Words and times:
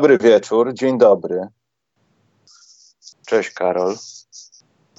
Dobry 0.00 0.18
wieczór, 0.18 0.74
dzień 0.74 0.98
dobry. 0.98 1.48
Cześć 3.26 3.50
Karol. 3.50 3.94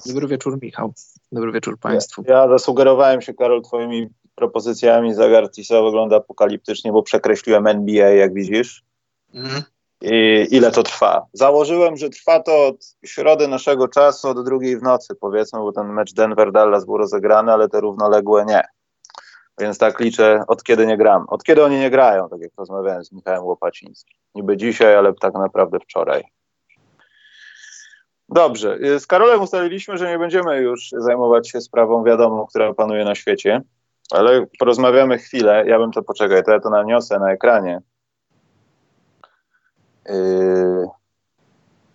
Dobry 0.06 0.26
wieczór 0.26 0.58
Michał. 0.62 0.92
Dobry 1.32 1.52
wieczór 1.52 1.78
Państwu. 1.78 2.22
Ja, 2.26 2.34
ja 2.34 2.48
zasugerowałem 2.48 3.22
się 3.22 3.34
Karol 3.34 3.62
Twoimi 3.62 4.08
propozycjami. 4.34 5.14
Zagar 5.14 5.50
TISA 5.50 5.82
wygląda 5.82 6.16
apokaliptycznie, 6.16 6.92
bo 6.92 7.02
przekreśliłem 7.02 7.66
NBA, 7.66 8.10
jak 8.10 8.34
widzisz. 8.34 8.84
Mhm. 9.34 9.62
I 10.02 10.46
ile 10.50 10.70
to 10.70 10.82
trwa? 10.82 11.26
Założyłem, 11.32 11.96
że 11.96 12.10
trwa 12.10 12.40
to 12.40 12.66
od 12.66 12.96
środy 13.04 13.48
naszego 13.48 13.88
czasu, 13.88 14.28
od 14.28 14.44
drugiej 14.44 14.78
w 14.78 14.82
nocy, 14.82 15.14
powiedzmy, 15.14 15.58
bo 15.58 15.72
ten 15.72 15.86
mecz 15.86 16.14
Denver-Dallas 16.14 16.84
był 16.84 16.96
rozegrany, 16.96 17.52
ale 17.52 17.68
te 17.68 17.80
równoległe 17.80 18.44
nie. 18.44 18.62
Więc 19.60 19.78
tak 19.78 20.00
liczę, 20.00 20.44
od 20.48 20.62
kiedy 20.62 20.86
nie 20.86 20.96
gram. 20.96 21.24
Od 21.28 21.44
kiedy 21.44 21.64
oni 21.64 21.78
nie 21.78 21.90
grają, 21.90 22.28
tak 22.28 22.40
jak 22.40 22.50
rozmawiałem 22.58 23.04
z 23.04 23.12
Michałem 23.12 23.44
Łopacińskim. 23.44 24.18
Niby 24.34 24.56
dzisiaj, 24.56 24.96
ale 24.96 25.12
tak 25.14 25.34
naprawdę 25.34 25.80
wczoraj. 25.80 26.24
Dobrze. 28.28 28.78
Z 28.98 29.06
Karolem 29.06 29.42
ustaliliśmy, 29.42 29.98
że 29.98 30.10
nie 30.10 30.18
będziemy 30.18 30.60
już 30.60 30.88
zajmować 30.98 31.50
się 31.50 31.60
sprawą 31.60 32.04
wiadomą, 32.04 32.46
która 32.46 32.74
panuje 32.74 33.04
na 33.04 33.14
świecie, 33.14 33.62
ale 34.10 34.46
porozmawiamy 34.58 35.18
chwilę. 35.18 35.64
Ja 35.66 35.78
bym 35.78 35.92
to 35.92 36.02
poczekaj, 36.02 36.44
to 36.44 36.50
ja 36.50 36.60
to 36.60 36.70
naniosę 36.70 37.18
na 37.18 37.32
ekranie. 37.32 37.80
Yy, 40.08 40.88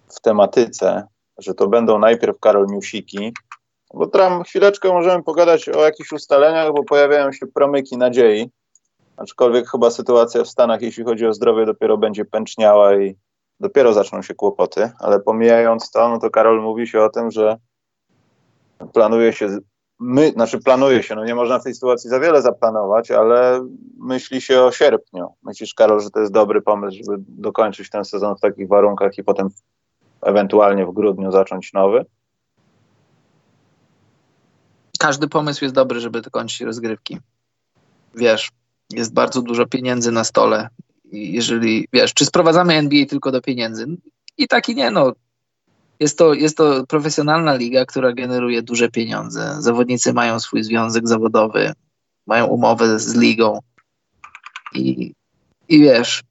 w 0.07 0.21
tematyce, 0.21 1.07
że 1.37 1.53
to 1.53 1.67
będą 1.67 1.99
najpierw 1.99 2.39
Karol 2.39 2.67
Newsiki, 2.67 3.33
bo 3.93 4.07
tam 4.07 4.43
chwileczkę 4.43 4.89
możemy 4.89 5.23
pogadać 5.23 5.69
o 5.69 5.85
jakichś 5.85 6.11
ustaleniach, 6.11 6.73
bo 6.73 6.83
pojawiają 6.83 7.31
się 7.31 7.47
promyki 7.47 7.97
nadziei. 7.97 8.49
Aczkolwiek 9.17 9.69
chyba 9.69 9.91
sytuacja 9.91 10.43
w 10.43 10.47
Stanach, 10.47 10.81
jeśli 10.81 11.03
chodzi 11.03 11.25
o 11.25 11.33
zdrowie, 11.33 11.65
dopiero 11.65 11.97
będzie 11.97 12.25
pęczniała 12.25 12.95
i 12.95 13.15
dopiero 13.59 13.93
zaczną 13.93 14.21
się 14.21 14.35
kłopoty. 14.35 14.91
Ale 14.99 15.19
pomijając 15.19 15.91
to, 15.91 16.09
no 16.09 16.19
to 16.19 16.29
Karol 16.29 16.61
mówi 16.61 16.87
się 16.87 17.01
o 17.01 17.09
tym, 17.09 17.31
że 17.31 17.57
planuje 18.93 19.33
się, 19.33 19.57
my, 19.99 20.31
znaczy 20.31 20.59
planuje 20.59 21.03
się, 21.03 21.15
no 21.15 21.25
nie 21.25 21.35
można 21.35 21.59
w 21.59 21.63
tej 21.63 21.73
sytuacji 21.73 22.09
za 22.09 22.19
wiele 22.19 22.41
zaplanować, 22.41 23.11
ale 23.11 23.67
myśli 23.99 24.41
się 24.41 24.61
o 24.61 24.71
sierpniu. 24.71 25.27
Myślisz, 25.43 25.73
Karol, 25.73 26.01
że 26.01 26.09
to 26.09 26.19
jest 26.19 26.31
dobry 26.31 26.61
pomysł, 26.61 26.97
żeby 26.97 27.17
dokończyć 27.27 27.89
ten 27.89 28.05
sezon 28.05 28.35
w 28.35 28.41
takich 28.41 28.67
warunkach 28.67 29.17
i 29.17 29.23
potem 29.23 29.49
ewentualnie 30.21 30.85
w 30.85 30.93
grudniu 30.93 31.31
zacząć 31.31 31.73
nowy? 31.73 32.05
Każdy 34.97 35.27
pomysł 35.27 35.65
jest 35.65 35.75
dobry, 35.75 35.99
żeby 35.99 36.21
dokończyć 36.21 36.61
rozgrywki. 36.61 37.17
Wiesz, 38.15 38.49
jest 38.93 39.13
bardzo 39.13 39.41
dużo 39.41 39.65
pieniędzy 39.65 40.11
na 40.11 40.23
stole. 40.23 40.69
Jeżeli, 41.11 41.87
wiesz, 41.93 42.13
czy 42.13 42.25
sprowadzamy 42.25 42.73
NBA 42.73 43.05
tylko 43.05 43.31
do 43.31 43.41
pieniędzy? 43.41 43.87
I 44.37 44.47
tak 44.47 44.69
i 44.69 44.75
nie, 44.75 44.91
no. 44.91 45.13
Jest 45.99 46.17
to, 46.17 46.33
jest 46.33 46.57
to 46.57 46.85
profesjonalna 46.85 47.55
liga, 47.55 47.85
która 47.85 48.13
generuje 48.13 48.61
duże 48.61 48.89
pieniądze. 48.89 49.55
Zawodnicy 49.59 50.13
mają 50.13 50.39
swój 50.39 50.63
związek 50.63 51.07
zawodowy, 51.07 51.73
mają 52.27 52.45
umowę 52.45 52.99
z 52.99 53.15
ligą. 53.15 53.59
I, 54.73 55.13
i 55.69 55.79
wiesz, 55.79 56.23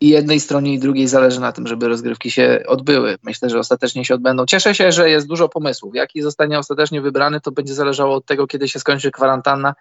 i 0.00 0.08
jednej 0.08 0.40
stronie 0.40 0.74
i 0.74 0.78
drugiej 0.78 1.08
zależy 1.08 1.40
na 1.40 1.52
tym, 1.52 1.66
żeby 1.66 1.88
rozgrywki 1.88 2.30
się 2.30 2.62
odbyły. 2.66 3.18
Myślę, 3.22 3.50
że 3.50 3.58
ostatecznie 3.58 4.04
się 4.04 4.14
odbędą. 4.14 4.46
Cieszę 4.46 4.74
się, 4.74 4.92
że 4.92 5.10
jest 5.10 5.26
dużo 5.26 5.48
pomysłów. 5.48 5.94
Jaki 5.94 6.22
zostanie 6.22 6.58
ostatecznie 6.58 7.00
wybrany, 7.00 7.40
to 7.40 7.52
będzie 7.52 7.74
zależało 7.74 8.14
od 8.14 8.26
tego, 8.26 8.46
kiedy 8.46 8.68
się 8.68 8.80
skończy 8.80 9.10
kwarantanna, 9.10 9.74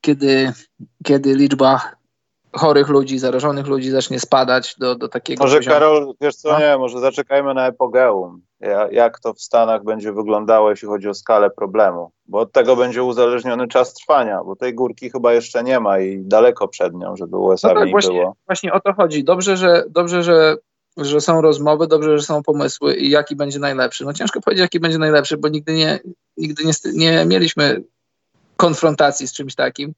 kiedy, 0.00 0.52
kiedy 1.04 1.34
liczba 1.34 1.97
chorych 2.52 2.88
ludzi, 2.88 3.18
zarażonych 3.18 3.66
ludzi 3.66 3.90
zacznie 3.90 4.20
spadać 4.20 4.76
do, 4.78 4.94
do 4.94 5.08
takiego 5.08 5.44
Może 5.44 5.56
poziomu. 5.56 5.74
Karol, 5.74 6.14
wiesz 6.20 6.36
co, 6.36 6.52
no? 6.52 6.58
nie, 6.58 6.78
może 6.78 7.00
zaczekajmy 7.00 7.54
na 7.54 7.66
epogeum. 7.66 8.42
Jak 8.90 9.20
to 9.20 9.34
w 9.34 9.40
Stanach 9.40 9.84
będzie 9.84 10.12
wyglądało, 10.12 10.70
jeśli 10.70 10.88
chodzi 10.88 11.08
o 11.08 11.14
skalę 11.14 11.50
problemu, 11.50 12.10
bo 12.26 12.38
od 12.38 12.52
tego 12.52 12.76
będzie 12.76 13.02
uzależniony 13.02 13.68
czas 13.68 13.94
trwania, 13.94 14.44
bo 14.44 14.56
tej 14.56 14.74
górki 14.74 15.10
chyba 15.10 15.32
jeszcze 15.32 15.64
nie 15.64 15.80
ma 15.80 15.98
i 15.98 16.18
daleko 16.18 16.68
przed 16.68 16.94
nią, 16.94 17.16
żeby 17.16 17.36
USA 17.36 17.68
no 17.68 17.80
tak, 17.80 17.90
właśnie, 17.90 18.12
było. 18.12 18.36
Właśnie 18.46 18.72
o 18.72 18.80
to 18.80 18.92
chodzi. 18.92 19.24
Dobrze, 19.24 19.56
że, 19.56 19.84
dobrze, 19.88 20.22
że 20.22 20.56
że 20.96 21.20
są 21.20 21.40
rozmowy, 21.40 21.86
dobrze, 21.86 22.18
że 22.18 22.24
są 22.24 22.42
pomysły 22.42 22.94
i 22.94 23.10
jaki 23.10 23.36
będzie 23.36 23.58
najlepszy. 23.58 24.04
No 24.04 24.12
ciężko 24.12 24.40
powiedzieć, 24.40 24.62
jaki 24.62 24.80
będzie 24.80 24.98
najlepszy, 24.98 25.36
bo 25.36 25.48
nigdy 25.48 25.74
nie, 25.74 26.00
nigdy 26.36 26.64
nie, 26.64 26.72
nie 26.94 27.24
mieliśmy 27.26 27.82
konfrontacji 28.56 29.28
z 29.28 29.32
czymś 29.32 29.54
takim 29.54 29.94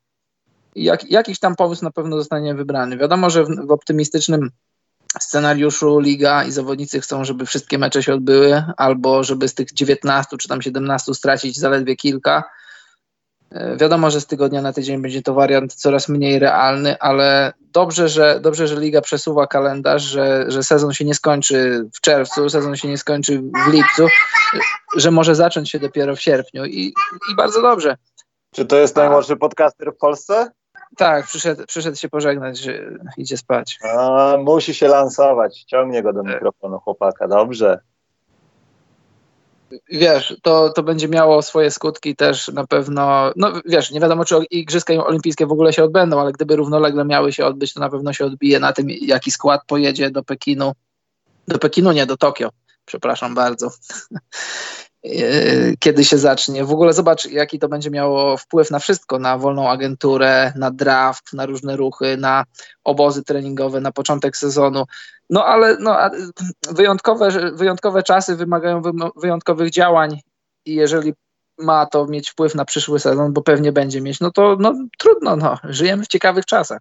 jak, 0.76 1.10
jakiś 1.10 1.38
tam 1.38 1.56
pomysł 1.56 1.84
na 1.84 1.90
pewno 1.90 2.16
zostanie 2.16 2.54
wybrany. 2.54 2.96
Wiadomo, 2.96 3.30
że 3.30 3.44
w, 3.44 3.66
w 3.66 3.70
optymistycznym 3.70 4.50
scenariuszu 5.20 6.00
liga 6.00 6.44
i 6.44 6.50
zawodnicy 6.50 7.00
chcą, 7.00 7.24
żeby 7.24 7.46
wszystkie 7.46 7.78
mecze 7.78 8.02
się 8.02 8.14
odbyły, 8.14 8.64
albo 8.76 9.24
żeby 9.24 9.48
z 9.48 9.54
tych 9.54 9.72
19 9.72 10.36
czy 10.36 10.48
tam 10.48 10.62
17 10.62 11.14
stracić 11.14 11.58
zaledwie 11.58 11.96
kilka. 11.96 12.44
E, 13.50 13.76
wiadomo, 13.76 14.10
że 14.10 14.20
z 14.20 14.26
tygodnia 14.26 14.62
na 14.62 14.72
tydzień 14.72 15.02
będzie 15.02 15.22
to 15.22 15.34
wariant 15.34 15.74
coraz 15.74 16.08
mniej 16.08 16.38
realny, 16.38 16.98
ale 16.98 17.52
dobrze, 17.60 18.08
że, 18.08 18.40
dobrze, 18.40 18.68
że 18.68 18.80
liga 18.80 19.00
przesuwa 19.00 19.46
kalendarz, 19.46 20.02
że, 20.02 20.44
że 20.48 20.62
sezon 20.62 20.92
się 20.92 21.04
nie 21.04 21.14
skończy 21.14 21.88
w 21.94 22.00
czerwcu, 22.00 22.48
sezon 22.48 22.76
się 22.76 22.88
nie 22.88 22.98
skończy 22.98 23.42
w 23.66 23.72
lipcu, 23.72 24.06
że 24.96 25.10
może 25.10 25.34
zacząć 25.34 25.70
się 25.70 25.78
dopiero 25.78 26.16
w 26.16 26.20
sierpniu 26.20 26.64
i, 26.64 26.92
i 27.32 27.34
bardzo 27.36 27.62
dobrze. 27.62 27.96
Czy 28.54 28.64
to 28.64 28.76
jest 28.76 28.96
najmłodszy 28.96 29.36
podcaster 29.36 29.92
w 29.92 29.96
Polsce? 29.96 30.50
Tak, 30.96 31.26
przyszedł, 31.26 31.66
przyszedł 31.66 31.96
się 31.96 32.08
pożegnać, 32.08 32.58
że 32.58 32.72
idzie 33.16 33.36
spać. 33.36 33.78
A, 33.82 34.36
musi 34.38 34.74
się 34.74 34.88
lansować. 34.88 35.64
Ciągnie 35.64 36.02
go 36.02 36.12
do 36.12 36.22
tak. 36.22 36.32
mikrofonu 36.32 36.78
chłopaka. 36.78 37.28
Dobrze. 37.28 37.80
Wiesz, 39.90 40.36
to, 40.42 40.70
to 40.70 40.82
będzie 40.82 41.08
miało 41.08 41.42
swoje 41.42 41.70
skutki 41.70 42.16
też 42.16 42.48
na 42.48 42.66
pewno. 42.66 43.32
No 43.36 43.52
wiesz, 43.66 43.90
nie 43.90 44.00
wiadomo, 44.00 44.24
czy 44.24 44.34
Igrzyska 44.50 44.92
Olimpijskie 45.06 45.46
w 45.46 45.52
ogóle 45.52 45.72
się 45.72 45.84
odbędą, 45.84 46.20
ale 46.20 46.32
gdyby 46.32 46.56
równolegle 46.56 47.04
miały 47.04 47.32
się 47.32 47.46
odbyć, 47.46 47.74
to 47.74 47.80
na 47.80 47.90
pewno 47.90 48.12
się 48.12 48.24
odbije 48.24 48.60
na 48.60 48.72
tym, 48.72 48.86
jaki 48.90 49.30
skład 49.30 49.60
pojedzie 49.66 50.10
do 50.10 50.22
Pekinu. 50.22 50.72
Do 51.48 51.58
Pekinu, 51.58 51.92
nie, 51.92 52.06
do 52.06 52.16
Tokio. 52.16 52.50
Przepraszam 52.84 53.34
bardzo. 53.34 53.70
E, 55.04 55.76
kiedy 55.78 56.04
się 56.04 56.18
zacznie. 56.18 56.64
W 56.64 56.72
ogóle 56.72 56.92
zobacz, 56.92 57.24
jaki 57.24 57.58
to 57.58 57.68
będzie 57.68 57.90
miało 57.90 58.36
wpływ 58.36 58.70
na 58.70 58.78
wszystko, 58.78 59.18
na 59.18 59.38
wolną 59.38 59.68
agenturę, 59.68 60.52
na 60.56 60.70
draft, 60.70 61.32
na 61.32 61.46
różne 61.46 61.76
ruchy, 61.76 62.16
na 62.16 62.44
obozy 62.84 63.24
treningowe, 63.24 63.80
na 63.80 63.92
początek 63.92 64.36
sezonu. 64.36 64.84
No 65.30 65.44
ale 65.44 65.76
no, 65.80 65.96
wyjątkowe, 66.70 67.52
wyjątkowe 67.52 68.02
czasy 68.02 68.36
wymagają 68.36 68.82
wyjątkowych 69.16 69.70
działań 69.70 70.20
i 70.66 70.74
jeżeli 70.74 71.12
ma 71.58 71.86
to 71.86 72.06
mieć 72.06 72.30
wpływ 72.30 72.54
na 72.54 72.64
przyszły 72.64 73.00
sezon, 73.00 73.32
bo 73.32 73.42
pewnie 73.42 73.72
będzie 73.72 74.00
mieć, 74.00 74.20
no 74.20 74.30
to 74.30 74.56
no, 74.58 74.74
trudno, 74.98 75.36
no, 75.36 75.58
żyjemy 75.64 76.04
w 76.04 76.08
ciekawych 76.08 76.46
czasach. 76.46 76.80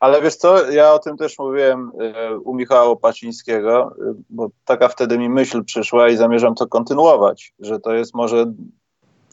Ale 0.00 0.22
wiesz 0.22 0.36
co, 0.36 0.70
ja 0.70 0.92
o 0.92 0.98
tym 0.98 1.16
też 1.16 1.38
mówiłem 1.38 1.92
e, 2.00 2.38
u 2.38 2.54
Michała 2.54 2.82
Opacińskiego, 2.82 3.96
e, 4.10 4.14
bo 4.30 4.48
taka 4.64 4.88
wtedy 4.88 5.18
mi 5.18 5.28
myśl 5.28 5.64
przyszła 5.64 6.08
i 6.08 6.16
zamierzam 6.16 6.54
to 6.54 6.66
kontynuować, 6.66 7.54
że 7.58 7.80
to 7.80 7.94
jest 7.94 8.14
może, 8.14 8.52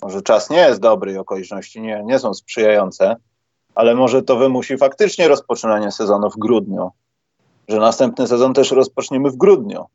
może 0.02 0.22
czas 0.22 0.50
nie 0.50 0.58
jest 0.58 0.82
dobry 0.82 1.12
i 1.12 1.18
okoliczności 1.18 1.82
nie, 1.82 2.04
nie 2.06 2.20
są 2.20 2.34
sprzyjające, 2.34 3.16
ale 3.76 3.96
może 3.96 4.24
to 4.24 4.36
wymusi 4.36 4.78
faktycznie 4.78 5.28
rozpoczynanie 5.28 5.92
sezonu 5.92 6.30
w 6.30 6.38
grudniu, 6.38 6.92
że 7.68 7.78
następny 7.78 8.28
sezon 8.28 8.54
też 8.54 8.72
rozpoczniemy 8.72 9.30
w 9.30 9.38
grudniu, 9.38 9.86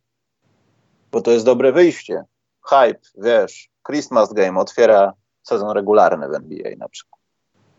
bo 1.13 1.21
to 1.21 1.31
jest 1.31 1.45
dobre 1.45 1.73
wyjście. 1.73 2.25
Hype, 2.69 3.01
wiesz, 3.19 3.71
Christmas 3.87 4.33
Game 4.33 4.61
otwiera 4.61 5.13
sezon 5.43 5.71
regularny 5.71 6.29
w 6.29 6.35
NBA 6.35 6.77
na 6.79 6.89
przykład. 6.89 7.22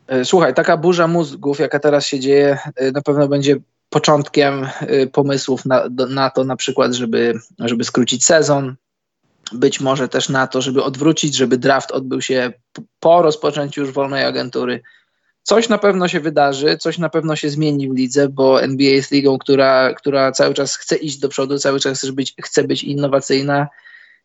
E, 0.07 0.25
słuchaj, 0.25 0.53
taka 0.53 0.77
burza 0.77 1.07
mózgów, 1.07 1.59
jaka 1.59 1.79
teraz 1.79 2.05
się 2.05 2.19
dzieje, 2.19 2.57
e, 2.75 2.91
na 2.91 3.01
pewno 3.01 3.27
będzie 3.27 3.55
początkiem 3.89 4.67
e, 4.79 5.07
pomysłów 5.07 5.65
na, 5.65 5.89
na 6.09 6.29
to, 6.29 6.43
na 6.43 6.55
przykład, 6.55 6.93
żeby, 6.93 7.39
żeby 7.59 7.83
skrócić 7.83 8.25
sezon, 8.25 8.75
być 9.51 9.79
może 9.79 10.09
też 10.09 10.29
na 10.29 10.47
to, 10.47 10.61
żeby 10.61 10.83
odwrócić, 10.83 11.35
żeby 11.35 11.57
draft 11.57 11.91
odbył 11.91 12.21
się 12.21 12.53
po 12.99 13.21
rozpoczęciu 13.21 13.81
już 13.81 13.91
wolnej 13.91 14.25
agentury. 14.25 14.81
Coś 15.43 15.69
na 15.69 15.77
pewno 15.77 16.07
się 16.07 16.19
wydarzy, 16.19 16.77
coś 16.77 16.97
na 16.97 17.09
pewno 17.09 17.35
się 17.35 17.49
zmieni 17.49 17.89
w 17.89 17.95
lidze, 17.95 18.29
bo 18.29 18.61
NBA 18.61 18.91
jest 18.91 19.11
ligą, 19.11 19.37
która, 19.37 19.93
która 19.93 20.31
cały 20.31 20.53
czas 20.53 20.75
chce 20.75 20.95
iść 20.95 21.19
do 21.19 21.29
przodu, 21.29 21.59
cały 21.59 21.79
czas 21.79 21.97
chce 21.97 22.11
być, 22.11 22.35
chce 22.43 22.63
być 22.63 22.83
innowacyjna 22.83 23.67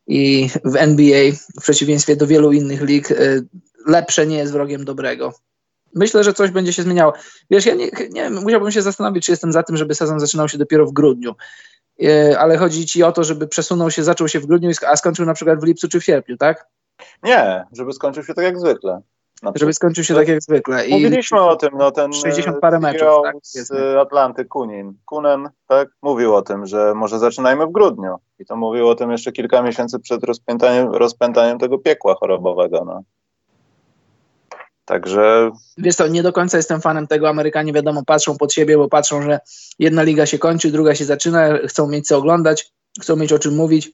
i 0.07 0.49
w 0.65 0.77
NBA, 0.77 1.33
w 1.61 1.63
przeciwieństwie 1.63 2.17
do 2.17 2.27
wielu 2.27 2.53
innych 2.53 2.83
lig, 2.83 3.09
lepsze 3.87 4.27
nie 4.27 4.37
jest 4.37 4.53
wrogiem 4.53 4.85
dobrego. 4.85 5.33
Myślę, 5.95 6.25
że 6.25 6.33
coś 6.33 6.51
będzie 6.51 6.73
się 6.73 6.83
zmieniało. 6.83 7.13
Wiesz, 7.51 7.67
ja 7.67 7.75
nie, 7.75 7.91
nie 8.11 8.31
musiałbym 8.31 8.71
się 8.71 8.83
zastanowić, 8.83 9.27
czy 9.27 9.33
jestem 9.33 9.53
za 9.53 9.63
tym, 9.63 9.77
żeby 9.77 9.95
sezon 9.95 10.21
zaczynał 10.21 10.49
się 10.49 10.59
dopiero 10.59 10.87
w 10.87 10.93
grudniu. 10.93 11.35
E, 12.03 12.39
ale 12.39 12.57
chodzi 12.57 12.87
ci 12.87 13.03
o 13.03 13.13
to, 13.13 13.25
żeby 13.25 13.49
przesunął 13.49 13.91
się, 13.91 14.05
zaczął 14.05 14.29
się 14.29 14.41
w 14.41 14.47
grudniu, 14.47 14.71
a 14.87 14.97
skończył 14.97 15.27
na 15.27 15.35
przykład 15.35 15.61
w 15.61 15.65
lipcu 15.65 15.89
czy 15.89 16.01
w 16.01 16.05
sierpniu, 16.05 16.37
tak? 16.37 16.67
Nie, 17.23 17.65
żeby 17.73 17.93
skończył 17.93 18.25
się 18.25 18.35
tak 18.35 18.45
jak 18.45 18.61
zwykle. 18.61 19.03
Żeby 19.55 19.73
skończył 19.73 20.05
się 20.05 20.15
tak 20.15 20.29
jak 20.29 20.43
zwykle. 20.43 20.87
I 20.87 20.93
mówiliśmy 20.93 21.41
o 21.41 21.57
tym, 21.57 21.71
no 21.79 21.91
ten 21.91 22.13
60 22.13 22.61
parę 22.61 22.81
meczów, 22.81 23.23
tak, 23.25 23.35
z 23.43 23.73
Atlanty 23.97 24.45
Kunin. 24.45 24.95
Kunen, 25.05 25.49
tak, 25.67 25.89
mówił 26.03 26.35
o 26.35 26.43
tym, 26.43 26.67
że 26.67 26.95
może 26.95 27.19
zaczynajmy 27.19 27.67
w 27.67 27.73
grudniu. 27.73 28.17
I 28.39 28.47
to 28.47 28.57
mówił 28.57 28.89
o 28.89 28.95
tym 28.95 29.11
jeszcze 29.11 29.33
kilka 29.33 29.63
miesięcy 29.63 29.99
przed 29.99 30.25
rozpętaniem, 30.25 30.93
rozpętaniem 30.93 31.59
tego 31.59 31.79
piekła 31.79 32.15
chorobowego. 32.15 32.85
No. 32.85 33.03
Także. 34.89 35.51
Wiesz 35.79 35.97
to, 35.97 36.09
nie 36.09 36.23
do 36.23 36.33
końca 36.33 36.57
jestem 36.57 36.81
fanem 36.81 37.07
tego. 37.07 37.29
Amerykanie 37.29 37.73
wiadomo, 37.73 38.03
patrzą 38.07 38.37
pod 38.37 38.53
siebie, 38.53 38.77
bo 38.77 38.89
patrzą, 38.89 39.23
że 39.23 39.41
jedna 39.79 40.03
liga 40.03 40.27
się 40.27 40.39
kończy, 40.39 40.71
druga 40.71 40.95
się 40.95 41.05
zaczyna, 41.05 41.59
chcą 41.67 41.89
mieć 41.89 42.07
co 42.07 42.17
oglądać, 42.17 42.73
chcą 43.01 43.17
mieć 43.17 43.33
o 43.33 43.39
czym 43.39 43.55
mówić. 43.55 43.91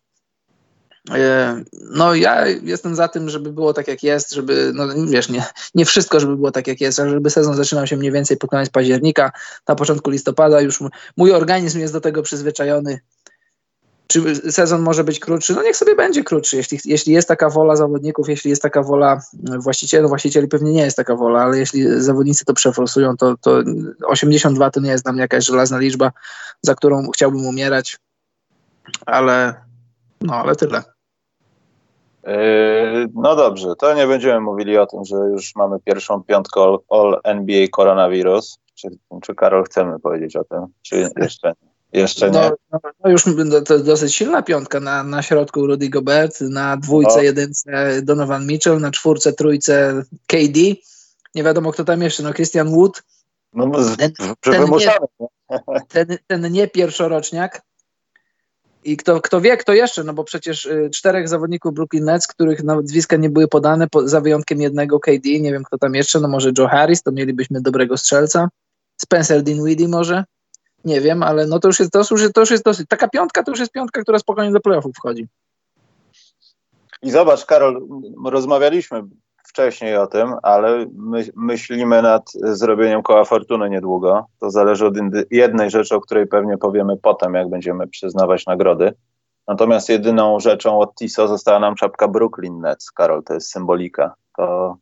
E, 1.11 1.63
no 1.91 2.15
ja 2.15 2.47
jestem 2.47 2.95
za 2.95 3.09
tym, 3.09 3.31
żeby 3.31 3.53
było 3.53 3.73
tak 3.73 3.89
jak 3.89 4.03
jest, 4.03 4.35
żeby, 4.35 4.73
no 4.75 4.85
wiesz, 5.09 5.29
nie, 5.29 5.45
nie 5.75 5.85
wszystko, 5.85 6.21
żeby 6.21 6.37
było 6.37 6.51
tak 6.51 6.67
jak 6.67 6.81
jest, 6.81 7.01
ale 7.01 7.11
żeby 7.11 7.31
sezon 7.31 7.55
zaczynał 7.55 7.87
się 7.87 7.97
mniej 7.97 8.13
więcej 8.13 8.37
pod 8.37 8.51
koniec 8.51 8.71
października, 8.71 9.33
na 9.69 9.75
początku 9.75 10.11
listopada 10.11 10.61
już 10.61 10.81
mój 11.17 11.33
organizm 11.33 11.79
jest 11.79 11.93
do 11.93 12.01
tego 12.01 12.23
przyzwyczajony. 12.23 13.01
Czy 14.15 14.53
sezon 14.53 14.83
może 14.83 15.05
być 15.05 15.21
krótszy? 15.21 15.55
No 15.55 15.63
niech 15.63 15.77
sobie 15.77 15.95
będzie 15.95 16.25
krótszy, 16.25 16.57
jeśli, 16.57 16.79
jeśli 16.85 17.13
jest 17.13 17.29
taka 17.29 17.51
wola 17.51 17.77
zawodników, 17.77 18.29
jeśli 18.29 18.51
jest 18.51 18.63
taka 18.63 18.83
wola 18.83 19.21
właścicieli, 19.59 20.03
no 20.03 20.09
właścicieli 20.09 20.49
pewnie 20.49 20.73
nie 20.73 20.83
jest 20.83 20.97
taka 20.97 21.17
wola, 21.17 21.43
ale 21.43 21.59
jeśli 21.59 22.01
zawodnicy 22.03 22.45
to 22.45 22.55
przeforsują, 22.55 23.17
to, 23.17 23.35
to 23.37 23.63
82 24.07 24.71
to 24.71 24.81
nie 24.81 24.91
jest 24.91 25.05
dla 25.05 25.13
mnie 25.13 25.23
jakaś 25.23 25.45
żelazna 25.45 25.79
liczba, 25.79 26.13
za 26.63 26.75
którą 26.75 27.11
chciałbym 27.15 27.47
umierać, 27.47 27.99
ale 29.07 29.55
no 30.21 30.35
ale 30.35 30.57
tyle. 30.57 30.83
Yy, 32.27 32.33
no 33.15 33.37
dobrze, 33.37 33.77
to 33.79 33.95
nie 33.95 34.07
będziemy 34.07 34.41
mówili 34.41 34.79
o 34.79 34.87
tym, 34.87 35.05
że 35.05 35.17
już 35.17 35.57
mamy 35.57 35.77
pierwszą 35.85 36.23
piątkę 36.23 36.61
All, 36.61 36.79
all 36.91 37.21
NBA 37.25 37.67
koronawirus. 37.73 38.59
Czy, 38.75 38.89
czy 39.23 39.35
Karol 39.35 39.65
chcemy 39.65 40.01
powiedzieć 40.01 40.37
o 40.37 40.45
tym, 40.45 40.67
czy 40.83 41.11
jeszcze 41.17 41.49
nie? 41.63 41.74
Jeszcze 41.95 42.31
nie. 42.31 42.51
No, 42.73 42.79
no 43.05 43.11
już 43.11 43.25
to 43.67 43.79
dosyć 43.79 44.15
silna 44.15 44.43
piątka 44.43 44.81
na, 44.81 45.05
na 45.05 45.23
środku 45.23 45.67
Rudy 45.67 45.89
Gobert, 45.89 46.41
na 46.41 46.77
dwójce, 46.77 47.17
no. 47.17 47.23
jedynce 47.23 48.03
Donovan 48.03 48.47
Mitchell, 48.47 48.81
na 48.81 48.91
czwórce, 48.91 49.33
trójce 49.33 50.03
KD. 50.27 50.61
Nie 51.35 51.43
wiadomo 51.43 51.73
kto 51.73 51.85
tam 51.85 52.03
jeszcze, 52.03 52.23
no 52.23 52.33
Christian 52.33 52.71
Wood. 52.71 53.03
No, 53.53 53.71
ten, 53.97 54.13
ten, 54.41 54.71
nie, 54.71 54.93
ten, 55.89 56.19
ten 56.27 56.53
nie 56.53 56.69
pierwszoroczniak, 56.69 57.63
i 58.85 58.97
kto, 58.97 59.21
kto 59.21 59.41
wie, 59.41 59.57
kto 59.57 59.73
jeszcze, 59.73 60.05
no 60.05 60.15
bo 60.15 60.25
przecież 60.25 60.67
y, 60.67 60.91
czterech 60.95 61.29
zawodników 61.29 61.75
Brooklyn 61.75 62.05
Nets, 62.05 62.27
których 62.27 62.65
nazwiska 62.65 63.17
nie 63.17 63.31
były 63.31 63.49
podane, 63.49 63.89
po, 63.89 64.09
za 64.09 64.21
wyjątkiem 64.21 64.61
jednego 64.61 65.01
KD, 65.01 65.41
nie 65.41 65.53
wiem 65.53 65.65
kto 65.65 65.79
tam 65.79 65.95
jeszcze, 65.95 66.21
no 66.21 66.29
może 66.29 66.53
Joe 66.59 66.69
Harris, 66.69 67.03
to 67.03 67.13
mielibyśmy 67.13 67.61
dobrego 67.61 67.97
strzelca, 67.97 68.49
Spencer 68.97 69.43
Dinwiddie 69.43 69.89
może, 69.89 70.25
nie 70.85 71.01
wiem, 71.01 71.23
ale 71.23 71.47
no 71.47 71.59
to 71.59 71.69
już 71.69 71.81
jest, 71.81 71.93
to 71.93 71.99
już, 71.99 72.33
to 72.33 72.41
już 72.41 72.51
jest 72.51 72.65
dosyć, 72.65 72.89
taka 72.89 73.09
piątka 73.09 73.43
to 73.43 73.51
już 73.51 73.61
jest 73.61 73.73
piątka, 73.73 74.03
która 74.03 74.19
spokojnie 74.19 74.53
do 74.53 74.61
playoffów 74.61 74.97
wchodzi. 74.97 75.29
I 77.03 77.11
zobacz, 77.11 77.45
Karol, 77.45 77.89
rozmawialiśmy 78.25 79.03
wcześniej 79.47 79.97
o 79.97 80.07
tym, 80.07 80.35
ale 80.43 80.87
my, 80.97 81.25
myślimy 81.37 82.03
nad 82.03 82.33
zrobieniem 82.33 83.03
koła 83.03 83.25
fortuny 83.25 83.71
niedługo. 83.71 84.27
To 84.41 84.51
zależy 84.51 84.87
od 84.87 84.95
jednej 85.31 85.71
rzeczy, 85.71 85.95
o 85.95 86.01
której 86.01 86.27
pewnie 86.27 86.59
powiemy 86.59 86.97
potem, 86.97 87.35
jak 87.35 87.49
będziemy 87.49 87.89
przyznawać 87.89 88.47
nagrody. 88.47 88.95
Natomiast 89.49 89.89
jedyną 89.89 90.41
rzeczą 90.41 90.79
od 90.79 90.95
TISO 90.95 91.29
została 91.29 91.59
nam 91.59 91.75
czapka 91.75 92.09
Brooklyn 92.09 92.61
Nets, 92.61 92.91
Karol, 92.91 93.25
to 93.25 93.35
jest 93.35 93.51
symbolika. 93.51 94.15
To, 94.37 94.77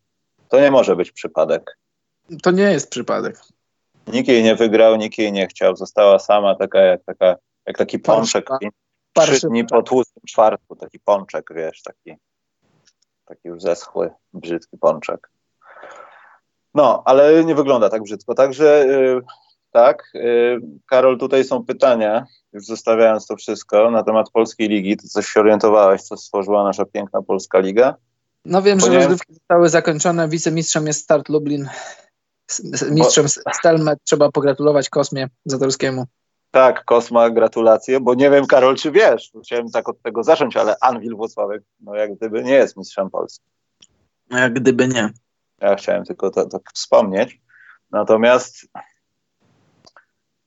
to 0.48 0.60
nie 0.60 0.70
może 0.70 0.96
być 0.96 1.12
przypadek. 1.12 1.78
To 2.43 2.50
nie 2.50 2.62
jest 2.62 2.90
przypadek. 2.90 3.37
Nikt 4.06 4.28
jej 4.28 4.43
nie 4.43 4.56
wygrał, 4.56 4.96
nikt 4.96 5.19
jej 5.19 5.32
nie 5.32 5.46
chciał. 5.46 5.76
Została 5.76 6.19
sama 6.19 6.54
taka 6.54 6.81
jak, 6.81 7.04
taka, 7.04 7.37
jak 7.66 7.78
taki 7.78 7.99
pączek. 7.99 8.49
Trzy 9.12 9.49
dni 9.49 9.64
po 9.64 9.82
tłustym 9.82 10.22
czwartku, 10.28 10.76
taki 10.76 11.00
pączek, 11.00 11.50
wiesz, 11.54 11.82
taki 11.82 12.16
taki 13.34 13.49
już 13.49 13.62
zeschły, 13.62 14.10
brzydki 14.32 14.78
pączek. 14.78 15.31
No, 16.75 17.02
ale 17.04 17.44
nie 17.44 17.54
wygląda 17.54 17.88
tak 17.88 18.02
brzydko. 18.02 18.34
Także 18.34 18.87
yy, 18.87 19.20
tak, 19.70 20.10
yy, 20.14 20.60
Karol, 20.87 21.19
tutaj 21.19 21.44
są 21.44 21.64
pytania, 21.64 22.26
już 22.52 22.66
zostawiając 22.66 23.26
to 23.26 23.37
wszystko, 23.37 23.90
na 23.90 24.02
temat 24.02 24.31
Polskiej 24.31 24.69
Ligi. 24.69 24.96
Ty 24.96 25.08
coś 25.08 25.26
się 25.26 25.40
orientowałeś, 25.40 26.02
co 26.02 26.16
stworzyła 26.16 26.64
nasza 26.64 26.84
piękna 26.84 27.22
Polska 27.22 27.58
Liga? 27.58 27.94
No 28.44 28.62
wiem, 28.62 28.81
że 28.81 28.94
rozgrywki 28.94 29.34
zostały 29.34 29.69
zakończone. 29.69 30.28
Wicemistrzem 30.28 30.87
jest 30.87 31.02
Start 31.02 31.28
Lublin. 31.28 31.69
Mistrzem 32.90 33.26
Bo... 33.44 33.52
Stelmet. 33.52 33.99
Trzeba 34.04 34.31
pogratulować 34.31 34.90
Kosmie 34.90 35.28
Zatorskiemu. 35.44 36.06
Tak, 36.50 36.84
Kosma, 36.84 37.31
gratulacje, 37.31 38.00
bo 38.00 38.14
nie 38.14 38.31
wiem, 38.31 38.46
Karol, 38.46 38.76
czy 38.76 38.90
wiesz, 38.90 39.32
chciałem 39.44 39.70
tak 39.70 39.88
od 39.88 40.02
tego 40.02 40.22
zacząć, 40.22 40.56
ale 40.56 40.76
Anwil 40.81 41.16
Włocławek, 41.16 41.62
no 41.81 41.94
jak 41.94 42.16
gdyby 42.16 42.43
nie 42.43 42.54
jest 42.54 42.76
mistrzem 42.76 43.10
Polski. 43.10 43.44
No 44.31 44.38
jak 44.38 44.52
gdyby 44.54 44.88
nie. 44.88 45.12
Ja 45.60 45.76
chciałem 45.76 46.04
tylko 46.04 46.31
to, 46.31 46.49
to 46.49 46.60
wspomnieć. 46.75 47.40
Natomiast 47.90 48.66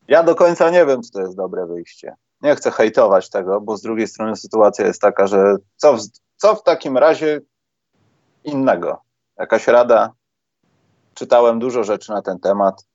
ja 0.08 0.24
do 0.24 0.36
końca 0.36 0.69
nie 0.69 0.86
wiem, 0.86 1.01
czy 1.01 1.12
to 1.12 1.22
jest 1.22 1.36
dobre 1.36 1.66
wyjście. 1.66 2.16
Nie 2.42 2.56
chcę 2.56 2.72
hejtować 2.72 3.30
tego, 3.30 3.62
bo 3.62 3.78
z 3.78 3.81
drugiej 3.81 4.08
strony 4.08 4.36
sytuacja 4.36 4.86
jest 4.86 5.01
taka, 5.01 5.27
że 5.27 5.56
co 5.75 5.94
w, 5.94 6.01
co 6.36 6.56
w 6.56 6.63
takim 6.63 6.98
razie 6.98 7.41
innego? 8.44 9.01
Jakaś 9.38 9.68
rada? 9.68 10.13
Czytałem 11.15 11.60
dużo 11.60 11.84
rzeczy 11.84 12.12
na 12.12 12.22
ten 12.22 12.39
temat 12.39 12.86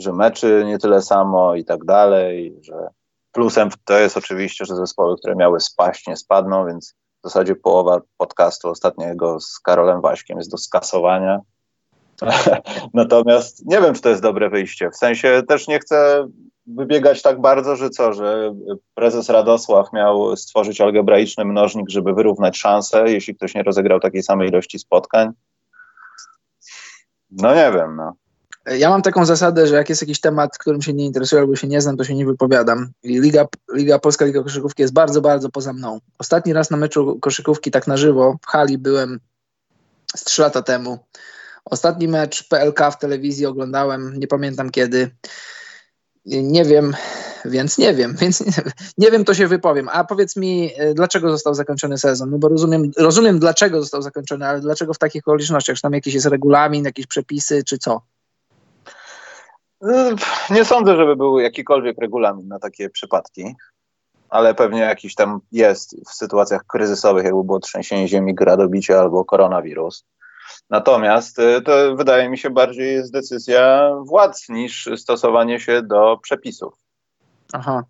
że 0.00 0.12
meczy 0.12 0.62
nie 0.66 0.78
tyle 0.78 1.02
samo 1.02 1.54
i 1.54 1.64
tak 1.64 1.84
dalej, 1.84 2.56
że 2.62 2.88
plusem 3.32 3.68
to 3.84 3.98
jest 3.98 4.16
oczywiście, 4.16 4.64
że 4.64 4.76
zespoły, 4.76 5.16
które 5.18 5.36
miały 5.36 5.60
spaść, 5.60 6.06
nie 6.06 6.16
spadną, 6.16 6.66
więc 6.66 6.94
w 7.22 7.28
zasadzie 7.28 7.56
połowa 7.56 8.00
podcastu 8.16 8.68
ostatniego 8.68 9.40
z 9.40 9.58
Karolem 9.58 10.00
Waśkiem 10.00 10.38
jest 10.38 10.50
do 10.50 10.58
skasowania. 10.58 11.40
Natomiast 12.94 13.66
nie 13.66 13.80
wiem, 13.80 13.94
czy 13.94 14.00
to 14.00 14.08
jest 14.08 14.22
dobre 14.22 14.50
wyjście. 14.50 14.90
W 14.90 14.96
sensie 14.96 15.42
też 15.48 15.68
nie 15.68 15.78
chcę 15.78 16.28
wybiegać 16.66 17.22
tak 17.22 17.40
bardzo, 17.40 17.76
że 17.76 17.90
co, 17.90 18.12
że 18.12 18.54
prezes 18.94 19.28
Radosław 19.28 19.92
miał 19.92 20.36
stworzyć 20.36 20.80
algebraiczny 20.80 21.44
mnożnik, 21.44 21.88
żeby 21.88 22.12
wyrównać 22.12 22.58
szanse, 22.58 23.04
jeśli 23.12 23.34
ktoś 23.34 23.54
nie 23.54 23.62
rozegrał 23.62 24.00
takiej 24.00 24.22
samej 24.22 24.48
ilości 24.48 24.78
spotkań. 24.78 25.32
No 27.32 27.54
nie 27.54 27.72
wiem, 27.72 27.96
no. 27.96 28.12
Ja 28.66 28.90
mam 28.90 29.02
taką 29.02 29.24
zasadę, 29.24 29.66
że 29.66 29.74
jak 29.74 29.88
jest 29.88 30.02
jakiś 30.02 30.20
temat, 30.20 30.58
którym 30.58 30.82
się 30.82 30.92
nie 30.92 31.06
interesuję 31.06 31.40
albo 31.42 31.56
się 31.56 31.68
nie 31.68 31.80
znam, 31.80 31.96
to 31.96 32.04
się 32.04 32.14
nie 32.14 32.26
wypowiadam. 32.26 32.90
I 33.02 33.20
Liga, 33.20 33.46
Liga 33.74 33.98
Polska 33.98 34.24
Liga 34.24 34.42
Koszykówki 34.42 34.82
jest 34.82 34.94
bardzo, 34.94 35.20
bardzo 35.20 35.50
poza 35.50 35.72
mną. 35.72 36.00
Ostatni 36.18 36.52
raz 36.52 36.70
na 36.70 36.76
meczu 36.76 37.18
koszykówki 37.20 37.70
tak 37.70 37.86
na 37.86 37.96
żywo 37.96 38.36
w 38.42 38.46
hali 38.46 38.78
byłem 38.78 39.20
z 40.16 40.24
trzy 40.24 40.42
lata 40.42 40.62
temu. 40.62 40.98
Ostatni 41.64 42.08
mecz 42.08 42.48
PLK 42.48 42.80
w 42.92 42.98
telewizji 42.98 43.46
oglądałem, 43.46 44.18
nie 44.18 44.26
pamiętam 44.26 44.70
kiedy. 44.70 45.10
Nie 46.26 46.64
wiem, 46.64 46.96
więc 47.44 47.78
nie 47.78 47.94
wiem, 47.94 48.16
więc 48.20 48.40
nie, 48.46 48.52
nie, 48.98 49.10
wiem, 49.10 49.24
to 49.24 49.34
się 49.34 49.46
wypowiem. 49.46 49.88
A 49.92 50.04
powiedz 50.04 50.36
mi, 50.36 50.70
e, 50.76 50.94
dlaczego 50.94 51.30
został 51.30 51.54
zakończony 51.54 51.98
sezon? 51.98 52.30
No 52.30 52.38
bo 52.38 52.48
rozumiem, 52.48 52.90
rozumiem 52.98 53.38
dlaczego 53.38 53.80
został 53.80 54.02
zakończony, 54.02 54.46
ale 54.46 54.60
dlaczego 54.60 54.94
w 54.94 54.98
takich 54.98 55.22
okolicznościach? 55.22 55.76
Czy 55.76 55.82
tam 55.82 55.92
jakiś 55.92 56.14
jest 56.14 56.26
regulamin, 56.26 56.84
jakieś 56.84 57.06
przepisy, 57.06 57.64
czy 57.64 57.78
co? 57.78 58.02
Nie 60.50 60.64
sądzę, 60.64 60.96
żeby 60.96 61.16
był 61.16 61.38
jakikolwiek 61.38 61.98
regulamin 61.98 62.48
na 62.48 62.58
takie 62.58 62.90
przypadki, 62.90 63.54
ale 64.28 64.54
pewnie 64.54 64.80
jakiś 64.80 65.14
tam 65.14 65.40
jest 65.52 65.96
w 66.08 66.14
sytuacjach 66.14 66.66
kryzysowych, 66.66 67.24
jakby 67.24 67.44
było 67.44 67.60
trzęsienie 67.60 68.08
ziemi, 68.08 68.34
gradobicie 68.34 68.98
albo 68.98 69.24
koronawirus. 69.24 70.04
Natomiast 70.70 71.38
y, 71.38 71.62
to 71.62 71.96
wydaje 71.96 72.28
mi 72.28 72.38
się 72.38 72.50
bardziej 72.50 72.94
jest 72.94 73.12
decyzja 73.12 73.90
władz 74.04 74.48
niż 74.48 74.88
stosowanie 74.96 75.60
się 75.60 75.82
do 75.82 76.18
przepisów. 76.22 76.74
Aha. 77.52 77.84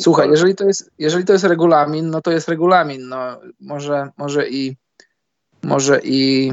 Słuchaj, 0.00 0.30
jeżeli 0.30 0.54
to, 0.54 0.64
jest, 0.64 0.90
jeżeli 0.98 1.24
to 1.24 1.32
jest 1.32 1.44
regulamin, 1.44 2.10
no 2.10 2.20
to 2.20 2.30
jest 2.30 2.48
regulamin. 2.48 3.08
No, 3.08 3.40
może, 3.60 4.10
może 4.16 4.48
i 4.48 4.76
może 5.62 6.00
i 6.04 6.52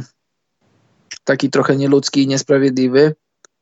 taki 1.24 1.50
trochę 1.50 1.76
nieludzki 1.76 2.24
i 2.24 2.28
niesprawiedliwy, 2.28 3.16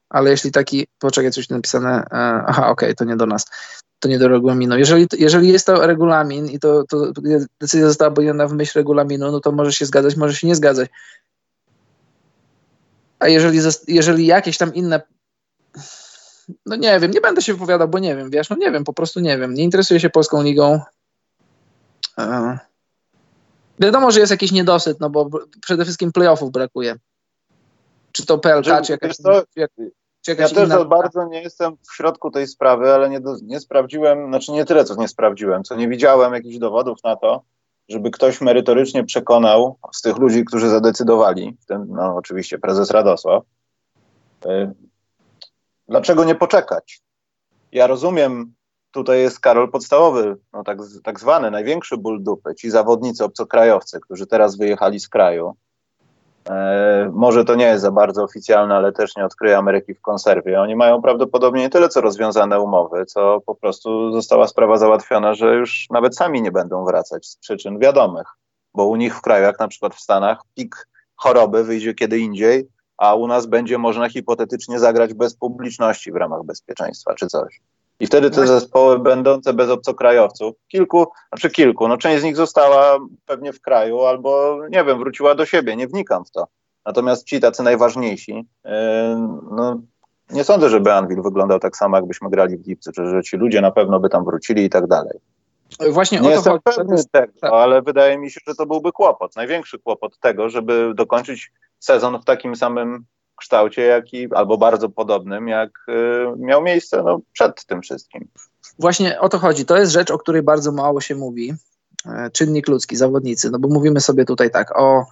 ale 0.10 0.30
jeśli 0.30 0.52
taki, 0.52 0.88
poczekaj, 1.00 1.32
coś 1.32 1.50
napisane, 1.50 1.90
e, 1.90 2.44
aha, 2.48 2.70
okej, 2.70 2.90
okay, 2.90 2.96
to 2.96 3.06
nie 3.06 3.16
do 3.16 3.26
nas, 3.26 3.46
to 4.00 4.10
nie 4.10 4.20
do 4.20 4.28
regulaminu. 4.28 4.78
Jeżeli, 4.78 5.08
jeżeli 5.18 5.50
jest 5.50 5.66
to 5.66 5.88
regulamin 5.88 6.46
i 6.46 6.60
to, 6.60 6.84
to 6.84 7.12
decyzja 7.60 7.88
została 7.88 8.12
podjęta 8.12 8.48
w 8.48 8.54
myśl 8.54 8.80
regulaminu, 8.80 9.32
no 9.32 9.40
to 9.40 9.52
może 9.52 9.72
się 9.74 9.86
zgadzać, 9.86 10.16
może 10.16 10.36
się 10.36 10.48
nie 10.48 10.56
zgadzać. 10.56 10.90
A 13.24 13.28
jeżeli, 13.28 13.60
jeżeli 13.88 14.26
jakieś 14.26 14.58
tam 14.58 14.74
inne 14.74 15.02
no 16.66 16.76
nie 16.76 17.00
wiem, 17.00 17.12
nie 17.12 17.22
będę 17.22 17.42
się 17.42 17.54
wypowiadał, 17.54 17.88
bo 17.88 18.00
nie 18.00 18.16
wiem, 18.16 18.30
wiesz, 18.30 18.50
no 18.50 18.56
nie 18.56 18.72
wiem, 18.72 18.84
po 18.84 18.94
prostu 18.94 19.20
nie 19.20 19.38
wiem. 19.38 19.54
Nie 19.54 19.64
interesuję 19.64 20.00
się 20.00 20.10
Polską 20.10 20.44
Ligą. 20.44 20.80
E, 22.18 22.60
wiadomo, 23.80 24.12
że 24.12 24.20
jest 24.20 24.32
jakiś 24.32 24.52
niedosyt, 24.52 25.00
no 25.00 25.10
bo 25.10 25.30
przede 25.62 25.84
wszystkim 25.84 26.12
playoffów 26.12 26.52
brakuje. 26.52 26.96
czy 28.12 28.26
to 28.26 28.38
PLK, 28.38 28.66
czy, 28.66 28.86
czy 28.86 28.92
jakaś... 28.92 29.18
To, 29.18 29.44
czy 30.22 30.32
jakaś 30.32 30.52
ja 30.52 30.58
też 30.58 30.70
za 30.70 30.86
bardzo 30.86 31.26
nie 31.26 31.42
jestem 31.42 31.78
w 31.90 31.96
środku 31.96 32.32
tej 32.32 32.48
sprawy, 32.48 32.94
ale 32.94 33.10
nie, 33.10 33.20
nie 33.42 33.60
sprawdziłem, 33.60 34.28
znaczy 34.28 34.52
nie 34.52 34.66
tyle, 34.66 34.86
co 34.86 34.96
nie 34.96 35.08
sprawdziłem, 35.08 35.64
co 35.64 35.76
nie 35.76 35.88
widziałem 35.88 36.34
jakichś 36.34 36.58
dowodów 36.58 37.04
na 37.04 37.16
to, 37.16 37.44
żeby 37.90 38.12
ktoś 38.12 38.42
merytorycznie 38.42 39.04
przekonał 39.04 39.78
z 39.94 40.02
tych 40.02 40.18
ludzi, 40.18 40.46
którzy 40.46 40.70
zadecydowali, 40.70 41.58
w 41.62 41.66
tym 41.66 41.86
no, 41.90 42.16
oczywiście 42.16 42.60
prezes 42.60 42.92
Radosław, 42.92 43.44
yy, 44.46 44.74
dlaczego 45.88 46.24
nie 46.24 46.36
poczekać? 46.36 47.02
Ja 47.72 47.88
rozumiem, 47.88 48.54
tutaj 48.92 49.20
jest 49.20 49.40
Karol 49.40 49.72
podstawowy, 49.72 50.38
no 50.54 50.64
tak, 50.64 50.78
tak 51.04 51.20
zwany, 51.20 51.52
największy 51.52 51.98
ból 51.98 52.24
dupy, 52.24 52.56
ci 52.56 52.70
zawodnicy 52.70 53.24
obcokrajowcy, 53.24 54.00
którzy 54.00 54.28
teraz 54.28 54.58
wyjechali 54.58 55.00
z 55.00 55.10
kraju, 55.10 55.56
E, 55.63 55.63
może 57.12 57.46
to 57.46 57.56
nie 57.56 57.66
jest 57.66 57.82
za 57.82 57.92
bardzo 57.92 58.24
oficjalne, 58.24 58.76
ale 58.76 58.92
też 58.92 59.16
nie 59.16 59.26
odkryje 59.26 59.58
Ameryki 59.58 59.94
w 59.94 60.02
konserwie. 60.02 60.62
Oni 60.62 60.76
mają 60.76 61.02
prawdopodobnie 61.02 61.62
nie 61.62 61.70
tyle 61.70 61.90
co 61.90 62.02
rozwiązane 62.02 62.60
umowy, 62.60 63.06
co 63.06 63.42
po 63.46 63.56
prostu 63.56 64.12
została 64.12 64.48
sprawa 64.48 64.78
załatwiona, 64.78 65.34
że 65.34 65.56
już 65.56 65.88
nawet 65.90 66.16
sami 66.16 66.42
nie 66.42 66.52
będą 66.52 66.86
wracać 66.86 67.26
z 67.26 67.38
przyczyn 67.38 67.80
wiadomych, 67.80 68.28
bo 68.74 68.86
u 68.86 68.96
nich 68.96 69.18
w 69.18 69.22
kraju, 69.22 69.44
jak 69.44 69.60
na 69.60 69.68
przykład 69.68 69.96
w 69.96 70.00
Stanach, 70.00 70.42
pik 70.56 70.88
choroby 71.16 71.64
wyjdzie 71.64 71.94
kiedy 71.94 72.20
indziej, 72.20 72.68
a 72.98 73.16
u 73.16 73.28
nas 73.28 73.46
będzie 73.46 73.78
można 73.78 74.10
hipotetycznie 74.10 74.80
zagrać 74.80 75.14
bez 75.14 75.36
publiczności 75.36 76.12
w 76.12 76.16
ramach 76.16 76.44
bezpieczeństwa 76.44 77.16
czy 77.16 77.28
coś. 77.28 77.62
I 78.04 78.08
wtedy 78.08 78.32
te 78.32 78.48
zespoły 78.48 79.00
będące 79.00 79.54
bez 79.54 79.70
obcokrajowców, 79.70 80.56
kilku, 80.68 81.08
znaczy 81.30 81.50
kilku, 81.50 81.88
no 81.88 81.98
część 81.98 82.22
z 82.22 82.24
nich 82.24 82.36
została 82.36 82.98
pewnie 83.26 83.54
w 83.54 83.62
kraju 83.62 84.02
albo, 84.02 84.60
nie 84.70 84.84
wiem, 84.84 85.00
wróciła 85.00 85.36
do 85.36 85.46
siebie, 85.46 85.76
nie 85.76 85.88
wnikam 85.88 86.26
w 86.26 86.32
to. 86.32 86.48
Natomiast 86.86 87.28
ci 87.28 87.40
tacy 87.40 87.64
najważniejsi, 87.64 88.34
yy, 88.66 88.72
no 89.52 89.82
nie 90.30 90.44
sądzę, 90.44 90.70
żeby 90.70 90.94
Anvil 90.94 91.22
wyglądał 91.22 91.60
tak 91.60 91.78
samo, 91.78 91.98
jakbyśmy 91.98 92.30
grali 92.30 92.58
w 92.58 92.68
Lipcy, 92.68 92.92
czy 92.92 93.08
że 93.08 93.24
ci 93.24 93.38
ludzie 93.38 93.62
na 93.62 93.72
pewno 93.72 94.00
by 94.00 94.10
tam 94.10 94.26
wrócili 94.26 94.64
i 94.64 94.70
tak 94.70 94.88
dalej. 94.88 95.20
Właśnie 95.92 96.20
nie 96.20 96.30
jestem 96.30 96.54
chodzi. 96.54 96.78
pewny 96.78 97.04
tego, 97.12 97.34
tak. 97.42 97.54
ale 97.54 97.82
wydaje 97.82 98.18
mi 98.18 98.32
się, 98.32 98.40
że 98.48 98.56
to 98.56 98.66
byłby 98.66 98.92
kłopot, 98.92 99.36
największy 99.36 99.80
kłopot 99.80 100.20
tego, 100.20 100.50
żeby 100.50 100.92
dokończyć 100.96 101.52
sezon 101.80 102.22
w 102.22 102.26
takim 102.26 102.56
samym 102.56 103.06
kształcie, 103.44 103.82
jaki, 103.82 104.34
albo 104.34 104.58
bardzo 104.58 104.90
podobnym, 104.90 105.48
jak 105.48 105.70
y, 105.90 105.94
miał 106.38 106.62
miejsce 106.62 107.04
no, 107.04 107.20
przed 107.34 107.66
tym 107.66 107.82
wszystkim. 107.82 108.28
Właśnie 108.80 109.20
o 109.20 109.30
to 109.30 109.40
chodzi. 109.40 109.66
To 109.66 109.78
jest 109.78 109.92
rzecz, 109.92 110.12
o 110.12 110.18
której 110.18 110.42
bardzo 110.42 110.72
mało 110.72 111.02
się 111.02 111.16
mówi. 111.16 111.54
E, 112.06 112.30
czynnik 112.32 112.68
ludzki, 112.68 112.96
zawodnicy, 112.96 113.50
no 113.52 113.60
bo 113.60 113.68
mówimy 113.68 114.00
sobie 114.00 114.26
tutaj 114.26 114.52
tak, 114.52 114.80
o, 114.80 115.06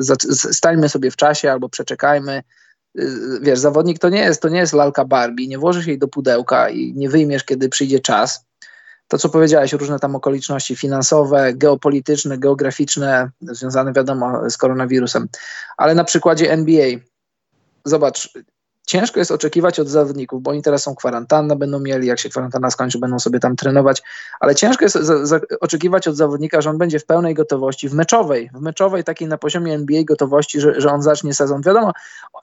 y, 0.00 0.34
stańmy 0.52 0.88
sobie 0.88 1.10
w 1.10 1.16
czasie 1.16 1.52
albo 1.52 1.68
przeczekajmy. 1.68 2.42
Y, 2.98 3.38
wiesz, 3.42 3.58
zawodnik 3.58 3.98
to 3.98 4.08
nie 4.08 4.20
jest, 4.20 4.42
to 4.42 4.48
nie 4.48 4.58
jest 4.58 4.72
lalka 4.72 5.04
Barbie, 5.04 5.48
nie 5.48 5.58
włożysz 5.58 5.86
jej 5.86 5.98
do 5.98 6.08
pudełka 6.08 6.70
i 6.70 6.92
nie 6.96 7.08
wyjmiesz, 7.08 7.44
kiedy 7.44 7.68
przyjdzie 7.68 8.00
czas 8.00 8.46
to, 9.12 9.18
co 9.18 9.28
powiedziałeś, 9.28 9.72
różne 9.72 9.98
tam 9.98 10.16
okoliczności 10.16 10.76
finansowe, 10.76 11.52
geopolityczne, 11.54 12.38
geograficzne, 12.38 13.30
związane 13.40 13.92
wiadomo 13.92 14.50
z 14.50 14.56
koronawirusem, 14.56 15.28
ale 15.76 15.94
na 15.94 16.04
przykładzie 16.04 16.50
NBA 16.50 16.86
zobacz, 17.84 18.32
ciężko 18.86 19.18
jest 19.18 19.30
oczekiwać 19.30 19.80
od 19.80 19.88
zawodników, 19.88 20.42
bo 20.42 20.50
oni 20.50 20.62
teraz 20.62 20.82
są 20.82 20.94
kwarantannę, 20.94 21.56
będą 21.56 21.80
mieli, 21.80 22.06
jak 22.06 22.18
się 22.18 22.28
kwarantanna 22.28 22.70
skończy, 22.70 22.98
będą 22.98 23.18
sobie 23.18 23.40
tam 23.40 23.56
trenować, 23.56 24.02
ale 24.40 24.54
ciężko 24.54 24.84
jest 24.84 24.96
za, 24.96 25.26
za, 25.26 25.40
oczekiwać 25.60 26.08
od 26.08 26.16
zawodnika, 26.16 26.60
że 26.60 26.70
on 26.70 26.78
będzie 26.78 26.98
w 26.98 27.06
pełnej 27.06 27.34
gotowości, 27.34 27.88
w 27.88 27.94
meczowej, 27.94 28.50
w 28.54 28.60
meczowej 28.60 29.04
takiej 29.04 29.28
na 29.28 29.38
poziomie 29.38 29.74
NBA 29.74 30.04
gotowości, 30.04 30.60
że, 30.60 30.80
że 30.80 30.90
on 30.90 31.02
zacznie 31.02 31.34
sezon. 31.34 31.62
Wiadomo, 31.62 31.92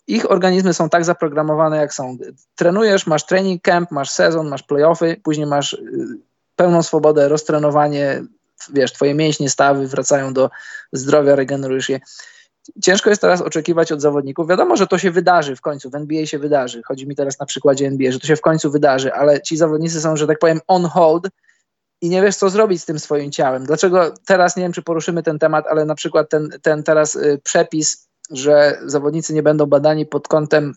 ich 0.07 0.31
organizmy 0.31 0.73
są 0.73 0.89
tak 0.89 1.05
zaprogramowane, 1.05 1.77
jak 1.77 1.93
są. 1.93 2.17
Trenujesz, 2.55 3.07
masz 3.07 3.25
training 3.25 3.61
camp, 3.61 3.91
masz 3.91 4.09
sezon, 4.09 4.47
masz 4.47 4.63
playoffy, 4.63 5.21
później 5.23 5.47
masz 5.47 5.73
y, 5.73 5.79
pełną 6.55 6.83
swobodę, 6.83 7.29
roztrenowanie, 7.29 8.23
wiesz, 8.73 8.93
twoje 8.93 9.15
mięśnie, 9.15 9.49
stawy 9.49 9.87
wracają 9.87 10.33
do 10.33 10.49
zdrowia, 10.93 11.35
regenerujesz 11.35 11.89
je 11.89 11.99
ciężko 12.83 13.09
jest 13.09 13.21
teraz 13.21 13.41
oczekiwać 13.41 13.91
od 13.91 14.01
zawodników. 14.01 14.47
Wiadomo, 14.47 14.77
że 14.77 14.87
to 14.87 14.97
się 14.97 15.11
wydarzy 15.11 15.55
w 15.55 15.61
końcu, 15.61 15.89
w 15.89 15.95
NBA 15.95 16.25
się 16.25 16.39
wydarzy. 16.39 16.81
Chodzi 16.85 17.07
mi 17.07 17.15
teraz 17.15 17.39
na 17.39 17.45
przykładzie 17.45 17.87
NBA, 17.87 18.11
że 18.11 18.19
to 18.19 18.27
się 18.27 18.35
w 18.35 18.41
końcu 18.41 18.71
wydarzy, 18.71 19.13
ale 19.13 19.41
ci 19.41 19.57
zawodnicy 19.57 20.01
są, 20.01 20.15
że 20.15 20.27
tak 20.27 20.39
powiem, 20.39 20.59
on 20.67 20.85
hold 20.85 21.27
i 22.01 22.09
nie 22.09 22.21
wiesz, 22.21 22.35
co 22.35 22.49
zrobić 22.49 22.81
z 22.81 22.85
tym 22.85 22.99
swoim 22.99 23.31
ciałem. 23.31 23.65
Dlaczego 23.65 24.13
teraz, 24.25 24.55
nie 24.55 24.63
wiem, 24.63 24.73
czy 24.73 24.81
poruszymy 24.81 25.23
ten 25.23 25.39
temat, 25.39 25.67
ale 25.67 25.85
na 25.85 25.95
przykład 25.95 26.29
ten, 26.29 26.49
ten 26.61 26.83
teraz 26.83 27.15
y, 27.15 27.41
przepis, 27.43 28.07
że 28.31 28.79
zawodnicy 28.85 29.33
nie 29.33 29.43
będą 29.43 29.65
badani 29.65 30.05
pod 30.05 30.27
kątem, 30.27 30.73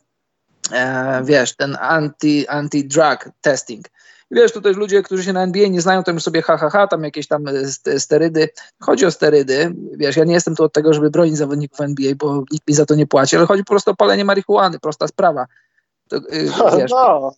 e, 0.72 1.22
wiesz, 1.24 1.56
ten 1.56 1.76
anti, 1.80 2.46
anti-drug 2.48 3.30
testing 3.40 3.86
wiesz, 4.32 4.52
tutaj 4.52 4.74
ludzie, 4.74 5.02
którzy 5.02 5.24
się 5.24 5.32
na 5.32 5.42
NBA 5.42 5.68
nie 5.68 5.80
znają, 5.80 6.02
to 6.02 6.12
już 6.12 6.22
sobie 6.22 6.42
ha, 6.42 6.56
ha, 6.56 6.70
ha, 6.70 6.86
tam 6.86 7.04
jakieś 7.04 7.26
tam 7.28 7.44
e, 7.48 8.00
sterydy. 8.00 8.48
Chodzi 8.80 9.06
o 9.06 9.10
sterydy, 9.10 9.74
wiesz, 9.92 10.16
ja 10.16 10.24
nie 10.24 10.34
jestem 10.34 10.56
tu 10.56 10.64
od 10.64 10.72
tego, 10.72 10.94
żeby 10.94 11.10
bronić 11.10 11.36
zawodników 11.36 11.80
NBA, 11.80 12.12
bo 12.16 12.44
nikt 12.50 12.68
mi 12.68 12.74
za 12.74 12.86
to 12.86 12.94
nie 12.94 13.06
płaci, 13.06 13.36
ale 13.36 13.46
chodzi 13.46 13.64
po 13.64 13.72
prostu 13.72 13.90
o 13.90 13.96
palenie 13.96 14.24
marihuany, 14.24 14.78
prosta 14.78 15.08
sprawa. 15.08 15.46
To, 16.08 16.16
y, 16.16 16.22
wiesz, 16.78 16.90
no. 16.90 17.32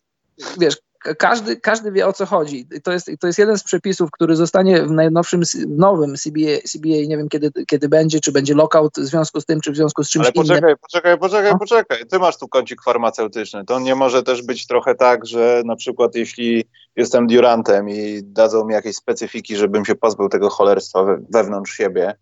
wiesz, 0.59 0.77
każdy, 1.19 1.57
każdy 1.57 1.93
wie 1.93 2.07
o 2.07 2.13
co 2.13 2.27
chodzi. 2.27 2.67
To 2.85 2.93
jest, 2.93 3.11
to 3.21 3.27
jest 3.27 3.39
jeden 3.39 3.59
z 3.59 3.63
przepisów, 3.63 4.11
który 4.11 4.37
zostanie 4.37 4.83
w 4.83 4.91
najnowszym, 4.91 5.43
nowym 5.69 6.17
CBA, 6.17 6.61
CBA, 6.69 7.07
nie 7.09 7.17
wiem 7.17 7.29
kiedy, 7.29 7.51
kiedy 7.67 7.89
będzie, 7.89 8.21
czy 8.21 8.33
będzie 8.33 8.55
lockout 8.55 8.95
w 8.97 9.05
związku 9.05 9.41
z 9.41 9.45
tym, 9.45 9.61
czy 9.61 9.73
w 9.73 9.77
związku 9.77 10.05
z 10.05 10.11
czymś 10.11 10.27
Ale 10.27 10.33
poczekaj, 10.33 10.59
innym. 10.59 10.77
poczekaj, 10.81 11.19
poczekaj, 11.19 11.53
no. 11.53 11.59
poczekaj. 11.59 12.07
Ty 12.07 12.19
masz 12.19 12.39
tu 12.39 12.49
kącik 12.49 12.83
farmaceutyczny. 12.83 13.65
To 13.65 13.81
nie 13.81 13.95
może 13.95 14.23
też 14.23 14.43
być 14.43 14.67
trochę 14.67 14.95
tak, 14.95 15.27
że 15.27 15.63
na 15.65 15.77
przykład 15.77 16.15
jeśli 16.15 16.65
jestem 16.97 17.27
Durantem 17.27 17.89
i 17.89 18.21
dadzą 18.23 18.65
mi 18.65 18.75
jakieś 18.75 18.97
specyfiki, 18.97 19.57
żebym 19.57 19.85
się 19.85 19.95
pozbył 19.95 20.29
tego 20.29 20.51
cholerstwa 20.51 21.05
wewnątrz 21.31 21.73
siebie, 21.73 22.15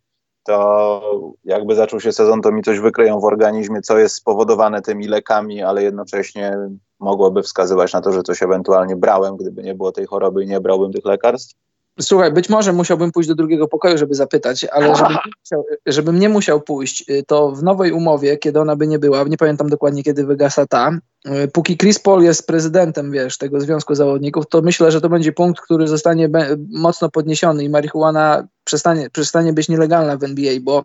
to 0.45 1.03
jakby 1.45 1.75
zaczął 1.75 2.01
się 2.01 2.13
sezon, 2.13 2.43
to 2.43 2.53
mi 2.53 2.63
coś 2.63 2.81
wykryją 2.81 3.21
w 3.21 3.25
organizmie, 3.25 3.81
co 3.81 3.99
jest 3.99 4.15
spowodowane 4.15 4.83
tymi 4.83 5.09
lekami, 5.09 5.63
ale 5.63 5.83
jednocześnie 5.83 6.59
mogłoby 7.01 7.43
wskazywać 7.43 7.93
na 7.93 8.01
to, 8.01 8.13
że 8.13 8.23
coś 8.23 8.43
ewentualnie 8.43 8.97
brałem, 8.97 9.37
gdyby 9.37 9.63
nie 9.63 9.75
było 9.75 9.93
tej 9.93 10.07
choroby 10.07 10.45
i 10.45 10.47
nie 10.47 10.61
brałbym 10.61 10.93
tych 10.93 11.05
lekarstw? 11.05 11.57
Słuchaj, 12.01 12.33
być 12.33 12.49
może 12.49 12.73
musiałbym 12.73 13.13
pójść 13.13 13.29
do 13.29 13.35
drugiego 13.35 13.69
pokoju, 13.69 13.99
żeby 13.99 14.15
zapytać, 14.15 14.65
ale 14.65 14.87
żebym 14.97 15.13
nie, 15.13 15.31
musiał, 15.41 15.65
żebym 15.87 16.19
nie 16.19 16.29
musiał 16.29 16.61
pójść, 16.61 17.11
y, 17.11 17.25
to 17.27 17.53
w 17.53 17.63
nowej 17.63 17.93
umowie, 17.93 18.37
kiedy 18.39 18.61
ona 18.61 18.77
by 18.77 18.87
nie 18.87 18.99
była, 18.99 19.25
nie 19.25 19.37
pamiętam 19.37 19.69
dokładnie 19.69 20.03
kiedy 20.03 20.27
wygasa 20.27 20.67
ta, 20.67 20.99
y, 21.27 21.49
póki 21.49 21.77
Chris 21.77 21.99
Paul 21.99 22.23
jest 22.23 22.47
prezydentem, 22.47 23.13
wiesz, 23.13 23.39
tego 23.39 23.61
Związku 23.61 23.95
Zawodników, 23.95 24.47
to 24.49 24.63
myślę, 24.63 24.93
że 24.93 25.01
to 25.01 25.09
będzie 25.09 25.33
punkt, 25.33 25.61
który 25.61 25.89
zostanie 25.89 26.29
mocno 26.69 27.11
podniesiony 27.11 27.65
i 27.65 27.69
marihuana 27.69 28.47
przestanie, 28.65 29.11
przestanie 29.11 29.53
być 29.53 29.69
nielegalna 29.69 30.17
w 30.17 30.25
NBA, 30.25 30.53
bo 30.63 30.85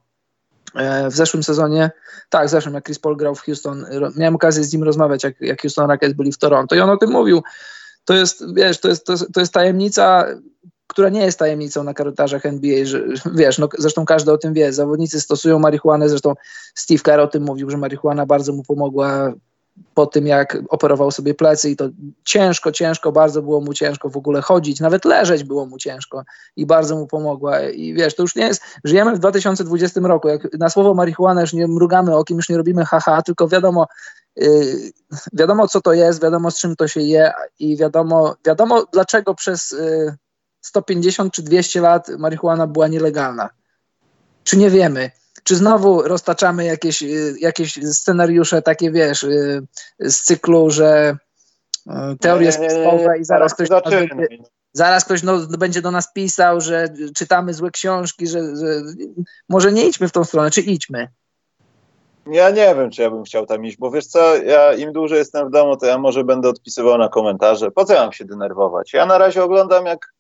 e, 0.76 1.10
w 1.10 1.14
zeszłym 1.14 1.44
sezonie, 1.44 1.92
tak, 2.30 2.48
w 2.48 2.50
zeszłym, 2.50 2.76
jak 2.76 2.86
Chris 2.86 3.00
Paul 3.00 3.18
grał 3.18 3.36
w 3.36 3.42
Houston, 3.42 3.86
miałem 4.18 4.36
okazję 4.36 4.64
z 4.64 4.74
nim 4.74 4.84
rozmawiać, 4.84 5.24
jak, 5.24 5.42
jak 5.42 5.62
Houston 5.62 5.90
Rockets 5.90 6.14
byli 6.14 6.32
w 6.32 6.38
Toronto 6.38 6.76
i 6.76 6.80
on 6.80 6.90
o 6.90 6.98
tym 6.98 7.12
mówił. 7.12 7.44
To 8.06 8.14
jest, 8.14 8.56
wiesz, 8.56 8.80
to 8.80 8.88
jest, 8.88 9.06
to 9.06 9.16
to 9.34 9.40
jest 9.40 9.54
tajemnica 9.54 10.26
która 10.88 11.10
nie 11.10 11.22
jest 11.22 11.40
tajemnicą 11.40 11.84
na 11.84 11.94
korytarzach 11.94 12.46
NBA, 12.46 12.86
że 12.86 13.04
wiesz, 13.36 13.58
no, 13.58 13.70
zresztą 13.78 14.06
każdy 14.06 14.32
o 14.32 14.38
tym 14.38 14.54
wie, 14.54 14.74
zawodnicy 14.74 15.22
stosują 15.22 15.60
marihuanę, 15.60 16.10
zresztą 16.10 16.34
Steve 16.76 17.04
Kerr 17.04 17.20
o 17.20 17.28
tym 17.28 17.44
mówił, 17.44 17.70
że 17.70 17.78
marihuana 17.78 18.26
bardzo 18.26 18.54
mu 18.54 18.64
pomogła 18.64 19.34
po 19.94 20.06
tym, 20.06 20.28
jak 20.28 20.58
operował 20.70 21.12
sobie 21.12 21.34
plecy 21.34 21.70
i 21.70 21.76
to 21.76 21.90
ciężko, 22.24 22.72
ciężko, 22.72 23.12
bardzo 23.12 23.42
było 23.42 23.62
mu 23.62 23.74
ciężko 23.74 24.10
w 24.10 24.18
ogóle 24.18 24.42
chodzić, 24.42 24.80
nawet 24.80 25.06
leżeć 25.06 25.44
było 25.44 25.66
mu 25.66 25.78
ciężko 25.78 26.24
i 26.56 26.66
bardzo 26.66 26.96
mu 26.96 27.08
pomogła. 27.08 27.62
I 27.62 27.94
wiesz, 27.94 28.16
to 28.16 28.24
już 28.24 28.36
nie 28.36 28.46
jest, 28.46 28.62
żyjemy 28.84 29.16
w 29.16 29.20
2020 29.20 30.00
roku, 30.00 30.28
jak 30.28 30.54
na 30.60 30.70
słowo 30.70 30.94
marihuana 30.94 31.42
już 31.42 31.54
nie 31.54 31.68
mrugamy 31.68 32.16
okiem, 32.16 32.38
już 32.38 32.50
nie 32.50 32.58
robimy 32.58 32.86
haha, 32.86 33.22
tylko 33.22 33.48
wiadomo, 33.48 33.88
yy, 34.36 34.92
wiadomo 35.34 35.68
co 35.68 35.82
to 35.82 35.94
jest, 35.94 36.24
wiadomo 36.24 36.52
z 36.52 36.60
czym 36.60 36.76
to 36.76 36.88
się 36.88 37.02
je 37.02 37.32
i 37.60 37.78
wiadomo, 37.78 38.36
wiadomo 38.46 38.86
dlaczego 38.94 39.36
przez 39.36 39.72
yy, 39.72 40.16
150 40.68 41.34
czy 41.34 41.44
200 41.44 41.82
lat 41.82 42.10
marihuana 42.10 42.68
była 42.68 42.88
nielegalna? 42.88 43.50
Czy 44.44 44.58
nie 44.58 44.70
wiemy? 44.70 45.12
Czy 45.44 45.56
znowu 45.56 46.02
roztaczamy 46.02 46.66
jakieś, 46.66 47.04
y, 47.04 47.36
jakieś 47.40 47.74
scenariusze 47.74 48.62
takie, 48.62 48.92
wiesz, 48.92 49.24
y, 49.24 49.68
z 50.00 50.22
cyklu, 50.22 50.70
że 50.70 51.18
y, 51.88 51.92
teorie 52.20 52.52
spiskowe 52.52 53.20
i 53.20 53.26
zaraz 53.26 53.54
ktoś, 53.54 53.70
będzie, 53.70 54.28
zaraz 54.74 55.06
ktoś 55.06 55.24
no, 55.24 55.38
będzie 55.58 55.82
do 55.82 55.92
nas 55.92 56.14
pisał, 56.14 56.62
że 56.62 56.88
czytamy 57.16 57.54
złe 57.54 57.72
książki, 57.72 58.28
że, 58.28 58.40
że 58.56 58.82
może 59.50 59.72
nie 59.72 59.88
idźmy 59.88 60.08
w 60.08 60.12
tą 60.12 60.24
stronę, 60.24 60.52
czy 60.52 60.62
idźmy? 60.62 61.08
Ja 62.32 62.50
nie 62.50 62.76
wiem, 62.76 62.92
czy 62.92 63.02
ja 63.02 63.12
bym 63.12 63.24
chciał 63.24 63.46
tam 63.46 63.66
iść, 63.66 63.78
bo 63.78 63.92
wiesz 63.92 64.06
co, 64.06 64.36
ja 64.36 64.74
im 64.74 64.94
dłużej 64.94 65.18
jestem 65.18 65.48
w 65.48 65.52
domu, 65.52 65.78
to 65.78 65.86
ja 65.86 65.98
może 65.98 66.24
będę 66.24 66.50
odpisywał 66.50 66.98
na 66.98 67.10
komentarze. 67.10 67.72
Po 67.72 67.86
co 67.86 67.94
ja 67.94 68.02
mam 68.02 68.14
się 68.14 68.26
denerwować? 68.26 68.94
Ja 68.94 69.06
na 69.06 69.18
razie 69.18 69.44
oglądam, 69.44 69.86
jak 69.86 70.14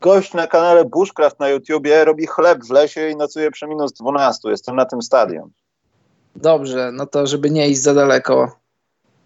gość 0.00 0.34
na 0.34 0.46
kanale 0.46 0.84
Bushcraft 0.84 1.40
na 1.40 1.48
YouTubie 1.48 2.04
robi 2.04 2.26
chleb 2.26 2.64
w 2.64 2.70
lesie 2.70 3.08
i 3.08 3.16
nocuje 3.16 3.50
przy 3.50 3.66
minus 3.66 3.92
12. 3.92 4.50
Jestem 4.50 4.76
na 4.76 4.84
tym 4.84 5.02
stadion. 5.02 5.50
Dobrze, 6.36 6.90
no 6.92 7.06
to 7.06 7.26
żeby 7.26 7.50
nie 7.50 7.68
iść 7.68 7.82
za 7.82 7.94
daleko. 7.94 8.52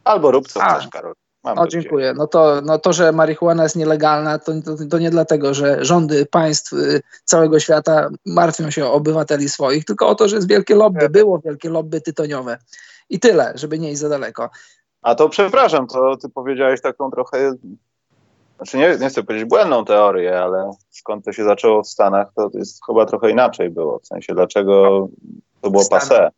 Albo 0.04 0.30
rób 0.30 0.48
co 0.48 0.62
A. 0.62 0.74
chcesz, 0.74 0.88
Karol. 0.88 1.14
Mam 1.44 1.58
o, 1.58 1.68
dziękuję. 1.68 2.14
No 2.16 2.26
to, 2.26 2.60
no 2.64 2.78
to, 2.78 2.92
że 2.92 3.12
marihuana 3.12 3.62
jest 3.62 3.76
nielegalna, 3.76 4.38
to, 4.38 4.52
to, 4.64 4.76
to, 4.90 4.98
nie 4.98 5.10
dlatego, 5.10 5.54
że 5.54 5.84
rządy 5.84 6.26
państw 6.26 6.72
y, 6.72 7.02
całego 7.24 7.60
świata 7.60 8.08
martwią 8.26 8.70
się 8.70 8.86
o 8.86 8.92
obywateli 8.92 9.48
swoich, 9.48 9.84
tylko 9.84 10.08
o 10.08 10.14
to, 10.14 10.28
że 10.28 10.36
jest 10.36 10.48
wielkie 10.48 10.74
lobby, 10.74 11.08
było 11.08 11.38
wielkie 11.38 11.70
lobby 11.70 12.00
tytoniowe. 12.00 12.58
I 13.10 13.20
tyle, 13.20 13.52
żeby 13.54 13.78
nie 13.78 13.92
iść 13.92 14.00
za 14.00 14.08
daleko. 14.08 14.50
A 15.02 15.14
to 15.14 15.28
przepraszam, 15.28 15.86
to 15.86 16.16
ty 16.16 16.28
powiedziałeś 16.28 16.80
taką 16.80 17.10
trochę, 17.10 17.52
znaczy 18.64 18.78
nie, 18.78 18.99
nie 18.99 19.09
chcę 19.09 19.23
powiedzieć 19.23 19.49
błędną 19.49 19.85
teorię, 19.85 20.42
ale 20.42 20.71
skąd 20.90 21.25
to 21.25 21.33
się 21.33 21.44
zaczęło 21.44 21.83
w 21.83 21.88
Stanach, 21.88 22.33
to 22.37 22.50
jest 22.54 22.80
chyba 22.87 23.06
trochę 23.06 23.30
inaczej 23.30 23.71
było. 23.71 23.99
W 23.99 24.06
sensie, 24.06 24.35
dlaczego 24.35 25.09
to 25.61 25.71
było 25.71 25.85
passe 25.90 26.30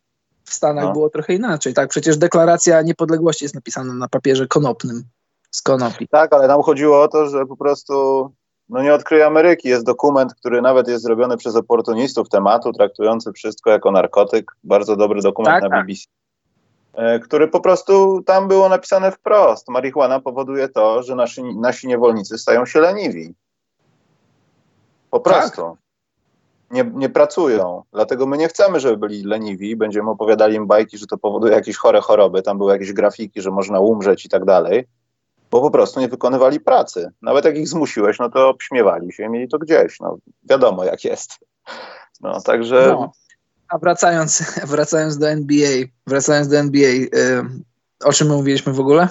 w 0.47 0.53
Stanach 0.53 0.85
no. 0.85 0.93
było 0.93 1.09
trochę 1.09 1.33
inaczej. 1.33 1.73
Tak, 1.73 1.89
przecież 1.89 2.17
deklaracja 2.17 2.81
niepodległości 2.81 3.45
jest 3.45 3.55
napisana 3.55 3.93
na 3.93 4.07
papierze 4.07 4.47
konopnym 4.47 5.03
z 5.51 5.61
konopi. 5.61 6.07
Tak, 6.07 6.33
ale 6.33 6.47
nam 6.47 6.61
chodziło 6.61 7.01
o 7.01 7.07
to, 7.07 7.29
że 7.29 7.45
po 7.45 7.57
prostu 7.57 7.93
no 8.69 8.83
nie 8.83 8.93
odkryje 8.93 9.25
Ameryki. 9.25 9.69
Jest 9.69 9.85
dokument, 9.85 10.35
który 10.35 10.61
nawet 10.61 10.87
jest 10.87 11.03
zrobiony 11.03 11.37
przez 11.37 11.55
oportunistów 11.55 12.29
tematu, 12.29 12.73
traktujący 12.73 13.33
wszystko 13.33 13.69
jako 13.69 13.91
narkotyk. 13.91 14.51
Bardzo 14.63 14.95
dobry 14.95 15.21
dokument 15.21 15.61
tak, 15.61 15.63
na 15.63 15.77
tak. 15.77 15.85
BBC. 15.85 16.05
E, 16.97 17.19
który 17.19 17.47
po 17.47 17.59
prostu 17.59 18.23
tam 18.25 18.47
było 18.47 18.69
napisane 18.69 19.11
wprost. 19.11 19.69
Marihuana 19.69 20.19
powoduje 20.19 20.69
to, 20.69 21.03
że 21.03 21.15
nasi, 21.15 21.43
nasi 21.43 21.87
niewolnicy 21.87 22.37
stają 22.37 22.65
się 22.65 22.79
leniwi. 22.79 23.33
Po 25.09 25.19
tak. 25.19 25.33
prostu. 25.33 25.61
Tak 25.61 25.87
nie, 26.71 26.91
nie 26.93 27.09
pracują. 27.09 27.83
Dlatego 27.93 28.27
my 28.27 28.37
nie 28.37 28.47
chcemy, 28.47 28.79
żeby 28.79 28.97
byli 28.97 29.23
leniwi. 29.23 29.75
Będziemy 29.75 30.09
opowiadali 30.09 30.55
im 30.55 30.67
bajki, 30.67 30.97
że 30.97 31.05
to 31.07 31.17
powoduje 31.17 31.53
jakieś 31.53 31.77
chore 31.77 32.01
choroby. 32.01 32.41
Tam 32.41 32.57
były 32.57 32.73
jakieś 32.73 32.93
grafiki, 32.93 33.41
że 33.41 33.51
można 33.51 33.79
umrzeć 33.79 34.25
i 34.25 34.29
tak 34.29 34.45
dalej. 34.45 34.87
Bo 35.51 35.61
po 35.61 35.71
prostu 35.71 35.99
nie 35.99 36.07
wykonywali 36.07 36.59
pracy. 36.59 37.11
Nawet 37.21 37.45
jak 37.45 37.57
ich 37.57 37.67
zmusiłeś, 37.67 38.19
no 38.19 38.29
to 38.29 38.49
obśmiewali 38.49 39.13
się 39.13 39.23
i 39.23 39.29
mieli 39.29 39.47
to 39.47 39.57
gdzieś. 39.57 39.99
No, 39.99 40.17
wiadomo 40.43 40.83
jak 40.83 41.03
jest. 41.03 41.31
No, 42.21 42.41
także... 42.41 42.87
No. 42.87 43.11
A 43.69 43.77
wracając, 43.77 44.43
wracając 44.73 45.17
do 45.17 45.29
NBA, 45.29 45.85
wracając 46.07 46.47
do 46.47 46.57
NBA, 46.57 46.89
yy, 46.89 47.09
o 48.03 48.13
czym 48.13 48.27
my 48.27 48.33
mówiliśmy 48.33 48.73
w 48.73 48.79
ogóle? 48.79 49.09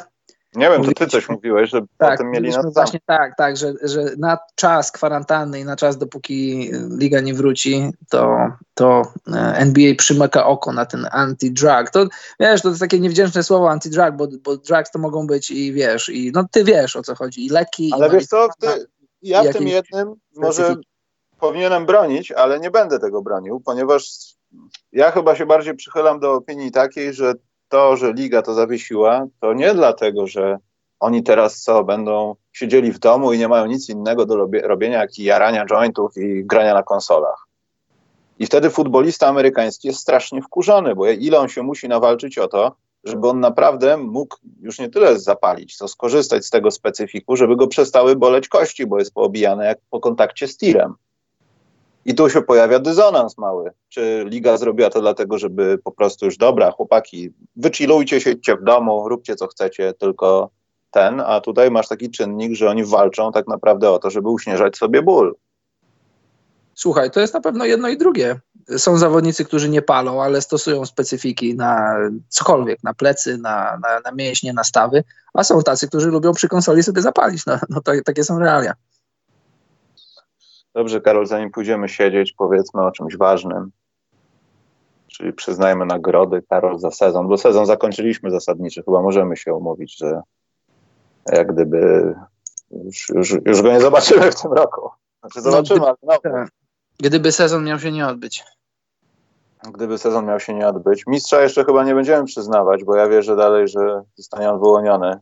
Nie 0.57 0.71
wiem, 0.71 0.85
to 0.85 0.93
ty 0.93 1.07
coś 1.07 1.29
mówiłeś, 1.29 1.71
że 1.71 1.81
tak, 1.99 2.11
potem 2.11 2.31
mieli 2.31 2.51
na 2.51 2.63
właśnie 2.63 3.01
tak, 3.07 3.37
tak, 3.37 3.57
że, 3.57 3.73
że 3.83 4.05
na 4.19 4.39
czas 4.55 4.93
kwarantanny 4.93 5.61
i 5.61 5.65
na 5.65 5.77
czas, 5.77 5.99
dopóki 5.99 6.71
liga 6.99 7.21
nie 7.21 7.35
wróci, 7.35 7.91
to, 8.11 8.37
to 8.75 9.03
e, 9.35 9.39
NBA 9.57 9.95
przymyka 9.95 10.47
oko 10.47 10.73
na 10.73 10.87
ten 10.87 11.07
anti-drug. 11.13 11.91
To 11.91 12.07
wiesz, 12.41 12.63
to 12.63 12.69
jest 12.69 12.81
takie 12.81 13.01
niewdzięczne 13.01 13.43
słowo 13.43 13.71
anti-drug, 13.71 14.17
bo, 14.17 14.29
bo 14.45 14.57
drugs 14.57 14.91
to 14.91 14.99
mogą 14.99 15.27
być 15.27 15.51
i 15.51 15.73
wiesz, 15.73 16.09
i 16.09 16.33
no 16.35 16.47
ty 16.51 16.65
wiesz 16.65 16.97
o 16.97 17.03
co 17.03 17.15
chodzi, 17.15 17.47
i 17.47 17.49
leki. 17.49 17.91
Ale 17.95 18.09
i 18.09 18.11
wiesz 18.11 18.27
co, 18.27 18.49
ty, 18.61 18.87
ja 19.23 19.43
w 19.43 19.53
tym 19.53 19.69
jednym 19.69 20.15
może 20.37 20.77
powinienem 21.41 21.87
bronić, 21.87 22.33
ale 22.33 22.61
nie 22.61 22.71
będę 22.71 22.99
tego 22.99 23.23
bronił, 23.23 23.61
ponieważ 23.61 24.11
ja 24.93 25.11
chyba 25.11 25.37
się 25.37 25.47
bardziej 25.47 25.75
przychylam 25.75 26.21
do 26.21 26.33
opinii 26.33 26.71
takiej, 26.71 27.15
że 27.15 27.35
to, 27.69 27.97
że 27.97 28.13
liga 28.13 28.43
to 28.43 28.55
zawiesiła, 28.55 29.27
to 29.41 29.53
nie 29.53 29.75
dlatego, 29.75 30.27
że 30.27 30.59
oni 31.01 31.23
teraz 31.23 31.63
co, 31.63 31.85
będą 31.85 32.35
siedzieli 32.53 32.93
w 32.93 32.99
domu 32.99 33.33
i 33.33 33.39
nie 33.39 33.49
mają 33.49 33.67
nic 33.67 33.89
innego 33.89 34.27
do 34.27 34.49
robienia, 34.63 34.99
jak 34.99 35.19
i 35.19 35.25
jarania 35.25 35.67
jointów 35.67 36.17
i 36.17 36.45
grania 36.45 36.75
na 36.75 36.83
konsolach. 36.83 37.47
I 38.39 38.47
wtedy 38.47 38.71
futbolista 38.71 39.27
amerykański 39.27 39.89
jest 39.89 40.01
strasznie 40.01 40.43
wkurzony, 40.43 40.95
bo 40.95 41.07
ile 41.07 41.39
on 41.39 41.49
się 41.49 41.63
musi 41.63 41.89
nawalczyć 41.89 42.39
o 42.39 42.49
to, 42.49 42.77
żeby 43.05 43.29
on 43.29 43.41
naprawdę 43.41 43.97
mógł 43.97 44.37
już 44.61 44.79
nie 44.79 44.89
tyle 44.89 45.19
zapalić, 45.19 45.77
co 45.77 45.89
skorzystać 45.89 46.47
z 46.47 46.51
tego 46.51 46.71
specyfiku, 46.71 47.37
żeby 47.37 47.57
go 47.57 47.67
przestały 47.67 48.17
boleć 48.17 48.49
kości, 48.49 48.87
bo 48.87 48.99
jest 48.99 49.15
poobijany 49.15 49.65
jak 49.65 49.79
po 49.91 50.01
kontakcie 50.01 50.49
z 50.49 50.57
tirem. 50.57 50.95
I 52.07 52.15
tu 52.15 52.31
się 52.31 52.43
pojawia 52.43 52.79
dysonans 52.79 53.39
mały. 53.39 53.71
Czy 53.89 54.25
liga 54.29 54.57
zrobiła 54.57 54.91
to 54.91 55.01
dlatego, 55.01 55.39
żeby 55.39 55.79
po 55.85 55.93
prostu 55.93 56.25
już 56.27 56.37
dobra, 56.37 56.71
chłopaki, 56.71 57.33
wychillujcie, 57.57 58.21
siedźcie 58.21 58.57
w 58.57 58.65
domu, 58.65 59.09
róbcie 59.09 59.37
co 59.37 59.47
chcecie, 59.47 59.93
tylko 59.93 60.51
ten, 60.91 61.21
a 61.21 61.41
tutaj 61.41 61.71
masz 61.71 61.89
taki 61.89 62.11
czynnik, 62.11 62.55
że 62.55 62.71
oni 62.71 62.85
walczą 62.85 63.33
tak 63.33 63.47
naprawdę 63.47 63.91
o 63.91 63.99
to, 63.99 64.11
żeby 64.11 64.29
uśmierzać 64.29 64.77
sobie 64.77 65.03
ból. 65.03 65.35
Słuchaj, 66.75 67.11
to 67.11 67.21
jest 67.21 67.35
na 67.35 67.41
pewno 67.41 67.65
jedno 67.65 67.89
i 67.89 67.99
drugie. 67.99 68.41
Są 68.77 68.99
zawodnicy, 68.99 69.45
którzy 69.45 69.69
nie 69.69 69.83
palą, 69.83 70.23
ale 70.23 70.43
stosują 70.43 70.87
specyfiki 70.87 71.55
na 71.55 71.97
cokolwiek, 72.29 72.79
na 72.83 72.95
plecy, 72.95 73.39
na, 73.39 73.79
na, 73.83 74.01
na 74.05 74.13
mięśnie, 74.13 74.53
na 74.53 74.65
stawy, 74.65 75.05
a 75.35 75.45
są 75.45 75.63
tacy, 75.63 75.89
którzy 75.89 76.09
lubią 76.09 76.33
przy 76.33 76.49
konsoli 76.49 76.83
sobie 76.83 77.03
zapalić. 77.03 77.47
No, 77.47 77.59
no 77.69 77.81
to, 77.81 77.93
takie 78.05 78.25
są 78.25 78.39
realia. 78.39 78.75
Dobrze, 80.77 81.01
Karol, 81.01 81.27
zanim 81.27 81.51
pójdziemy 81.51 81.89
siedzieć, 81.89 82.33
powiedzmy 82.33 82.83
o 82.83 82.91
czymś 82.91 83.17
ważnym. 83.17 83.71
Czyli 85.07 85.33
przyznajmy 85.33 85.87
nagrody, 85.87 86.43
Karol, 86.49 86.79
za 86.79 86.91
sezon, 86.91 87.29
bo 87.29 87.39
sezon 87.39 87.67
zakończyliśmy 87.67 88.31
zasadniczy. 88.31 88.83
Chyba 88.83 89.03
możemy 89.03 89.37
się 89.37 89.55
umówić, 89.55 89.99
że 89.99 90.21
jak 91.33 91.53
gdyby 91.53 92.15
już, 92.71 93.09
już, 93.09 93.37
już 93.47 93.63
go 93.63 93.73
nie 93.73 93.81
zobaczymy 93.81 94.33
w 94.33 94.43
tym 94.43 94.53
roku. 94.53 94.91
Znaczy 95.21 95.41
zobaczymy, 95.41 95.81
no, 95.81 95.95
gdyby, 96.03 96.13
ale 96.25 96.43
no. 96.43 96.47
Gdyby 96.99 97.33
sezon 97.33 97.65
miał 97.65 97.79
się 97.79 97.93
nie 97.93 98.07
odbyć. 98.07 98.45
Gdyby 99.73 99.99
sezon 99.99 100.27
miał 100.27 100.41
się 100.41 100.55
nie 100.55 100.69
odbyć. 100.69 101.07
Mistrza 101.07 101.43
jeszcze 101.43 101.65
chyba 101.65 101.85
nie 101.85 101.95
będziemy 101.95 102.25
przyznawać, 102.25 102.85
bo 102.85 102.97
ja 102.97 103.09
wierzę 103.09 103.37
dalej, 103.37 103.69
że 103.69 104.03
zostanie 104.15 104.51
on 104.51 104.59
wyłoniony 104.59 105.21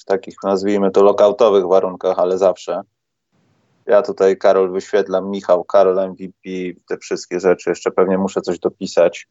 w 0.00 0.04
takich, 0.04 0.34
nazwijmy 0.44 0.90
to, 0.90 1.02
lokautowych 1.02 1.66
warunkach, 1.66 2.18
ale 2.18 2.38
zawsze. 2.38 2.80
Ja 3.92 4.02
tutaj, 4.02 4.36
Karol, 4.36 4.72
wyświetlam, 4.72 5.30
Michał, 5.30 5.64
Karol 5.64 6.10
MVP, 6.10 6.48
te 6.88 6.98
wszystkie 6.98 7.40
rzeczy. 7.40 7.70
Jeszcze 7.70 7.90
pewnie 7.90 8.18
muszę 8.18 8.40
coś 8.40 8.58
dopisać. 8.58 9.28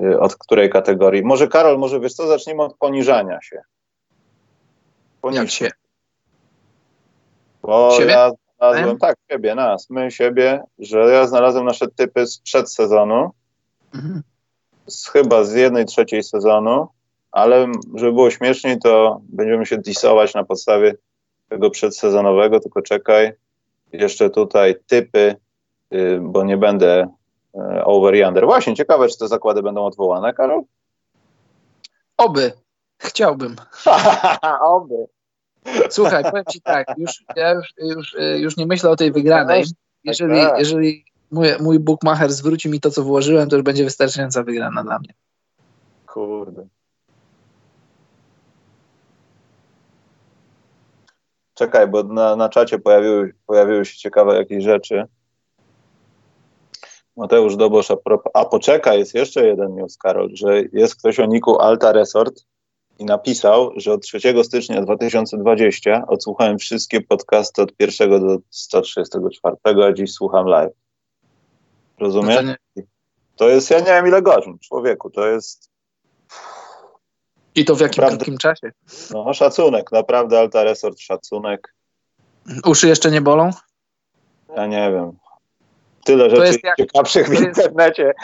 Y, 0.00 0.20
od 0.20 0.36
której 0.36 0.70
kategorii? 0.70 1.22
Może 1.22 1.48
Karol, 1.48 1.78
może 1.78 2.00
wiesz 2.00 2.14
co, 2.14 2.26
zacznijmy 2.26 2.62
od 2.62 2.76
poniżania 2.76 3.42
się. 3.42 3.60
Poniżania. 5.20 5.48
się? 5.48 5.70
Bo 7.62 7.90
siebie? 7.98 8.12
ja 8.12 8.30
znalazłem, 8.56 8.98
tak, 8.98 9.16
siebie, 9.30 9.54
nas, 9.54 9.90
my, 9.90 10.10
siebie, 10.10 10.62
że 10.78 10.98
ja 10.98 11.26
znalazłem 11.26 11.64
nasze 11.64 11.88
typy 11.88 12.26
sprzed 12.26 12.72
sezonu, 12.72 13.30
mhm. 13.94 14.22
z, 14.86 15.08
chyba 15.08 15.44
z 15.44 15.54
jednej 15.54 15.84
trzeciej 15.84 16.22
sezonu, 16.22 16.88
ale 17.32 17.66
żeby 17.94 18.12
było 18.12 18.30
śmieszniej, 18.30 18.78
to 18.78 19.20
będziemy 19.28 19.66
się 19.66 19.78
disować 19.78 20.34
na 20.34 20.44
podstawie 20.44 20.94
tego 21.48 21.70
przedsezonowego, 21.70 22.60
tylko 22.60 22.82
czekaj, 22.82 23.32
jeszcze 23.92 24.30
tutaj 24.30 24.76
typy, 24.86 25.36
y, 25.94 26.18
bo 26.22 26.44
nie 26.44 26.56
będę 26.56 27.08
y, 27.54 27.84
over 27.84 28.14
yonder. 28.14 28.44
Właśnie, 28.44 28.74
ciekawe, 28.74 29.08
czy 29.08 29.18
te 29.18 29.28
zakłady 29.28 29.62
będą 29.62 29.84
odwołane, 29.84 30.34
Karol? 30.34 30.62
Oby. 32.16 32.52
Chciałbym. 32.98 33.56
Oby. 34.76 35.06
Słuchaj, 35.90 36.24
powiem 36.24 36.44
ci 36.50 36.60
tak, 36.60 36.86
już, 36.98 37.24
ja 37.36 37.50
już, 37.50 37.74
już, 37.78 38.14
y, 38.14 38.38
już 38.38 38.56
nie 38.56 38.66
myślę 38.66 38.90
o 38.90 38.96
tej 38.96 39.12
wygranej. 39.12 39.64
Tak, 39.64 39.72
jeżeli, 40.04 40.40
tak. 40.40 40.58
jeżeli 40.58 41.04
mój, 41.30 41.48
mój 41.60 41.78
bookmacher 41.78 42.32
zwróci 42.32 42.68
mi 42.68 42.80
to, 42.80 42.90
co 42.90 43.02
włożyłem, 43.02 43.48
to 43.48 43.56
już 43.56 43.64
będzie 43.64 43.84
wystarczająca 43.84 44.42
wygrana 44.42 44.84
dla 44.84 44.98
mnie. 44.98 45.14
Kurde. 46.06 46.66
Czekaj, 51.58 51.88
bo 51.88 52.02
na, 52.02 52.36
na 52.36 52.48
czacie 52.48 52.78
pojawiły, 52.78 53.34
pojawiły 53.46 53.84
się 53.84 53.96
ciekawe 53.96 54.36
jakieś 54.36 54.64
rzeczy. 54.64 55.04
Mateusz 57.16 57.56
Dobosz, 57.56 57.90
a, 57.90 57.96
a 58.34 58.44
poczekaj, 58.44 58.98
jest 58.98 59.14
jeszcze 59.14 59.46
jeden 59.46 59.74
news, 59.74 59.96
Karol, 59.96 60.30
że 60.32 60.62
jest 60.72 60.96
ktoś 60.96 61.20
o 61.20 61.26
niku 61.26 61.60
Alta 61.60 61.92
Resort 61.92 62.44
i 62.98 63.04
napisał, 63.04 63.70
że 63.76 63.92
od 63.92 64.02
3 64.02 64.44
stycznia 64.44 64.82
2020 64.82 66.04
odsłuchałem 66.08 66.58
wszystkie 66.58 67.00
podcasty 67.00 67.62
od 67.62 67.72
1 67.78 68.10
do 68.10 68.38
134, 68.50 69.56
a 69.84 69.92
dziś 69.92 70.12
słucham 70.12 70.46
live. 70.46 70.72
Rozumiesz? 71.98 72.44
No 72.76 72.82
to 73.36 73.48
jest, 73.48 73.70
ja 73.70 73.78
nie 73.78 73.86
wiem 73.86 74.06
ile 74.06 74.22
godzin, 74.22 74.58
człowieku, 74.58 75.10
to 75.10 75.26
jest 75.26 75.70
i 77.58 77.64
to 77.64 77.76
w 77.76 77.80
jakim 77.80 78.02
naprawdę, 78.02 78.16
krótkim 78.16 78.38
czasie? 78.38 78.70
No, 79.10 79.34
szacunek, 79.34 79.92
naprawdę 79.92 80.38
Alta 80.38 80.64
Resort, 80.64 81.00
szacunek. 81.00 81.74
Uszy 82.64 82.88
jeszcze 82.88 83.10
nie 83.10 83.20
bolą? 83.20 83.50
Ja 84.56 84.66
nie 84.66 84.92
wiem. 84.92 85.12
Tyle 86.04 86.30
rzeczy 86.30 86.58
jak, 86.64 86.76
ciekawszych 86.76 87.26
w 87.26 87.32
jest, 87.32 87.44
internecie. 87.44 88.12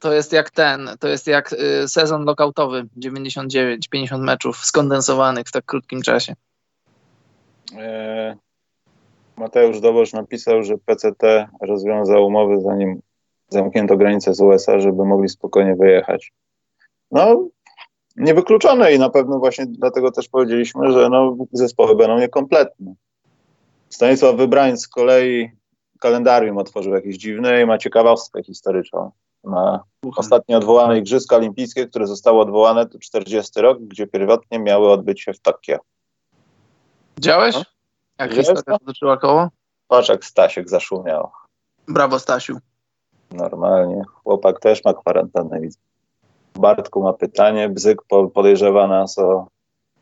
To 0.00 0.12
jest 0.12 0.32
jak 0.32 0.50
ten, 0.50 0.90
to 1.00 1.08
jest 1.08 1.26
jak 1.26 1.52
y, 1.52 1.88
sezon 1.88 2.24
lokautowy, 2.24 2.86
99-50 2.98 4.18
meczów 4.18 4.56
skondensowanych 4.56 5.46
w 5.46 5.52
tak 5.52 5.64
krótkim 5.64 6.02
czasie. 6.02 6.34
E, 7.78 8.36
Mateusz 9.36 9.80
Dobosz 9.80 10.12
napisał, 10.12 10.62
że 10.62 10.78
PCT 10.78 11.48
rozwiązał 11.62 12.26
umowy 12.26 12.60
zanim 12.60 13.00
zamknięto 13.48 13.96
granice 13.96 14.34
z 14.34 14.40
USA, 14.40 14.78
żeby 14.78 15.04
mogli 15.04 15.28
spokojnie 15.28 15.74
wyjechać. 15.74 16.32
No, 17.10 17.48
niewykluczone 18.16 18.92
i 18.92 18.98
na 18.98 19.10
pewno 19.10 19.38
właśnie 19.38 19.66
dlatego 19.66 20.10
też 20.10 20.28
powiedzieliśmy, 20.28 20.92
że 20.92 21.08
no, 21.08 21.36
zespoły 21.52 21.96
będą 21.96 22.18
niekompletne. 22.18 22.94
Stanisław 23.88 24.36
Wybrańc 24.36 24.82
z 24.82 24.88
kolei 24.88 25.50
kalendarium 26.00 26.58
otworzył 26.58 26.94
jakieś 26.94 27.16
dziwne 27.16 27.62
i 27.62 27.66
ma 27.66 27.78
ciekawostkę 27.78 28.42
historyczną. 28.42 29.10
Ma 29.44 29.84
ostatnie 30.16 30.56
odwołane 30.56 30.98
Igrzyska 30.98 31.36
Olimpijskie, 31.36 31.86
które 31.86 32.06
zostały 32.06 32.40
odwołane, 32.40 32.86
to 32.86 32.98
40 32.98 33.60
rok, 33.60 33.78
gdzie 33.80 34.06
pierwotnie 34.06 34.58
miały 34.58 34.90
odbyć 34.90 35.20
się 35.22 35.32
w 35.32 35.40
Tokio. 35.40 35.78
Widziałeś? 37.16 37.54
No? 37.54 37.62
Jak 38.18 38.34
historia 38.34 38.78
dotyczyła 38.78 39.16
koło? 39.16 39.48
Patrz, 39.88 40.08
jak 40.08 40.24
Stasiek 40.24 40.68
zaszumiał. 40.68 41.30
Brawo, 41.88 42.18
Stasiu. 42.18 42.58
Normalnie. 43.30 44.02
Chłopak 44.24 44.60
też 44.60 44.84
ma 44.84 44.94
kwarantannę. 44.94 45.60
Bartku 46.60 47.02
ma 47.02 47.12
pytanie. 47.12 47.68
Bzyk 47.68 47.98
podejrzewa 48.34 48.86
nas 48.86 49.18
o 49.18 49.46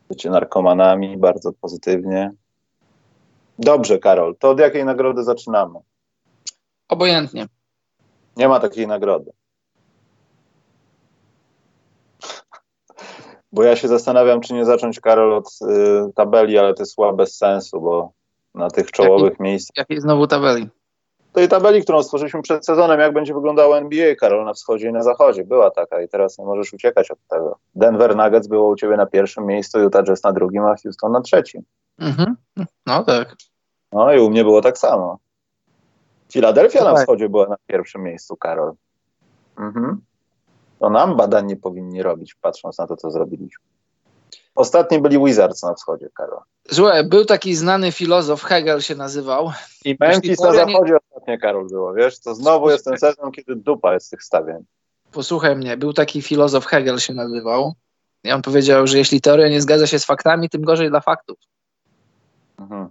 bycie 0.09 0.29
narkomanami 0.29 1.17
bardzo 1.17 1.51
pozytywnie. 1.61 2.31
Dobrze, 3.59 3.99
Karol. 3.99 4.35
To 4.39 4.49
od 4.49 4.59
jakiej 4.59 4.85
nagrody 4.85 5.23
zaczynamy? 5.23 5.79
Obojętnie. 6.89 7.47
Nie 8.37 8.47
ma 8.47 8.59
takiej 8.59 8.87
nagrody. 8.87 9.31
Bo 13.53 13.63
ja 13.63 13.75
się 13.75 13.87
zastanawiam, 13.87 14.41
czy 14.41 14.53
nie 14.53 14.65
zacząć, 14.65 14.99
Karol, 14.99 15.33
od 15.33 15.47
y, 15.61 16.13
tabeli, 16.15 16.57
ale 16.57 16.73
to 16.73 16.81
jest 16.81 16.95
chyba 16.95 17.13
bez 17.13 17.37
sensu, 17.37 17.81
bo 17.81 18.11
na 18.55 18.69
tych 18.69 18.91
czołowych 18.91 19.31
Jaki, 19.31 19.43
miejscach. 19.43 19.77
Jakiej 19.77 20.01
znowu 20.01 20.27
tabeli? 20.27 20.69
Tej 21.33 21.47
tabeli, 21.47 21.83
którą 21.83 22.03
stworzyliśmy 22.03 22.41
przed 22.41 22.65
sezonem, 22.65 22.99
jak 22.99 23.13
będzie 23.13 23.33
wyglądało 23.33 23.77
NBA, 23.77 24.15
Karol, 24.15 24.45
na 24.45 24.53
wschodzie 24.53 24.89
i 24.89 24.93
na 24.93 25.03
zachodzie. 25.03 25.43
Była 25.43 25.71
taka 25.71 26.01
i 26.01 26.09
teraz 26.09 26.37
nie 26.37 26.45
możesz 26.45 26.73
uciekać 26.73 27.11
od 27.11 27.19
tego. 27.29 27.57
Denver 27.75 28.15
Nuggets 28.15 28.47
było 28.47 28.69
u 28.69 28.75
ciebie 28.75 28.97
na 28.97 29.05
pierwszym 29.05 29.45
miejscu, 29.45 29.79
Utah 29.79 30.03
Jazz 30.03 30.23
na 30.23 30.31
drugim, 30.31 30.65
a 30.65 30.75
Houston 30.83 31.11
na 31.11 31.21
trzecim. 31.21 31.63
Mhm. 31.99 32.35
No 32.85 33.03
tak. 33.03 33.35
No 33.91 34.13
i 34.13 34.19
u 34.19 34.29
mnie 34.29 34.43
było 34.43 34.61
tak 34.61 34.77
samo. 34.77 35.17
Filadelfia 36.31 36.83
na 36.83 36.95
wschodzie 36.95 37.29
była 37.29 37.47
na 37.47 37.55
pierwszym 37.67 38.03
miejscu, 38.03 38.37
Karol. 38.37 38.73
Mhm. 39.57 40.01
To 40.79 40.89
nam 40.89 41.15
badań 41.15 41.45
nie 41.45 41.57
powinni 41.57 42.03
robić, 42.03 42.35
patrząc 42.35 42.77
na 42.77 42.87
to, 42.87 42.97
co 42.97 43.11
zrobiliśmy. 43.11 43.65
Ostatni 44.59 45.01
byli 45.01 45.25
Wizards 45.25 45.63
na 45.63 45.73
wschodzie, 45.73 46.09
Karol. 46.13 46.39
Słuchaj, 46.71 47.03
był 47.03 47.25
taki 47.25 47.55
znany 47.55 47.91
filozof, 47.91 48.43
Hegel 48.43 48.81
się 48.81 48.95
nazywał. 48.95 49.51
I 49.85 49.97
Memphis 49.99 50.39
na 50.39 50.53
zachodzie 50.53 50.91
nie... 50.91 50.97
ostatnio, 51.09 51.37
Karol, 51.37 51.67
było, 51.67 51.93
wiesz? 51.93 52.19
To 52.19 52.35
znowu 52.35 52.69
jest 52.69 52.85
ten 52.85 52.97
sezon, 52.97 53.31
kiedy 53.31 53.55
dupa 53.55 53.93
jest 53.93 54.11
tych 54.11 54.23
stawień. 54.23 54.57
Posłuchaj 55.11 55.55
mnie, 55.55 55.77
był 55.77 55.93
taki 55.93 56.21
filozof, 56.21 56.65
Hegel 56.65 56.99
się 56.99 57.13
nazywał. 57.13 57.73
I 58.23 58.31
on 58.31 58.41
powiedział, 58.41 58.87
że 58.87 58.97
jeśli 58.97 59.21
teoria 59.21 59.49
nie 59.49 59.61
zgadza 59.61 59.87
się 59.87 59.99
z 59.99 60.05
faktami, 60.05 60.49
tym 60.49 60.61
gorzej 60.61 60.89
dla 60.89 61.01
faktów. 61.01 61.37
Mhm. 62.59 62.89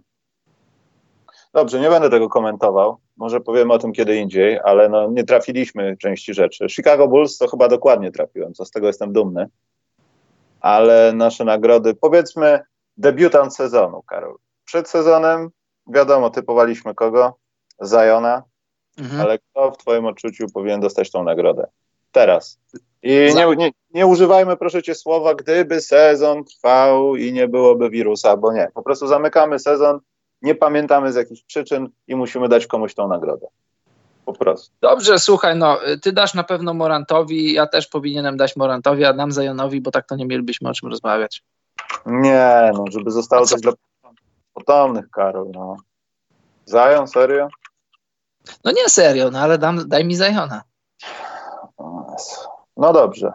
Dobrze, 1.52 1.80
nie 1.80 1.90
będę 1.90 2.10
tego 2.10 2.28
komentował. 2.28 2.96
Może 3.16 3.40
powiemy 3.40 3.72
o 3.72 3.78
tym 3.78 3.92
kiedy 3.92 4.16
indziej, 4.16 4.60
ale 4.64 4.88
no, 4.88 5.10
nie 5.10 5.24
trafiliśmy 5.24 5.96
części 5.96 6.34
rzeczy. 6.34 6.68
Chicago 6.68 7.08
Bulls 7.08 7.38
to 7.38 7.48
chyba 7.48 7.68
dokładnie 7.68 8.12
trafiłem, 8.12 8.54
co 8.54 8.64
z 8.64 8.70
tego 8.70 8.86
jestem 8.86 9.12
dumny. 9.12 9.46
Ale 10.68 11.12
nasze 11.12 11.44
nagrody, 11.44 11.94
powiedzmy, 11.94 12.60
debiutant 12.96 13.56
sezonu, 13.56 14.02
Karol. 14.02 14.36
Przed 14.64 14.88
sezonem, 14.88 15.50
wiadomo, 15.86 16.30
typowaliśmy 16.30 16.94
kogo? 16.94 17.38
Zajona. 17.80 18.42
Mhm. 18.98 19.20
Ale 19.20 19.38
kto 19.38 19.70
w 19.70 19.76
Twoim 19.76 20.06
odczuciu 20.06 20.46
powinien 20.54 20.80
dostać 20.80 21.10
tą 21.10 21.24
nagrodę? 21.24 21.66
Teraz. 22.12 22.58
I 23.02 23.10
nie, 23.34 23.56
nie, 23.56 23.70
nie, 23.94 24.06
używajmy, 24.06 24.56
proszę 24.56 24.82
Cię, 24.82 24.94
słowa, 24.94 25.34
gdyby 25.34 25.80
sezon 25.80 26.44
trwał 26.44 27.16
i 27.16 27.32
nie 27.32 27.48
byłoby 27.48 27.90
wirusa, 27.90 28.36
bo 28.36 28.52
nie. 28.52 28.68
Po 28.74 28.82
prostu 28.82 29.06
zamykamy 29.06 29.58
sezon 29.58 30.00
nie 30.42 30.54
pamiętamy 30.54 31.12
z 31.12 31.16
jakichś 31.16 31.42
przyczyn 31.42 31.88
i 32.06 32.16
musimy 32.16 32.48
dać 32.48 32.66
komuś 32.66 32.94
tą 32.94 33.08
nagrodę. 33.08 33.46
Po 34.28 34.34
prostu. 34.34 34.74
Dobrze, 34.80 35.18
słuchaj, 35.18 35.56
no, 35.56 35.78
ty 36.02 36.12
dasz 36.12 36.34
na 36.34 36.44
pewno 36.44 36.74
Morantowi, 36.74 37.52
ja 37.52 37.66
też 37.66 37.86
powinienem 37.86 38.36
dać 38.36 38.56
Morantowi, 38.56 39.04
a 39.04 39.12
dam 39.12 39.32
Zajonowi, 39.32 39.80
bo 39.80 39.90
tak 39.90 40.06
to 40.06 40.16
nie 40.16 40.26
mielibyśmy 40.26 40.70
o 40.70 40.72
czym 40.72 40.88
rozmawiać. 40.88 41.44
Nie, 42.06 42.70
no, 42.74 42.84
żeby 42.90 43.10
zostało 43.10 43.46
coś 43.46 43.60
dla 43.60 43.72
potomnych, 44.52 45.10
Karol, 45.10 45.50
no. 45.54 45.76
Zajon, 46.64 47.08
serio? 47.08 47.48
No 48.64 48.72
nie 48.72 48.88
serio, 48.88 49.30
no 49.30 49.38
ale 49.38 49.58
dam, 49.58 49.88
daj 49.88 50.04
mi 50.04 50.16
Zajona. 50.16 50.62
No 52.76 52.92
dobrze. 52.92 53.32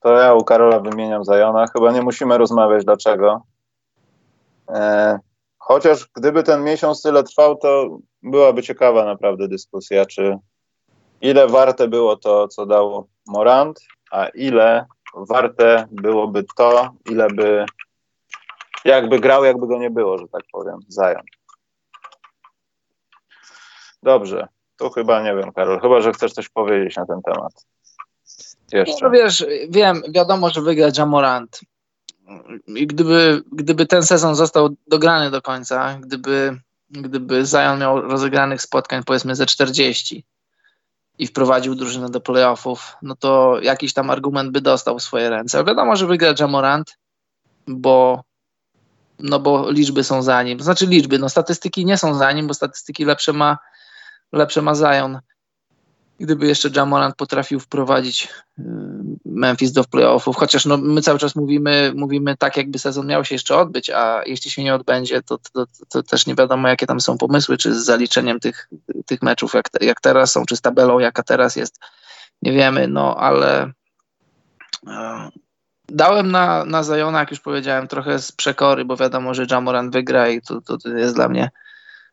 To 0.00 0.12
ja 0.12 0.34
u 0.34 0.44
Karola 0.44 0.80
wymieniam 0.80 1.24
Zajona. 1.24 1.66
Chyba 1.66 1.92
nie 1.92 2.02
musimy 2.02 2.38
rozmawiać 2.38 2.84
dlaczego. 2.84 3.42
E, 4.68 5.18
Chociaż 5.60 6.08
gdyby 6.16 6.42
ten 6.42 6.64
miesiąc 6.64 7.02
tyle 7.02 7.22
trwał, 7.22 7.56
to 7.56 7.98
byłaby 8.22 8.62
ciekawa 8.62 9.04
naprawdę 9.04 9.48
dyskusja, 9.48 10.06
czy 10.06 10.38
ile 11.20 11.46
warte 11.46 11.88
było 11.88 12.16
to, 12.16 12.48
co 12.48 12.66
dało 12.66 13.06
Morant, 13.26 13.80
a 14.10 14.28
ile 14.28 14.86
warte 15.14 15.86
byłoby 15.90 16.44
to, 16.56 16.90
ile 17.10 17.28
by 17.28 17.66
jakby 18.84 19.20
grał, 19.20 19.44
jakby 19.44 19.66
go 19.66 19.78
nie 19.78 19.90
było, 19.90 20.18
że 20.18 20.28
tak 20.28 20.42
powiem, 20.52 20.78
Zion. 20.90 21.24
Dobrze, 24.02 24.48
tu 24.76 24.90
chyba 24.90 25.22
nie 25.22 25.34
wiem, 25.34 25.52
Karol, 25.52 25.80
chyba, 25.80 26.00
że 26.00 26.12
chcesz 26.12 26.32
coś 26.32 26.48
powiedzieć 26.48 26.96
na 26.96 27.06
ten 27.06 27.22
temat. 27.22 27.52
Jeszcze. 28.72 29.04
No 29.04 29.10
wiesz, 29.10 29.46
wiem, 29.68 30.02
wiadomo, 30.14 30.50
że 30.50 30.60
wygra 30.60 30.88
Jamorant. 30.98 31.60
Gdyby, 32.68 33.42
gdyby 33.52 33.86
ten 33.86 34.02
sezon 34.02 34.34
został 34.34 34.76
dograny 34.86 35.30
do 35.30 35.42
końca, 35.42 35.98
gdyby, 36.00 36.60
gdyby 36.90 37.46
Zion 37.46 37.78
miał 37.78 38.00
rozegranych 38.00 38.62
spotkań 38.62 39.02
powiedzmy 39.06 39.34
ze 39.34 39.46
40 39.46 40.24
i 41.18 41.26
wprowadził 41.26 41.74
drużynę 41.74 42.08
do 42.08 42.20
playoffów, 42.20 42.96
no 43.02 43.16
to 43.16 43.60
jakiś 43.62 43.92
tam 43.92 44.10
argument 44.10 44.52
by 44.52 44.60
dostał 44.60 44.98
w 44.98 45.02
swoje 45.02 45.30
ręce. 45.30 45.58
Ale 45.58 45.66
wiadomo, 45.66 45.96
że 45.96 46.06
wygra 46.06 46.34
Jamorant, 46.40 46.98
bo 47.66 48.24
no 49.18 49.40
bo 49.40 49.70
liczby 49.70 50.04
są 50.04 50.22
za 50.22 50.42
nim. 50.42 50.60
Znaczy 50.60 50.86
liczby, 50.86 51.18
no 51.18 51.28
statystyki 51.28 51.86
nie 51.86 51.98
są 51.98 52.14
za 52.14 52.32
nim, 52.32 52.46
bo 52.46 52.54
statystyki 52.54 53.04
lepsze 53.04 53.32
ma, 53.32 53.58
lepsze 54.32 54.62
ma 54.62 54.74
Zion 54.74 55.20
gdyby 56.20 56.46
jeszcze 56.46 56.68
Jamorant 56.76 57.16
potrafił 57.16 57.60
wprowadzić 57.60 58.28
y, 58.58 58.62
Memphis 59.24 59.72
do 59.72 59.84
playoffów, 59.84 60.36
chociaż 60.36 60.66
no, 60.66 60.76
my 60.76 61.02
cały 61.02 61.18
czas 61.18 61.36
mówimy, 61.36 61.92
mówimy 61.96 62.36
tak, 62.36 62.56
jakby 62.56 62.78
sezon 62.78 63.06
miał 63.06 63.24
się 63.24 63.34
jeszcze 63.34 63.56
odbyć, 63.56 63.90
a 63.90 64.22
jeśli 64.26 64.50
się 64.50 64.64
nie 64.64 64.74
odbędzie, 64.74 65.22
to, 65.22 65.38
to, 65.52 65.66
to 65.88 66.02
też 66.02 66.26
nie 66.26 66.34
wiadomo, 66.34 66.68
jakie 66.68 66.86
tam 66.86 67.00
są 67.00 67.18
pomysły, 67.18 67.58
czy 67.58 67.74
z 67.74 67.84
zaliczeniem 67.84 68.40
tych, 68.40 68.68
tych 69.06 69.22
meczów, 69.22 69.54
jak, 69.54 69.68
jak 69.80 70.00
teraz 70.00 70.32
są, 70.32 70.44
czy 70.44 70.56
z 70.56 70.60
tabelą, 70.60 70.98
jaka 70.98 71.22
teraz 71.22 71.56
jest, 71.56 71.78
nie 72.42 72.52
wiemy, 72.52 72.88
no 72.88 73.16
ale 73.16 73.72
e, 74.86 75.28
dałem 75.88 76.30
na, 76.30 76.64
na 76.64 76.82
Zajona, 76.82 77.20
jak 77.20 77.30
już 77.30 77.40
powiedziałem, 77.40 77.88
trochę 77.88 78.18
z 78.18 78.32
przekory, 78.32 78.84
bo 78.84 78.96
wiadomo, 78.96 79.34
że 79.34 79.46
Jamorant 79.50 79.92
wygra 79.92 80.28
i 80.28 80.40
to, 80.42 80.60
to, 80.60 80.78
to 80.78 80.88
jest 80.88 81.14
dla 81.14 81.28
mnie 81.28 81.50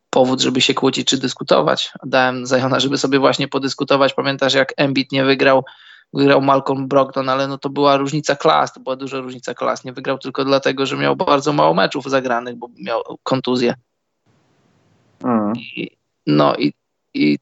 powód, 0.10 0.42
żeby 0.42 0.62
się 0.62 0.74
kłócić 0.74 1.08
czy 1.08 1.18
dyskutować. 1.18 1.92
Dałem 2.04 2.46
Zajona, 2.46 2.80
żeby 2.80 2.98
sobie 2.98 3.20
właśnie 3.20 3.48
podyskutować. 3.48 4.14
Pamiętasz, 4.14 4.54
jak 4.54 4.74
Embiid 4.78 5.12
nie 5.12 5.26
wygrał, 5.26 5.66
wygrał 6.14 6.42
Malcolm 6.42 6.88
Brogdon, 6.88 7.30
ale 7.30 7.48
no 7.48 7.58
to 7.58 7.70
była 7.70 7.98
różnica 7.98 8.36
klas, 8.36 8.74
to 8.74 8.80
była 8.80 8.96
duża 8.96 9.20
różnica 9.20 9.54
klas. 9.54 9.84
Nie 9.84 9.94
wygrał 9.94 10.18
tylko 10.18 10.46
dlatego, 10.46 10.86
że 10.86 10.98
miał 10.98 11.16
bardzo 11.16 11.54
mało 11.54 11.74
meczów 11.74 12.10
zagranych, 12.10 12.56
bo 12.56 12.70
miał 12.80 13.04
kontuzję. 13.24 13.76
Mm. 15.24 15.54
I, 15.56 15.98
no 16.28 16.56
i, 16.56 16.74
i 17.14 17.38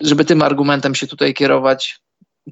żeby 0.00 0.24
tym 0.24 0.42
argumentem 0.42 0.94
się 0.94 1.06
tutaj 1.06 1.34
kierować, 1.34 2.00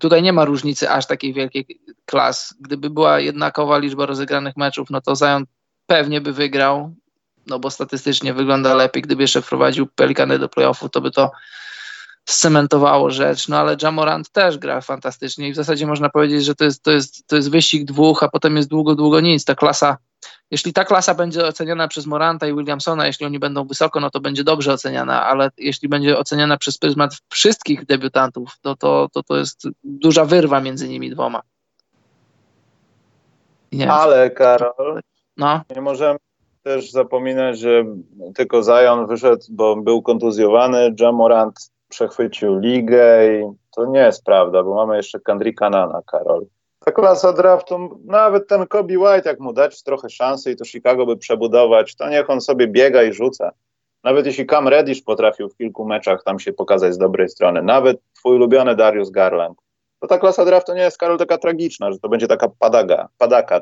tutaj 0.00 0.22
nie 0.22 0.32
ma 0.32 0.44
różnicy 0.44 0.90
aż 0.90 1.06
takiej 1.06 1.32
wielkiej 1.32 1.66
klas. 2.04 2.54
Gdyby 2.60 2.90
była 2.90 3.20
jednakowa 3.20 3.78
liczba 3.78 4.06
rozegranych 4.06 4.56
meczów, 4.56 4.90
no 4.90 5.00
to 5.00 5.16
Zion 5.16 5.44
pewnie 5.86 6.20
by 6.20 6.32
wygrał, 6.32 6.94
no 7.50 7.58
bo 7.58 7.70
statystycznie 7.70 8.34
wygląda 8.34 8.74
lepiej. 8.74 9.02
Gdyby 9.02 9.22
jeszcze 9.22 9.42
wprowadził 9.42 9.86
Pelikany 9.86 10.38
do 10.38 10.48
playoffu, 10.48 10.88
to 10.88 11.00
by 11.00 11.10
to 11.10 11.30
scementowało 12.28 13.10
rzecz, 13.10 13.48
no 13.48 13.58
ale 13.58 13.76
Jamorant 13.82 14.30
też 14.30 14.58
gra 14.58 14.80
fantastycznie 14.80 15.48
i 15.48 15.52
w 15.52 15.56
zasadzie 15.56 15.86
można 15.86 16.10
powiedzieć, 16.10 16.44
że 16.44 16.54
to 16.54 16.64
jest, 16.64 16.82
to 16.82 16.90
jest, 16.90 17.26
to 17.26 17.36
jest 17.36 17.50
wyścig 17.50 17.84
dwóch, 17.84 18.22
a 18.22 18.28
potem 18.28 18.56
jest 18.56 18.68
długo, 18.68 18.94
długo 18.94 19.20
nic. 19.20 19.44
Ta 19.44 19.54
klasa, 19.54 19.96
jeśli 20.50 20.72
ta 20.72 20.84
klasa 20.84 21.14
będzie 21.14 21.46
oceniana 21.46 21.88
przez 21.88 22.06
Moranta 22.06 22.46
i 22.46 22.54
Williamsona, 22.54 23.06
jeśli 23.06 23.26
oni 23.26 23.38
będą 23.38 23.66
wysoko, 23.66 24.00
no 24.00 24.10
to 24.10 24.20
będzie 24.20 24.44
dobrze 24.44 24.72
oceniana, 24.72 25.26
ale 25.26 25.50
jeśli 25.58 25.88
będzie 25.88 26.18
oceniana 26.18 26.56
przez 26.56 26.78
pryzmat 26.78 27.16
wszystkich 27.28 27.86
debiutantów, 27.86 28.56
to, 28.60 28.76
to, 28.76 29.08
to, 29.12 29.22
to 29.22 29.36
jest 29.36 29.68
duża 29.84 30.24
wyrwa 30.24 30.60
między 30.60 30.88
nimi 30.88 31.10
dwoma. 31.10 31.42
Nie 33.72 33.92
ale 33.92 34.30
Karol, 34.30 35.00
no. 35.36 35.60
nie 35.76 35.82
możemy 35.82 36.18
też 36.62 36.90
zapominać, 36.90 37.58
że 37.58 37.84
tylko 38.34 38.62
Zion 38.62 39.06
wyszedł, 39.06 39.44
bo 39.50 39.76
był 39.76 40.02
kontuzjowany. 40.02 40.94
Jamorant 41.00 41.70
przechwycił 41.88 42.58
ligę 42.58 43.26
i 43.26 43.44
to 43.76 43.86
nie 43.86 44.00
jest 44.00 44.24
prawda, 44.24 44.62
bo 44.62 44.74
mamy 44.74 44.96
jeszcze 44.96 45.20
Kendricka 45.20 45.70
Nana, 45.70 46.02
Karol. 46.06 46.46
Ta 46.84 46.92
klasa 46.92 47.32
draftu, 47.32 48.00
nawet 48.04 48.48
ten 48.48 48.66
Kobe 48.66 48.98
White, 48.98 49.28
jak 49.28 49.40
mu 49.40 49.52
dać 49.52 49.82
trochę 49.82 50.10
szansy 50.10 50.50
i 50.50 50.56
to 50.56 50.64
Chicago 50.64 51.06
by 51.06 51.16
przebudować, 51.16 51.96
to 51.96 52.08
niech 52.08 52.30
on 52.30 52.40
sobie 52.40 52.66
biega 52.66 53.02
i 53.02 53.12
rzuca. 53.12 53.50
Nawet 54.04 54.26
jeśli 54.26 54.46
Cam 54.46 54.68
Reddish 54.68 55.02
potrafił 55.02 55.48
w 55.48 55.56
kilku 55.56 55.84
meczach 55.84 56.22
tam 56.24 56.38
się 56.38 56.52
pokazać 56.52 56.94
z 56.94 56.98
dobrej 56.98 57.28
strony, 57.28 57.62
nawet 57.62 58.00
twój 58.14 58.36
ulubiony 58.36 58.76
Darius 58.76 59.10
Garland, 59.10 59.58
to 60.00 60.06
ta 60.06 60.18
klasa 60.18 60.44
draftu 60.44 60.74
nie 60.74 60.82
jest, 60.82 60.98
Karol, 60.98 61.18
taka 61.18 61.38
tragiczna, 61.38 61.92
że 61.92 61.98
to 61.98 62.08
będzie 62.08 62.26
taka 62.26 62.48
padaga, 62.58 63.08
padaka, 63.18 63.60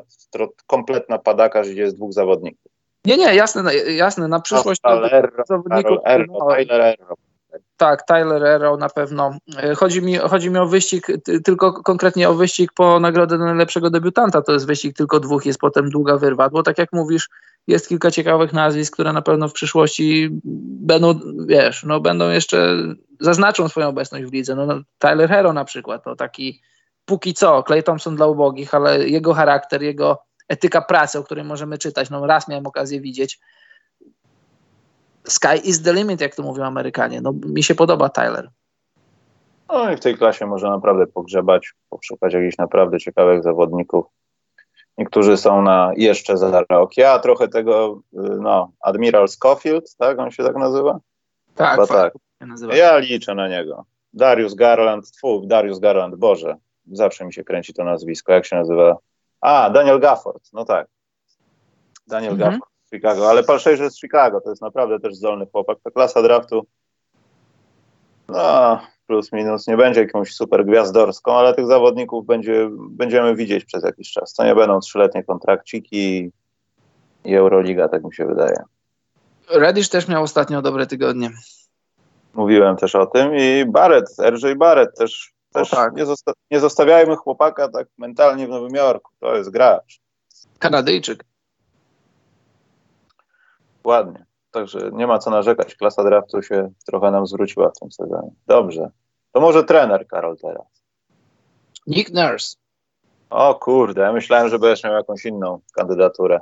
kompletna 0.67 1.17
padaka, 1.17 1.63
że 1.63 1.73
jest 1.73 1.95
dwóch 1.95 2.13
zawodników. 2.13 2.78
Nie, 3.05 3.17
nie, 3.17 3.35
jasne, 3.35 3.75
jasne, 3.75 4.27
na 4.27 4.39
przyszłość 4.39 4.81
no, 4.83 4.89
Tyler, 4.89 5.31
zawodników. 5.47 5.97
Karol, 6.03 6.21
Erro, 6.21 6.25
no, 6.39 6.55
Tyler 6.55 6.81
Erro. 6.81 7.15
Tak, 7.77 8.03
Tyler 8.05 8.45
Arrow 8.45 8.79
na 8.79 8.89
pewno. 8.89 9.37
E, 9.57 9.75
chodzi 9.75 10.01
mi, 10.01 10.17
chodzi 10.17 10.49
mi 10.49 10.57
o 10.57 10.65
wyścig, 10.65 11.07
tylko 11.43 11.73
konkretnie 11.73 12.29
o 12.29 12.33
wyścig 12.33 12.71
po 12.73 12.99
nagrodę 12.99 13.37
najlepszego 13.37 13.89
debiutanta. 13.89 14.41
To 14.41 14.53
jest 14.53 14.67
wyścig 14.67 14.97
tylko 14.97 15.19
dwóch, 15.19 15.45
jest 15.45 15.59
potem 15.59 15.89
długa 15.89 16.17
wyrwa, 16.17 16.49
bo 16.49 16.63
tak 16.63 16.77
jak 16.77 16.93
mówisz, 16.93 17.29
jest 17.67 17.89
kilka 17.89 18.11
ciekawych 18.11 18.53
nazwisk, 18.53 18.93
które 18.93 19.13
na 19.13 19.21
pewno 19.21 19.47
w 19.47 19.53
przyszłości 19.53 20.29
będą, 20.81 21.19
wiesz, 21.47 21.83
no 21.83 21.99
będą 21.99 22.29
jeszcze, 22.29 22.77
zaznaczą 23.19 23.69
swoją 23.69 23.87
obecność 23.87 24.25
w 24.25 24.33
lidze. 24.33 24.55
No, 24.55 24.65
no 24.65 24.81
Tyler 24.97 25.29
Hero 25.29 25.53
na 25.53 25.65
przykład, 25.65 26.03
to 26.03 26.15
taki 26.15 26.61
póki 27.05 27.33
co, 27.33 27.63
Clay 27.63 27.83
Thompson 27.83 28.15
dla 28.15 28.27
ubogich, 28.27 28.73
ale 28.73 29.09
jego 29.09 29.33
charakter, 29.33 29.83
jego 29.83 30.28
etyka 30.49 30.81
pracy, 30.81 31.19
o 31.19 31.23
której 31.23 31.43
możemy 31.43 31.77
czytać, 31.77 32.09
no 32.09 32.27
raz 32.27 32.47
miałem 32.47 32.67
okazję 32.67 33.01
widzieć, 33.01 33.39
sky 35.27 35.57
is 35.63 35.81
the 35.81 35.93
limit, 35.93 36.21
jak 36.21 36.35
to 36.35 36.43
mówią 36.43 36.63
Amerykanie. 36.63 37.21
No, 37.21 37.33
mi 37.45 37.63
się 37.63 37.75
podoba 37.75 38.09
Tyler. 38.09 38.49
No 39.69 39.91
i 39.91 39.95
w 39.95 39.99
tej 39.99 40.17
klasie 40.17 40.45
można 40.45 40.69
naprawdę 40.69 41.07
pogrzebać, 41.07 41.73
poszukać 41.89 42.33
jakichś 42.33 42.57
naprawdę 42.57 42.99
ciekawych 42.99 43.43
zawodników. 43.43 44.05
Niektórzy 44.97 45.37
są 45.37 45.61
na 45.61 45.91
jeszcze 45.95 46.37
za 46.37 46.63
rok. 46.69 46.97
Ja 46.97 47.19
trochę 47.19 47.47
tego, 47.47 48.01
y, 48.13 48.17
no, 48.19 48.71
Admiral 48.81 49.27
Schofield, 49.27 49.95
tak? 49.97 50.19
On 50.19 50.31
się 50.31 50.43
tak 50.43 50.55
nazywa? 50.55 50.99
Tak, 51.55 51.71
Chyba 51.71 51.87
tak. 51.87 52.13
Ja 52.73 52.97
liczę 52.97 53.35
na 53.35 53.47
niego. 53.47 53.85
Darius 54.13 54.53
Garland, 54.53 55.11
tfu, 55.11 55.41
Darius 55.45 55.79
Garland, 55.79 56.15
Boże, 56.15 56.55
zawsze 56.91 57.25
mi 57.25 57.33
się 57.33 57.43
kręci 57.43 57.73
to 57.73 57.83
nazwisko. 57.83 58.33
Jak 58.33 58.45
się 58.45 58.55
nazywa? 58.55 58.97
A, 59.41 59.69
Daniel 59.69 59.99
Gafford, 59.99 60.43
no 60.53 60.65
tak. 60.65 60.87
Daniel 62.07 62.33
mhm. 62.33 62.51
Gafford. 62.51 62.69
Chicago, 62.93 63.29
ale 63.29 63.43
Palszejże 63.43 63.91
z 63.91 63.99
Chicago, 63.99 64.41
to 64.41 64.49
jest 64.49 64.61
naprawdę 64.61 64.99
też 64.99 65.15
zdolny 65.15 65.47
chłopak. 65.51 65.77
Ta 65.83 65.91
klasa 65.91 66.21
draftu, 66.21 66.65
no 68.27 68.79
plus 69.07 69.31
minus, 69.31 69.67
nie 69.67 69.77
będzie 69.77 70.01
jakąś 70.01 70.33
super 70.33 70.65
gwiazdorską, 70.65 71.33
ale 71.33 71.53
tych 71.53 71.65
zawodników 71.65 72.25
będzie, 72.25 72.69
będziemy 72.71 73.35
widzieć 73.35 73.65
przez 73.65 73.83
jakiś 73.83 74.11
czas. 74.11 74.33
To 74.33 74.45
nie 74.45 74.55
będą 74.55 74.79
trzyletnie 74.79 75.23
kontrakciki 75.23 76.31
i 77.23 77.35
Euroliga, 77.35 77.89
tak 77.89 78.03
mi 78.03 78.15
się 78.15 78.25
wydaje. 78.25 78.55
Reddish 79.49 79.89
też 79.89 80.07
miał 80.07 80.23
ostatnio 80.23 80.61
dobre 80.61 80.87
tygodnie. 80.87 81.29
Mówiłem 82.33 82.75
też 82.75 82.95
o 82.95 83.05
tym 83.05 83.35
i 83.35 83.65
Barrett, 83.67 84.15
RJ 84.19 84.55
Barrett 84.55 84.97
też, 84.97 85.33
też 85.59 85.69
tak. 85.69 85.95
nie, 85.95 86.05
zosta 86.05 86.31
nie 86.51 86.59
zostawiajmy 86.59 87.15
chłopaka 87.15 87.67
tak 87.67 87.87
mentalnie 87.97 88.47
w 88.47 88.49
Nowym 88.49 88.75
Jorku. 88.75 89.11
To 89.19 89.35
jest 89.35 89.49
gracz. 89.49 89.99
Kanadyjczyk. 90.59 91.23
Ładnie. 93.83 94.25
Także 94.51 94.89
nie 94.93 95.07
ma 95.07 95.19
co 95.19 95.29
narzekać. 95.29 95.75
Klasa 95.75 96.03
draftu 96.03 96.41
się 96.41 96.71
trochę 96.85 97.11
nam 97.11 97.27
zwróciła 97.27 97.69
w 97.69 97.79
tym 97.79 97.91
sezonie. 97.91 98.31
Dobrze. 98.47 98.89
To 99.31 99.41
może 99.41 99.63
trener, 99.63 100.07
Karol, 100.07 100.37
teraz. 100.37 100.83
Nick 101.87 102.13
Nurse. 102.13 102.55
O 103.29 103.55
kurde, 103.55 104.01
ja 104.01 104.13
myślałem, 104.13 104.49
że 104.49 104.59
będziesz 104.59 104.83
miał 104.83 104.93
jakąś 104.93 105.25
inną 105.25 105.59
kandydaturę. 105.75 106.39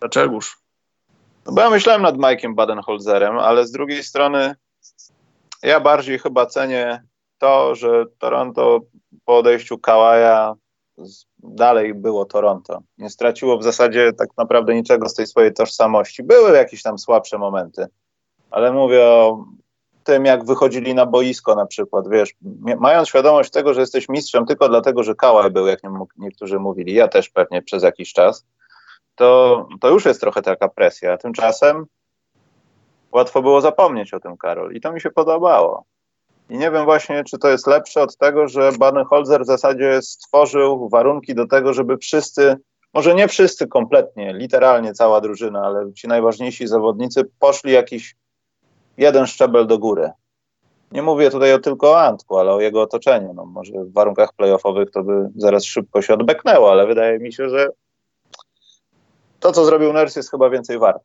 Dlaczegoż? 0.00 0.58
No 1.46 1.52
bo 1.52 1.60
ja 1.60 1.70
myślałem 1.70 2.02
nad 2.02 2.16
Mike'iem 2.16 2.54
Badenholzerem, 2.54 3.38
ale 3.38 3.66
z 3.66 3.72
drugiej 3.72 4.04
strony 4.04 4.54
ja 5.62 5.80
bardziej 5.80 6.18
chyba 6.18 6.46
cenię 6.46 7.02
to, 7.42 7.74
że 7.74 8.04
Toronto 8.18 8.80
po 9.24 9.38
odejściu 9.38 9.78
Kałaja 9.78 10.54
dalej 11.38 11.94
było 11.94 12.24
Toronto. 12.24 12.82
Nie 12.98 13.10
straciło 13.10 13.58
w 13.58 13.62
zasadzie 13.62 14.12
tak 14.12 14.28
naprawdę 14.38 14.74
niczego 14.74 15.08
z 15.08 15.14
tej 15.14 15.26
swojej 15.26 15.54
tożsamości. 15.54 16.22
Były 16.22 16.56
jakieś 16.56 16.82
tam 16.82 16.98
słabsze 16.98 17.38
momenty, 17.38 17.86
ale 18.50 18.72
mówię 18.72 19.04
o 19.04 19.44
tym, 20.04 20.24
jak 20.24 20.44
wychodzili 20.44 20.94
na 20.94 21.06
boisko 21.06 21.54
na 21.54 21.66
przykład, 21.66 22.08
wiesz, 22.08 22.34
mając 22.78 23.08
świadomość 23.08 23.50
tego, 23.50 23.74
że 23.74 23.80
jesteś 23.80 24.08
mistrzem 24.08 24.46
tylko 24.46 24.68
dlatego, 24.68 25.02
że 25.02 25.14
Kałaj 25.14 25.50
był, 25.50 25.66
jak 25.66 25.80
niektórzy 26.18 26.58
mówili, 26.58 26.94
ja 26.94 27.08
też 27.08 27.30
pewnie 27.30 27.62
przez 27.62 27.82
jakiś 27.82 28.12
czas, 28.12 28.46
to, 29.14 29.68
to 29.80 29.88
już 29.88 30.04
jest 30.04 30.20
trochę 30.20 30.42
taka 30.42 30.68
presja. 30.68 31.18
Tymczasem 31.18 31.86
łatwo 33.12 33.42
było 33.42 33.60
zapomnieć 33.60 34.14
o 34.14 34.20
tym, 34.20 34.36
Karol, 34.36 34.72
i 34.72 34.80
to 34.80 34.92
mi 34.92 35.00
się 35.00 35.10
podobało. 35.10 35.84
I 36.52 36.58
nie 36.58 36.70
wiem 36.70 36.84
właśnie, 36.84 37.24
czy 37.24 37.38
to 37.38 37.48
jest 37.48 37.66
lepsze 37.66 38.02
od 38.02 38.16
tego, 38.16 38.48
że 38.48 38.72
Baden-Holzer 38.72 39.42
w 39.42 39.46
zasadzie 39.46 40.02
stworzył 40.02 40.88
warunki 40.88 41.34
do 41.34 41.46
tego, 41.46 41.72
żeby 41.72 41.98
wszyscy, 41.98 42.56
może 42.94 43.14
nie 43.14 43.28
wszyscy 43.28 43.66
kompletnie, 43.66 44.32
literalnie 44.34 44.92
cała 44.92 45.20
drużyna, 45.20 45.62
ale 45.62 45.92
ci 45.92 46.08
najważniejsi 46.08 46.66
zawodnicy 46.66 47.24
poszli 47.38 47.72
jakiś 47.72 48.16
jeden 48.96 49.26
szczebel 49.26 49.66
do 49.66 49.78
góry. 49.78 50.10
Nie 50.90 51.02
mówię 51.02 51.30
tutaj 51.30 51.54
o 51.54 51.58
tylko 51.58 51.90
o 51.90 52.00
Antku, 52.00 52.38
ale 52.38 52.52
o 52.52 52.60
jego 52.60 52.82
otoczeniu. 52.82 53.34
No, 53.34 53.46
może 53.46 53.72
w 53.72 53.92
warunkach 53.92 54.32
playoffowych 54.32 54.90
to 54.90 55.02
by 55.02 55.30
zaraz 55.36 55.64
szybko 55.64 56.02
się 56.02 56.14
odbeknęło, 56.14 56.70
ale 56.70 56.86
wydaje 56.86 57.18
mi 57.18 57.32
się, 57.32 57.48
że 57.48 57.68
to, 59.40 59.52
co 59.52 59.64
zrobił 59.64 59.92
Ners, 59.92 60.16
jest 60.16 60.30
chyba 60.30 60.50
więcej 60.50 60.78
warte. 60.78 61.04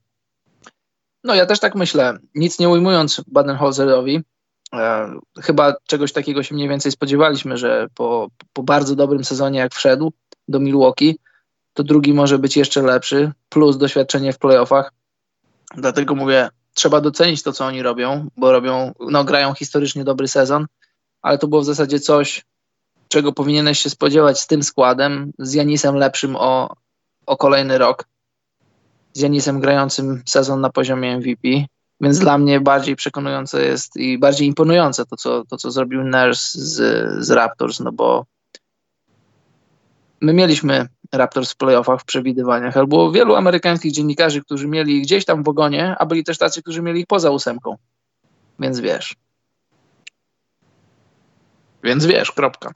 No 1.23 1.35
ja 1.35 1.45
też 1.45 1.59
tak 1.59 1.75
myślę. 1.75 2.17
Nic 2.35 2.59
nie 2.59 2.69
ujmując 2.69 3.21
Baden-Holzerowi, 3.33 4.21
chyba 5.41 5.73
czegoś 5.87 6.13
takiego 6.13 6.43
się 6.43 6.55
mniej 6.55 6.69
więcej 6.69 6.91
spodziewaliśmy, 6.91 7.57
że 7.57 7.87
po, 7.95 8.27
po 8.53 8.63
bardzo 8.63 8.95
dobrym 8.95 9.23
sezonie, 9.23 9.59
jak 9.59 9.73
wszedł 9.73 10.13
do 10.47 10.59
Milwaukee, 10.59 11.19
to 11.73 11.83
drugi 11.83 12.13
może 12.13 12.39
być 12.39 12.57
jeszcze 12.57 12.81
lepszy, 12.81 13.31
plus 13.49 13.77
doświadczenie 13.77 14.33
w 14.33 14.39
playoffach. 14.39 14.93
Dlatego 15.75 16.15
mówię, 16.15 16.49
trzeba 16.73 17.01
docenić 17.01 17.43
to, 17.43 17.53
co 17.53 17.65
oni 17.65 17.81
robią, 17.81 18.27
bo 18.37 18.51
robią, 18.51 18.93
no, 18.99 19.23
grają 19.23 19.53
historycznie 19.53 20.03
dobry 20.03 20.27
sezon, 20.27 20.65
ale 21.21 21.37
to 21.37 21.47
było 21.47 21.61
w 21.61 21.65
zasadzie 21.65 21.99
coś, 21.99 22.45
czego 23.07 23.33
powinieneś 23.33 23.79
się 23.79 23.89
spodziewać 23.89 24.39
z 24.39 24.47
tym 24.47 24.63
składem, 24.63 25.31
z 25.39 25.53
Janisem 25.53 25.95
lepszym 25.95 26.35
o, 26.35 26.75
o 27.25 27.37
kolejny 27.37 27.77
rok, 27.77 28.07
z 29.13 29.19
Janisem 29.19 29.59
grającym 29.59 30.23
sezon 30.25 30.61
na 30.61 30.69
poziomie 30.69 31.17
MVP, 31.17 31.47
więc 32.01 32.19
dla 32.19 32.37
mnie 32.37 32.59
bardziej 32.59 32.95
przekonujące 32.95 33.65
jest 33.65 33.95
i 33.95 34.17
bardziej 34.17 34.47
imponujące 34.47 35.05
to, 35.05 35.15
co, 35.15 35.45
to, 35.45 35.57
co 35.57 35.71
zrobił 35.71 36.03
Nurse 36.03 36.59
z, 36.59 36.75
z 37.25 37.31
Raptors, 37.31 37.79
no 37.79 37.91
bo 37.91 38.25
my 40.21 40.33
mieliśmy 40.33 40.87
Raptors 41.11 41.51
w 41.51 41.57
playoffach, 41.57 42.01
w 42.01 42.05
przewidywaniach, 42.05 42.77
ale 42.77 42.87
było 42.87 43.11
wielu 43.11 43.35
amerykańskich 43.35 43.91
dziennikarzy, 43.91 44.41
którzy 44.41 44.67
mieli 44.67 45.01
gdzieś 45.01 45.25
tam 45.25 45.43
w 45.43 45.49
ogonie, 45.49 45.95
a 45.99 46.05
byli 46.05 46.23
też 46.23 46.37
tacy, 46.37 46.61
którzy 46.61 46.81
mieli 46.81 46.99
ich 46.99 47.07
poza 47.07 47.29
ósemką. 47.29 47.77
Więc 48.59 48.79
wiesz. 48.79 49.15
Więc 51.83 52.05
wiesz, 52.05 52.31
kropka. 52.31 52.71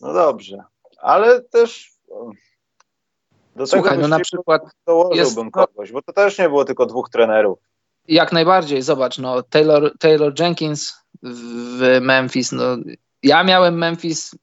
No 0.00 0.12
dobrze. 0.12 0.64
Ale 1.02 1.40
też 1.40 1.92
do 3.58 3.66
Słuchaj, 3.66 3.98
no 3.98 4.08
na 4.08 4.20
przykład 4.20 4.62
dołożyłbym 4.86 5.44
jest, 5.44 5.54
kogoś, 5.54 5.92
bo 5.92 6.02
to 6.02 6.12
też 6.12 6.38
nie 6.38 6.48
było 6.48 6.64
tylko 6.64 6.86
dwóch 6.86 7.10
trenerów. 7.10 7.58
Jak 8.08 8.32
najbardziej, 8.32 8.82
zobacz, 8.82 9.18
no 9.18 9.42
Taylor, 9.42 9.98
Taylor 9.98 10.40
Jenkins 10.40 10.94
w 11.22 11.98
Memphis, 12.00 12.52
no 12.52 12.76
ja 13.22 13.44
miałem 13.44 13.78
Memphis 13.78 14.34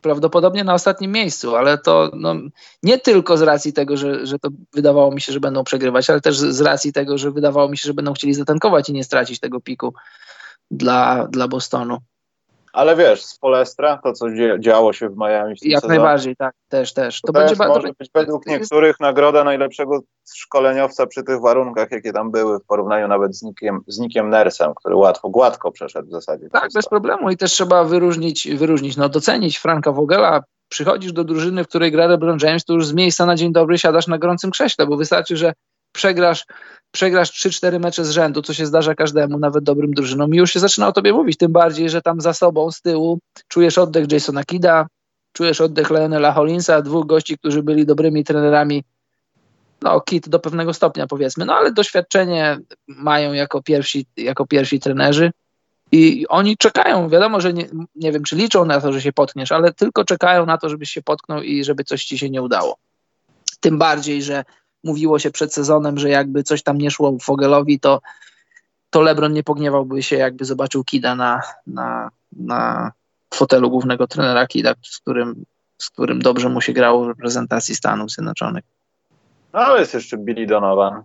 prawdopodobnie 0.00 0.64
na 0.64 0.74
ostatnim 0.74 1.12
miejscu, 1.12 1.56
ale 1.56 1.78
to 1.78 2.10
no, 2.14 2.34
nie 2.82 2.98
tylko 2.98 3.36
z 3.36 3.42
racji 3.42 3.72
tego, 3.72 3.96
że, 3.96 4.26
że 4.26 4.38
to 4.38 4.48
wydawało 4.72 5.10
mi 5.10 5.20
się, 5.20 5.32
że 5.32 5.40
będą 5.40 5.64
przegrywać, 5.64 6.10
ale 6.10 6.20
też 6.20 6.38
z 6.38 6.60
racji 6.60 6.92
tego, 6.92 7.18
że 7.18 7.30
wydawało 7.30 7.68
mi 7.68 7.78
się, 7.78 7.86
że 7.86 7.94
będą 7.94 8.12
chcieli 8.12 8.34
zatankować 8.34 8.88
i 8.88 8.92
nie 8.92 9.04
stracić 9.04 9.40
tego 9.40 9.60
piku 9.60 9.94
dla, 10.70 11.26
dla 11.26 11.48
Bostonu. 11.48 11.98
Ale 12.72 12.96
wiesz, 12.96 13.22
z 13.24 13.38
Polestra, 13.38 14.00
to 14.04 14.12
co 14.12 14.26
działo 14.58 14.92
się 14.92 15.08
w 15.08 15.16
Miami. 15.16 15.54
W 15.56 15.64
Jak 15.64 15.84
najbardziej, 15.84 16.36
tak, 16.36 16.54
też, 16.68 16.92
też. 16.92 17.20
To, 17.20 17.26
to 17.26 17.32
będzie 17.32 17.54
może 17.58 17.88
to 17.88 17.94
być 17.98 18.10
według 18.14 18.46
niektórych 18.46 19.00
nagroda 19.00 19.44
najlepszego 19.44 20.00
szkoleniowca 20.34 21.06
przy 21.06 21.22
tych 21.22 21.40
warunkach, 21.40 21.90
jakie 21.90 22.12
tam 22.12 22.30
były, 22.30 22.58
w 22.58 22.64
porównaniu 22.64 23.08
nawet 23.08 23.36
z 23.36 23.42
Nikiem, 23.42 23.80
z 23.86 23.98
Nikiem 23.98 24.30
Nersem, 24.30 24.74
który 24.74 24.96
łatwo, 24.96 25.28
gładko 25.28 25.72
przeszedł 25.72 26.08
w 26.08 26.12
zasadzie. 26.12 26.48
Tak, 26.48 26.68
bez 26.74 26.88
problemu 26.88 27.30
i 27.30 27.36
też 27.36 27.52
trzeba 27.52 27.84
wyróżnić, 27.84 28.48
wyróżnić, 28.56 28.96
no 28.96 29.08
docenić 29.08 29.58
Franka 29.58 29.92
Vogela. 29.92 30.42
Przychodzisz 30.68 31.12
do 31.12 31.24
drużyny, 31.24 31.64
w 31.64 31.68
której 31.68 31.92
gra 31.92 32.06
LeBron 32.06 32.38
James, 32.42 32.64
to 32.64 32.72
już 32.72 32.86
z 32.86 32.92
miejsca 32.92 33.26
na 33.26 33.36
dzień 33.36 33.52
dobry 33.52 33.78
siadasz 33.78 34.06
na 34.06 34.18
gorącym 34.18 34.50
krześle, 34.50 34.86
bo 34.86 34.96
wystarczy, 34.96 35.36
że 35.36 35.52
przegrasz, 35.92 36.46
przegrasz 36.90 37.30
3-4 37.30 37.80
mecze 37.80 38.04
z 38.04 38.10
rzędu, 38.10 38.42
co 38.42 38.54
się 38.54 38.66
zdarza 38.66 38.94
każdemu, 38.94 39.38
nawet 39.38 39.64
dobrym 39.64 39.94
drużynom. 39.94 40.34
I 40.34 40.36
już 40.36 40.52
się 40.52 40.60
zaczyna 40.60 40.88
o 40.88 40.92
tobie 40.92 41.12
mówić, 41.12 41.36
tym 41.36 41.52
bardziej, 41.52 41.90
że 41.90 42.02
tam 42.02 42.20
za 42.20 42.32
sobą, 42.32 42.70
z 42.70 42.80
tyłu 42.80 43.18
czujesz 43.48 43.78
oddech 43.78 44.12
Jasona 44.12 44.44
Kida, 44.44 44.86
czujesz 45.32 45.60
oddech 45.60 45.90
Leonela 45.90 46.32
Hollinsa, 46.32 46.82
dwóch 46.82 47.06
gości, 47.06 47.38
którzy 47.38 47.62
byli 47.62 47.86
dobrymi 47.86 48.24
trenerami. 48.24 48.84
No, 49.82 50.00
kit 50.00 50.28
do 50.28 50.38
pewnego 50.38 50.74
stopnia 50.74 51.06
powiedzmy, 51.06 51.44
no 51.44 51.54
ale 51.54 51.72
doświadczenie 51.72 52.58
mają 52.88 53.32
jako 53.32 53.62
pierwsi, 53.62 54.06
jako 54.16 54.46
pierwsi 54.46 54.80
trenerzy. 54.80 55.30
I 55.92 56.26
oni 56.28 56.56
czekają, 56.56 57.08
wiadomo, 57.08 57.40
że 57.40 57.52
nie, 57.52 57.68
nie 57.94 58.12
wiem, 58.12 58.22
czy 58.22 58.36
liczą 58.36 58.64
na 58.64 58.80
to, 58.80 58.92
że 58.92 59.00
się 59.00 59.12
potkniesz, 59.12 59.52
ale 59.52 59.72
tylko 59.72 60.04
czekają 60.04 60.46
na 60.46 60.58
to, 60.58 60.68
żebyś 60.68 60.90
się 60.90 61.02
potknął 61.02 61.42
i 61.42 61.64
żeby 61.64 61.84
coś 61.84 62.04
ci 62.04 62.18
się 62.18 62.30
nie 62.30 62.42
udało. 62.42 62.76
Tym 63.60 63.78
bardziej, 63.78 64.22
że 64.22 64.44
mówiło 64.84 65.18
się 65.18 65.30
przed 65.30 65.54
sezonem, 65.54 65.98
że 65.98 66.08
jakby 66.08 66.42
coś 66.42 66.62
tam 66.62 66.78
nie 66.78 66.90
szło 66.90 67.16
Fogelowi, 67.22 67.80
to, 67.80 68.00
to 68.90 69.00
LeBron 69.00 69.32
nie 69.32 69.42
pogniewałby 69.42 70.02
się, 70.02 70.16
jakby 70.16 70.44
zobaczył 70.44 70.84
Kida 70.84 71.14
na, 71.14 71.42
na, 71.66 72.10
na 72.32 72.92
fotelu 73.34 73.70
głównego 73.70 74.06
trenera 74.06 74.46
Kida, 74.46 74.74
z 74.82 74.98
którym, 74.98 75.44
z 75.78 75.90
którym 75.90 76.22
dobrze 76.22 76.48
mu 76.48 76.60
się 76.60 76.72
grało 76.72 77.04
w 77.04 77.08
reprezentacji 77.08 77.74
Stanów 77.74 78.10
Zjednoczonych. 78.10 78.64
No 79.52 79.60
ale 79.60 79.80
jest 79.80 79.94
jeszcze 79.94 80.16
Billy 80.18 80.46
Donovan. 80.46 81.02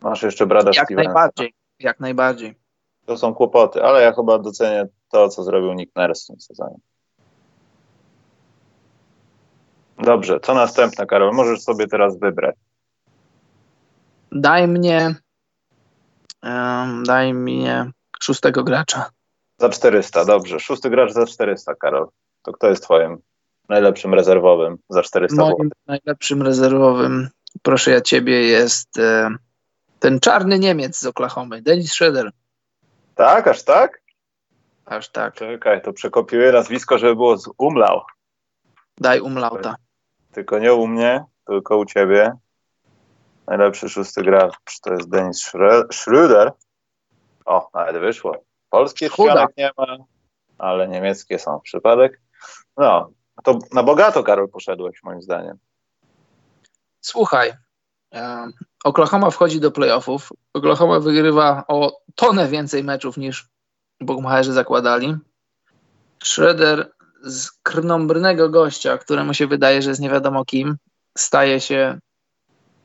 Masz 0.00 0.22
jeszcze 0.22 0.46
Brada 0.46 0.70
Jak 0.74 0.86
Stevensa. 0.86 1.12
najbardziej, 1.12 1.54
jak 1.80 2.00
najbardziej. 2.00 2.54
To 3.06 3.16
są 3.16 3.34
kłopoty, 3.34 3.82
ale 3.84 4.02
ja 4.02 4.12
chyba 4.12 4.38
docenię 4.38 4.86
to, 5.10 5.28
co 5.28 5.42
zrobił 5.42 5.72
Nick 5.72 5.96
Nurse 5.96 6.24
w 6.24 6.26
tym 6.26 6.40
sezonie. 6.40 6.76
Dobrze, 10.04 10.40
co 10.40 10.54
następne, 10.54 11.06
Karol? 11.06 11.34
Możesz 11.34 11.60
sobie 11.62 11.86
teraz 11.86 12.18
wybrać. 12.18 12.56
Daj 14.32 14.68
mnie, 14.68 15.14
um, 16.42 17.04
daj 17.04 17.34
mnie 17.34 17.90
szóstego 18.22 18.64
gracza. 18.64 19.10
Za 19.58 19.68
400, 19.68 20.24
dobrze. 20.24 20.60
Szósty 20.60 20.90
gracz 20.90 21.12
za 21.12 21.26
400, 21.26 21.74
Karol. 21.74 22.08
To 22.42 22.52
kto 22.52 22.68
jest 22.68 22.82
twoim 22.82 23.18
najlepszym 23.68 24.14
rezerwowym 24.14 24.76
za 24.88 25.02
400 25.02 25.36
Moim 25.36 25.52
zł? 25.56 25.70
najlepszym 25.86 26.42
rezerwowym, 26.42 27.28
proszę 27.62 27.90
ja 27.90 28.00
ciebie, 28.00 28.42
jest 28.42 28.98
e, 28.98 29.30
ten 29.98 30.20
czarny 30.20 30.58
Niemiec 30.58 30.98
z 30.98 31.06
Oklahomy, 31.06 31.62
Dennis 31.62 31.92
Schroeder. 31.92 32.30
Tak, 33.14 33.48
aż 33.48 33.62
tak? 33.62 34.02
Aż 34.86 35.08
tak. 35.08 35.34
Czekaj, 35.34 35.82
to 35.82 35.92
przekopiuję 35.92 36.52
nazwisko, 36.52 36.98
żeby 36.98 37.14
było 37.14 37.36
z 37.38 37.50
umlał. 37.58 38.00
Daj 38.98 39.20
umlauta. 39.20 39.76
Tylko 40.34 40.58
nie 40.58 40.74
u 40.74 40.86
mnie, 40.86 41.24
tylko 41.46 41.76
u 41.76 41.84
ciebie. 41.84 42.32
Najlepszy 43.46 43.88
szósty 43.88 44.22
gracz 44.22 44.80
to 44.82 44.92
jest 44.92 45.08
Denis 45.08 45.52
Schröder. 45.92 46.50
O, 47.44 47.68
nawet 47.74 47.98
wyszło. 47.98 48.44
Polskich 48.70 49.12
ścianek 49.12 49.56
nie 49.56 49.70
ma, 49.78 49.86
ale 50.58 50.88
niemieckie 50.88 51.38
są 51.38 51.60
przypadek. 51.60 52.20
No, 52.76 53.10
to 53.44 53.58
na 53.72 53.82
bogato, 53.82 54.22
Karol, 54.22 54.48
poszedłeś 54.48 55.02
moim 55.02 55.22
zdaniem. 55.22 55.58
Słuchaj, 57.00 57.52
e, 58.14 58.46
Oklahoma 58.84 59.30
wchodzi 59.30 59.60
do 59.60 59.70
playoffów. 59.70 60.28
Oklahoma 60.54 61.00
wygrywa 61.00 61.64
o 61.68 62.00
tonę 62.14 62.48
więcej 62.48 62.84
meczów 62.84 63.16
niż 63.16 63.48
Bogmacherzy 64.00 64.52
zakładali. 64.52 65.16
Schroeder 66.22 66.92
z 67.24 67.50
krnąbrnego 67.62 68.48
gościa, 68.48 68.98
któremu 68.98 69.34
się 69.34 69.46
wydaje, 69.46 69.82
że 69.82 69.90
jest 69.90 70.00
nie 70.00 70.10
wiadomo 70.10 70.44
kim, 70.44 70.76
staje 71.18 71.60
się 71.60 71.98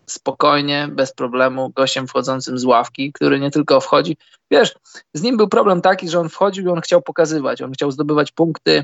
spokojnie, 0.06 0.90
bez 0.92 1.14
problemu, 1.14 1.70
gościem 1.70 2.08
wchodzącym 2.08 2.60
z 2.60 2.66
ławki, 2.66 3.14
który 3.14 3.40
nie 3.40 3.52
tylko 3.52 3.82
wchodzi. 3.82 4.18
Wiesz, 4.52 4.76
z 5.14 5.22
nim 5.22 5.38
był 5.38 5.48
problem 5.48 5.82
taki, 5.82 6.10
że 6.10 6.20
on 6.20 6.30
wchodził 6.30 6.66
i 6.66 6.70
on 6.70 6.82
chciał 6.82 7.02
pokazywać, 7.02 7.62
on 7.62 7.72
chciał 7.72 7.92
zdobywać 7.92 8.32
punkty. 8.32 8.84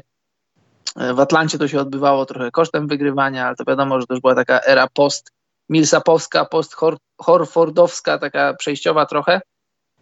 W 0.95 1.19
Atlancie 1.19 1.57
to 1.57 1.67
się 1.67 1.79
odbywało 1.79 2.25
trochę 2.25 2.51
kosztem 2.51 2.87
wygrywania, 2.87 3.47
ale 3.47 3.55
to 3.55 3.63
wiadomo, 3.67 4.01
że 4.01 4.07
to 4.07 4.13
już 4.13 4.21
była 4.21 4.35
taka 4.35 4.61
era 4.61 4.87
post 4.93 5.31
Millsapowska, 5.69 6.45
post 6.45 6.75
Horfordowska, 7.21 8.17
taka 8.17 8.53
przejściowa 8.53 9.05
trochę. 9.05 9.41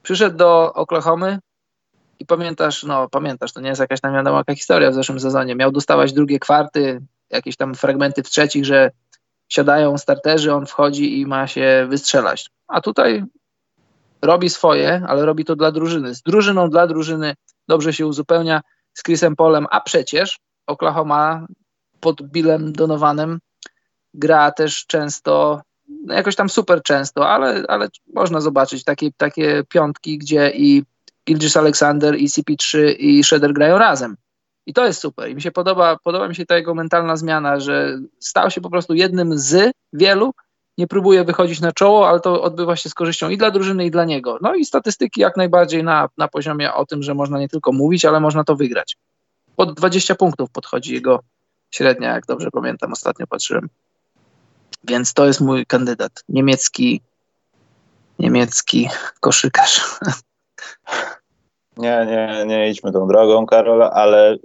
Przyszedł 0.02 0.38
do 0.38 0.74
Oklahomy 0.74 1.40
i 2.20 2.26
pamiętasz, 2.26 2.84
no 2.84 3.10
pamiętasz, 3.10 3.54
to 3.54 3.62
nie 3.62 3.70
jest 3.70 3.82
jakaś 3.82 4.02
tam 4.02 4.14
wiadomo 4.14 4.38
jaka 4.38 4.56
historia 4.56 4.92
w 4.92 4.94
zeszłym 4.94 5.20
sezonie. 5.20 5.56
Miał 5.56 5.72
dostawać 5.72 6.14
drugie 6.14 6.40
kwarty, 6.40 7.02
jakieś 7.30 7.58
tam 7.58 7.76
fragmenty 7.76 8.24
w 8.24 8.30
trzecich, 8.30 8.66
że 8.66 8.92
siadają 9.50 9.98
starterzy, 9.98 10.54
on 10.54 10.66
wchodzi 10.66 11.20
i 11.20 11.26
ma 11.26 11.48
się 11.48 11.88
wystrzelać. 11.90 12.50
A 12.68 12.82
tutaj 12.82 13.24
robi 14.22 14.50
swoje, 14.50 15.04
ale 15.08 15.26
robi 15.26 15.46
to 15.46 15.56
dla 15.56 15.72
drużyny. 15.72 16.16
Z 16.16 16.22
drużyną 16.22 16.70
dla 16.70 16.88
drużyny 16.88 17.36
dobrze 17.68 17.94
się 17.94 18.08
uzupełnia 18.08 18.62
z 18.94 19.04
Chrisem 19.04 19.36
Polem, 19.36 19.68
a 19.72 19.82
przecież 19.82 20.40
Oklahoma 20.68 21.48
pod 22.00 22.22
Billem 22.22 22.74
Donovanem 22.74 23.40
gra 24.14 24.52
też 24.52 24.86
często, 24.86 25.62
no 26.06 26.14
jakoś 26.14 26.36
tam 26.36 26.50
super 26.50 26.82
często, 26.84 27.30
ale, 27.30 27.64
ale 27.68 27.88
można 28.14 28.42
zobaczyć 28.42 28.84
takie, 28.84 29.12
takie 29.18 29.64
piątki, 29.70 30.18
gdzie 30.18 30.52
i 30.56 30.84
Gilgis 31.28 31.58
Alexander 31.58 32.16
i 32.16 32.28
CP3 32.28 32.96
i 33.00 33.24
Shredder 33.24 33.54
grają 33.54 33.78
razem. 33.78 34.18
I 34.66 34.74
to 34.74 34.86
jest 34.86 35.02
super. 35.02 35.30
I 35.30 35.36
mi 35.36 35.42
się 35.42 35.52
podoba, 35.52 35.98
podoba 36.04 36.28
mi 36.28 36.36
się 36.36 36.46
ta 36.46 36.56
jego 36.56 36.76
mentalna 36.76 37.16
zmiana, 37.16 37.60
że 37.60 38.00
stał 38.20 38.52
się 38.52 38.62
po 38.62 38.70
prostu 38.70 38.94
jednym 38.94 39.38
z 39.38 39.72
wielu, 39.94 40.34
nie 40.78 40.88
próbuje 40.88 41.24
wychodzić 41.24 41.62
na 41.62 41.72
czoło, 41.72 42.10
ale 42.10 42.20
to 42.20 42.44
odbywa 42.44 42.76
się 42.76 42.90
z 42.90 42.94
korzyścią 42.94 43.30
i 43.30 43.38
dla 43.38 43.52
drużyny, 43.52 43.86
i 43.86 43.92
dla 43.92 44.06
niego. 44.06 44.38
No 44.42 44.56
i 44.56 44.66
statystyki 44.66 45.22
jak 45.22 45.38
najbardziej 45.38 45.84
na, 45.84 46.10
na 46.18 46.28
poziomie 46.28 46.74
o 46.74 46.86
tym, 46.86 47.04
że 47.04 47.14
można 47.14 47.40
nie 47.40 47.50
tylko 47.50 47.72
mówić, 47.72 48.06
ale 48.06 48.20
można 48.20 48.44
to 48.44 48.56
wygrać. 48.56 48.98
Pod 49.56 49.74
20 49.74 50.16
punktów 50.16 50.50
podchodzi 50.50 50.94
jego 50.94 51.20
średnia, 51.72 52.14
jak 52.14 52.26
dobrze 52.26 52.52
pamiętam, 52.52 52.92
ostatnio 52.92 53.28
patrzyłem. 53.28 53.70
Więc 54.84 55.14
to 55.14 55.26
jest 55.26 55.42
mój 55.42 55.66
kandydat. 55.66 56.24
Niemiecki, 56.30 57.02
niemiecki 58.20 58.90
koszykarz. 59.20 59.82
Nie, 61.78 62.06
nie, 62.06 62.46
nie 62.46 62.70
idźmy 62.70 62.92
tą 62.92 63.08
drogą, 63.08 63.46
Karol, 63.46 63.84
ale 63.84 64.38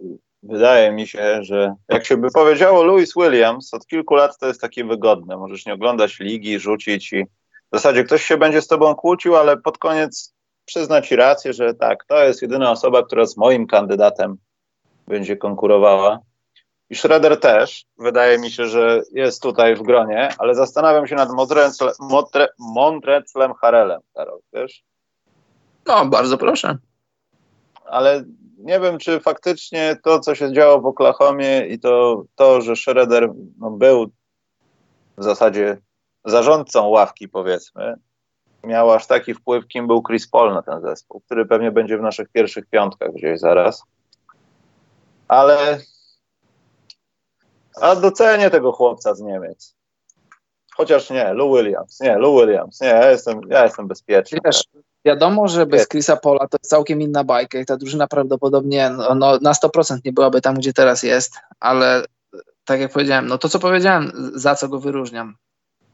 wydaje 0.42 0.92
mi 0.92 1.06
się, 1.06 1.42
że 1.42 1.74
jak 1.88 2.06
się 2.06 2.16
by 2.16 2.30
powiedziało 2.30 2.82
Louis 2.82 3.14
Williams, 3.16 3.74
od 3.74 3.86
kilku 3.86 4.14
lat 4.14 4.38
to 4.38 4.46
jest 4.46 4.60
takie 4.60 4.84
wygodne. 4.84 5.36
Możesz 5.36 5.66
nie 5.66 5.74
oglądać 5.74 6.20
ligi, 6.20 6.58
rzucić 6.58 7.12
i 7.12 7.24
w 7.72 7.76
zasadzie 7.76 8.04
ktoś 8.04 8.24
się 8.24 8.36
będzie 8.36 8.62
z 8.62 8.66
tobą 8.66 8.94
kłócił, 8.94 9.36
ale 9.36 9.56
pod 9.56 9.78
koniec 9.78 10.34
przyzna 10.64 11.02
ci 11.02 11.16
rację, 11.16 11.52
że 11.52 11.74
tak, 11.74 12.04
to 12.04 12.24
jest 12.24 12.42
jedyna 12.42 12.70
osoba, 12.70 13.02
która 13.02 13.26
z 13.26 13.36
moim 13.36 13.66
kandydatem 13.66 14.36
będzie 15.06 15.36
konkurowała. 15.36 16.18
I 16.90 16.96
Schroeder 16.96 17.40
też, 17.40 17.84
wydaje 17.98 18.38
mi 18.38 18.50
się, 18.50 18.66
że 18.66 19.02
jest 19.12 19.42
tutaj 19.42 19.76
w 19.76 19.82
gronie, 19.82 20.28
ale 20.38 20.54
zastanawiam 20.54 21.06
się 21.06 21.14
nad 21.14 21.30
Montrezlem 21.30 21.92
Montre, 22.00 22.48
Montrezlem 22.59 23.54
Harelem, 23.54 24.00
Karol, 24.14 24.40
wiesz? 24.52 24.84
No, 25.89 26.07
bardzo 26.07 26.39
proszę. 26.39 26.78
Ale 27.84 28.24
nie 28.59 28.80
wiem, 28.80 28.99
czy 28.99 29.20
faktycznie 29.20 29.97
to, 30.03 30.20
co 30.20 30.34
się 30.34 30.53
działo 30.53 30.80
w 30.80 30.86
Oklahomie 30.86 31.66
i 31.66 31.78
to, 31.78 32.24
to 32.34 32.61
że 32.61 32.76
Schroeder 32.76 33.30
no, 33.59 33.70
był 33.70 34.11
w 35.16 35.24
zasadzie 35.24 35.76
zarządcą 36.24 36.89
ławki, 36.89 37.28
powiedzmy, 37.28 37.95
miał 38.64 38.91
aż 38.91 39.07
taki 39.07 39.34
wpływ, 39.34 39.66
kim 39.66 39.86
był 39.86 40.03
Chris 40.03 40.28
Paul 40.28 40.55
na 40.55 40.62
ten 40.62 40.80
zespół, 40.80 41.20
który 41.20 41.47
pewnie 41.47 41.70
będzie 41.70 41.99
w 41.99 42.03
naszych 42.03 42.28
pierwszych 42.28 42.66
piątkach 42.66 43.12
gdzieś 43.12 43.41
zaraz. 43.41 43.82
Ale 45.28 45.78
a 47.80 47.97
docenię 47.97 48.51
tego 48.51 48.72
chłopca 48.72 49.14
z 49.14 49.20
Niemiec. 49.20 49.74
Chociaż 50.76 51.11
nie, 51.11 51.32
Lou 51.32 51.57
Williams, 51.57 52.01
nie, 52.01 52.18
Lou 52.18 52.41
Williams, 52.41 52.80
nie, 52.80 52.89
ja 52.89 53.11
jestem, 53.11 53.41
ja 53.51 53.64
jestem 53.64 53.89
bezpieczny. 53.89 54.39
Wiesz, 54.45 54.62
wiadomo, 55.09 55.48
że 55.48 55.66
bez 55.66 55.88
Chrisa 55.88 56.16
Pola 56.16 56.48
to 56.48 56.59
jest 56.62 56.70
całkiem 56.70 57.00
inna 57.00 57.24
bajka 57.24 57.59
i 57.59 57.66
ta 57.66 57.76
drużyna 57.76 58.06
prawdopodobnie 58.06 58.90
no, 58.90 59.14
no, 59.14 59.38
na 59.42 59.52
100% 59.52 59.98
nie 60.04 60.12
byłaby 60.12 60.40
tam, 60.40 60.54
gdzie 60.54 60.72
teraz 60.72 61.02
jest, 61.02 61.34
ale 61.61 62.04
tak 62.64 62.80
jak 62.80 62.92
powiedziałem, 62.92 63.26
no 63.26 63.38
to 63.38 63.48
co 63.48 63.59
powiedziałem, 63.59 64.12
za 64.34 64.54
co 64.54 64.68
go 64.68 64.80
wyróżniam, 64.80 65.36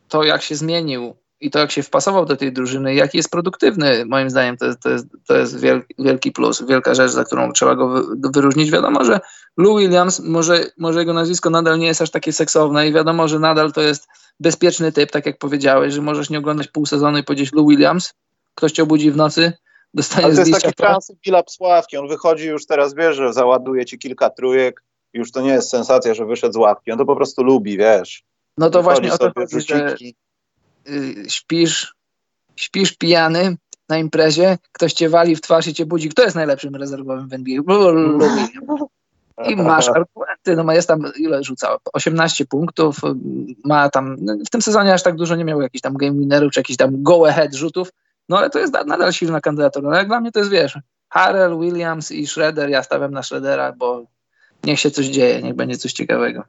to 0.08 0.24
jak 0.24 0.42
się 0.42 0.54
zmienił 0.54 1.14
i 1.40 1.50
to 1.50 1.58
jak 1.58 1.70
się 1.70 1.82
wpasował 1.82 2.26
do 2.26 2.36
tej 2.36 2.52
drużyny, 2.52 2.94
jaki 2.94 3.16
jest 3.16 3.30
produktywny, 3.30 4.04
moim 4.04 4.30
zdaniem 4.30 4.56
to 4.56 4.66
jest, 4.66 4.80
to 4.80 4.90
jest, 4.90 5.06
to 5.26 5.36
jest 5.36 5.60
wielki, 5.60 5.94
wielki 5.98 6.32
plus, 6.32 6.62
wielka 6.66 6.94
rzecz, 6.94 7.10
za 7.10 7.24
którą 7.24 7.52
trzeba 7.52 7.74
go 7.74 7.88
wy, 7.88 8.02
wyróżnić. 8.34 8.70
Wiadomo, 8.70 9.04
że 9.04 9.20
Lou 9.56 9.78
Williams, 9.78 10.20
może, 10.20 10.64
może 10.78 10.98
jego 10.98 11.12
nazwisko 11.12 11.50
nadal 11.50 11.78
nie 11.78 11.86
jest 11.86 12.02
aż 12.02 12.10
takie 12.10 12.32
seksowne 12.32 12.88
i 12.88 12.92
wiadomo, 12.92 13.28
że 13.28 13.38
nadal 13.38 13.72
to 13.72 13.80
jest 13.80 14.08
bezpieczny 14.40 14.92
typ, 14.92 15.10
tak 15.10 15.26
jak 15.26 15.38
powiedziałeś, 15.38 15.94
że 15.94 16.02
możesz 16.02 16.30
nie 16.30 16.38
oglądać 16.38 16.68
pół 16.68 16.86
sezonu 16.86 17.18
i 17.18 17.22
powiedzieć 17.22 17.52
Lou 17.52 17.68
Williams, 17.68 18.14
ktoś 18.54 18.72
cię 18.72 18.82
obudzi 18.82 19.10
w 19.10 19.16
nocy, 19.16 19.52
dostanie 19.94 20.24
Ale 20.24 20.34
to 20.34 20.40
jest 20.40 20.62
taki 20.62 20.74
transy 20.74 21.16
Billa 21.24 21.42
Sławki, 21.48 21.96
on 21.96 22.08
wychodzi 22.08 22.46
już 22.46 22.66
teraz, 22.66 22.94
wiesz, 22.94 23.16
że 23.16 23.32
załaduje 23.32 23.84
ci 23.84 23.98
kilka 23.98 24.30
trójek, 24.30 24.82
już 25.12 25.32
to 25.32 25.40
nie 25.40 25.50
jest 25.50 25.70
sensacja, 25.70 26.14
że 26.14 26.26
wyszedł 26.26 26.52
z 26.52 26.56
ławki, 26.56 26.92
on 26.92 26.98
to 26.98 27.04
po 27.04 27.16
prostu 27.16 27.42
lubi, 27.42 27.76
wiesz. 27.76 28.24
No 28.58 28.70
to 28.70 28.82
Wychodzi 28.82 29.08
właśnie 29.08 29.12
o 29.12 29.18
to 29.18 29.40
chodzi, 29.40 29.60
że, 29.60 29.96
y, 30.88 31.24
śpisz, 31.28 31.94
śpisz 32.56 32.92
pijany 32.92 33.56
na 33.88 33.98
imprezie, 33.98 34.58
ktoś 34.72 34.92
cię 34.92 35.08
wali 35.08 35.36
w 35.36 35.40
twarz 35.40 35.66
i 35.66 35.74
cię 35.74 35.86
budzi, 35.86 36.08
kto 36.08 36.22
jest 36.22 36.36
najlepszym 36.36 36.76
rezerwowym 36.76 37.28
w 37.28 37.32
NBA? 37.32 37.60
I 39.48 39.56
masz 39.56 39.88
argumenty, 39.96 40.56
no 40.56 40.72
jest 40.72 40.88
tam, 40.88 41.12
ile 41.18 41.44
rzucał? 41.44 41.78
18 41.92 42.46
punktów, 42.46 43.00
ma 43.64 43.90
tam, 43.90 44.16
no, 44.20 44.36
w 44.46 44.50
tym 44.50 44.62
sezonie 44.62 44.94
aż 44.94 45.02
tak 45.02 45.16
dużo 45.16 45.36
nie 45.36 45.44
miał 45.44 45.60
jakichś 45.60 45.82
tam 45.82 45.94
game 45.94 46.18
winnerów, 46.18 46.52
czy 46.52 46.60
jakichś 46.60 46.76
tam 46.76 47.02
go 47.02 47.28
ahead 47.28 47.54
rzutów, 47.54 47.88
no 48.28 48.38
ale 48.38 48.50
to 48.50 48.58
jest 48.58 48.74
nadal 48.86 49.12
silna 49.12 49.40
kandydatura. 49.40 49.90
No 49.90 49.96
jak 49.96 50.06
dla 50.06 50.20
mnie 50.20 50.32
to 50.32 50.38
jest, 50.38 50.50
wiesz, 50.50 50.78
Harrell, 51.08 51.58
Williams 51.58 52.10
i 52.10 52.26
Schroeder, 52.26 52.70
ja 52.70 52.82
stawiam 52.82 53.10
na 53.10 53.22
Schroedera, 53.22 53.72
bo 53.72 54.02
niech 54.64 54.80
się 54.80 54.90
coś 54.90 55.06
dzieje, 55.06 55.42
niech 55.42 55.54
będzie 55.54 55.76
coś 55.76 55.92
ciekawego. 55.92 56.42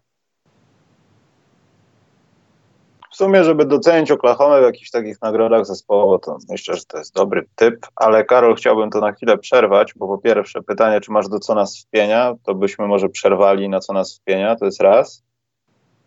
W 3.12 3.18
sumie, 3.18 3.44
żeby 3.44 3.66
docenić 3.66 4.12
Oklahoma 4.12 4.60
w 4.60 4.64
jakichś 4.64 4.90
takich 4.90 5.22
nagrodach 5.22 5.66
zespołowo, 5.66 6.20
to 6.20 6.38
myślę, 6.50 6.76
że 6.76 6.86
to 6.86 6.98
jest 6.98 7.14
dobry 7.14 7.48
typ, 7.56 7.88
ale 7.96 8.26
Karol, 8.26 8.56
chciałbym 8.56 8.90
to 8.90 9.00
na 9.00 9.12
chwilę 9.12 9.38
przerwać, 9.38 9.94
bo 9.96 10.08
po 10.08 10.18
pierwsze 10.18 10.62
pytanie, 10.62 11.02
czy 11.02 11.12
masz 11.12 11.30
do 11.30 11.40
co 11.40 11.56
nas 11.56 11.80
wpienia, 11.82 12.34
to 12.44 12.56
byśmy 12.56 12.88
może 12.88 13.10
przerwali 13.10 13.70
na 13.70 13.80
co 13.80 13.94
nas 13.94 14.18
wpienia, 14.18 14.56
to 14.56 14.66
jest 14.66 14.82
raz, 14.82 15.24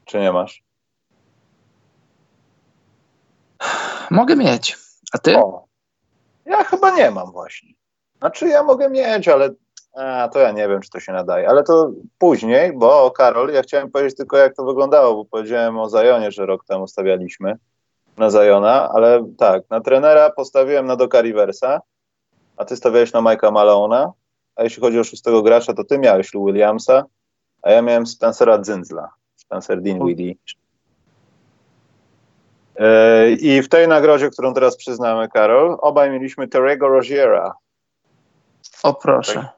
czy 0.04 0.18
nie 0.18 0.32
masz? 0.32 0.62
Mogę 4.10 4.36
mieć, 4.36 4.76
a 5.12 5.18
ty? 5.18 5.36
O, 5.36 5.64
ja 6.46 6.64
chyba 6.64 6.90
nie 6.90 7.11
mam 7.11 7.32
właśnie. 7.32 7.68
Znaczy 8.18 8.48
ja 8.48 8.62
mogę 8.62 8.90
mieć, 8.90 9.28
ale 9.28 9.50
a, 9.96 10.28
to 10.32 10.38
ja 10.38 10.52
nie 10.52 10.68
wiem, 10.68 10.80
czy 10.80 10.90
to 10.90 11.00
się 11.00 11.12
nadaje, 11.12 11.48
ale 11.48 11.62
to 11.62 11.90
później, 12.18 12.72
bo 12.72 13.11
Karol, 13.11 13.48
ja 13.52 13.62
chciałem 13.62 13.90
powiedzieć 13.90 14.16
tylko, 14.16 14.36
jak 14.36 14.56
to 14.56 14.64
wyglądało, 14.64 15.14
bo 15.14 15.24
powiedziałem 15.24 15.78
o 15.78 15.88
Zajonie, 15.88 16.32
że 16.32 16.46
rok 16.46 16.64
temu 16.64 16.86
stawialiśmy 16.86 17.56
na 18.16 18.30
Zajona, 18.30 18.88
ale 18.88 19.24
tak, 19.38 19.62
na 19.70 19.80
trenera 19.80 20.30
postawiłem 20.30 20.86
na 20.86 20.96
Doka 20.96 21.20
Riversa, 21.20 21.80
a 22.56 22.64
ty 22.64 22.76
stawiałeś 22.76 23.12
na 23.12 23.20
Mike'a 23.20 23.52
Malona, 23.52 24.12
a 24.56 24.62
jeśli 24.62 24.80
chodzi 24.80 25.00
o 25.00 25.04
szóstego 25.04 25.42
gracza, 25.42 25.74
to 25.74 25.84
ty 25.84 25.98
miałeś 25.98 26.34
Lou 26.34 26.46
Williamsa, 26.46 27.04
a 27.62 27.70
ja 27.70 27.82
miałem 27.82 28.06
Spencera 28.06 28.59
Dzyndzla, 28.59 29.09
Spencer 29.36 29.82
Dinwiddie. 29.82 30.34
E, 32.79 33.31
I 33.31 33.62
w 33.62 33.68
tej 33.68 33.89
nagrodzie, 33.89 34.31
którą 34.31 34.55
teraz 34.55 34.76
przyznamy, 34.76 35.29
Karol, 35.29 35.76
obaj 35.81 36.11
mieliśmy 36.11 36.49
Terego 36.49 36.89
Roziera. 36.89 37.55
O 38.83 38.95
proszę. 38.95 39.35
Tak, 39.35 39.57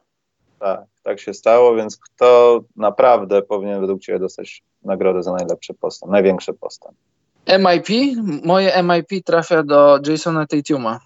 tak, 0.59 0.79
tak 1.03 1.19
się 1.19 1.33
stało, 1.33 1.75
więc 1.75 1.97
kto 1.97 2.59
naprawdę 2.75 3.41
powinien 3.41 3.81
według 3.81 4.01
Ciebie 4.01 4.19
dostać 4.19 4.63
nagrodę 4.83 5.23
za 5.23 5.33
najlepszy 5.33 5.73
postęp, 5.73 6.11
największy 6.11 6.53
postęp? 6.53 6.95
MIP? 7.47 7.87
Moje 8.45 8.83
MIP 8.83 9.25
trafia 9.25 9.63
do 9.63 9.99
Jasona 10.07 10.45
Tatuma. 10.47 10.99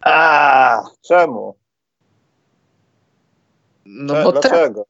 A, 0.00 0.82
czemu? 1.08 1.54
No 3.86 4.14
bo 4.24 4.32
Dlaczego? 4.32 4.84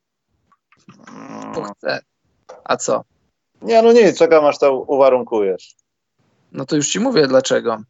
Te... 1.54 1.62
chcę. 1.64 2.00
A 2.64 2.76
co? 2.76 3.04
Nie, 3.62 3.82
no 3.82 3.92
nic, 3.92 4.18
czekam 4.18 4.44
aż 4.44 4.58
to 4.58 4.80
uwarunkujesz. 4.80 5.74
No 6.54 6.64
to 6.64 6.76
już 6.76 6.88
ci 6.88 7.00
mówię 7.00 7.26
dlaczego. 7.26 7.82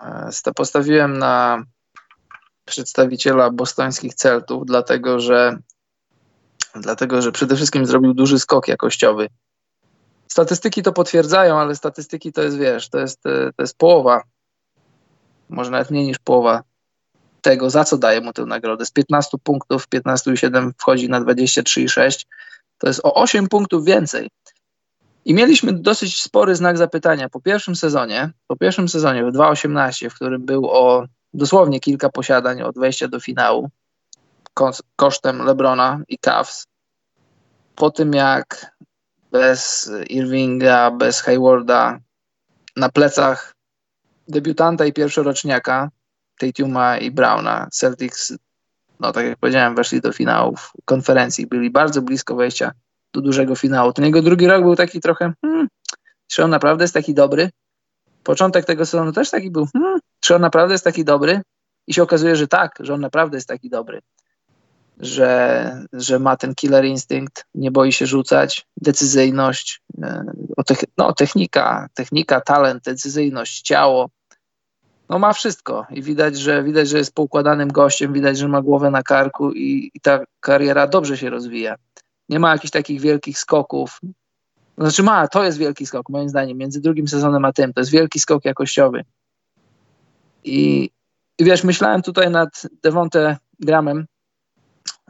E, 0.00 0.52
postawiłem 0.54 1.18
na 1.18 1.64
przedstawiciela 2.64 3.50
bostońskich 3.50 4.14
Celtów, 4.14 4.66
dlatego 4.66 5.20
że, 5.20 5.58
dlatego 6.74 7.22
że 7.22 7.32
przede 7.32 7.56
wszystkim 7.56 7.86
zrobił 7.86 8.14
duży 8.14 8.38
skok 8.38 8.68
jakościowy. 8.68 9.28
Statystyki 10.28 10.82
to 10.82 10.92
potwierdzają, 10.92 11.58
ale 11.58 11.76
statystyki 11.76 12.32
to 12.32 12.42
jest, 12.42 12.58
wiesz, 12.58 12.88
to 12.88 12.98
jest, 12.98 13.22
to 13.22 13.62
jest 13.62 13.78
połowa, 13.78 14.22
może 15.48 15.70
nawet 15.70 15.90
mniej 15.90 16.06
niż 16.06 16.18
połowa 16.18 16.62
tego, 17.40 17.70
za 17.70 17.84
co 17.84 17.98
daje 17.98 18.20
mu 18.20 18.32
tę 18.32 18.46
nagrodę. 18.46 18.86
Z 18.86 18.90
15 18.90 19.38
punktów, 19.42 19.88
15,7 19.88 20.70
wchodzi 20.78 21.08
na 21.08 21.20
23,6. 21.20 22.26
To 22.78 22.86
jest 22.86 23.00
o 23.04 23.14
8 23.14 23.48
punktów 23.48 23.84
więcej. 23.84 24.30
I 25.24 25.34
mieliśmy 25.34 25.72
dosyć 25.72 26.22
spory 26.22 26.56
znak 26.56 26.78
zapytania 26.78 27.28
po 27.28 27.40
pierwszym 27.40 27.76
sezonie, 27.76 28.30
po 28.46 28.56
pierwszym 28.56 28.88
sezonie 28.88 29.24
w 29.24 29.32
2018, 29.32 30.10
w 30.10 30.14
którym 30.14 30.46
był 30.46 30.70
o 30.70 31.06
dosłownie 31.34 31.80
kilka 31.80 32.08
posiadań 32.08 32.62
od 32.62 32.78
wejścia 32.78 33.08
do 33.08 33.20
finału 33.20 33.70
kosztem 34.96 35.38
Lebrona 35.38 36.00
i 36.08 36.18
Cavs. 36.18 36.66
Po 37.74 37.90
tym 37.90 38.12
jak 38.12 38.76
bez 39.32 39.90
Irvinga, 40.10 40.90
bez 40.90 41.20
Haywarda 41.20 41.98
na 42.76 42.88
plecach 42.88 43.54
debiutanta 44.28 44.86
i 44.86 44.92
pierwszoroczniaka 44.92 45.90
Tatuma 46.38 46.98
i 46.98 47.10
Browna 47.10 47.68
Celtics, 47.72 48.32
no 49.00 49.12
tak 49.12 49.26
jak 49.26 49.38
powiedziałem, 49.38 49.74
weszli 49.74 50.00
do 50.00 50.12
finałów 50.12 50.72
konferencji, 50.84 51.46
byli 51.46 51.70
bardzo 51.70 52.02
blisko 52.02 52.34
wejścia 52.34 52.72
do 53.12 53.20
dużego 53.20 53.56
finału. 53.56 53.92
Ten 53.92 54.04
jego 54.04 54.22
drugi 54.22 54.46
rok 54.46 54.62
był 54.62 54.76
taki 54.76 55.00
trochę, 55.00 55.32
hmm, 55.42 55.68
czy 56.26 56.44
on 56.44 56.50
naprawdę 56.50 56.84
jest 56.84 56.94
taki 56.94 57.14
dobry? 57.14 57.50
Początek 58.22 58.64
tego 58.64 58.86
sezonu 58.86 59.12
też 59.12 59.30
taki 59.30 59.50
był, 59.50 59.66
hmm, 59.72 60.00
czy 60.20 60.34
on 60.34 60.40
naprawdę 60.40 60.74
jest 60.74 60.84
taki 60.84 61.04
dobry? 61.04 61.42
I 61.86 61.94
się 61.94 62.02
okazuje, 62.02 62.36
że 62.36 62.48
tak, 62.48 62.78
że 62.80 62.94
on 62.94 63.00
naprawdę 63.00 63.36
jest 63.36 63.48
taki 63.48 63.70
dobry. 63.70 64.00
Że, 65.00 65.86
że 65.92 66.18
ma 66.18 66.36
ten 66.36 66.54
killer 66.54 66.84
instynkt, 66.84 67.44
nie 67.54 67.70
boi 67.70 67.92
się 67.92 68.06
rzucać, 68.06 68.66
decyzyjność, 68.76 69.82
e, 70.02 70.24
no, 70.98 71.12
technika, 71.12 71.88
technika, 71.94 72.40
talent, 72.40 72.84
decyzyjność, 72.84 73.62
ciało. 73.62 74.10
No 75.08 75.18
ma 75.18 75.32
wszystko 75.32 75.86
i 75.90 76.02
widać, 76.02 76.38
że 76.38 76.62
widać, 76.62 76.88
że 76.88 76.98
jest 76.98 77.14
poukładanym 77.14 77.68
gościem, 77.68 78.12
widać, 78.12 78.38
że 78.38 78.48
ma 78.48 78.62
głowę 78.62 78.90
na 78.90 79.02
karku 79.02 79.52
i, 79.52 79.90
i 79.94 80.00
ta 80.00 80.20
kariera 80.40 80.86
dobrze 80.86 81.16
się 81.16 81.30
rozwija. 81.30 81.76
Nie 82.32 82.38
ma 82.38 82.52
jakichś 82.52 82.70
takich 82.70 83.00
wielkich 83.00 83.38
skoków. 83.38 84.00
Znaczy 84.78 85.02
ma, 85.02 85.28
to 85.28 85.44
jest 85.44 85.58
wielki 85.58 85.86
skok, 85.86 86.08
moim 86.08 86.28
zdaniem, 86.28 86.58
między 86.58 86.80
drugim 86.80 87.08
sezonem 87.08 87.44
a 87.44 87.52
tym. 87.52 87.72
To 87.72 87.80
jest 87.80 87.90
wielki 87.90 88.20
skok 88.20 88.44
jakościowy. 88.44 89.04
I, 90.44 90.90
i 91.38 91.44
wiesz, 91.44 91.64
myślałem 91.64 92.02
tutaj 92.02 92.30
nad 92.30 92.62
Devonte 92.82 93.36
Gramem, 93.60 94.06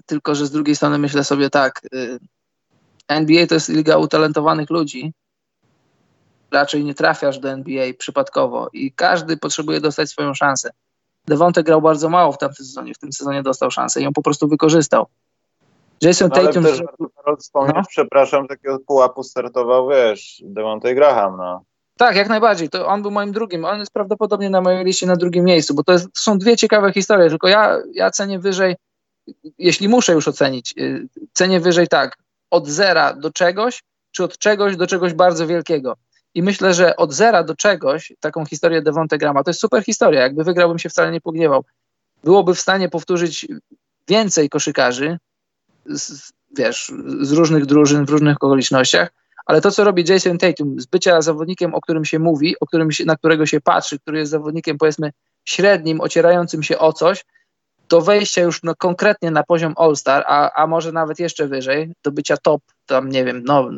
tylko 0.06 0.34
że 0.34 0.46
z 0.46 0.50
drugiej 0.50 0.76
strony 0.76 0.98
myślę 0.98 1.24
sobie 1.24 1.50
tak, 1.50 1.82
y, 1.94 2.18
NBA 3.08 3.46
to 3.46 3.54
jest 3.54 3.68
liga 3.68 3.96
utalentowanych 3.96 4.70
ludzi, 4.70 5.12
raczej 6.50 6.84
nie 6.84 6.94
trafiasz 6.94 7.38
do 7.38 7.50
NBA 7.50 7.86
przypadkowo 7.98 8.68
i 8.72 8.92
każdy 8.92 9.36
potrzebuje 9.36 9.80
dostać 9.80 10.10
swoją 10.10 10.34
szansę. 10.34 10.70
Devonte 11.26 11.62
grał 11.62 11.82
bardzo 11.82 12.08
mało 12.08 12.32
w 12.32 12.38
tamtym 12.38 12.66
sezonie, 12.66 12.94
w 12.94 12.98
tym 12.98 13.12
sezonie 13.12 13.42
dostał 13.42 13.70
szansę 13.70 14.00
i 14.00 14.04
ją 14.04 14.12
po 14.12 14.22
prostu 14.22 14.48
wykorzystał. 14.48 15.06
Jason 16.02 16.28
no, 16.28 16.42
Tatum... 16.42 16.66
Ale 16.66 16.76
też 16.76 16.82
wspomnieć, 17.38 17.76
no. 17.76 17.82
przepraszam, 17.88 18.48
takiego 18.48 18.78
pułapu 18.78 19.22
startował, 19.22 19.88
wiesz, 19.88 20.42
Devontae 20.44 20.94
Graham, 20.94 21.36
no. 21.36 21.64
Tak, 21.96 22.16
jak 22.16 22.28
najbardziej. 22.28 22.68
To 22.68 22.86
on 22.86 23.02
był 23.02 23.10
moim 23.10 23.32
drugim. 23.32 23.64
On 23.64 23.78
jest 23.78 23.92
prawdopodobnie 23.92 24.50
na 24.50 24.60
mojej 24.60 24.84
liście 24.84 25.06
na 25.06 25.16
drugim 25.16 25.44
miejscu, 25.44 25.74
bo 25.74 25.84
to, 25.84 25.92
jest, 25.92 26.04
to 26.04 26.20
są 26.20 26.38
dwie 26.38 26.56
ciekawe 26.56 26.92
historie, 26.92 27.28
tylko 27.28 27.48
ja, 27.48 27.78
ja 27.94 28.10
cenię 28.10 28.38
wyżej, 28.38 28.76
jeśli 29.58 29.88
muszę 29.88 30.12
już 30.12 30.28
ocenić, 30.28 30.74
y, 30.78 31.08
cenię 31.32 31.60
wyżej 31.60 31.88
tak, 31.88 32.18
od 32.50 32.68
zera 32.68 33.14
do 33.14 33.30
czegoś, 33.30 33.82
czy 34.10 34.24
od 34.24 34.38
czegoś 34.38 34.76
do 34.76 34.86
czegoś 34.86 35.14
bardzo 35.14 35.46
wielkiego. 35.46 35.96
I 36.34 36.42
myślę, 36.42 36.74
że 36.74 36.96
od 36.96 37.12
zera 37.12 37.44
do 37.44 37.56
czegoś, 37.56 38.12
taką 38.20 38.46
historię 38.46 38.82
Devonte 38.82 39.18
Grama, 39.18 39.44
to 39.44 39.50
jest 39.50 39.60
super 39.60 39.84
historia. 39.84 40.20
Jakby 40.20 40.44
wygrałbym 40.44 40.78
się 40.78 40.88
wcale 40.88 41.10
nie 41.10 41.20
pogniewał. 41.20 41.64
Byłoby 42.24 42.54
w 42.54 42.60
stanie 42.60 42.88
powtórzyć 42.88 43.46
więcej 44.08 44.48
koszykarzy, 44.48 45.18
z, 45.86 46.32
wiesz, 46.56 46.92
z 47.20 47.32
różnych 47.32 47.66
drużyn, 47.66 48.06
w 48.06 48.10
różnych 48.10 48.36
okolicznościach, 48.36 49.12
ale 49.46 49.60
to, 49.60 49.70
co 49.70 49.84
robi 49.84 50.04
Jason 50.08 50.38
Tatum, 50.38 50.80
z 50.80 50.86
bycia 50.86 51.22
zawodnikiem, 51.22 51.74
o 51.74 51.80
którym 51.80 52.04
się 52.04 52.18
mówi, 52.18 52.54
o 52.60 52.66
którym 52.66 52.92
się, 52.92 53.04
na 53.04 53.16
którego 53.16 53.46
się 53.46 53.60
patrzy, 53.60 53.98
który 53.98 54.18
jest 54.18 54.30
zawodnikiem, 54.30 54.78
powiedzmy, 54.78 55.12
średnim, 55.44 56.00
ocierającym 56.00 56.62
się 56.62 56.78
o 56.78 56.92
coś, 56.92 57.24
do 57.88 58.00
wejścia 58.00 58.42
już 58.42 58.62
no, 58.62 58.74
konkretnie 58.74 59.30
na 59.30 59.42
poziom 59.42 59.74
All-Star, 59.76 60.24
a, 60.26 60.62
a 60.62 60.66
może 60.66 60.92
nawet 60.92 61.18
jeszcze 61.18 61.48
wyżej, 61.48 61.92
do 62.02 62.12
bycia 62.12 62.36
top, 62.36 62.62
tam 62.86 63.08
nie 63.08 63.24
wiem, 63.24 63.42
no 63.44 63.70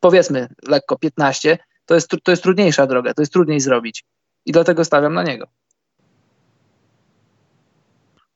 powiedzmy 0.00 0.48
lekko 0.68 0.98
15, 0.98 1.58
to 1.86 1.94
jest, 1.94 2.10
to 2.22 2.30
jest 2.30 2.42
trudniejsza 2.42 2.86
droga, 2.86 3.14
to 3.14 3.22
jest 3.22 3.32
trudniej 3.32 3.60
zrobić. 3.60 4.04
I 4.46 4.52
dlatego 4.52 4.84
stawiam 4.84 5.14
na 5.14 5.22
niego. 5.22 5.46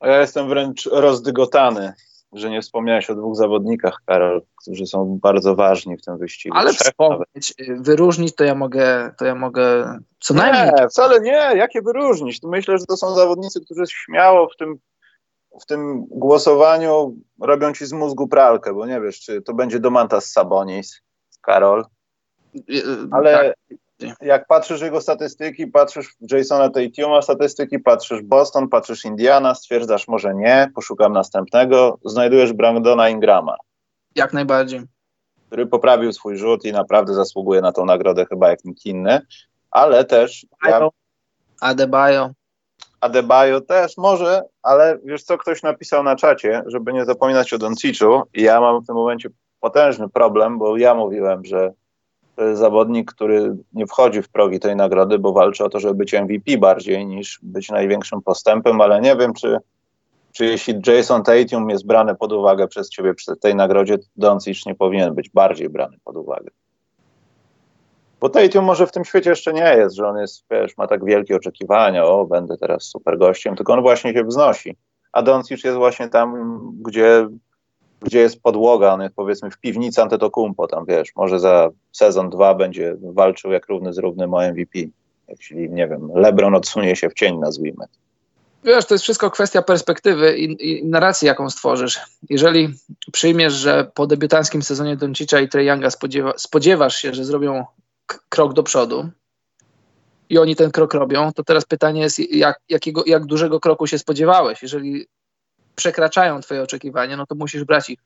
Ja 0.01 0.21
jestem 0.21 0.49
wręcz 0.49 0.87
rozdygotany 0.93 1.93
że 2.33 2.51
nie 2.51 2.63
wspomniałeś 2.63 3.11
o 3.11 3.15
dwóch 3.15 3.37
zawodnikach, 3.37 3.99
Karol, 4.07 4.43
którzy 4.63 4.87
są 4.87 5.19
bardzo 5.23 5.55
ważni 5.55 5.97
w 5.97 6.03
tym 6.03 6.19
wyścigu. 6.19 6.57
Ale 6.57 6.73
wspomnieć, 6.73 7.55
wyróżnić 7.81 8.35
to 8.35 8.45
ja 8.45 8.55
mogę, 8.55 9.15
to 9.19 9.25
ja 9.25 9.35
mogę 9.35 9.99
co 10.21 10.35
najmniej. 10.35 10.73
Nie, 10.81 10.89
wcale 10.89 11.21
nie. 11.21 11.51
Jakie 11.57 11.83
wyróżnić? 11.83 12.41
Myślę, 12.43 12.79
że 12.79 12.87
to 12.87 12.97
są 12.97 13.15
zawodnicy, 13.15 13.61
którzy 13.61 13.83
śmiało 13.87 14.49
w 14.49 14.57
tym, 14.57 14.79
w 15.63 15.67
tym 15.67 16.07
głosowaniu 16.11 17.17
robią 17.41 17.73
ci 17.73 17.87
z 17.87 17.93
mózgu 17.93 18.29
pralkę, 18.29 18.75
bo 18.75 18.87
nie 18.87 19.01
wiesz, 19.01 19.21
czy 19.21 19.43
to 19.43 19.55
będzie 19.55 19.81
Domantas 19.81 20.31
Sabonis, 20.31 21.01
Karol. 21.41 21.85
Ale, 23.11 23.55
tak. 23.69 23.79
Jak 24.21 24.47
patrzysz 24.47 24.81
jego 24.81 25.01
statystyki, 25.01 25.67
patrzysz 25.67 26.17
Jasona 26.31 26.71
Tatuma 26.71 27.23
statystyki, 27.23 27.79
patrzysz 27.79 28.23
Boston, 28.23 28.69
patrzysz 28.69 29.05
Indiana, 29.05 29.55
stwierdzasz 29.55 30.09
może 30.09 30.35
nie, 30.35 30.71
poszukam 30.75 31.13
następnego, 31.13 31.99
znajdujesz 32.05 32.53
Brandona 32.53 33.09
Ingrama. 33.09 33.57
Jak 34.15 34.33
najbardziej. 34.33 34.81
Który 35.47 35.67
poprawił 35.67 36.13
swój 36.13 36.37
rzut 36.37 36.65
i 36.65 36.73
naprawdę 36.73 37.15
zasługuje 37.15 37.61
na 37.61 37.73
tą 37.73 37.85
nagrodę 37.85 38.27
chyba 38.27 38.49
jak 38.49 38.65
nikt 38.65 38.87
inny, 38.87 39.21
ale 39.71 40.05
też... 40.05 40.47
Ja... 40.67 40.89
Adebayo. 41.61 42.31
Adebayo 43.01 43.61
też 43.61 43.97
może, 43.97 44.43
ale 44.63 44.99
wiesz 45.05 45.23
co, 45.23 45.39
ktoś 45.39 45.63
napisał 45.63 46.03
na 46.03 46.17
czacie, 46.17 46.63
żeby 46.67 46.93
nie 46.93 47.05
zapominać 47.05 47.53
o 47.53 47.59
Donciczu 47.59 48.23
i 48.35 48.43
ja 48.43 48.61
mam 48.61 48.83
w 48.83 48.87
tym 48.87 48.95
momencie 48.95 49.29
potężny 49.61 50.09
problem, 50.09 50.59
bo 50.59 50.77
ja 50.77 50.95
mówiłem, 50.95 51.45
że 51.45 51.73
zawodnik, 52.55 53.13
który 53.13 53.57
nie 53.73 53.87
wchodzi 53.87 54.23
w 54.23 54.29
progi 54.29 54.61
tej 54.61 54.77
nagrody, 54.77 55.19
bo 55.19 55.33
walczy 55.33 55.65
o 55.65 55.69
to, 55.69 55.81
żeby 55.81 55.95
być 55.95 56.13
MVP 56.13 56.59
bardziej 56.59 57.07
niż 57.07 57.41
być 57.43 57.69
największym 57.71 58.23
postępem, 58.23 58.81
ale 58.81 59.01
nie 59.01 59.17
wiem, 59.17 59.35
czy, 59.35 59.59
czy 60.33 60.45
jeśli 60.45 60.75
Jason 60.87 61.23
Tatum 61.23 61.71
jest 61.71 61.87
brany 61.87 62.15
pod 62.15 62.33
uwagę 62.33 62.69
przez 62.69 62.91
ciebie 62.91 63.15
przy 63.15 63.37
tej 63.37 63.55
nagrodzie, 63.55 63.99
Doncic 64.17 64.67
nie 64.67 64.75
powinien 64.75 65.15
być 65.15 65.31
bardziej 65.31 65.69
brany 65.69 65.97
pod 66.05 66.17
uwagę. 66.17 66.51
Bo 68.21 68.29
Tatum 68.29 68.65
może 68.65 68.87
w 68.87 68.93
tym 68.93 69.05
świecie 69.05 69.31
jeszcze 69.31 69.53
nie 69.53 69.77
jest, 69.77 69.97
że 69.97 70.09
on 70.09 70.17
jest, 70.17 70.45
wiesz, 70.51 70.77
ma 70.77 70.87
tak 70.87 71.05
wielkie 71.05 71.37
oczekiwania, 71.37 72.05
o, 72.05 72.27
będę 72.27 72.57
teraz 72.57 72.83
super 72.83 73.19
gościem, 73.19 73.57
tylko 73.57 73.73
on 73.73 73.83
właśnie 73.83 74.13
się 74.13 74.25
wznosi. 74.25 74.77
A 75.13 75.23
Doncic 75.23 75.65
jest 75.65 75.77
właśnie 75.77 76.09
tam, 76.09 76.61
gdzie, 76.83 77.29
gdzie 78.01 78.19
jest 78.19 78.43
podłoga, 78.43 78.93
on 78.93 79.01
jest 79.01 79.15
powiedzmy 79.15 79.51
w 79.51 79.59
piwnicy 79.59 80.03
Antetokumpo, 80.03 80.67
tam 80.67 80.85
wiesz, 80.87 81.17
może 81.17 81.41
za 81.41 81.71
sezon 81.93 82.31
dwa 82.31 82.55
będzie 82.55 82.97
walczył 83.03 83.53
jak 83.53 83.69
równy 83.69 83.93
z 83.93 83.99
równym 83.99 84.35
o 84.35 84.49
MVP. 84.51 84.79
Jeśli, 85.29 85.71
nie 85.71 85.89
wiem, 85.89 86.11
LeBron 86.15 86.55
odsunie 86.55 86.97
się 86.97 87.09
w 87.09 87.15
cień, 87.15 87.39
nazwijmy. 87.39 87.85
Wiesz, 88.65 88.87
to 88.87 88.95
jest 88.95 89.03
wszystko 89.05 89.31
kwestia 89.31 89.63
perspektywy 89.63 90.39
i, 90.39 90.71
i 90.71 90.85
narracji, 90.87 91.27
jaką 91.27 91.51
stworzysz. 91.51 92.01
Jeżeli 92.31 92.69
przyjmiesz, 93.13 93.53
że 93.53 93.91
po 93.95 94.07
debiutanckim 94.07 94.63
sezonie 94.63 94.97
Doncicza 94.97 95.41
i 95.41 95.49
Trey 95.49 95.67
Younga 95.67 95.91
spodziewa, 95.91 96.33
spodziewasz 96.37 96.97
się, 96.97 97.15
że 97.15 97.25
zrobią 97.25 97.65
krok 98.29 98.53
do 98.53 98.63
przodu 98.63 99.09
i 100.31 100.39
oni 100.39 100.57
ten 100.57 100.71
krok 100.71 100.95
robią, 100.95 101.33
to 101.33 101.45
teraz 101.45 101.65
pytanie 101.65 102.01
jest, 102.01 102.19
jak, 102.19 102.61
jakiego, 102.69 103.03
jak 103.07 103.27
dużego 103.27 103.61
kroku 103.61 103.87
się 103.87 103.99
spodziewałeś? 103.99 104.63
Jeżeli 104.63 105.07
przekraczają 105.79 106.41
twoje 106.41 106.63
oczekiwania, 106.63 107.17
no 107.17 107.27
to 107.27 107.35
musisz 107.35 107.65
brać 107.65 107.91
ich 107.91 107.99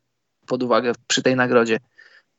pod 0.46 0.62
uwagę 0.62 0.92
przy 1.06 1.22
tej 1.22 1.36
nagrodzie. 1.36 1.78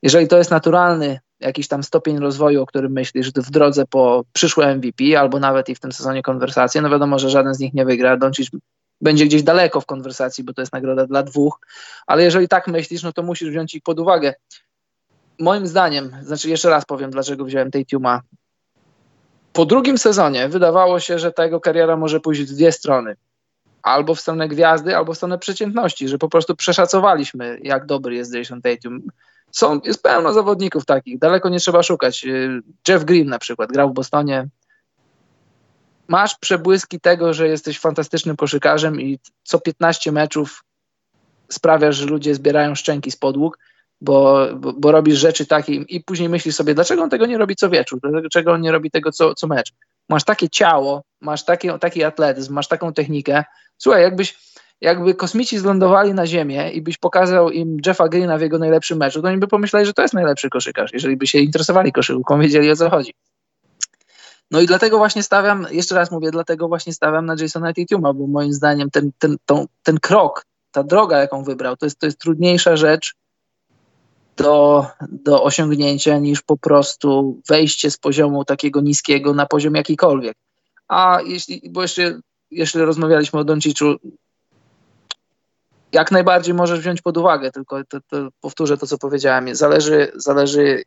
Jeżeli 0.01 0.27
to 0.27 0.38
jest 0.38 0.51
naturalny 0.51 1.19
jakiś 1.39 1.67
tam 1.67 1.84
stopień 1.84 2.19
rozwoju, 2.19 2.61
o 2.61 2.65
którym 2.65 2.91
myślisz 2.91 3.31
w 3.31 3.51
drodze 3.51 3.86
po 3.86 4.23
przyszłe 4.34 4.75
MVP, 4.75 5.19
albo 5.19 5.39
nawet 5.39 5.69
i 5.69 5.75
w 5.75 5.79
tym 5.79 5.91
sezonie 5.91 6.21
konwersacje, 6.21 6.81
no 6.81 6.89
wiadomo, 6.89 7.19
że 7.19 7.29
żaden 7.29 7.53
z 7.53 7.59
nich 7.59 7.73
nie 7.73 7.86
wygra. 7.86 8.17
Doncic 8.17 8.49
będzie 9.01 9.25
gdzieś 9.25 9.43
daleko 9.43 9.81
w 9.81 9.86
konwersacji, 9.86 10.43
bo 10.43 10.53
to 10.53 10.61
jest 10.61 10.73
nagroda 10.73 11.05
dla 11.05 11.23
dwóch, 11.23 11.59
ale 12.07 12.23
jeżeli 12.23 12.47
tak 12.47 12.67
myślisz, 12.67 13.03
no 13.03 13.13
to 13.13 13.23
musisz 13.23 13.49
wziąć 13.49 13.75
ich 13.75 13.84
pod 13.84 13.99
uwagę 13.99 14.34
moim 15.39 15.67
zdaniem, 15.67 16.15
znaczy 16.21 16.49
jeszcze 16.49 16.69
raz 16.69 16.86
powiem, 16.86 17.11
dlaczego 17.11 17.45
wziąłem 17.45 17.71
tej 17.71 17.86
Tuma. 17.86 18.21
Po 19.53 19.65
drugim 19.65 19.97
sezonie 19.97 20.49
wydawało 20.49 20.99
się, 20.99 21.19
że 21.19 21.31
ta 21.31 21.43
jego 21.43 21.59
kariera 21.59 21.97
może 21.97 22.19
pójść 22.19 22.41
w 22.41 22.53
dwie 22.55 22.71
strony. 22.71 23.15
Albo 23.84 24.15
w 24.15 24.21
stronę 24.21 24.47
gwiazdy, 24.47 24.97
albo 24.97 25.13
w 25.13 25.17
stronę 25.17 25.39
przeciętności, 25.39 26.07
że 26.07 26.17
po 26.17 26.29
prostu 26.29 26.55
przeszacowaliśmy, 26.55 27.59
jak 27.63 27.86
dobry 27.86 28.15
jest 28.15 28.36
Jason 28.36 28.61
Tatum. 28.61 29.01
Są, 29.51 29.79
jest 29.84 30.03
pełno 30.03 30.34
zawodników 30.34 30.86
takich, 30.86 31.19
daleko 31.19 31.49
nie 31.49 31.59
trzeba 31.59 31.84
szukać. 31.84 32.25
Jeff 32.88 33.03
Green 33.05 33.27
na 33.27 33.39
przykład 33.39 33.71
grał 33.71 33.89
w 33.89 33.93
Bostonie. 33.93 34.47
Masz 36.07 36.36
przebłyski 36.36 36.99
tego, 36.99 37.34
że 37.34 37.47
jesteś 37.47 37.79
fantastycznym 37.79 38.36
koszykarzem 38.36 39.01
i 39.01 39.19
co 39.43 39.59
15 39.59 40.11
meczów 40.11 40.63
sprawiasz, 41.49 41.95
że 41.95 42.05
ludzie 42.05 42.36
zbierają 42.36 42.75
szczęki 42.75 43.11
z 43.11 43.15
podłóg 43.15 43.57
bo, 44.03 44.47
bo, 44.55 44.73
bo, 44.73 44.91
robisz 44.91 45.19
rzeczy 45.19 45.45
takie 45.45 45.73
i 45.73 46.03
później 46.03 46.29
myślisz 46.29 46.55
sobie, 46.55 46.73
dlaczego 46.73 47.03
on 47.03 47.09
tego 47.09 47.25
nie 47.25 47.38
robi 47.38 47.55
co 47.55 47.69
wieczór, 47.69 47.99
dlaczego 48.21 48.51
on 48.51 48.61
nie 48.61 48.71
robi 48.71 48.91
tego 48.91 49.11
co, 49.11 49.36
co 49.36 49.47
mecz. 49.47 49.73
Masz 50.10 50.24
takie 50.24 50.49
ciało, 50.49 51.04
masz 51.22 51.45
taki, 51.45 51.70
taki 51.80 52.04
atletyzm, 52.04 52.54
masz 52.54 52.68
taką 52.68 52.93
technikę. 52.93 53.43
Słuchaj, 53.78 54.01
jakbyś, 54.01 54.38
jakby 54.82 55.14
kosmici 55.14 55.60
zlądowali 55.60 56.14
na 56.14 56.28
Ziemię 56.28 56.72
i 56.72 56.82
byś 56.82 56.97
pokazał 56.97 57.49
im 57.49 57.78
Jeffa 57.86 58.10
Greena 58.10 58.38
w 58.38 58.41
jego 58.41 58.60
najlepszym 58.60 58.97
meczu, 58.97 59.22
to 59.22 59.28
oni 59.28 59.38
by 59.38 59.47
pomyśleli, 59.47 59.86
że 59.86 59.93
to 59.93 60.01
jest 60.01 60.14
najlepszy 60.14 60.49
koszykarz, 60.49 60.93
jeżeli 60.93 61.18
by 61.18 61.28
się 61.28 61.39
interesowali 61.39 61.91
koszykówką, 61.91 62.39
wiedzieli 62.39 62.72
o 62.72 62.76
co 62.76 62.89
chodzi. 62.89 63.14
No 64.51 64.62
i 64.62 64.66
dlatego 64.66 64.97
właśnie 64.97 65.24
stawiam, 65.24 65.68
jeszcze 65.72 65.95
raz 65.95 66.12
mówię, 66.12 66.32
dlatego 66.32 66.68
właśnie 66.68 66.93
stawiam 66.93 67.26
na 67.26 67.36
Jasona 67.39 67.74
Tatuma, 67.74 68.14
bo 68.14 68.28
moim 68.28 68.54
zdaniem 68.54 68.89
ten, 68.91 69.12
ten, 69.20 69.38
ten, 69.45 69.66
ten 69.84 69.99
krok, 69.99 70.45
ta 70.72 70.84
droga, 70.84 71.18
jaką 71.18 71.43
wybrał, 71.43 71.78
to 71.78 71.86
jest, 71.86 71.99
to 71.99 72.06
jest 72.06 72.18
trudniejsza 72.18 72.76
rzecz 72.76 73.16
do, 74.38 74.86
do 75.09 75.43
osiągnięcia 75.43 76.17
niż 76.17 76.41
po 76.41 76.57
prostu 76.57 77.41
wejście 77.49 77.91
z 77.91 77.97
poziomu 77.97 78.45
takiego 78.45 78.81
niskiego 78.81 79.34
na 79.34 79.45
poziom 79.45 79.75
jakikolwiek. 79.75 80.38
A 80.88 81.19
jeśli, 81.25 81.61
bo 81.69 81.81
jeszcze, 81.81 82.19
jeśli 82.51 82.81
rozmawialiśmy 82.81 83.39
o 83.39 83.43
Donciczu, 83.43 83.95
jak 85.91 86.11
najbardziej 86.11 86.53
możesz 86.53 86.79
wziąć 86.79 87.01
pod 87.01 87.17
uwagę, 87.17 87.51
tylko 87.51 87.84
to, 87.84 87.97
to 88.07 88.29
powtórzę 88.41 88.77
to, 88.77 88.88
co 88.88 88.97
powiedziałem. 88.97 89.55
Zależy, 89.55 90.11
zależy, 90.15 90.84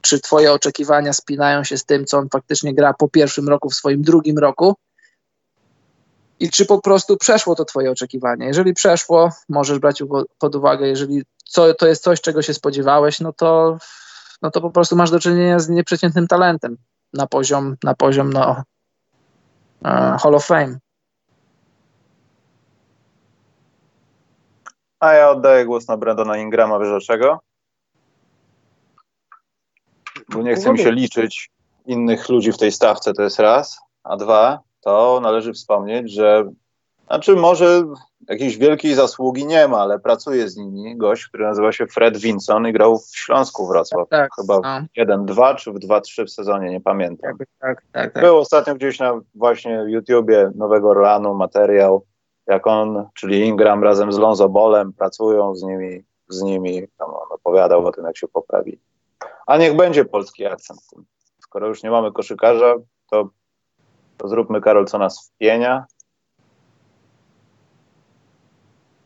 czy 0.00 0.20
twoje 0.20 0.52
oczekiwania 0.52 1.12
spinają 1.12 1.64
się 1.64 1.78
z 1.78 1.84
tym, 1.84 2.04
co 2.04 2.18
on 2.18 2.28
faktycznie 2.28 2.74
gra 2.74 2.94
po 2.94 3.08
pierwszym 3.08 3.48
roku, 3.48 3.70
w 3.70 3.74
swoim 3.74 4.02
drugim 4.02 4.38
roku, 4.38 4.74
i 6.42 6.50
czy 6.50 6.66
po 6.66 6.80
prostu 6.80 7.16
przeszło 7.16 7.54
to 7.54 7.64
twoje 7.64 7.90
oczekiwanie. 7.90 8.46
Jeżeli 8.46 8.74
przeszło, 8.74 9.30
możesz 9.48 9.78
brać 9.78 10.02
pod 10.38 10.54
uwagę, 10.54 10.88
jeżeli 10.88 11.22
co, 11.44 11.74
to 11.74 11.86
jest 11.86 12.02
coś, 12.02 12.20
czego 12.20 12.42
się 12.42 12.54
spodziewałeś, 12.54 13.20
no 13.20 13.32
to, 13.32 13.78
no 14.42 14.50
to 14.50 14.60
po 14.60 14.70
prostu 14.70 14.96
masz 14.96 15.10
do 15.10 15.20
czynienia 15.20 15.58
z 15.58 15.68
nieprzeciętnym 15.68 16.26
talentem 16.26 16.76
na 17.12 17.26
poziom, 17.26 17.76
na 17.84 17.94
poziom 17.94 18.32
no, 18.32 18.62
uh, 19.84 20.22
Hall 20.22 20.34
of 20.34 20.46
Fame. 20.46 20.78
A 25.00 25.12
ja 25.12 25.30
oddaję 25.30 25.64
głos 25.64 25.88
na 25.88 25.96
Brandona 25.96 26.38
Ingrama, 26.38 26.78
wiesz 26.78 26.88
dlaczego? 26.88 27.40
Bo 30.28 30.42
nie 30.42 30.54
chce 30.54 30.72
mi 30.72 30.78
się 30.78 30.92
liczyć 30.92 31.50
innych 31.86 32.28
ludzi 32.28 32.52
w 32.52 32.58
tej 32.58 32.72
stawce, 32.72 33.12
to 33.12 33.22
jest 33.22 33.38
raz. 33.38 33.78
A 34.04 34.16
dwa, 34.16 34.60
to 34.82 35.20
należy 35.22 35.52
wspomnieć, 35.52 36.12
że 36.12 36.52
znaczy 37.06 37.36
może 37.36 37.84
jakiejś 38.28 38.56
wielkiej 38.56 38.94
zasługi 38.94 39.46
nie 39.46 39.68
ma, 39.68 39.78
ale 39.78 39.98
pracuje 39.98 40.48
z 40.48 40.56
nimi 40.56 40.96
gość, 40.96 41.26
który 41.26 41.44
nazywa 41.44 41.72
się 41.72 41.86
Fred 41.86 42.18
Vinson 42.18 42.66
i 42.66 42.72
grał 42.72 42.98
w 42.98 43.16
Śląsku 43.16 43.66
Wrocław. 43.66 44.08
Tak, 44.08 44.30
Chyba 44.40 44.60
no. 44.60 44.86
w 44.96 45.08
1-2 45.08 45.56
czy 45.56 45.72
w 45.72 45.74
2-3 45.74 46.24
w 46.26 46.30
sezonie, 46.30 46.70
nie 46.70 46.80
pamiętam. 46.80 47.38
Tak, 47.38 47.48
tak, 47.60 47.82
tak, 47.92 48.12
tak. 48.12 48.22
Był 48.22 48.38
ostatnio 48.38 48.74
gdzieś 48.74 48.98
na 48.98 49.20
właśnie 49.34 49.84
YouTubie 49.88 50.50
Nowego 50.54 50.88
Orlanu 50.88 51.34
materiał, 51.34 52.06
jak 52.46 52.66
on, 52.66 53.08
czyli 53.14 53.40
Ingram 53.40 53.84
razem 53.84 54.12
z 54.12 54.18
Lonzo 54.18 54.48
Bolem 54.48 54.92
pracują 54.92 55.54
z 55.54 55.62
nimi, 55.62 56.04
z 56.28 56.42
nimi 56.42 56.88
tam 56.98 57.10
on 57.10 57.26
opowiadał 57.30 57.86
o 57.86 57.92
tym, 57.92 58.04
jak 58.04 58.16
się 58.16 58.28
poprawi. 58.28 58.78
A 59.46 59.56
niech 59.56 59.76
będzie 59.76 60.04
polski 60.04 60.46
akcent. 60.46 60.80
Skoro 61.38 61.68
już 61.68 61.82
nie 61.82 61.90
mamy 61.90 62.12
koszykarza, 62.12 62.74
to, 63.10 63.28
to 64.22 64.28
zróbmy, 64.28 64.60
Karol, 64.60 64.86
co 64.86 64.98
nas 64.98 65.28
wpienia 65.28 65.86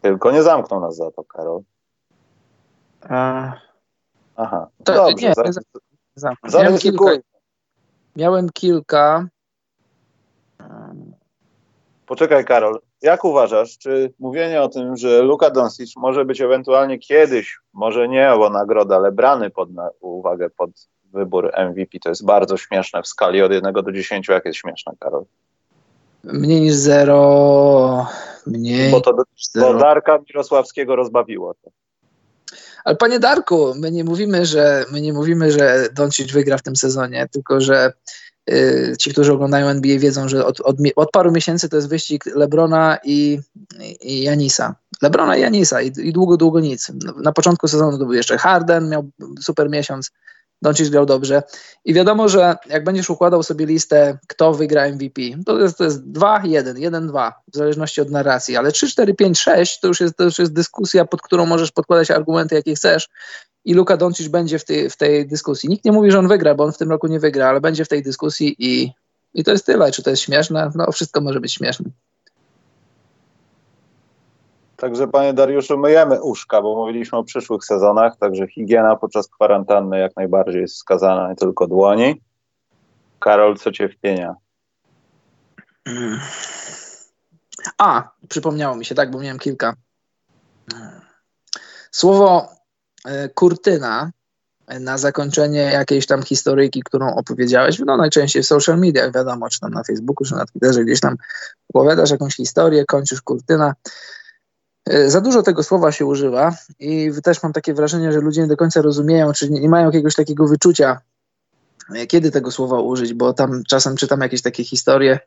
Tylko 0.03 0.31
nie 0.31 0.43
zamkną 0.43 0.81
nas 0.81 0.97
za 0.97 1.11
to, 1.11 1.25
Karol. 1.25 1.61
A... 3.09 3.53
Aha, 4.37 4.67
to, 4.85 4.95
dobrze. 4.95 5.27
Nie, 5.27 5.35
za, 6.15 6.33
za, 6.45 6.63
miałem, 6.63 6.79
kilka, 6.79 7.05
miałem 8.17 8.51
kilka. 8.51 9.29
Poczekaj, 12.07 12.45
Karol. 12.45 12.81
Jak 13.03 13.25
uważasz, 13.25 13.79
czy 13.79 14.15
mówienie 14.19 14.63
o 14.63 14.69
tym, 14.69 14.97
że 14.97 15.23
Luka 15.23 15.51
Doncic 15.51 15.97
może 15.97 16.25
być 16.25 16.41
ewentualnie 16.41 16.99
kiedyś, 16.99 17.59
może 17.73 18.09
nie 18.09 18.35
o 18.35 18.51
nagrodę, 18.51 18.97
ale 18.97 19.13
brany 19.13 19.51
pod 19.51 19.73
na, 19.73 19.91
uwagę 20.01 20.51
pod 20.51 20.71
wybór 21.13 21.53
MVP, 21.71 21.99
to 21.99 22.09
jest 22.09 22.25
bardzo 22.25 22.57
śmieszne 22.57 23.03
w 23.03 23.07
skali 23.07 23.43
od 23.43 23.53
1 23.53 23.73
do 23.73 23.93
10. 23.93 24.29
Jak 24.29 24.45
jest 24.45 24.59
śmieszne, 24.59 24.93
Karol? 25.01 25.25
Mniej 26.25 26.61
niż 26.61 26.75
zero. 26.75 28.07
Mniej. 28.47 28.91
Bo 28.91 29.01
to 29.01 29.17
do 29.55 29.75
Darka 29.75 30.19
Mirosławskiego 30.29 30.97
rozbawiło 30.97 31.55
to. 31.55 31.71
Ale 32.85 32.97
panie 32.97 33.19
Darku, 33.21 33.75
my 33.77 33.91
nie 33.91 34.05
mówimy, 34.05 34.47
że 34.47 34.85
my 34.93 35.01
nie 35.01 35.13
mówimy, 35.13 35.53
że 35.53 35.89
Doncic 35.93 36.33
wygra 36.33 36.59
w 36.59 36.63
tym 36.63 36.77
sezonie, 36.77 37.29
tylko 37.33 37.61
że 37.61 37.93
y, 38.51 38.95
ci, 38.99 39.11
którzy 39.11 39.33
oglądają 39.33 39.67
NBA 39.67 39.99
wiedzą, 39.99 40.29
że 40.29 40.47
od, 40.47 40.61
od, 40.61 40.77
od, 40.97 41.11
paru 41.11 41.33
miesięcy 41.33 41.69
to 41.69 41.77
jest 41.77 41.89
wyścig 41.89 42.27
Lebrona 42.27 42.99
i, 43.05 43.39
i 44.01 44.23
Janisa. 44.23 44.75
Lebrona 45.03 45.37
i 45.37 45.41
Janisa 45.41 45.83
i, 45.83 45.93
i 46.03 46.13
długo, 46.13 46.37
długo 46.37 46.61
nic. 46.61 46.93
Na 47.17 47.33
początku 47.33 47.69
sezonu 47.69 47.99
to 47.99 48.05
był 48.05 48.15
jeszcze 48.15 48.39
Harden, 48.39 48.89
miał 48.89 49.11
super 49.41 49.71
miesiąc. 49.71 50.11
Doncic 50.63 50.89
grał 50.89 51.07
dobrze. 51.07 51.43
I 51.85 51.95
wiadomo, 51.95 52.29
że 52.29 52.57
jak 52.67 52.85
będziesz 52.85 53.11
układał 53.11 53.43
sobie 53.43 53.67
listę, 53.67 54.19
kto 54.29 54.55
wygra 54.55 54.89
MVP, 54.89 55.23
to 55.47 55.61
jest, 55.61 55.79
to 55.79 55.85
jest 55.85 56.11
2, 56.11 56.43
1, 56.45 56.79
1, 56.79 57.07
2, 57.07 57.35
w 57.53 57.57
zależności 57.57 58.01
od 58.01 58.11
narracji, 58.11 58.57
ale 58.57 58.73
3, 58.73 58.89
4, 58.89 59.15
5, 59.15 59.39
6 59.39 59.81
to 59.81 59.89
już 59.89 60.01
jest, 60.01 60.17
to 60.17 60.25
już 60.25 60.39
jest 60.39 60.53
dyskusja, 60.53 61.05
pod 61.05 61.23
którą 61.23 61.47
możesz 61.47 61.73
podkładać 61.73 62.11
argumenty, 62.11 62.55
jakie 62.55 62.75
chcesz. 62.75 63.09
I 63.65 63.75
Luka 63.75 63.97
Doncic 63.97 64.29
będzie 64.29 64.59
w 64.59 64.65
tej, 64.65 64.91
w 64.91 64.97
tej 64.97 65.29
dyskusji. 65.29 65.69
Nikt 65.69 65.85
nie 65.85 65.93
mówi, 65.93 66.11
że 66.11 66.19
on 66.19 66.29
wygra, 66.29 66.55
bo 66.55 66.65
on 66.65 66.73
w 66.73 66.79
tym 66.79 66.91
roku 66.91 67.07
nie 67.07 67.21
wygra, 67.21 67.49
ale 67.49 67.61
będzie 67.61 67.85
w 67.85 67.89
tej 67.89 68.03
dyskusji 68.03 68.57
i, 68.59 68.93
i 69.35 69.45
to 69.45 69.51
jest 69.51 69.67
tyle. 69.67 69.93
Czy 69.93 70.03
to 70.03 70.11
jest 70.11 70.23
śmieszne? 70.23 70.71
No, 70.75 70.93
wszystko 70.93 71.21
może 71.21 71.41
być 71.41 71.55
śmieszne. 71.55 71.91
Także 74.77 75.09
panie 75.09 75.33
Dariuszu, 75.35 75.79
myjemy 75.79 76.23
uszka, 76.23 76.63
bo 76.63 76.77
mówiliśmy 76.77 77.19
o 77.19 77.25
przyszłych 77.25 77.65
sezonach, 77.65 78.17
także 78.17 78.47
higiena 78.47 78.97
podczas 78.97 79.29
kwarantanny 79.29 79.99
jak 79.99 80.17
najbardziej 80.17 80.61
jest 80.61 80.75
wskazana, 80.75 81.29
nie 81.29 81.37
tylko 81.37 81.67
dłoni. 81.67 82.23
Karol, 83.21 83.57
co 83.57 83.73
cię 83.73 83.89
wpienia? 83.89 84.35
A, 87.79 88.11
przypomniało 88.29 88.77
mi 88.77 88.85
się, 88.85 88.95
tak, 88.95 89.11
bo 89.11 89.21
miałem 89.21 89.39
kilka. 89.39 89.75
Słowo 91.91 92.49
e, 93.05 93.29
kurtyna 93.29 94.11
na 94.81 94.99
zakończenie 94.99 95.61
jakiejś 95.61 96.07
tam 96.07 96.23
historyjki, 96.23 96.83
którą 96.83 97.15
opowiedziałeś, 97.15 97.79
no 97.87 97.97
najczęściej 97.97 98.43
w 98.43 98.47
social 98.47 98.79
mediach, 98.79 99.13
wiadomo, 99.15 99.49
czy 99.49 99.61
tam 99.61 99.71
na 99.71 99.83
Facebooku, 99.85 100.27
czy 100.27 100.35
na 100.35 100.47
Twitterze, 100.47 100.85
gdzieś 100.85 101.01
tam 101.01 101.17
opowiadasz 101.69 102.11
jakąś 102.11 102.37
historię, 102.37 102.85
kończysz 102.85 103.23
kurtyna. 103.23 103.75
E, 104.87 105.11
za 105.11 105.21
dużo 105.21 105.43
tego 105.43 105.63
słowa 105.63 105.93
się 105.93 106.07
używa 106.07 106.55
i 106.79 107.11
też 107.23 107.43
mam 107.43 107.53
takie 107.53 107.75
wrażenie, 107.75 108.13
że 108.13 108.21
ludzie 108.21 108.41
nie 108.41 108.47
do 108.47 108.57
końca 108.57 108.83
rozumieją, 108.83 109.33
czy 109.33 109.51
nie 109.51 109.69
mają 109.69 109.87
jakiegoś 109.87 110.15
takiego 110.15 110.47
wyczucia, 110.47 111.01
e, 111.95 112.07
kiedy 112.07 112.31
tego 112.31 112.51
słowa 112.51 112.81
użyć, 112.81 113.15
bo 113.15 113.33
tam 113.33 113.63
czasem 113.69 113.97
czytam 113.97 114.21
jakieś 114.21 114.43
takie 114.43 114.65
historie, 114.65 115.19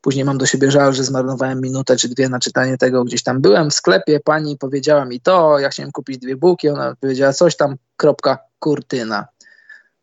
później 0.00 0.24
mam 0.24 0.38
do 0.38 0.46
siebie 0.46 0.70
żal, 0.70 0.94
że 0.94 1.04
zmarnowałem 1.04 1.60
minutę 1.60 1.96
czy 1.96 2.08
dwie 2.08 2.28
na 2.28 2.38
czytanie 2.38 2.78
tego, 2.78 3.04
gdzieś 3.04 3.22
tam 3.22 3.40
byłem 3.40 3.70
w 3.70 3.74
sklepie, 3.74 4.20
pani 4.20 4.58
powiedziała 4.58 5.04
mi 5.04 5.20
to, 5.20 5.58
ja 5.58 5.68
chciałem 5.68 5.92
kupić 5.92 6.18
dwie 6.18 6.36
bułki, 6.36 6.68
ona 6.68 6.94
powiedziała 7.00 7.32
coś 7.32 7.56
tam, 7.56 7.76
kropka, 7.96 8.38
kurtyna 8.58 9.26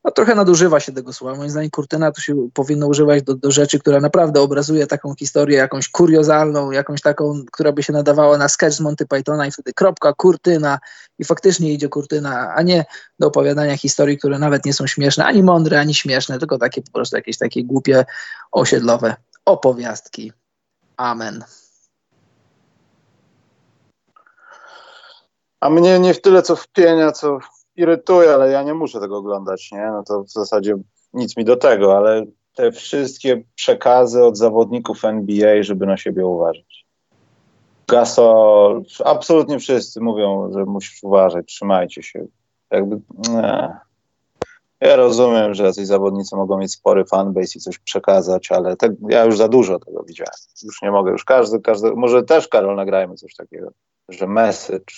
no, 0.03 0.11
trochę 0.11 0.35
nadużywa 0.35 0.79
się 0.79 0.91
tego 0.91 1.13
słowa. 1.13 1.37
Moim 1.37 1.49
zdaniem 1.49 1.69
kurtyna 1.69 2.11
to 2.11 2.21
się 2.21 2.49
powinno 2.53 2.87
używać 2.87 3.23
do, 3.23 3.33
do 3.33 3.51
rzeczy, 3.51 3.79
która 3.79 3.99
naprawdę 3.99 4.41
obrazuje 4.41 4.87
taką 4.87 5.15
historię, 5.15 5.57
jakąś 5.57 5.89
kuriozalną, 5.89 6.71
jakąś 6.71 7.01
taką, 7.01 7.43
która 7.51 7.71
by 7.71 7.83
się 7.83 7.93
nadawała 7.93 8.37
na 8.37 8.49
sketch 8.49 8.75
z 8.75 8.79
Monty 8.79 9.05
Pythona 9.05 9.47
i 9.47 9.51
wtedy 9.51 9.73
kropka, 9.73 10.13
kurtyna 10.13 10.79
i 11.19 11.25
faktycznie 11.25 11.73
idzie 11.73 11.89
kurtyna, 11.89 12.53
a 12.55 12.61
nie 12.61 12.85
do 13.19 13.27
opowiadania 13.27 13.77
historii, 13.77 14.17
które 14.17 14.39
nawet 14.39 14.65
nie 14.65 14.73
są 14.73 14.87
śmieszne, 14.87 15.25
ani 15.25 15.43
mądre, 15.43 15.79
ani 15.79 15.93
śmieszne, 15.93 16.39
tylko 16.39 16.57
takie 16.57 16.81
po 16.81 16.91
prostu 16.91 17.15
jakieś 17.15 17.37
takie 17.37 17.63
głupie, 17.63 18.05
osiedlowe 18.51 19.15
opowiastki. 19.45 20.31
Amen. 20.97 21.43
A 25.59 25.69
mnie 25.69 25.99
nie 25.99 26.13
w 26.13 26.21
tyle 26.21 26.41
co 26.41 26.55
wpienia, 26.55 27.11
co 27.11 27.39
irytuje, 27.75 28.33
ale 28.33 28.51
ja 28.51 28.63
nie 28.63 28.73
muszę 28.73 28.99
tego 28.99 29.17
oglądać, 29.17 29.71
nie? 29.71 29.91
No 29.91 30.03
to 30.03 30.23
w 30.23 30.31
zasadzie 30.31 30.75
nic 31.13 31.37
mi 31.37 31.45
do 31.45 31.55
tego, 31.55 31.97
ale 31.97 32.25
te 32.55 32.71
wszystkie 32.71 33.43
przekazy 33.55 34.23
od 34.23 34.37
zawodników 34.37 35.05
NBA, 35.05 35.63
żeby 35.63 35.85
na 35.85 35.97
siebie 35.97 36.25
uważać. 36.25 36.85
Gasol, 37.87 38.83
absolutnie 39.05 39.59
wszyscy 39.59 40.01
mówią, 40.01 40.51
że 40.53 40.65
musisz 40.65 41.03
uważać, 41.03 41.45
trzymajcie 41.45 42.03
się. 42.03 42.25
Jakby, 42.71 42.99
nie. 43.29 43.77
Ja 44.81 44.95
rozumiem, 44.95 45.53
że 45.53 45.63
jacyś 45.63 45.87
zawodnicy 45.87 46.35
mogą 46.35 46.57
mieć 46.57 46.71
spory 46.71 47.05
fanbase 47.05 47.57
i 47.57 47.61
coś 47.61 47.79
przekazać, 47.79 48.51
ale 48.51 48.75
te, 48.75 48.95
ja 49.09 49.25
już 49.25 49.37
za 49.37 49.47
dużo 49.47 49.79
tego 49.79 50.03
widziałem. 50.03 50.33
Już 50.63 50.81
nie 50.81 50.91
mogę, 50.91 51.11
już 51.11 51.23
każdy, 51.23 51.59
każdy, 51.59 51.91
może 51.95 52.23
też 52.23 52.47
Karol 52.47 52.75
nagrajmy 52.75 53.15
coś 53.15 53.35
takiego, 53.35 53.71
że 54.09 54.27
message, 54.27 54.95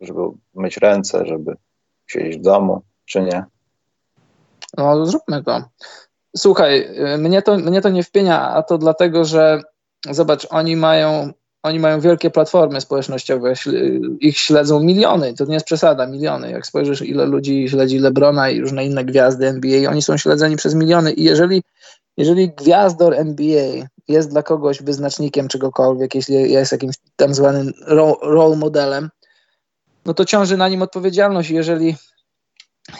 żeby 0.00 0.20
myć 0.54 0.76
ręce, 0.76 1.26
żeby 1.26 1.56
siedzieć 2.10 2.38
w 2.38 2.42
domu, 2.42 2.82
czy 3.04 3.22
nie? 3.22 3.44
No, 4.76 5.06
zróbmy 5.06 5.44
to. 5.44 5.64
Słuchaj, 6.36 6.88
mnie 7.18 7.42
to, 7.42 7.56
mnie 7.56 7.80
to 7.80 7.88
nie 7.88 8.02
wpienia, 8.02 8.50
a 8.50 8.62
to 8.62 8.78
dlatego, 8.78 9.24
że 9.24 9.62
zobacz, 10.10 10.46
oni 10.50 10.76
mają, 10.76 11.32
oni 11.62 11.78
mają 11.78 12.00
wielkie 12.00 12.30
platformy 12.30 12.80
społecznościowe, 12.80 13.54
ich 14.20 14.38
śledzą 14.38 14.80
miliony, 14.80 15.34
to 15.34 15.44
nie 15.44 15.54
jest 15.54 15.66
przesada, 15.66 16.06
miliony. 16.06 16.50
Jak 16.50 16.66
spojrzysz, 16.66 17.02
ile 17.02 17.26
ludzi 17.26 17.68
śledzi 17.68 17.98
Lebrona 17.98 18.50
i 18.50 18.60
różne 18.60 18.84
inne 18.84 19.04
gwiazdy 19.04 19.46
NBA, 19.46 19.90
oni 19.90 20.02
są 20.02 20.16
śledzeni 20.16 20.56
przez 20.56 20.74
miliony 20.74 21.12
i 21.12 21.24
jeżeli, 21.24 21.62
jeżeli 22.16 22.48
gwiazdor 22.48 23.14
NBA 23.14 23.86
jest 24.08 24.30
dla 24.30 24.42
kogoś 24.42 24.82
wyznacznikiem 24.82 25.48
czegokolwiek, 25.48 26.14
jeśli 26.14 26.52
jest 26.52 26.72
jakimś 26.72 26.96
tam 27.16 27.34
zwanym 27.34 27.72
role 28.22 28.56
modelem, 28.56 29.10
no 30.06 30.14
to 30.14 30.24
ciąży 30.24 30.56
na 30.56 30.68
nim 30.68 30.82
odpowiedzialność. 30.82 31.50
Jeżeli 31.50 31.96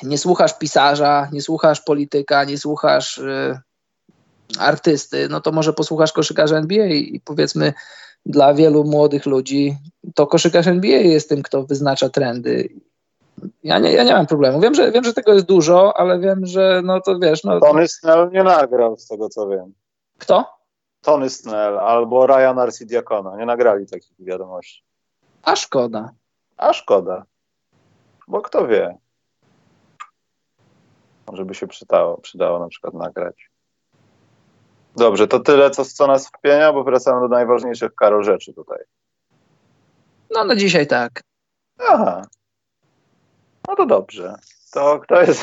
nie 0.02 0.18
słuchasz 0.18 0.58
pisarza, 0.58 1.28
nie 1.32 1.42
słuchasz 1.42 1.80
polityka, 1.80 2.44
nie 2.44 2.58
słuchasz 2.58 3.18
y, 3.18 3.60
artysty, 4.58 5.28
no 5.28 5.40
to 5.40 5.52
może 5.52 5.72
posłuchasz 5.72 6.12
koszykarza 6.12 6.56
NBA 6.56 6.86
i 6.86 7.20
powiedzmy 7.24 7.72
dla 8.26 8.54
wielu 8.54 8.84
młodych 8.84 9.26
ludzi 9.26 9.76
to 10.14 10.26
koszykarz 10.26 10.66
NBA 10.66 10.98
jest 10.98 11.28
tym, 11.28 11.42
kto 11.42 11.62
wyznacza 11.62 12.08
trendy. 12.08 12.68
Ja 13.64 13.78
nie, 13.78 13.92
ja 13.92 14.04
nie 14.04 14.12
mam 14.12 14.26
problemu. 14.26 14.60
Wiem 14.60 14.74
że, 14.74 14.92
wiem, 14.92 15.04
że 15.04 15.14
tego 15.14 15.34
jest 15.34 15.46
dużo, 15.46 15.96
ale 15.96 16.20
wiem, 16.20 16.46
że 16.46 16.82
no 16.84 17.00
to 17.00 17.18
wiesz... 17.18 17.44
No, 17.44 17.60
Tony 17.60 17.88
Snell 17.88 18.30
nie 18.32 18.42
nagrał 18.42 18.96
z 18.96 19.06
tego, 19.06 19.28
co 19.28 19.48
wiem. 19.48 19.74
Kto? 20.18 20.44
Tony 21.00 21.30
Snell 21.30 21.78
albo 21.78 22.26
Ryan 22.26 22.58
Arcidiacono. 22.58 23.36
Nie 23.36 23.46
nagrali 23.46 23.86
takich 23.86 24.16
wiadomości. 24.18 24.84
A 25.42 25.56
szkoda. 25.56 26.10
A 26.60 26.72
szkoda. 26.72 27.24
Bo 28.28 28.42
kto 28.42 28.66
wie. 28.66 28.98
Może 31.30 31.44
by 31.44 31.54
się 31.54 31.66
przydało, 31.66 32.18
przydało 32.18 32.58
na 32.58 32.68
przykład 32.68 32.94
nagrać. 32.94 33.50
Dobrze, 34.96 35.28
to 35.28 35.40
tyle, 35.40 35.70
co, 35.70 35.84
co 35.84 36.06
nas 36.06 36.28
wpienia, 36.28 36.72
bo 36.72 36.84
wracamy 36.84 37.20
do 37.20 37.28
najważniejszych 37.28 37.94
karo 37.94 38.22
rzeczy 38.22 38.54
tutaj. 38.54 38.78
No 40.30 40.44
na 40.44 40.56
dzisiaj 40.56 40.86
tak. 40.86 41.22
Aha. 41.78 42.22
No 43.68 43.76
to 43.76 43.86
dobrze. 43.86 44.34
To 44.72 44.98
kto 44.98 45.20
jest, 45.20 45.42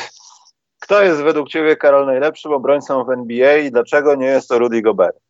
kto 0.80 1.04
jest 1.04 1.22
według 1.22 1.50
Ciebie, 1.50 1.76
Karol, 1.76 2.06
najlepszym 2.06 2.52
obrońcą 2.52 3.04
w 3.04 3.10
NBA 3.10 3.58
i 3.58 3.72
dlaczego 3.72 4.16
nie 4.16 4.28
jest 4.28 4.50
to 4.50 4.60
Rudy 4.60 4.82
Gobert? 4.82 5.27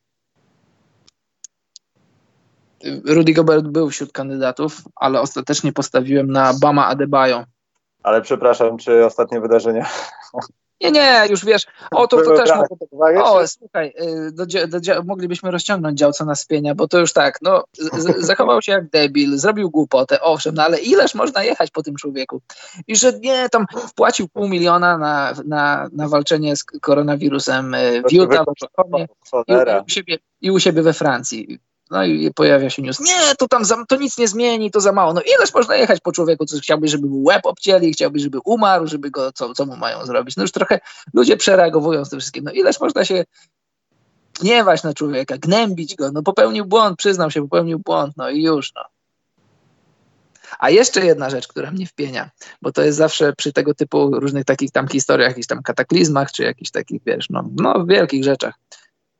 Rudy 3.05 3.33
Gobert 3.33 3.65
był 3.65 3.89
wśród 3.89 4.11
kandydatów, 4.11 4.81
ale 4.95 5.21
ostatecznie 5.21 5.73
postawiłem 5.73 6.31
na 6.31 6.53
Bama 6.61 6.87
Adebayo. 6.87 7.43
Ale 8.03 8.21
przepraszam, 8.21 8.77
czy 8.77 9.05
ostatnie 9.05 9.41
wydarzenia 9.41 9.85
nie, 10.81 10.91
nie, 10.91 11.27
już 11.29 11.45
wiesz, 11.45 11.65
o 11.91 12.07
to, 12.07 12.21
to 12.21 12.37
też 12.37 12.49
mogę, 12.49 13.23
o, 13.23 13.47
słuchaj, 13.47 13.93
y, 14.01 14.31
do, 14.31 14.45
do, 14.45 14.79
do, 14.79 15.03
moglibyśmy 15.03 15.51
rozciągnąć 15.51 15.99
działco 15.99 16.25
na 16.25 16.35
spienia, 16.35 16.75
bo 16.75 16.87
to 16.87 16.99
już 16.99 17.13
tak, 17.13 17.39
no, 17.41 17.63
z, 17.73 18.25
zachował 18.25 18.61
się 18.61 18.71
jak 18.71 18.89
debil, 18.89 19.37
zrobił 19.37 19.69
głupotę, 19.69 20.21
owszem, 20.21 20.55
no 20.55 20.63
ale 20.63 20.79
ileż 20.79 21.15
można 21.15 21.43
jechać 21.43 21.71
po 21.71 21.83
tym 21.83 21.95
człowieku? 21.95 22.41
I 22.87 22.95
że 22.95 23.19
nie, 23.19 23.49
tam 23.49 23.65
wpłacił 23.87 24.27
pół 24.27 24.47
miliona 24.47 24.97
na, 24.97 25.33
na, 25.45 25.89
na 25.91 26.07
walczenie 26.07 26.55
z 26.55 26.63
koronawirusem 26.63 27.75
w 28.09 28.11
Utah, 28.11 28.45
i, 29.47 29.51
i, 29.51 29.55
u 29.85 29.89
siebie, 29.89 30.17
i 30.41 30.51
u 30.51 30.59
siebie 30.59 30.81
we 30.81 30.93
Francji. 30.93 31.59
No 31.91 32.05
i 32.05 32.33
pojawia 32.33 32.69
się 32.69 32.81
news, 32.81 32.99
nie, 32.99 33.35
to 33.37 33.47
tam 33.47 33.65
za, 33.65 33.85
to 33.85 33.95
nic 33.95 34.17
nie 34.17 34.27
zmieni, 34.27 34.71
to 34.71 34.81
za 34.81 34.91
mało. 34.91 35.13
No 35.13 35.21
ileż 35.21 35.53
można 35.53 35.75
jechać 35.75 35.99
po 35.99 36.11
człowieku, 36.11 36.45
co 36.45 36.59
chciałby, 36.59 36.87
żeby 36.87 37.07
mu 37.07 37.23
łeb 37.23 37.45
obcięli, 37.45 37.93
chciałby, 37.93 38.19
żeby 38.19 38.39
umarł, 38.45 38.87
żeby 38.87 39.11
go, 39.11 39.31
co, 39.31 39.53
co 39.53 39.65
mu 39.65 39.75
mają 39.75 40.05
zrobić. 40.05 40.37
No 40.37 40.43
już 40.43 40.51
trochę 40.51 40.79
ludzie 41.13 41.37
przereagowują 41.37 42.05
z 42.05 42.09
tym 42.09 42.19
wszystkim. 42.19 42.43
No 42.43 42.51
ileż 42.51 42.79
można 42.79 43.05
się 43.05 43.23
gniewać 44.41 44.83
na 44.83 44.93
człowieka, 44.93 45.37
gnębić 45.37 45.95
go, 45.95 46.11
no 46.11 46.23
popełnił 46.23 46.65
błąd, 46.65 46.97
przyznał 46.97 47.31
się, 47.31 47.41
popełnił 47.41 47.79
błąd, 47.79 48.13
no 48.17 48.29
i 48.29 48.43
już, 48.43 48.73
no. 48.75 48.81
A 50.59 50.69
jeszcze 50.69 51.05
jedna 51.05 51.29
rzecz, 51.29 51.47
która 51.47 51.71
mnie 51.71 51.87
wpienia, 51.87 52.29
bo 52.61 52.71
to 52.71 52.81
jest 52.81 52.97
zawsze 52.97 53.33
przy 53.33 53.53
tego 53.53 53.73
typu 53.73 54.19
różnych 54.19 54.45
takich 54.45 54.71
tam 54.71 54.87
historiach, 54.87 55.29
jakichś 55.29 55.47
tam 55.47 55.63
kataklizmach, 55.63 56.31
czy 56.31 56.43
jakichś 56.43 56.71
takich, 56.71 57.01
wiesz, 57.05 57.29
no, 57.29 57.49
no 57.55 57.85
wielkich 57.85 58.23
rzeczach 58.23 58.55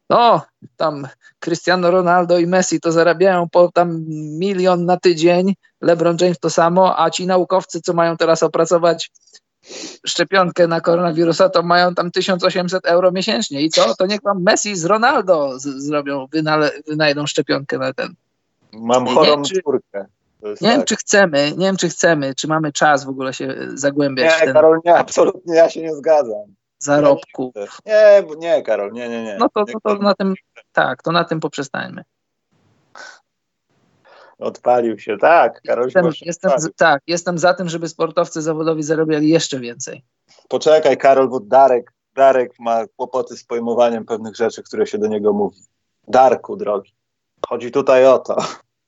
no, 0.09 0.41
tam 0.77 1.07
Cristiano 1.39 1.91
Ronaldo 1.91 2.37
i 2.37 2.47
Messi 2.47 2.79
to 2.79 2.91
zarabiają 2.91 3.49
po 3.49 3.71
tam 3.71 4.05
milion 4.39 4.85
na 4.85 4.97
tydzień, 4.97 5.55
LeBron 5.81 6.17
James 6.21 6.39
to 6.39 6.49
samo, 6.49 6.99
a 6.99 7.09
ci 7.09 7.27
naukowcy, 7.27 7.81
co 7.81 7.93
mają 7.93 8.17
teraz 8.17 8.43
opracować 8.43 9.11
szczepionkę 10.07 10.67
na 10.67 10.81
koronawirusa, 10.81 11.49
to 11.49 11.63
mają 11.63 11.95
tam 11.95 12.11
1800 12.11 12.85
euro 12.85 13.11
miesięcznie. 13.11 13.61
I 13.61 13.69
co? 13.69 13.95
To 13.95 14.05
niech 14.05 14.21
wam 14.21 14.43
Messi 14.43 14.75
z 14.75 14.85
Ronaldo 14.85 15.59
z 15.59 15.63
zrobią, 15.63 16.27
wynale, 16.31 16.71
wynajdą 16.87 17.27
szczepionkę 17.27 17.77
na 17.77 17.93
ten. 17.93 18.13
Mam 18.73 19.07
chorą 19.07 19.41
czwórkę. 19.41 20.05
Nie 20.43 20.49
tak. 20.49 20.61
wiem, 20.61 20.83
czy 20.83 20.95
chcemy, 20.95 21.53
nie 21.57 21.65
wiem, 21.65 21.77
czy 21.77 21.89
chcemy, 21.89 22.35
czy 22.35 22.47
mamy 22.47 22.71
czas 22.71 23.05
w 23.05 23.09
ogóle 23.09 23.33
się 23.33 23.55
zagłębiać. 23.73 24.39
Nie, 24.39 24.45
ten... 24.45 24.53
Karol, 24.53 24.79
nie, 24.85 24.95
absolutnie 24.95 25.55
ja 25.55 25.69
się 25.69 25.81
nie 25.81 25.95
zgadzam. 25.95 26.55
Zarobku. 26.79 27.53
Nie, 27.85 28.23
nie, 28.37 28.61
Karol, 28.61 28.91
nie, 28.91 29.09
nie, 29.09 29.23
nie. 29.23 29.37
No 29.39 29.49
to, 29.49 29.65
to, 29.65 29.79
to 29.83 29.95
na 29.95 30.13
tym, 30.13 30.33
tak, 30.71 31.03
to 31.03 31.11
na 31.11 31.23
tym 31.23 31.39
poprzestańmy. 31.39 32.03
Odpalił 34.39 34.99
się, 34.99 35.17
tak. 35.17 35.61
Karol 35.61 35.85
jestem, 35.85 36.11
jestem 36.21 36.51
tak, 36.77 37.01
jestem 37.07 37.37
za 37.37 37.53
tym, 37.53 37.69
żeby 37.69 37.89
sportowcy 37.89 38.41
zawodowi 38.41 38.83
zarabiali 38.83 39.29
jeszcze 39.29 39.59
więcej. 39.59 40.03
Poczekaj, 40.49 40.97
Karol, 40.97 41.29
bo 41.29 41.39
Darek, 41.39 41.93
Darek 42.15 42.59
ma 42.59 42.87
kłopoty 42.95 43.37
z 43.37 43.43
pojmowaniem 43.43 44.05
pewnych 44.05 44.35
rzeczy, 44.35 44.63
które 44.63 44.87
się 44.87 44.97
do 44.97 45.07
niego 45.07 45.33
mówi. 45.33 45.61
Darku, 46.07 46.55
drogi, 46.55 46.93
chodzi 47.47 47.71
tutaj 47.71 48.05
o 48.05 48.19
to, 48.19 48.37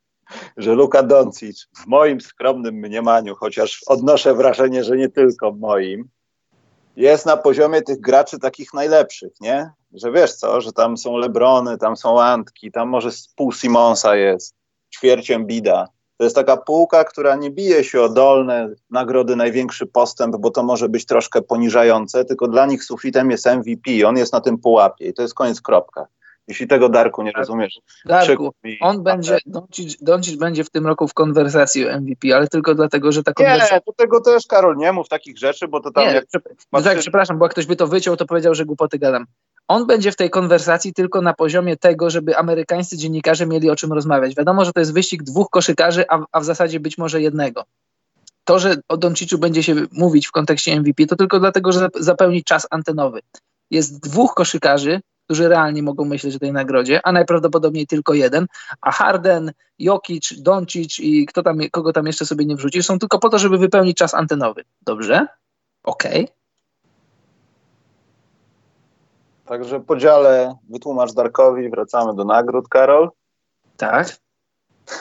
że 0.58 0.74
Luka 0.74 1.04
Doncic 1.04 1.68
w 1.78 1.88
moim 1.88 2.22
skromnym 2.22 2.76
mniemaniu, 2.76 3.36
chociaż 3.36 3.84
odnoszę 3.88 4.34
wrażenie, 4.34 4.84
że 4.84 4.98
nie 4.98 5.10
tylko 5.10 5.52
moim, 5.52 6.10
jest 6.96 7.26
na 7.26 7.38
poziomie 7.38 7.82
tych 7.82 8.00
graczy 8.00 8.40
takich 8.40 8.74
najlepszych, 8.74 9.34
nie? 9.42 9.72
Że 9.94 10.12
wiesz 10.12 10.34
co, 10.34 10.62
że 10.62 10.74
tam 10.74 10.98
są 10.98 11.18
Lebrony, 11.18 11.78
tam 11.78 11.98
są 11.98 12.22
Antki, 12.22 12.72
tam 12.72 12.90
może 12.90 13.10
pół 13.36 13.52
Simonsa 13.52 14.16
jest, 14.16 14.56
ćwierciem 14.96 15.46
Bida. 15.46 15.88
To 16.18 16.24
jest 16.24 16.36
taka 16.36 16.58
półka, 16.58 17.04
która 17.04 17.36
nie 17.36 17.52
bije 17.52 17.84
się 17.84 18.02
o 18.02 18.10
dolne 18.10 18.70
nagrody, 18.90 19.36
największy 19.36 19.86
postęp, 19.86 20.38
bo 20.38 20.52
to 20.52 20.64
może 20.64 20.90
być 20.90 21.06
troszkę 21.06 21.42
poniżające, 21.42 22.26
tylko 22.26 22.48
dla 22.48 22.66
nich 22.66 22.84
sufitem 22.84 23.32
jest 23.32 23.46
MVP, 23.46 24.08
on 24.08 24.18
jest 24.18 24.34
na 24.34 24.42
tym 24.42 24.58
pułapie 24.58 25.08
i 25.08 25.14
to 25.14 25.22
jest 25.22 25.34
koniec 25.34 25.62
kropka. 25.62 26.08
Jeśli 26.50 26.68
tego 26.68 26.90
Darku 26.90 27.24
nie 27.24 27.32
rozumiesz. 27.32 27.80
Darku, 28.06 28.54
on 28.82 29.04
będzie, 29.04 29.38
Doncic, 30.02 30.36
będzie 30.36 30.64
w 30.64 30.70
tym 30.70 30.88
roku 30.88 31.08
w 31.08 31.14
konwersacji 31.14 31.90
o 31.90 32.00
MVP, 32.00 32.36
ale 32.36 32.48
tylko 32.48 32.76
dlatego, 32.76 33.12
że 33.12 33.24
ta 33.24 33.34
konwersacja... 33.34 33.76
Nie, 33.76 33.82
do 33.86 33.94
tego 33.94 34.22
też, 34.22 34.48
Karol, 34.48 34.78
nie 34.78 34.92
mów 34.92 35.10
takich 35.10 35.38
rzeczy, 35.38 35.68
bo 35.68 35.80
to 35.80 35.92
tam... 35.92 36.04
Nie, 36.04 36.14
jak... 36.14 36.26
no 36.72 36.82
tak, 36.82 37.00
przepraszam, 37.00 37.38
bo 37.38 37.46
jak 37.46 37.52
ktoś 37.52 37.66
by 37.66 37.76
to 37.76 37.88
wyciął, 37.88 38.18
to 38.18 38.26
powiedział, 38.26 38.56
że 38.56 38.66
głupoty 38.66 39.00
gadam. 39.00 39.26
On 39.68 39.88
będzie 39.88 40.12
w 40.12 40.16
tej 40.16 40.30
konwersacji 40.30 40.94
tylko 40.94 41.22
na 41.22 41.34
poziomie 41.34 41.78
tego, 41.78 42.10
żeby 42.10 42.38
amerykańscy 42.38 42.98
dziennikarze 42.98 43.46
mieli 43.46 43.70
o 43.70 43.76
czym 43.76 43.94
rozmawiać. 43.94 44.36
Wiadomo, 44.36 44.66
że 44.66 44.74
to 44.74 44.80
jest 44.80 44.94
wyścig 44.94 45.24
dwóch 45.24 45.50
koszykarzy, 45.50 46.06
a, 46.10 46.20
a 46.32 46.40
w 46.40 46.46
zasadzie 46.46 46.80
być 46.80 46.98
może 46.98 47.22
jednego. 47.22 47.64
To, 48.44 48.60
że 48.60 48.76
o 48.88 48.98
Donciczu 48.98 49.38
będzie 49.38 49.64
się 49.64 49.76
mówić 49.92 50.28
w 50.28 50.32
kontekście 50.32 50.80
MVP, 50.80 51.06
to 51.06 51.16
tylko 51.16 51.40
dlatego, 51.40 51.72
że 51.72 51.88
zapełni 51.96 52.44
czas 52.44 52.68
antenowy. 52.70 53.20
Jest 53.72 54.00
dwóch 54.00 54.34
koszykarzy, 54.34 55.02
którzy 55.30 55.50
realnie 55.50 55.84
mogą 55.84 56.06
myśleć 56.06 56.36
o 56.36 56.40
tej 56.40 56.54
nagrodzie, 56.54 57.00
a 57.04 57.12
najprawdopodobniej 57.12 57.88
tylko 57.88 58.14
jeden, 58.14 58.48
a 58.82 58.92
Harden, 58.92 59.52
Jokic, 59.80 60.42
Doncic 60.42 61.00
i 61.00 61.26
kto 61.26 61.44
tam, 61.44 61.60
kogo 61.72 61.94
tam 61.94 62.08
jeszcze 62.08 62.26
sobie 62.26 62.46
nie 62.46 62.56
wrzuci, 62.56 62.84
są 62.84 63.00
tylko 63.00 63.20
po 63.20 63.30
to, 63.30 63.40
żeby 63.40 63.58
wypełnić 63.58 63.98
czas 63.98 64.14
antenowy. 64.14 64.64
Dobrze? 64.82 65.28
Okej. 65.84 66.24
Okay. 66.24 66.36
Także 69.46 69.80
podziale 69.80 70.56
wytłumacz 70.70 71.14
Darkowi, 71.14 71.70
wracamy 71.70 72.16
do 72.16 72.26
nagród, 72.26 72.68
Karol. 72.68 73.10
Tak. 73.78 74.08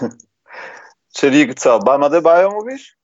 Czyli 1.17 1.55
co, 1.55 1.79
Bam 1.79 2.03
Adebayo 2.03 2.51
mówisz? 2.51 2.97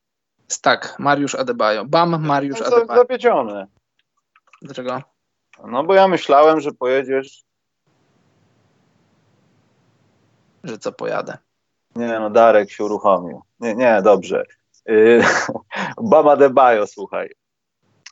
Tak, 0.62 0.96
Mariusz 0.98 1.34
Adebayo. 1.34 1.84
Bam, 1.84 2.26
Mariusz 2.26 2.60
no, 2.60 2.66
Adebayo. 2.66 3.00
Zawiedziony. 3.00 3.66
Dlaczego? 4.62 5.13
No 5.66 5.84
bo 5.84 5.94
ja 5.94 6.08
myślałem, 6.08 6.60
że 6.60 6.72
pojedziesz. 6.72 7.44
Że 10.64 10.78
co 10.78 10.92
pojadę? 10.92 11.38
Nie, 11.96 12.20
no 12.20 12.30
Darek 12.30 12.70
się 12.70 12.84
uruchomił. 12.84 13.42
Nie, 13.60 13.74
nie, 13.74 14.02
dobrze. 14.02 14.44
Yy, 14.86 15.22
Bama 16.00 16.36
de 16.36 16.50
Bajo, 16.50 16.86
słuchaj. 16.86 17.30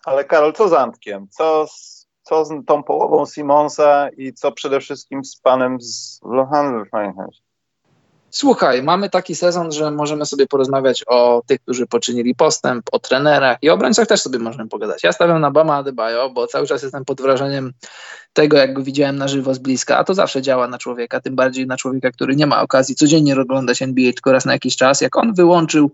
Ale 0.04 0.24
Karol, 0.24 0.52
co 0.52 0.68
z 0.68 0.72
Antkiem? 0.72 1.28
Co 1.30 1.66
z, 1.66 2.06
co 2.22 2.44
z 2.44 2.64
tą 2.66 2.82
połową 2.82 3.26
Simonsa 3.26 4.08
i 4.16 4.32
co 4.32 4.52
przede 4.52 4.80
wszystkim 4.80 5.24
z 5.24 5.36
panem 5.36 5.80
z 5.80 6.20
Lohan 6.24 6.84
Słuchaj, 8.34 8.82
mamy 8.82 9.10
taki 9.10 9.34
sezon, 9.34 9.72
że 9.72 9.90
możemy 9.90 10.26
sobie 10.26 10.46
porozmawiać 10.46 11.04
o 11.06 11.42
tych, 11.46 11.60
którzy 11.60 11.86
poczynili 11.86 12.34
postęp, 12.34 12.84
o 12.92 12.98
trenerach 12.98 13.58
i 13.62 13.70
o 13.70 13.74
obrońcach 13.74 14.06
też 14.06 14.20
sobie 14.22 14.38
możemy 14.38 14.68
pogadać. 14.68 15.04
Ja 15.04 15.12
stawiam 15.12 15.40
na 15.40 15.50
Bama 15.50 15.76
Adebayo, 15.76 16.30
bo 16.30 16.46
cały 16.46 16.66
czas 16.66 16.82
jestem 16.82 17.04
pod 17.04 17.20
wrażeniem 17.20 17.72
tego, 18.32 18.56
jak 18.56 18.72
go 18.72 18.82
widziałem 18.82 19.16
na 19.16 19.28
żywo 19.28 19.54
z 19.54 19.58
bliska, 19.58 19.98
a 19.98 20.04
to 20.04 20.14
zawsze 20.14 20.42
działa 20.42 20.68
na 20.68 20.78
człowieka, 20.78 21.20
tym 21.20 21.36
bardziej 21.36 21.66
na 21.66 21.76
człowieka, 21.76 22.10
który 22.10 22.36
nie 22.36 22.46
ma 22.46 22.62
okazji 22.62 22.94
codziennie 22.94 23.40
oglądać 23.40 23.82
NBA 23.82 24.12
tylko 24.12 24.32
raz 24.32 24.44
na 24.44 24.52
jakiś 24.52 24.76
czas. 24.76 25.00
Jak 25.00 25.16
on 25.16 25.34
wyłączył, 25.34 25.90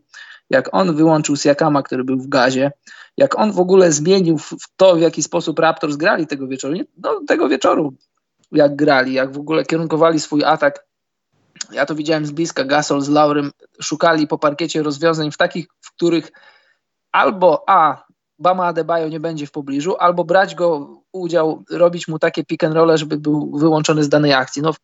jak 0.51 0.75
on 0.75 0.97
wyłączył 0.97 1.37
Siakama, 1.37 1.83
który 1.83 2.05
był 2.05 2.17
w 2.19 2.29
gazie, 2.29 2.73
jak 3.17 3.39
on 3.39 3.53
w 3.53 3.61
ogóle 3.61 3.93
zmienił 3.93 4.39
w 4.39 4.55
to, 4.77 4.97
w 4.97 5.01
jaki 5.01 5.23
sposób 5.23 5.59
Raptors 5.59 5.97
grali 5.97 6.27
tego 6.27 6.47
wieczoru, 6.47 6.75
no, 6.97 7.21
tego 7.29 7.49
wieczoru, 7.49 7.95
jak 8.53 8.77
grali, 8.77 9.13
jak 9.13 9.33
w 9.33 9.39
ogóle 9.39 9.65
kierunkowali 9.65 10.21
swój 10.21 10.45
atak 10.45 10.88
ja 11.73 11.87
to 11.87 11.95
widziałem 11.95 12.27
z 12.27 12.31
bliska, 12.31 12.65
Gasol 12.65 13.01
z 13.01 13.09
Laurem 13.09 13.51
szukali 13.83 14.27
po 14.27 14.39
parkiecie 14.39 14.83
rozwiązań 14.83 15.33
w 15.33 15.37
takich, 15.37 15.67
w 15.81 15.93
których 15.93 16.33
albo 17.13 17.65
A, 17.67 18.05
Bama 18.39 18.67
Adebayo 18.67 19.09
nie 19.09 19.21
będzie 19.21 19.47
w 19.47 19.51
pobliżu, 19.51 19.97
albo 19.99 20.25
brać 20.25 20.55
go 20.55 20.89
udział, 21.13 21.65
robić 21.71 22.09
mu 22.09 22.19
takie 22.19 22.45
pick 22.45 22.65
and 22.65 22.75
roll, 22.75 22.97
żeby 22.97 23.17
był 23.17 23.59
wyłączony 23.59 24.05
z 24.05 24.09
danej 24.09 24.33
akcji. 24.33 24.63
No, 24.63 24.75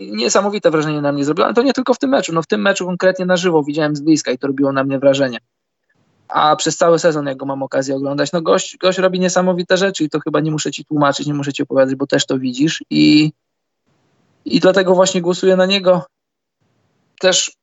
niesamowite 0.00 0.70
wrażenie 0.70 1.00
na 1.00 1.12
mnie 1.12 1.24
zrobiło, 1.24 1.46
ale 1.46 1.54
to 1.54 1.62
nie 1.62 1.72
tylko 1.72 1.94
w 1.94 1.98
tym 1.98 2.10
meczu, 2.10 2.32
no 2.32 2.42
w 2.42 2.46
tym 2.46 2.62
meczu 2.62 2.86
konkretnie 2.86 3.26
na 3.26 3.36
żywo 3.36 3.62
widziałem 3.62 3.96
z 3.96 4.00
bliska 4.00 4.30
i 4.30 4.38
to 4.38 4.46
robiło 4.46 4.72
na 4.72 4.84
mnie 4.84 4.98
wrażenie. 4.98 5.38
A 6.28 6.56
przez 6.56 6.76
cały 6.76 6.98
sezon, 6.98 7.26
jak 7.26 7.36
go 7.36 7.46
mam 7.46 7.62
okazję 7.62 7.96
oglądać, 7.96 8.32
no 8.32 8.42
gość, 8.42 8.76
gość 8.76 8.98
robi 8.98 9.20
niesamowite 9.20 9.76
rzeczy 9.76 10.04
i 10.04 10.10
to 10.10 10.20
chyba 10.20 10.40
nie 10.40 10.50
muszę 10.50 10.70
ci 10.70 10.84
tłumaczyć, 10.84 11.26
nie 11.26 11.34
muszę 11.34 11.52
ci 11.52 11.62
opowiadać, 11.62 11.94
bo 11.94 12.06
też 12.06 12.26
to 12.26 12.38
widzisz 12.38 12.84
i, 12.90 13.32
i 14.44 14.60
dlatego 14.60 14.94
właśnie 14.94 15.22
głosuję 15.22 15.56
na 15.56 15.66
niego 15.66 16.04
też 17.20 17.60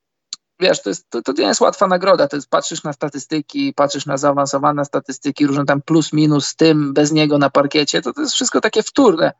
wiesz, 0.60 0.82
to, 0.82 0.89
jest, 0.89 1.10
to, 1.10 1.22
to, 1.22 1.32
nie 1.32 1.43
jest 1.47 1.62
łatwa 1.62 1.88
nagroda. 1.88 2.28
To 2.28 2.36
jest 2.36 2.49
patrzysz 2.49 2.84
na 2.84 2.93
statystyki, 2.93 3.74
patrzysz 3.74 4.05
na 4.05 4.18
zaawansowane 4.18 4.86
statystyki, 4.86 5.47
różne 5.47 5.66
tam 5.66 5.82
plus, 5.82 6.14
minus 6.14 6.47
z 6.47 6.55
tym, 6.55 6.93
bez 6.93 7.12
niego 7.12 7.38
na 7.38 7.49
parkiecie, 7.49 8.01
to, 8.01 8.14
to 8.14 8.22
jest 8.22 8.34
wszystko 8.34 8.62
takie 8.62 8.84
wtórne. 8.84 9.32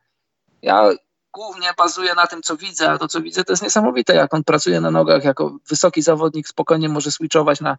Ja 0.62 0.90
głównie 1.34 1.68
bazuję 1.78 2.16
na 2.16 2.28
tym, 2.28 2.42
co 2.42 2.58
widzę, 2.58 2.92
a 2.92 2.98
to, 2.98 3.08
co 3.08 3.22
widzę, 3.22 3.44
to 3.44 3.54
jest 3.54 3.64
niesamowite, 3.64 4.16
jak 4.16 4.34
on 4.34 4.44
pracuje 4.44 4.82
na 4.82 4.92
nogach, 4.92 5.24
jako 5.24 5.58
wysoki 5.70 6.02
zawodnik 6.02 6.48
spokojnie 6.48 6.90
może 6.90 7.12
switchować 7.12 7.62
na, 7.62 7.78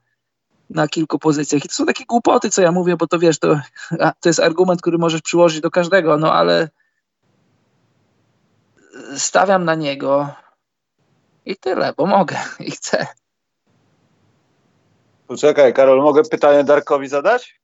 na 0.71 0.89
kilku 0.89 1.19
pozycjach. 1.19 1.65
I 1.65 1.69
to 1.69 1.75
są 1.75 1.87
takie 1.87 2.05
głupoty, 2.05 2.51
co 2.51 2.63
ja 2.63 2.73
mówię, 2.73 2.97
bo 2.97 3.07
to 3.07 3.19
wiesz, 3.19 3.39
to, 3.39 3.61
to 4.21 4.29
jest 4.29 4.41
argument, 4.41 4.81
który 4.81 4.99
możesz 4.99 5.23
przyłożyć 5.23 5.61
do 5.61 5.71
każdego, 5.71 6.19
no 6.19 6.33
ale 6.33 6.69
stawiam 9.17 9.65
na 9.65 9.75
niego, 9.75 10.35
i 11.49 11.57
tyle, 11.57 11.93
bo 11.97 12.07
mogę 12.07 12.37
i 12.67 12.71
chcę. 12.71 13.07
Poczekaj, 15.27 15.75
Karol, 15.75 16.03
mogę 16.03 16.23
pytanie 16.23 16.65
Darkowi 16.65 17.09
zadać? 17.09 17.61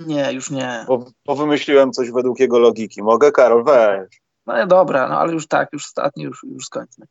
Nie, 0.00 0.32
już 0.32 0.50
nie. 0.50 0.84
Bo, 0.88 1.04
bo 1.26 1.34
wymyśliłem 1.34 1.92
coś 1.92 2.10
według 2.10 2.40
jego 2.40 2.58
logiki. 2.58 3.02
Mogę, 3.02 3.32
Karol? 3.32 3.64
Weź. 3.64 4.20
No 4.46 4.66
dobra, 4.66 5.08
no 5.08 5.18
ale 5.18 5.32
już 5.32 5.48
tak, 5.48 5.68
już 5.72 5.84
ostatni, 5.84 6.22
już, 6.22 6.42
już 6.42 6.64
skończmy. 6.64 7.06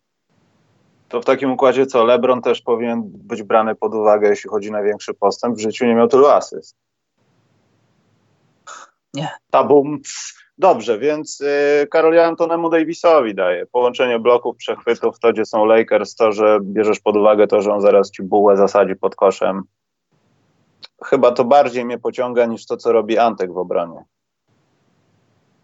To 1.10 1.22
w 1.22 1.26
takim 1.26 1.52
układzie 1.52 1.86
co? 1.86 2.04
LeBron 2.04 2.42
też 2.42 2.62
powinien 2.62 3.02
być 3.06 3.44
brany 3.44 3.76
pod 3.76 3.94
uwagę, 3.94 4.30
jeśli 4.30 4.50
chodzi 4.50 4.70
o 4.70 4.72
największy 4.72 5.14
postęp. 5.14 5.56
W 5.56 5.62
życiu 5.62 5.86
nie 5.86 5.96
miał 5.96 6.08
tylu 6.08 6.28
asyst. 6.28 6.76
Nie. 9.14 9.30
Tabum. 9.52 10.02
Dobrze, 10.58 11.00
więc 11.00 11.42
y, 11.42 11.88
Karol, 11.92 12.14
ja 12.14 12.26
Antonemu 12.26 12.70
Davisowi 12.70 13.36
daję. 13.36 13.66
Połączenie 13.66 14.20
bloków, 14.20 14.58
przechwytów, 14.58 15.20
to 15.20 15.34
gdzie 15.34 15.46
są 15.46 15.66
Lakers, 15.66 16.16
to, 16.16 16.32
że 16.32 16.60
bierzesz 16.62 17.00
pod 17.00 17.18
uwagę 17.18 17.48
to, 17.48 17.62
że 17.62 17.74
on 17.74 17.82
zaraz 17.82 18.12
ci 18.12 18.24
bułę 18.24 18.58
zasadzi 18.58 18.96
pod 18.96 19.16
koszem. 19.16 19.64
Chyba 21.04 21.32
to 21.32 21.46
bardziej 21.46 21.86
mnie 21.86 22.00
pociąga 22.00 22.46
niż 22.46 22.66
to, 22.66 22.78
co 22.78 22.92
robi 22.92 23.18
Antek 23.18 23.54
w 23.54 23.58
obronie. 23.58 24.04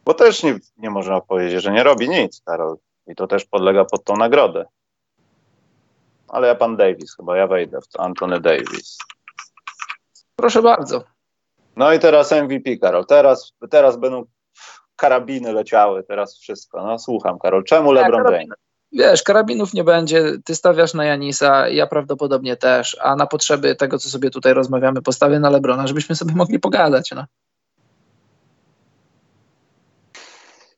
Bo 0.05 0.13
też 0.13 0.43
nie, 0.43 0.59
nie 0.77 0.89
można 0.89 1.21
powiedzieć, 1.21 1.63
że 1.63 1.71
nie 1.71 1.83
robi 1.83 2.09
nic, 2.09 2.41
Karol. 2.45 2.77
I 3.07 3.15
to 3.15 3.27
też 3.27 3.45
podlega 3.45 3.85
pod 3.85 4.03
tą 4.03 4.17
nagrodę. 4.17 4.65
Ale 6.27 6.47
ja 6.47 6.55
pan 6.55 6.77
Davis, 6.77 7.15
chyba 7.15 7.37
ja 7.37 7.47
wejdę 7.47 7.81
w 7.81 7.87
to. 7.87 7.99
Antony 7.99 8.39
Davis. 8.39 8.97
Proszę 10.35 10.61
bardzo. 10.61 11.03
No 11.75 11.93
i 11.93 11.99
teraz 11.99 12.31
MVP, 12.31 12.77
Karol. 12.77 13.05
Teraz, 13.05 13.53
teraz 13.69 13.97
będą 13.97 14.25
karabiny 15.01 15.53
leciały, 15.53 16.03
teraz 16.03 16.37
wszystko. 16.37 16.83
No 16.83 16.99
słucham, 16.99 17.39
Karol. 17.39 17.63
Czemu 17.63 17.91
LeBron 17.91 18.33
James? 18.33 18.57
Wiesz, 18.91 19.23
karabinów 19.23 19.73
nie 19.73 19.83
będzie, 19.83 20.23
ty 20.45 20.55
stawiasz 20.55 20.93
na 20.93 21.05
Janisa, 21.05 21.69
ja 21.69 21.87
prawdopodobnie 21.87 22.57
też, 22.57 22.97
a 23.01 23.15
na 23.15 23.27
potrzeby 23.27 23.75
tego, 23.75 23.97
co 23.97 24.09
sobie 24.09 24.29
tutaj 24.29 24.53
rozmawiamy, 24.53 25.01
postawię 25.01 25.39
na 25.39 25.49
Lebrona, 25.49 25.87
żebyśmy 25.87 26.15
sobie 26.15 26.35
mogli 26.35 26.59
pogadać. 26.59 27.11
No, 27.11 27.25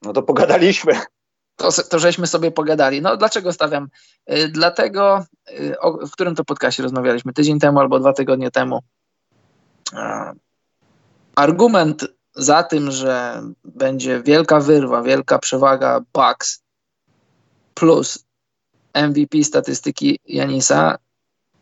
no 0.02 0.14
to 0.14 0.24
pogadaliśmy. 0.24 0.94
to, 1.56 1.70
to 1.90 2.00
żeśmy 2.00 2.28
sobie 2.28 2.52
pogadali. 2.52 3.02
No 3.02 3.18
dlaczego 3.18 3.54
stawiam? 3.54 3.88
Y, 4.32 4.48
dlatego, 4.48 5.26
y, 5.60 5.80
o, 5.80 6.08
w 6.08 6.12
którym 6.12 6.36
to 6.36 6.44
podcastie 6.44 6.84
rozmawialiśmy, 6.84 7.34
tydzień 7.34 7.60
temu 7.60 7.80
albo 7.80 8.00
dwa 8.00 8.14
tygodnie 8.14 8.52
temu. 8.52 8.80
Argument 11.36 12.06
za 12.36 12.64
tym, 12.64 12.92
że 12.92 13.44
będzie 13.64 14.22
wielka 14.22 14.60
wyrwa, 14.60 15.02
wielka 15.02 15.40
przewaga 15.40 16.02
Bucks 16.14 16.64
plus 17.74 18.26
MVP 18.94 19.44
statystyki 19.44 20.20
Janisa 20.26 20.98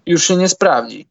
już 0.05 0.24
się 0.24 0.36
nie 0.36 0.49
sprawdzi. 0.49 1.07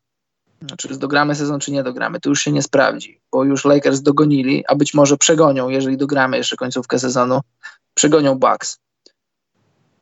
Czy 0.78 0.98
dogramy 0.98 1.34
sezon, 1.34 1.60
czy 1.60 1.72
nie 1.72 1.82
dogramy, 1.82 2.20
to 2.20 2.28
już 2.28 2.42
się 2.42 2.52
nie 2.52 2.62
sprawdzi, 2.62 3.20
bo 3.32 3.44
już 3.44 3.64
Lakers 3.64 4.00
dogonili, 4.00 4.64
a 4.68 4.74
być 4.74 4.94
może 4.94 5.16
przegonią, 5.16 5.68
jeżeli 5.68 5.96
dogramy 5.96 6.36
jeszcze 6.36 6.56
końcówkę 6.56 6.98
sezonu, 6.98 7.40
przegonią 7.94 8.38
Bucks. 8.38 8.78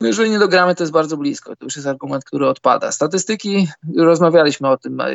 No 0.01 0.07
jeżeli 0.07 0.31
nie 0.31 0.39
dogramy, 0.39 0.75
to 0.75 0.83
jest 0.83 0.93
bardzo 0.93 1.17
blisko. 1.17 1.55
To 1.55 1.65
już 1.65 1.75
jest 1.75 1.87
argument, 1.87 2.23
który 2.23 2.47
odpada. 2.47 2.91
Statystyki, 2.91 3.67
rozmawialiśmy 3.97 4.69
o 4.69 4.77
tym, 4.77 5.01
e, 5.01 5.07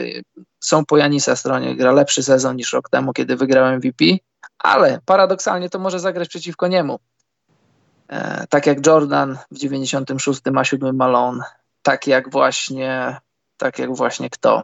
są 0.60 0.84
po 0.84 0.96
Janisa 0.96 1.36
stronie. 1.36 1.76
Gra 1.76 1.92
lepszy 1.92 2.22
sezon 2.22 2.56
niż 2.56 2.72
rok 2.72 2.88
temu, 2.88 3.12
kiedy 3.12 3.36
wygrał 3.36 3.76
MVP, 3.76 4.04
ale 4.58 5.00
paradoksalnie 5.04 5.70
to 5.70 5.78
może 5.78 6.00
zagrać 6.00 6.28
przeciwko 6.28 6.66
niemu. 6.66 6.98
E, 8.08 8.46
tak 8.46 8.66
jak 8.66 8.86
Jordan 8.86 9.38
w 9.50 9.58
96 9.58 10.40
ma 10.52 10.64
7 10.64 10.96
Malone, 10.96 11.44
tak 11.82 12.06
jak 12.06 12.30
właśnie, 12.30 13.16
tak 13.56 13.78
jak 13.78 13.96
właśnie 13.96 14.30
kto. 14.30 14.62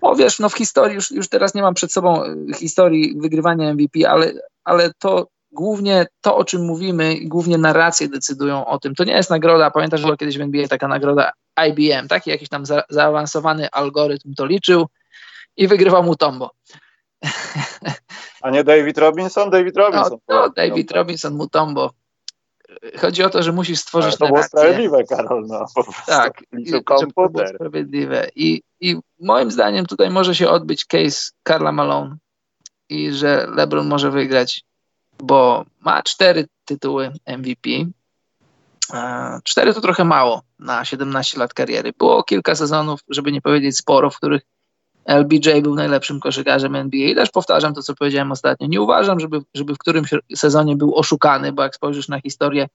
O 0.00 0.16
wiesz, 0.16 0.38
no 0.38 0.48
w 0.48 0.54
historii, 0.54 0.94
już, 0.94 1.10
już 1.10 1.28
teraz 1.28 1.54
nie 1.54 1.62
mam 1.62 1.74
przed 1.74 1.92
sobą 1.92 2.24
e, 2.24 2.36
historii 2.54 3.20
wygrywania 3.20 3.74
MVP, 3.74 4.10
ale, 4.10 4.32
ale 4.64 4.90
to 4.98 5.26
głównie 5.52 6.06
to, 6.20 6.36
o 6.36 6.44
czym 6.44 6.64
mówimy, 6.64 7.16
głównie 7.22 7.58
narracje 7.58 8.08
decydują 8.08 8.66
o 8.66 8.78
tym. 8.78 8.94
To 8.94 9.04
nie 9.04 9.12
jest 9.12 9.30
nagroda, 9.30 9.70
pamiętasz, 9.70 10.00
że 10.00 10.16
kiedyś 10.16 10.38
w 10.38 10.40
NBA 10.40 10.68
taka 10.68 10.88
nagroda 10.88 11.32
IBM, 11.68 12.08
taki 12.08 12.30
jakiś 12.30 12.48
tam 12.48 12.66
za, 12.66 12.82
zaawansowany 12.88 13.70
algorytm 13.70 14.34
to 14.34 14.46
liczył 14.46 14.86
i 15.56 15.68
wygrywał 15.68 16.02
mu 16.02 16.16
Tombo. 16.16 16.50
A 18.42 18.50
nie 18.50 18.64
David 18.64 18.98
Robinson? 18.98 19.50
David 19.50 19.76
Robinson. 19.76 20.18
No, 20.28 20.34
no 20.36 20.50
David 20.56 20.90
Robinson, 20.90 21.34
Mutombo. 21.34 21.90
Chodzi 23.00 23.24
o 23.24 23.30
to, 23.30 23.42
że 23.42 23.52
musisz 23.52 23.78
stworzyć 23.80 24.08
Ale 24.08 24.18
to 24.18 24.24
narrację. 24.24 24.50
było 24.50 24.62
sprawiedliwe, 24.62 25.04
Karol, 25.04 25.46
no 25.46 25.64
po 25.74 25.84
prostu. 25.84 26.02
Tak, 26.06 26.42
liczył 26.52 26.84
komputer. 26.84 27.30
było 27.32 27.48
sprawiedliwe. 27.48 28.28
I, 28.36 28.62
I 28.80 28.96
moim 29.20 29.50
zdaniem 29.50 29.86
tutaj 29.86 30.10
może 30.10 30.34
się 30.34 30.48
odbyć 30.48 30.84
case 30.84 31.30
Karla 31.42 31.72
Malone 31.72 32.16
i 32.88 33.12
że 33.12 33.46
LeBron 33.50 33.88
może 33.88 34.10
wygrać 34.10 34.64
bo 35.22 35.64
ma 35.80 36.02
cztery 36.02 36.48
tytuły 36.64 37.12
MVP. 37.26 37.70
Cztery 39.44 39.74
to 39.74 39.80
trochę 39.80 40.04
mało 40.04 40.42
na 40.58 40.84
17 40.84 41.38
lat 41.38 41.54
kariery. 41.54 41.92
Było 41.98 42.22
kilka 42.22 42.54
sezonów, 42.54 43.00
żeby 43.08 43.32
nie 43.32 43.40
powiedzieć 43.40 43.76
sporo, 43.76 44.10
w 44.10 44.16
których 44.16 44.42
LBJ 45.08 45.62
był 45.62 45.74
najlepszym 45.74 46.20
koszykarzem 46.20 46.74
NBA. 46.74 47.08
I 47.08 47.14
też 47.14 47.30
powtarzam 47.30 47.74
to, 47.74 47.82
co 47.82 47.94
powiedziałem 47.94 48.32
ostatnio. 48.32 48.66
Nie 48.66 48.80
uważam, 48.80 49.20
żeby, 49.20 49.40
żeby 49.54 49.74
w 49.74 49.78
którymś 49.78 50.10
sezonie 50.36 50.76
był 50.76 50.94
oszukany, 50.94 51.52
bo 51.52 51.62
jak 51.62 51.74
spojrzysz 51.74 52.08
na 52.08 52.20
historię, 52.20 52.68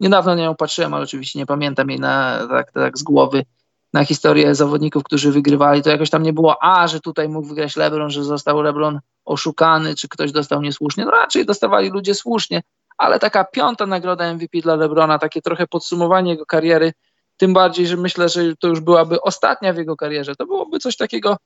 niedawno 0.00 0.34
na 0.34 0.42
nią 0.42 0.54
patrzyłem, 0.54 0.94
ale 0.94 1.04
oczywiście 1.04 1.38
nie 1.38 1.46
pamiętam 1.46 1.90
jej 1.90 2.00
na, 2.00 2.46
tak, 2.48 2.72
tak 2.72 2.98
z 2.98 3.02
głowy, 3.02 3.44
na 3.92 4.04
historię 4.04 4.54
zawodników, 4.54 5.02
którzy 5.02 5.32
wygrywali, 5.32 5.82
to 5.82 5.90
jakoś 5.90 6.10
tam 6.10 6.22
nie 6.22 6.32
było, 6.32 6.56
a, 6.62 6.88
że 6.88 7.00
tutaj 7.00 7.28
mógł 7.28 7.48
wygrać 7.48 7.76
LeBron, 7.76 8.10
że 8.10 8.24
został 8.24 8.62
LeBron 8.62 9.00
oszukany, 9.24 9.94
czy 9.94 10.08
ktoś 10.08 10.32
dostał 10.32 10.62
niesłusznie. 10.62 11.04
No 11.04 11.10
raczej 11.10 11.46
dostawali 11.46 11.90
ludzie 11.90 12.14
słusznie, 12.14 12.62
ale 12.98 13.18
taka 13.18 13.44
piąta 13.44 13.86
nagroda 13.86 14.34
MVP 14.34 14.60
dla 14.60 14.76
LeBrona, 14.76 15.18
takie 15.18 15.42
trochę 15.42 15.66
podsumowanie 15.66 16.30
jego 16.30 16.46
kariery, 16.46 16.92
tym 17.36 17.52
bardziej, 17.52 17.86
że 17.86 17.96
myślę, 17.96 18.28
że 18.28 18.56
to 18.56 18.68
już 18.68 18.80
byłaby 18.80 19.20
ostatnia 19.20 19.72
w 19.72 19.76
jego 19.76 19.96
karierze. 19.96 20.36
To 20.36 20.46
byłoby 20.46 20.78
coś 20.78 20.96
takiego 20.96 21.36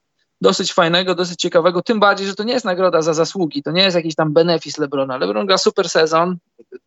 dosyć 0.40 0.72
fajnego, 0.72 1.14
dosyć 1.14 1.40
ciekawego, 1.40 1.82
tym 1.82 2.00
bardziej, 2.00 2.26
że 2.26 2.34
to 2.34 2.44
nie 2.44 2.52
jest 2.52 2.64
nagroda 2.64 3.02
za 3.02 3.14
zasługi, 3.14 3.62
to 3.62 3.70
nie 3.70 3.82
jest 3.82 3.96
jakiś 3.96 4.14
tam 4.14 4.32
benefis 4.32 4.78
LeBrona. 4.78 5.16
LeBron 5.16 5.46
gra 5.46 5.58
super 5.58 5.88
sezon, 5.88 6.36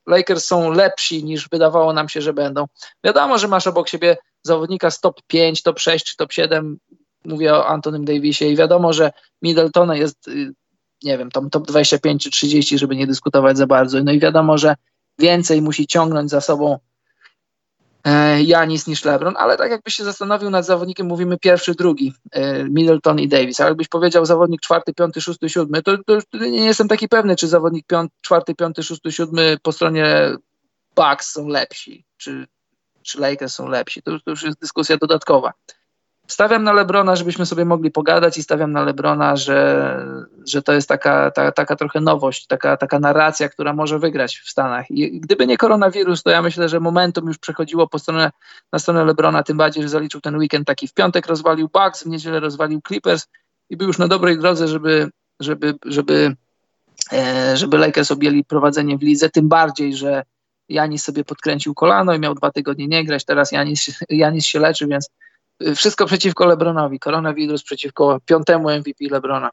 Lakers 0.08 0.46
są 0.46 0.72
lepsi 0.72 1.24
niż 1.24 1.50
wydawało 1.50 1.94
nam 1.94 2.10
się, 2.10 2.22
że 2.22 2.34
będą. 2.34 2.66
Wiadomo, 3.04 3.38
że 3.38 3.48
masz 3.48 3.68
obok 3.68 3.90
siebie 3.90 4.18
zawodnika 4.44 4.92
z 4.92 5.00
top 5.00 5.22
5, 5.28 5.64
top 5.64 5.80
6 5.80 6.06
czy 6.06 6.18
top 6.18 6.34
7, 6.34 6.78
mówię 7.26 7.54
o 7.54 7.68
Antonym 7.68 8.06
Davisie 8.06 8.46
i 8.46 8.56
wiadomo, 8.56 8.94
że 8.94 9.12
Middleton 9.42 9.96
jest, 9.96 10.28
y, 10.28 10.54
nie 11.04 11.18
wiem, 11.18 11.32
tam 11.32 11.50
top 11.50 11.68
25 11.68 12.24
czy 12.24 12.32
30, 12.32 12.78
żeby 12.78 12.96
nie 12.96 13.08
dyskutować 13.08 13.58
za 13.58 13.68
bardzo. 13.68 14.04
No 14.04 14.12
i 14.12 14.20
wiadomo, 14.20 14.58
że 14.58 14.76
więcej 15.20 15.62
musi 15.62 15.88
ciągnąć 15.88 16.30
za 16.30 16.42
sobą 16.42 16.80
Janis 18.44 18.88
niż 18.88 19.06
LeBron, 19.06 19.34
ale 19.38 19.58
tak 19.58 19.72
jakbyś 19.72 19.96
się 19.96 20.04
zastanowił 20.04 20.50
nad 20.50 20.66
zawodnikiem, 20.66 21.08
mówimy 21.08 21.38
pierwszy, 21.38 21.76
drugi, 21.76 22.14
e, 22.32 22.64
Middleton 22.64 23.20
i 23.20 23.28
Davis, 23.28 23.60
a 23.60 23.66
jakbyś 23.66 23.88
powiedział 23.88 24.26
zawodnik 24.26 24.62
czwarty, 24.62 24.94
piąty, 24.94 25.22
szósty, 25.22 25.50
siódmy, 25.50 25.84
to, 25.84 25.98
to 26.06 26.38
nie 26.38 26.66
jestem 26.66 26.88
taki 26.88 27.08
pewny, 27.08 27.36
czy 27.36 27.48
zawodnik 27.48 27.88
piąty, 27.88 28.16
czwarty, 28.22 28.56
piąty, 28.56 28.84
szósty, 28.84 29.12
siódmy 29.12 29.58
po 29.64 29.72
stronie 29.72 30.36
Bucks 30.96 31.32
są 31.32 31.48
lepsi, 31.48 32.06
czy, 32.18 32.48
czy 33.02 33.20
Lakers 33.20 33.54
są 33.54 33.68
lepsi. 33.68 34.02
To, 34.02 34.12
to 34.26 34.32
już 34.32 34.44
jest 34.44 34.60
dyskusja 34.60 34.98
dodatkowa. 34.98 35.54
Stawiam 36.30 36.64
na 36.64 36.74
Lebrona, 36.74 37.16
żebyśmy 37.16 37.46
sobie 37.46 37.66
mogli 37.66 37.92
pogadać 37.92 38.38
i 38.38 38.44
stawiam 38.44 38.72
na 38.72 38.84
Lebrona, 38.84 39.36
że, 39.36 40.06
że 40.46 40.62
to 40.62 40.74
jest 40.74 40.90
taka, 40.90 41.32
ta, 41.32 41.52
taka 41.52 41.76
trochę 41.76 42.02
nowość, 42.02 42.48
taka, 42.48 42.78
taka 42.78 43.00
narracja, 43.00 43.50
która 43.50 43.74
może 43.74 44.00
wygrać 44.00 44.38
w 44.38 44.50
Stanach. 44.50 44.92
I 44.92 45.20
gdyby 45.20 45.48
nie 45.48 45.58
koronawirus, 45.58 46.24
to 46.24 46.30
ja 46.30 46.42
myślę, 46.42 46.70
że 46.70 46.80
momentum 46.80 47.28
już 47.28 47.38
przechodziło 47.38 47.88
po 47.88 48.00
stronę, 48.00 48.32
na 48.74 48.80
stronę 48.80 49.06
Lebrona, 49.06 49.44
tym 49.44 49.58
bardziej, 49.58 49.84
że 49.84 49.90
zaliczył 49.90 50.22
ten 50.22 50.36
weekend 50.36 50.68
taki. 50.68 50.88
W 50.88 50.94
piątek 50.94 51.28
rozwalił 51.28 51.70
Bucks, 51.74 52.04
w 52.04 52.08
niedzielę 52.08 52.40
rozwalił 52.40 52.82
Clippers 52.88 53.28
i 53.70 53.78
był 53.78 53.88
już 53.88 53.98
na 53.98 54.08
dobrej 54.08 54.40
drodze, 54.40 54.68
żeby, 54.68 55.10
żeby, 55.40 55.74
żeby, 55.86 56.36
e, 57.12 57.58
żeby 57.58 57.78
Lakers 57.78 58.12
objęli 58.12 58.44
prowadzenie 58.44 58.98
w 58.98 59.02
lidze, 59.02 59.30
tym 59.30 59.48
bardziej, 59.48 59.96
że 59.96 60.24
Janis 60.70 61.04
sobie 61.04 61.24
podkręcił 61.24 61.74
kolano 61.74 62.14
i 62.14 62.20
miał 62.20 62.36
dwa 62.36 62.52
tygodnie 62.52 62.88
nie 62.88 63.06
grać, 63.06 63.26
teraz 63.26 63.52
Janis, 63.52 64.04
Janis 64.10 64.46
się 64.46 64.60
leczy, 64.60 64.88
więc 64.88 65.10
wszystko 65.76 66.06
przeciwko 66.06 66.46
Lebronowi. 66.46 67.00
Koronawirus 67.00 67.64
przeciwko 67.64 68.20
piątemu 68.26 68.70
MVP 68.70 69.06
Lebrona. 69.12 69.50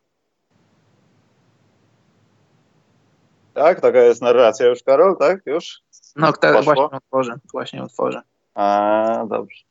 Tak, 3.54 3.80
taka 3.80 3.98
jest 3.98 4.22
narracja 4.22 4.66
już, 4.66 4.82
Karol, 4.82 5.16
tak? 5.18 5.40
Już? 5.46 5.80
No, 6.16 6.32
tak, 6.32 6.64
właśnie 6.64 6.90
otworzę, 6.90 7.34
właśnie 7.52 7.82
otworzę. 7.82 8.22
A, 8.54 9.24
dobrze. 9.28 9.64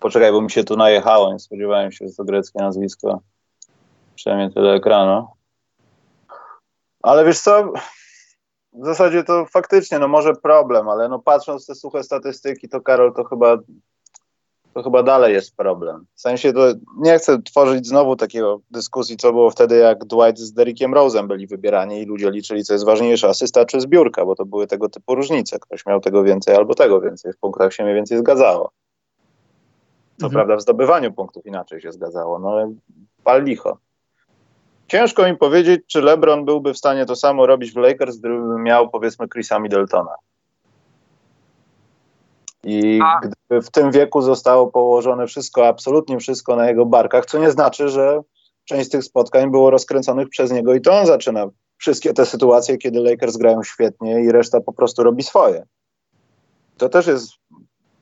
Poczekaj, 0.00 0.32
bo 0.32 0.40
mi 0.40 0.50
się 0.50 0.64
tu 0.64 0.76
najechało, 0.76 1.32
nie 1.32 1.38
spodziewałem 1.38 1.92
się, 1.92 2.08
że 2.08 2.14
to 2.14 2.24
greckie 2.24 2.58
nazwisko. 2.58 3.20
Przynajmniej 4.14 4.52
tyle 4.52 4.72
ekranu. 4.72 5.28
Ale 7.02 7.24
wiesz 7.24 7.40
co, 7.40 7.72
w 8.72 8.84
zasadzie 8.84 9.24
to 9.24 9.46
faktycznie, 9.46 9.98
no 9.98 10.08
może 10.08 10.34
problem, 10.34 10.88
ale 10.88 11.08
no 11.08 11.18
patrząc 11.18 11.66
te 11.66 11.74
suche 11.74 12.02
statystyki, 12.02 12.68
to 12.68 12.80
Karol, 12.80 13.14
to 13.14 13.24
chyba 13.24 13.56
to 14.74 14.82
chyba 14.82 15.02
dalej 15.02 15.34
jest 15.34 15.56
problem. 15.56 16.06
W 16.14 16.20
sensie 16.20 16.52
to 16.52 16.60
nie 16.96 17.18
chcę 17.18 17.42
tworzyć 17.42 17.86
znowu 17.86 18.16
takiego 18.16 18.60
dyskusji, 18.70 19.16
co 19.16 19.32
było 19.32 19.50
wtedy, 19.50 19.76
jak 19.76 20.04
Dwight 20.04 20.38
z 20.38 20.52
Derrickiem 20.52 20.94
Rose'em 20.94 21.26
byli 21.26 21.46
wybierani 21.46 22.02
i 22.02 22.06
ludzie 22.06 22.30
liczyli, 22.30 22.64
co 22.64 22.72
jest 22.72 22.84
ważniejsze, 22.84 23.28
asysta 23.28 23.64
czy 23.64 23.80
zbiórka, 23.80 24.24
bo 24.24 24.34
to 24.34 24.44
były 24.44 24.66
tego 24.66 24.88
typu 24.88 25.14
różnice. 25.14 25.58
Ktoś 25.58 25.86
miał 25.86 26.00
tego 26.00 26.22
więcej 26.22 26.56
albo 26.56 26.74
tego 26.74 27.00
więcej. 27.00 27.32
W 27.32 27.36
punktach 27.36 27.72
się 27.72 27.82
mniej 27.82 27.94
więcej 27.94 28.18
zgadzało. 28.18 28.70
Co 30.20 30.26
mhm. 30.26 30.32
prawda 30.32 30.56
w 30.56 30.62
zdobywaniu 30.62 31.12
punktów 31.12 31.46
inaczej 31.46 31.80
się 31.80 31.92
zgadzało, 31.92 32.38
no 32.38 32.50
ale 32.50 32.74
pal 33.24 33.44
licho. 33.44 33.78
Ciężko 34.88 35.26
mi 35.26 35.36
powiedzieć, 35.36 35.80
czy 35.86 36.02
LeBron 36.02 36.44
byłby 36.44 36.74
w 36.74 36.78
stanie 36.78 37.06
to 37.06 37.16
samo 37.16 37.46
robić 37.46 37.72
w 37.72 37.76
Lakers, 37.76 38.16
gdyby 38.16 38.58
miał 38.58 38.90
powiedzmy 38.90 39.28
Chrisa 39.28 39.58
Middletona. 39.58 40.14
I 42.64 43.00
A. 43.02 43.18
gdyby 43.20 43.39
w 43.50 43.70
tym 43.70 43.90
wieku 43.90 44.22
zostało 44.22 44.66
położone 44.66 45.26
wszystko, 45.26 45.66
absolutnie 45.66 46.18
wszystko 46.18 46.56
na 46.56 46.68
jego 46.68 46.86
barkach, 46.86 47.26
co 47.26 47.38
nie 47.38 47.50
znaczy, 47.50 47.88
że 47.88 48.20
część 48.64 48.90
tych 48.90 49.04
spotkań 49.04 49.50
było 49.50 49.70
rozkręconych 49.70 50.28
przez 50.28 50.52
niego 50.52 50.74
i 50.74 50.80
to 50.80 50.98
on 50.98 51.06
zaczyna 51.06 51.46
wszystkie 51.78 52.14
te 52.14 52.26
sytuacje, 52.26 52.78
kiedy 52.78 53.00
Lakers 53.00 53.36
grają 53.36 53.62
świetnie 53.62 54.24
i 54.24 54.32
reszta 54.32 54.60
po 54.60 54.72
prostu 54.72 55.02
robi 55.02 55.22
swoje. 55.22 55.66
To 56.76 56.88
też 56.88 57.06
jest 57.06 57.32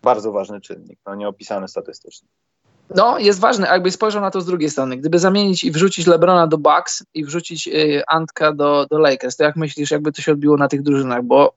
bardzo 0.03 0.33
ważny 0.33 0.61
czynnik, 0.61 0.99
no 1.07 1.15
nieopisany 1.15 1.69
statystycznie. 1.69 2.29
No, 2.95 3.19
jest 3.19 3.41
ważne, 3.41 3.67
jakby 3.67 3.91
spojrzał 3.91 4.23
na 4.23 4.31
to 4.31 4.41
z 4.41 4.47
drugiej 4.47 4.71
strony. 4.71 4.97
Gdyby 4.97 5.19
zamienić 5.19 5.65
i 5.65 5.71
wrzucić 5.71 6.07
LeBrona 6.07 6.47
do 6.47 6.59
Bucks 6.59 7.05
i 7.15 7.25
wrzucić 7.25 7.69
y, 7.69 8.03
Antka 8.07 8.53
do, 8.53 8.87
do 8.91 8.99
Lakers, 8.99 9.37
to 9.37 9.45
jak 9.45 9.57
myślisz, 9.57 9.91
jakby 9.91 10.13
to 10.13 10.23
się 10.23 10.33
odbiło 10.33 10.57
na 10.57 10.69
tych 10.69 10.83
drużynach? 10.83 11.23
Bo 11.23 11.55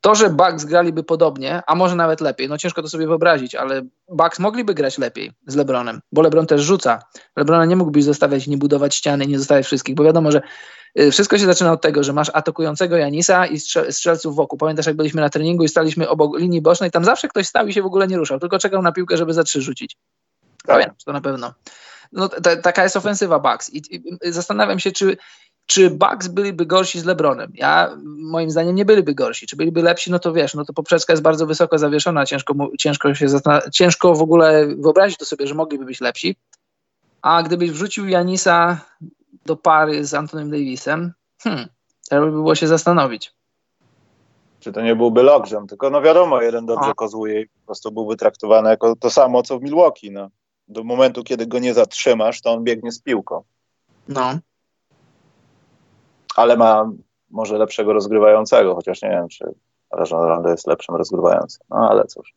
to, 0.00 0.14
że 0.14 0.30
Bucks 0.30 0.64
graliby 0.64 1.04
podobnie, 1.04 1.62
a 1.66 1.74
może 1.74 1.96
nawet 1.96 2.20
lepiej, 2.20 2.48
no 2.48 2.58
ciężko 2.58 2.82
to 2.82 2.88
sobie 2.88 3.06
wyobrazić, 3.06 3.54
ale 3.54 3.82
Bucks 4.08 4.38
mogliby 4.38 4.74
grać 4.74 4.98
lepiej 4.98 5.32
z 5.46 5.56
LeBronem, 5.56 6.00
bo 6.12 6.22
LeBron 6.22 6.46
też 6.46 6.62
rzuca. 6.62 7.02
LeBrona 7.36 7.64
nie 7.64 7.76
mógłbyś 7.76 8.04
zostawiać, 8.04 8.46
nie 8.46 8.58
budować 8.58 8.94
ściany, 8.94 9.26
nie 9.26 9.38
zostawiać 9.38 9.66
wszystkich, 9.66 9.94
bo 9.94 10.04
wiadomo, 10.04 10.32
że 10.32 10.42
y, 11.00 11.10
wszystko 11.10 11.38
się 11.38 11.46
zaczyna 11.46 11.72
od 11.72 11.82
tego, 11.82 12.04
że 12.04 12.12
masz 12.12 12.30
atakującego 12.34 12.96
Janisa 12.96 13.46
i 13.46 13.60
strzelców 13.90 14.36
wokół. 14.36 14.58
Pamiętasz, 14.58 14.86
jak 14.86 14.96
byliśmy 14.96 15.20
na 15.20 15.30
treningu 15.30 15.64
i 15.64 15.68
staliśmy 15.68 16.08
obok 16.08 16.38
linii 16.38 16.62
bocznej, 16.62 16.90
tam 16.90 17.04
zawsze 17.04 17.28
ktoś 17.28 17.46
stał 17.46 17.66
i 17.66 17.72
się 17.72 17.82
w 17.82 17.86
ogóle 17.86 18.08
nie 18.08 18.16
ruszał, 18.16 18.40
tylko 18.40 18.58
czekał 18.58 18.82
na 18.82 18.92
piłkę, 18.92 19.16
żeby 19.16 19.32
za 19.32 19.44
trzy 19.44 19.62
rzucić. 19.62 19.96
Tak. 20.40 20.76
Pamiętasz 20.76 21.04
to 21.04 21.12
na 21.12 21.20
pewno. 21.20 21.54
No, 22.12 22.28
taka 22.62 22.82
jest 22.82 22.96
ofensywa 22.96 23.38
Bucks 23.38 23.70
i, 23.74 23.82
i 23.90 24.32
zastanawiam 24.32 24.78
się, 24.78 24.92
czy 24.92 25.16
czy 25.66 25.90
Bucks 25.90 26.28
byliby 26.28 26.66
gorsi 26.66 27.00
z 27.00 27.04
LeBronem? 27.04 27.52
Ja, 27.54 27.96
moim 28.18 28.50
zdaniem, 28.50 28.74
nie 28.74 28.84
byliby 28.84 29.14
gorsi. 29.14 29.46
Czy 29.46 29.56
byliby 29.56 29.82
lepsi? 29.82 30.10
No 30.10 30.18
to 30.18 30.32
wiesz, 30.32 30.54
no 30.54 30.64
to 30.64 30.72
poprzeczka 30.72 31.12
jest 31.12 31.22
bardzo 31.22 31.46
wysoko 31.46 31.78
zawieszona, 31.78 32.26
ciężko, 32.26 32.54
ciężko, 32.78 33.14
się 33.14 33.26
ciężko 33.72 34.14
w 34.14 34.22
ogóle 34.22 34.66
wyobrazić 34.66 35.18
to 35.18 35.24
sobie, 35.24 35.46
że 35.46 35.54
mogliby 35.54 35.84
być 35.84 36.00
lepsi. 36.00 36.36
A 37.22 37.42
gdybyś 37.42 37.70
wrzucił 37.70 38.08
Janisa 38.08 38.80
do 39.46 39.56
pary 39.56 40.04
z 40.04 40.14
Antonym 40.14 40.50
Davisem, 40.50 41.12
hmm, 41.42 41.68
to 42.10 42.20
by 42.20 42.30
było 42.30 42.54
się 42.54 42.66
zastanowić. 42.66 43.34
Czy 44.60 44.72
to 44.72 44.80
nie 44.80 44.96
byłby 44.96 45.22
lockdown, 45.22 45.66
tylko 45.66 45.90
no 45.90 46.02
wiadomo, 46.02 46.42
jeden 46.42 46.66
dobrze 46.66 46.90
A. 46.90 46.94
kozłuje 46.94 47.40
i 47.40 47.46
po 47.46 47.66
prostu 47.66 47.92
byłby 47.92 48.16
traktowany 48.16 48.70
jako 48.70 48.96
to 48.96 49.10
samo, 49.10 49.42
co 49.42 49.58
w 49.58 49.62
Milwaukee. 49.62 50.10
No. 50.10 50.28
Do 50.68 50.84
momentu, 50.84 51.24
kiedy 51.24 51.46
go 51.46 51.58
nie 51.58 51.74
zatrzymasz, 51.74 52.40
to 52.40 52.52
on 52.52 52.64
biegnie 52.64 52.92
z 52.92 53.00
piłką. 53.00 53.42
No 54.08 54.38
ale 56.36 56.56
ma 56.56 56.90
może 57.30 57.58
lepszego 57.58 57.92
rozgrywającego, 57.92 58.74
chociaż 58.74 59.02
nie 59.02 59.08
wiem, 59.08 59.28
czy 59.28 59.44
Rajon 59.92 60.44
jest 60.46 60.66
lepszym 60.66 60.94
rozgrywającym. 60.94 61.66
No 61.70 61.88
ale 61.90 62.04
cóż. 62.04 62.34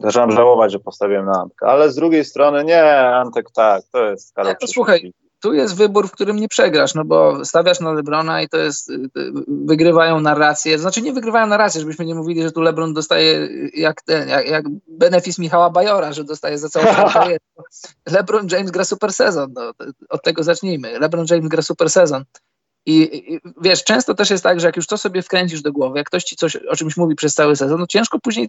Zaczynam 0.00 0.30
żałować, 0.30 0.72
że 0.72 0.78
postawiłem 0.78 1.26
na 1.26 1.40
Antkę, 1.40 1.66
ale 1.66 1.90
z 1.90 1.94
drugiej 1.94 2.24
strony 2.24 2.64
nie, 2.64 2.84
Antek 2.98 3.50
tak, 3.50 3.82
to 3.92 4.04
jest 4.04 4.34
Karol 4.34 4.54
nie, 4.60 4.68
Słuchaj, 4.68 5.12
tu 5.44 5.52
jest 5.52 5.76
wybór, 5.76 6.08
w 6.08 6.12
którym 6.12 6.36
nie 6.36 6.48
przegrasz, 6.48 6.94
no 6.94 7.04
bo 7.04 7.44
stawiasz 7.44 7.80
na 7.80 7.92
Lebrona 7.92 8.42
i 8.42 8.48
to 8.48 8.56
jest, 8.56 8.90
y, 8.90 8.94
y, 8.94 9.32
wygrywają 9.48 10.20
narracje, 10.20 10.78
znaczy 10.78 11.02
nie 11.02 11.12
wygrywają 11.12 11.46
narracje, 11.46 11.80
żebyśmy 11.80 12.04
nie 12.04 12.14
mówili, 12.14 12.42
że 12.42 12.52
tu 12.52 12.60
Lebron 12.60 12.94
dostaje 12.94 13.48
jak 13.74 14.02
ten, 14.02 14.28
jak, 14.28 14.48
jak 14.48 14.64
benefis 14.88 15.38
Michała 15.38 15.70
Bajora, 15.70 16.12
że 16.12 16.24
dostaje 16.24 16.58
za 16.58 16.68
całą 16.68 16.86
karierę. 17.12 17.38
Lebron 18.06 18.46
James 18.50 18.70
gra 18.70 18.84
super 18.84 19.12
sezon, 19.12 19.52
no, 19.54 19.72
od 20.08 20.22
tego 20.22 20.42
zacznijmy. 20.42 20.98
Lebron 20.98 21.26
James 21.30 21.48
gra 21.48 21.62
super 21.62 21.90
sezon. 21.90 22.24
I, 22.86 23.32
I, 23.34 23.40
wiesz, 23.60 23.84
często 23.84 24.14
też 24.14 24.30
jest 24.30 24.44
tak, 24.44 24.60
że 24.60 24.66
jak 24.66 24.76
już 24.76 24.86
to 24.86 24.98
sobie 24.98 25.22
wkręcisz 25.22 25.62
do 25.62 25.72
głowy, 25.72 25.98
jak 25.98 26.06
ktoś 26.06 26.24
ci 26.24 26.36
coś 26.36 26.56
o 26.56 26.76
czymś 26.76 26.96
mówi 26.96 27.14
przez 27.14 27.34
cały 27.34 27.56
sezon, 27.56 27.80
no 27.80 27.86
ciężko 27.86 28.18
później, 28.18 28.48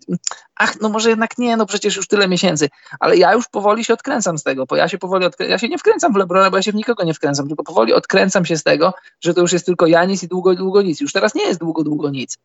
ach, 0.55 0.81
no 0.81 0.89
może 0.89 1.09
jednak 1.09 1.37
nie, 1.37 1.57
no 1.57 1.65
przecież 1.65 1.95
już 1.95 2.07
tyle 2.07 2.27
miesięcy, 2.27 2.69
ale 2.99 3.17
ja 3.17 3.33
już 3.33 3.47
powoli 3.47 3.85
się 3.85 3.93
odkręcam 3.93 4.37
z 4.37 4.43
tego, 4.43 4.65
bo 4.65 4.75
ja 4.75 4.87
się 4.87 4.97
powoli 4.97 5.25
odkręcam, 5.25 5.51
ja 5.51 5.57
się 5.57 5.69
nie 5.69 5.77
wkręcam 5.77 6.13
w 6.13 6.15
Lebrona, 6.15 6.51
bo 6.51 6.57
ja 6.57 6.63
się 6.63 6.71
w 6.71 6.75
nikogo 6.75 7.03
nie 7.03 7.13
wkręcam, 7.13 7.47
tylko 7.47 7.63
powoli 7.63 7.93
odkręcam 7.93 8.45
się 8.45 8.57
z 8.57 8.63
tego, 8.63 8.93
że 9.21 9.33
to 9.33 9.41
już 9.41 9.53
jest 9.53 9.65
tylko 9.65 9.87
Janis 9.87 10.23
i 10.23 10.27
długo, 10.27 10.55
długo 10.55 10.81
nic. 10.81 11.01
Już 11.01 11.13
teraz 11.13 11.35
nie 11.35 11.43
jest 11.43 11.59
długo, 11.59 11.83
długo 11.83 12.09
nic. 12.09 12.37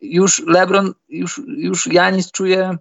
Już 0.00 0.42
Lebron, 0.46 0.94
już, 1.08 1.40
już 1.46 1.86
Janis 1.86 2.30
czuje 2.30 2.78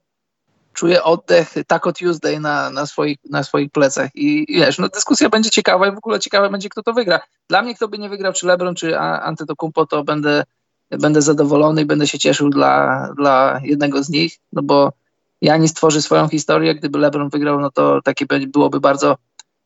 czuję 0.77 1.03
oddech 1.03 1.53
Taco 1.67 1.93
Tuesday 1.93 2.39
na, 2.39 2.69
na, 2.69 2.85
swoich, 2.85 3.17
na 3.29 3.43
swoich 3.43 3.71
plecach 3.71 4.09
i, 4.15 4.45
wiesz, 4.49 4.77
no 4.77 4.89
dyskusja 4.89 5.29
będzie 5.29 5.49
ciekawa 5.49 5.87
i 5.87 5.91
w 5.91 5.97
ogóle 5.97 6.19
ciekawe 6.19 6.49
będzie, 6.49 6.69
kto 6.69 6.83
to 6.83 6.93
wygra. 6.93 7.19
Dla 7.49 7.61
mnie, 7.61 7.75
kto 7.75 7.87
by 7.87 7.97
nie 7.97 8.09
wygrał, 8.09 8.33
czy 8.33 8.47
LeBron, 8.47 8.75
czy 8.75 8.99
Antetokounmpo, 8.99 9.85
to 9.85 10.03
będę, 10.03 10.43
będę 10.89 11.21
zadowolony 11.21 11.81
i 11.81 11.85
będę 11.85 12.07
się 12.07 12.19
cieszył 12.19 12.49
dla, 12.49 13.07
dla 13.15 13.59
jednego 13.63 14.03
z 14.03 14.09
nich, 14.09 14.37
no 14.53 14.61
bo 14.61 14.93
Janis 15.41 15.73
tworzy 15.73 16.01
swoją 16.01 16.27
historię, 16.27 16.75
gdyby 16.75 16.99
LeBron 16.99 17.29
wygrał, 17.29 17.59
no 17.59 17.71
to 17.71 18.01
takie 18.01 18.25
byłoby 18.47 18.79
bardzo, 18.79 19.17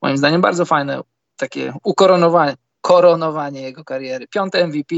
moim 0.01 0.17
zdaniem, 0.17 0.41
bardzo 0.41 0.65
fajne 0.65 1.01
takie 1.37 1.73
ukoronowanie 1.83 2.55
koronowanie 2.81 3.61
jego 3.61 3.83
kariery. 3.83 4.27
Piąte 4.27 4.67
MVP, 4.67 4.95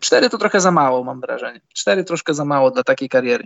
cztery 0.00 0.30
to 0.30 0.38
trochę 0.38 0.60
za 0.60 0.70
mało, 0.70 1.04
mam 1.04 1.20
wrażenie. 1.20 1.60
Cztery 1.74 2.04
troszkę 2.04 2.34
za 2.34 2.44
mało 2.44 2.70
dla 2.70 2.82
takiej 2.82 3.08
kariery. 3.08 3.44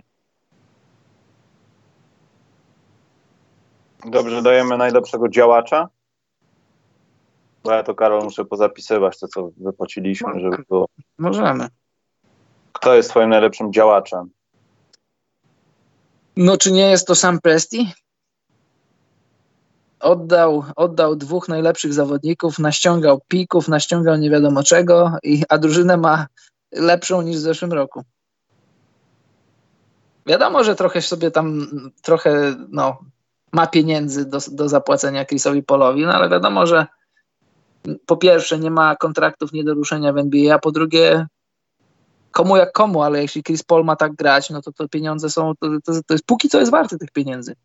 Dobrze, 4.05 4.41
dajemy 4.41 4.77
najlepszego 4.77 5.29
działacza. 5.29 5.89
Bo 7.63 7.71
ja 7.71 7.83
to, 7.83 7.95
Karol, 7.95 8.23
muszę 8.23 8.45
pozapisywać 8.45 9.19
to, 9.19 9.27
co 9.27 9.49
wypociliśmy, 9.57 10.39
żeby 10.39 10.63
było. 10.69 10.87
Możemy. 11.17 11.67
Kto 12.73 12.95
jest 12.95 13.09
twoim 13.09 13.29
najlepszym 13.29 13.73
działaczem? 13.73 14.29
No, 16.37 16.57
czy 16.57 16.71
nie 16.71 16.89
jest 16.89 17.07
to 17.07 17.15
sam 17.15 17.39
Presti? 17.39 17.93
Oddał, 19.99 20.63
oddał 20.75 21.15
dwóch 21.15 21.49
najlepszych 21.49 21.93
zawodników, 21.93 22.59
naściągał 22.59 23.21
pików, 23.27 23.67
naściągał 23.67 24.17
nie 24.17 24.29
wiadomo 24.29 24.63
czego, 24.63 25.17
i, 25.23 25.43
a 25.49 25.57
drużynę 25.57 25.97
ma 25.97 26.27
lepszą 26.71 27.21
niż 27.21 27.37
w 27.37 27.39
zeszłym 27.39 27.73
roku. 27.73 28.03
Wiadomo, 30.25 30.63
że 30.63 30.75
trochę 30.75 31.01
sobie 31.01 31.31
tam, 31.31 31.67
trochę, 32.01 32.55
no, 32.69 32.99
ma 33.51 33.67
pieniędzy 33.67 34.25
do, 34.25 34.37
do 34.51 34.69
zapłacenia 34.69 35.25
Chrisowi 35.25 35.63
Polowi, 35.63 36.05
no 36.05 36.13
ale 36.13 36.29
wiadomo, 36.29 36.67
że 36.67 36.87
po 38.05 38.17
pierwsze 38.17 38.59
nie 38.59 38.71
ma 38.71 38.95
kontraktów 38.95 39.53
nie 39.53 39.63
do 39.63 39.73
ruszenia 39.73 40.13
w 40.13 40.17
NBA, 40.17 40.55
a 40.55 40.59
po 40.59 40.71
drugie 40.71 41.27
komu 42.31 42.57
jak 42.57 42.71
komu, 42.71 43.03
ale 43.03 43.21
jeśli 43.21 43.43
Chris 43.43 43.63
Paul 43.63 43.85
ma 43.85 43.95
tak 43.95 44.15
grać, 44.15 44.49
no 44.49 44.61
to 44.61 44.71
te 44.71 44.87
pieniądze 44.87 45.29
są, 45.29 45.53
to, 45.59 45.67
to, 45.85 45.93
to 46.07 46.13
jest 46.13 46.25
póki 46.25 46.49
co 46.49 46.59
jest 46.59 46.71
warte 46.71 46.97
tych 46.97 47.11
pieniędzy. 47.11 47.55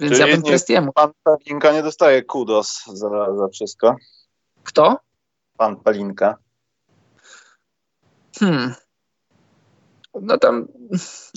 Więc 0.00 0.12
Czyli 0.12 0.30
ja 0.30 0.36
bym 0.36 0.42
Prestiemu. 0.42 0.92
Pan 0.92 1.10
Palinka 1.22 1.72
nie 1.72 1.82
dostaje 1.82 2.22
kudos 2.22 2.84
za, 2.86 3.08
za 3.36 3.48
wszystko. 3.48 3.96
Kto? 4.62 4.98
Pan 5.56 5.76
Palinka. 5.76 6.36
Hmm. 8.38 8.74
No 10.22 10.38
tam 10.38 10.68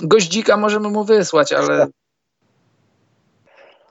goździka 0.03 0.57
możemy 0.57 0.89
mu 0.89 1.03
wysłać, 1.03 1.53
ale 1.53 1.87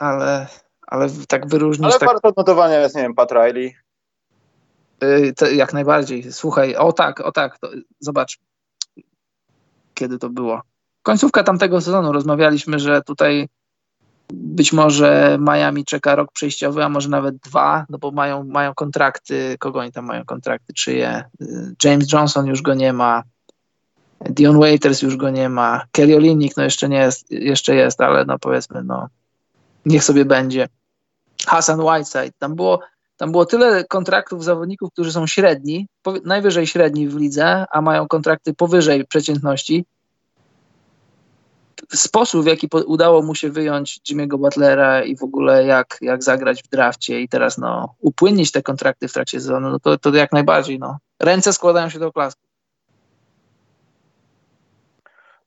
ale, 0.03 0.47
ale 0.87 1.09
tak 1.29 1.47
wyróżnić... 1.47 1.85
Ale 1.85 1.99
tak... 1.99 2.09
warto 2.09 2.29
odnotowania 2.29 2.81
jest, 2.81 2.95
nie 2.95 3.03
wiem, 3.03 3.15
Pat 3.15 3.33
Riley. 3.33 3.75
Yy, 5.43 5.55
jak 5.55 5.73
najbardziej. 5.73 6.33
Słuchaj, 6.33 6.77
o 6.77 6.93
tak, 6.93 7.21
o 7.21 7.33
tak, 7.33 7.59
to, 7.59 7.69
zobacz, 8.01 8.39
kiedy 9.95 10.19
to 10.19 10.31
było. 10.31 10.63
Końcówka 11.03 11.43
tamtego 11.43 11.81
sezonu 11.81 12.13
rozmawialiśmy, 12.13 12.79
że 12.79 13.03
tutaj 13.03 13.49
być 14.33 14.73
może 14.73 15.39
Miami 15.41 15.85
czeka 15.85 16.15
rok 16.15 16.33
przejściowy, 16.33 16.85
a 16.85 16.89
może 16.89 17.09
nawet 17.09 17.37
dwa, 17.37 17.87
no 17.89 17.99
bo 17.99 18.11
mają, 18.11 18.45
mają 18.45 18.75
kontrakty, 18.75 19.57
kogo 19.59 19.81
oni 19.81 19.93
tam 19.93 20.05
mają 20.05 20.25
kontrakty, 20.25 20.73
czyje? 20.75 21.25
Y, 21.43 21.75
James 21.85 22.13
Johnson 22.13 22.47
już 22.47 22.63
go 22.63 22.75
nie 22.75 22.93
ma, 22.93 23.23
Dion 24.21 24.59
Waiters 24.59 25.03
już 25.03 25.17
go 25.17 25.31
nie 25.31 25.49
ma, 25.49 25.83
Kelly 25.93 26.17
Olynyk 26.17 26.57
no 26.57 26.65
jeszcze 26.65 26.89
nie 26.89 26.99
jest, 26.99 27.31
jeszcze 27.31 27.75
jest, 27.75 28.01
ale 28.01 28.25
no 28.25 28.39
powiedzmy, 28.39 28.83
no 28.85 29.09
niech 29.87 30.05
sobie 30.05 30.25
będzie. 30.25 30.69
Hassan 31.47 31.81
Whiteside. 31.81 32.33
Tam 32.39 32.55
było, 32.55 32.81
tam 33.17 33.33
było 33.33 33.47
tyle 33.47 33.85
kontraktów 33.85 34.45
zawodników, 34.45 34.93
którzy 34.93 35.13
są 35.13 35.27
średni, 35.27 35.89
najwyżej 36.25 36.67
średni 36.67 37.09
w 37.09 37.17
lidze, 37.17 37.65
a 37.71 37.81
mają 37.81 38.09
kontrakty 38.09 38.55
powyżej 38.55 39.07
przeciętności. 39.07 39.85
Sposób, 41.95 42.45
w 42.45 42.47
jaki 42.47 42.69
udało 42.87 43.23
mu 43.23 43.35
się 43.35 43.51
wyjąć 43.51 44.01
Jimmy'ego 44.11 44.39
Butlera 44.39 45.05
i 45.05 45.17
w 45.17 45.23
ogóle 45.23 45.65
jak, 45.65 45.99
jak 46.01 46.23
zagrać 46.23 46.63
w 46.63 46.69
drafcie 46.69 47.21
i 47.21 47.29
teraz 47.29 47.59
no, 47.59 47.95
upłynnić 47.99 48.53
te 48.53 48.63
kontrakty 48.63 49.09
w 49.09 49.13
trakcie 49.13 49.41
sezonu, 49.41 49.71
no 49.71 49.79
to, 49.79 49.99
to 49.99 50.15
jak 50.15 50.33
najbardziej. 50.33 50.79
No. 50.79 50.99
Ręce 51.21 51.53
składają 51.53 51.89
się 51.89 51.99
do 51.99 52.13
klasku. 52.13 52.43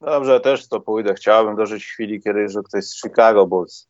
Dobrze, 0.01 0.39
też 0.39 0.67
to 0.67 0.79
pójdę. 0.79 1.13
Chciałbym 1.13 1.55
dożyć 1.55 1.85
chwili, 1.85 2.21
kiedy 2.21 2.49
że 2.49 2.63
ktoś 2.63 2.85
z 2.85 3.01
Chicago 3.01 3.47
Bulls 3.47 3.87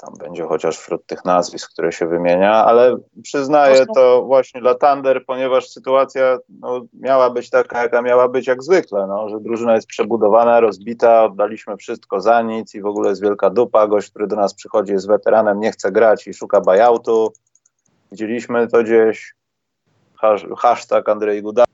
tam 0.00 0.14
będzie 0.18 0.44
chociaż 0.44 0.78
wśród 0.78 1.06
tych 1.06 1.24
nazwisk, 1.24 1.72
które 1.72 1.92
się 1.92 2.06
wymienia, 2.06 2.64
ale 2.64 2.96
przyznaję 3.22 3.86
to 3.94 4.22
właśnie 4.22 4.60
dla 4.60 4.74
Thunder, 4.74 5.24
ponieważ 5.26 5.68
sytuacja 5.68 6.38
no, 6.48 6.80
miała 6.92 7.30
być 7.30 7.50
taka, 7.50 7.82
jaka 7.82 8.02
miała 8.02 8.28
być 8.28 8.46
jak 8.46 8.62
zwykle, 8.62 9.06
no, 9.06 9.28
że 9.28 9.40
drużyna 9.40 9.74
jest 9.74 9.86
przebudowana, 9.86 10.60
rozbita, 10.60 11.24
oddaliśmy 11.24 11.76
wszystko 11.76 12.20
za 12.20 12.42
nic 12.42 12.74
i 12.74 12.80
w 12.80 12.86
ogóle 12.86 13.08
jest 13.08 13.22
wielka 13.22 13.50
dupa, 13.50 13.86
gość, 13.86 14.10
który 14.10 14.26
do 14.26 14.36
nas 14.36 14.54
przychodzi 14.54 14.92
jest 14.92 15.08
weteranem, 15.08 15.60
nie 15.60 15.72
chce 15.72 15.92
grać 15.92 16.26
i 16.26 16.34
szuka 16.34 16.60
buyoutu. 16.60 17.32
Widzieliśmy 18.12 18.68
to 18.68 18.82
gdzieś, 18.82 19.34
Hasz, 20.14 20.46
hashtag 20.58 21.08
Andrzej 21.08 21.42
Guda. 21.42 21.64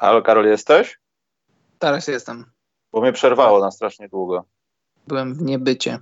Halo 0.00 0.22
Karol, 0.22 0.46
jesteś? 0.46 0.98
Teraz 1.78 2.08
jestem. 2.08 2.44
Bo 2.92 3.00
mnie 3.00 3.12
przerwało 3.12 3.60
na 3.60 3.70
strasznie 3.70 4.08
długo. 4.08 4.44
Byłem 5.06 5.34
w 5.34 5.42
niebycie. 5.42 5.98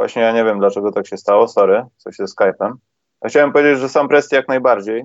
Właśnie 0.00 0.22
ja 0.22 0.32
nie 0.32 0.44
wiem, 0.44 0.58
dlaczego 0.58 0.92
tak 0.92 1.06
się 1.06 1.16
stało, 1.16 1.48
sorry, 1.48 1.84
coś 1.96 2.16
ze 2.16 2.24
Skype'em. 2.24 2.72
Ja 3.22 3.28
chciałem 3.28 3.52
powiedzieć, 3.52 3.78
że 3.78 3.88
sam 3.88 4.08
Presti 4.08 4.34
jak 4.34 4.48
najbardziej. 4.48 5.04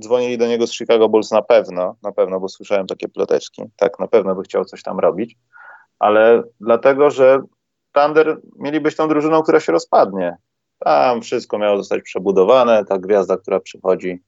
dzwonili 0.00 0.38
do 0.38 0.46
niego 0.46 0.66
z 0.66 0.72
Chicago 0.72 1.08
Bulls 1.08 1.30
na 1.30 1.42
pewno, 1.42 1.96
na 2.02 2.12
pewno, 2.12 2.40
bo 2.40 2.48
słyszałem 2.48 2.86
takie 2.86 3.08
ploteczki. 3.08 3.62
Tak, 3.76 3.98
na 3.98 4.06
pewno 4.06 4.34
by 4.34 4.42
chciał 4.42 4.64
coś 4.64 4.82
tam 4.82 4.98
robić, 4.98 5.36
ale 5.98 6.42
dlatego, 6.60 7.10
że 7.10 7.42
Thunder 7.92 8.40
mieli 8.58 8.80
być 8.80 8.96
tą 8.96 9.08
drużyną, 9.08 9.42
która 9.42 9.60
się 9.60 9.72
rozpadnie. 9.72 10.36
Tam 10.78 11.22
wszystko 11.22 11.58
miało 11.58 11.76
zostać 11.76 12.02
przebudowane, 12.02 12.84
ta 12.84 12.98
gwiazda, 12.98 13.36
która 13.36 13.60
przychodzi, 13.60 14.22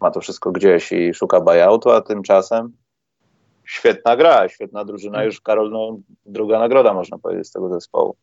ma 0.00 0.10
to 0.10 0.20
wszystko 0.20 0.52
gdzieś 0.52 0.92
i 0.92 1.14
szuka 1.14 1.40
buyoutu, 1.40 1.90
a 1.90 2.00
tymczasem 2.00 2.72
świetna 3.64 4.16
gra, 4.16 4.48
świetna 4.48 4.84
drużyna, 4.84 5.24
już 5.24 5.40
Karol, 5.40 5.70
no, 5.70 5.98
druga 6.26 6.58
nagroda 6.58 6.94
można 6.94 7.18
powiedzieć 7.18 7.48
z 7.48 7.52
tego 7.52 7.68
zespołu. 7.68 8.16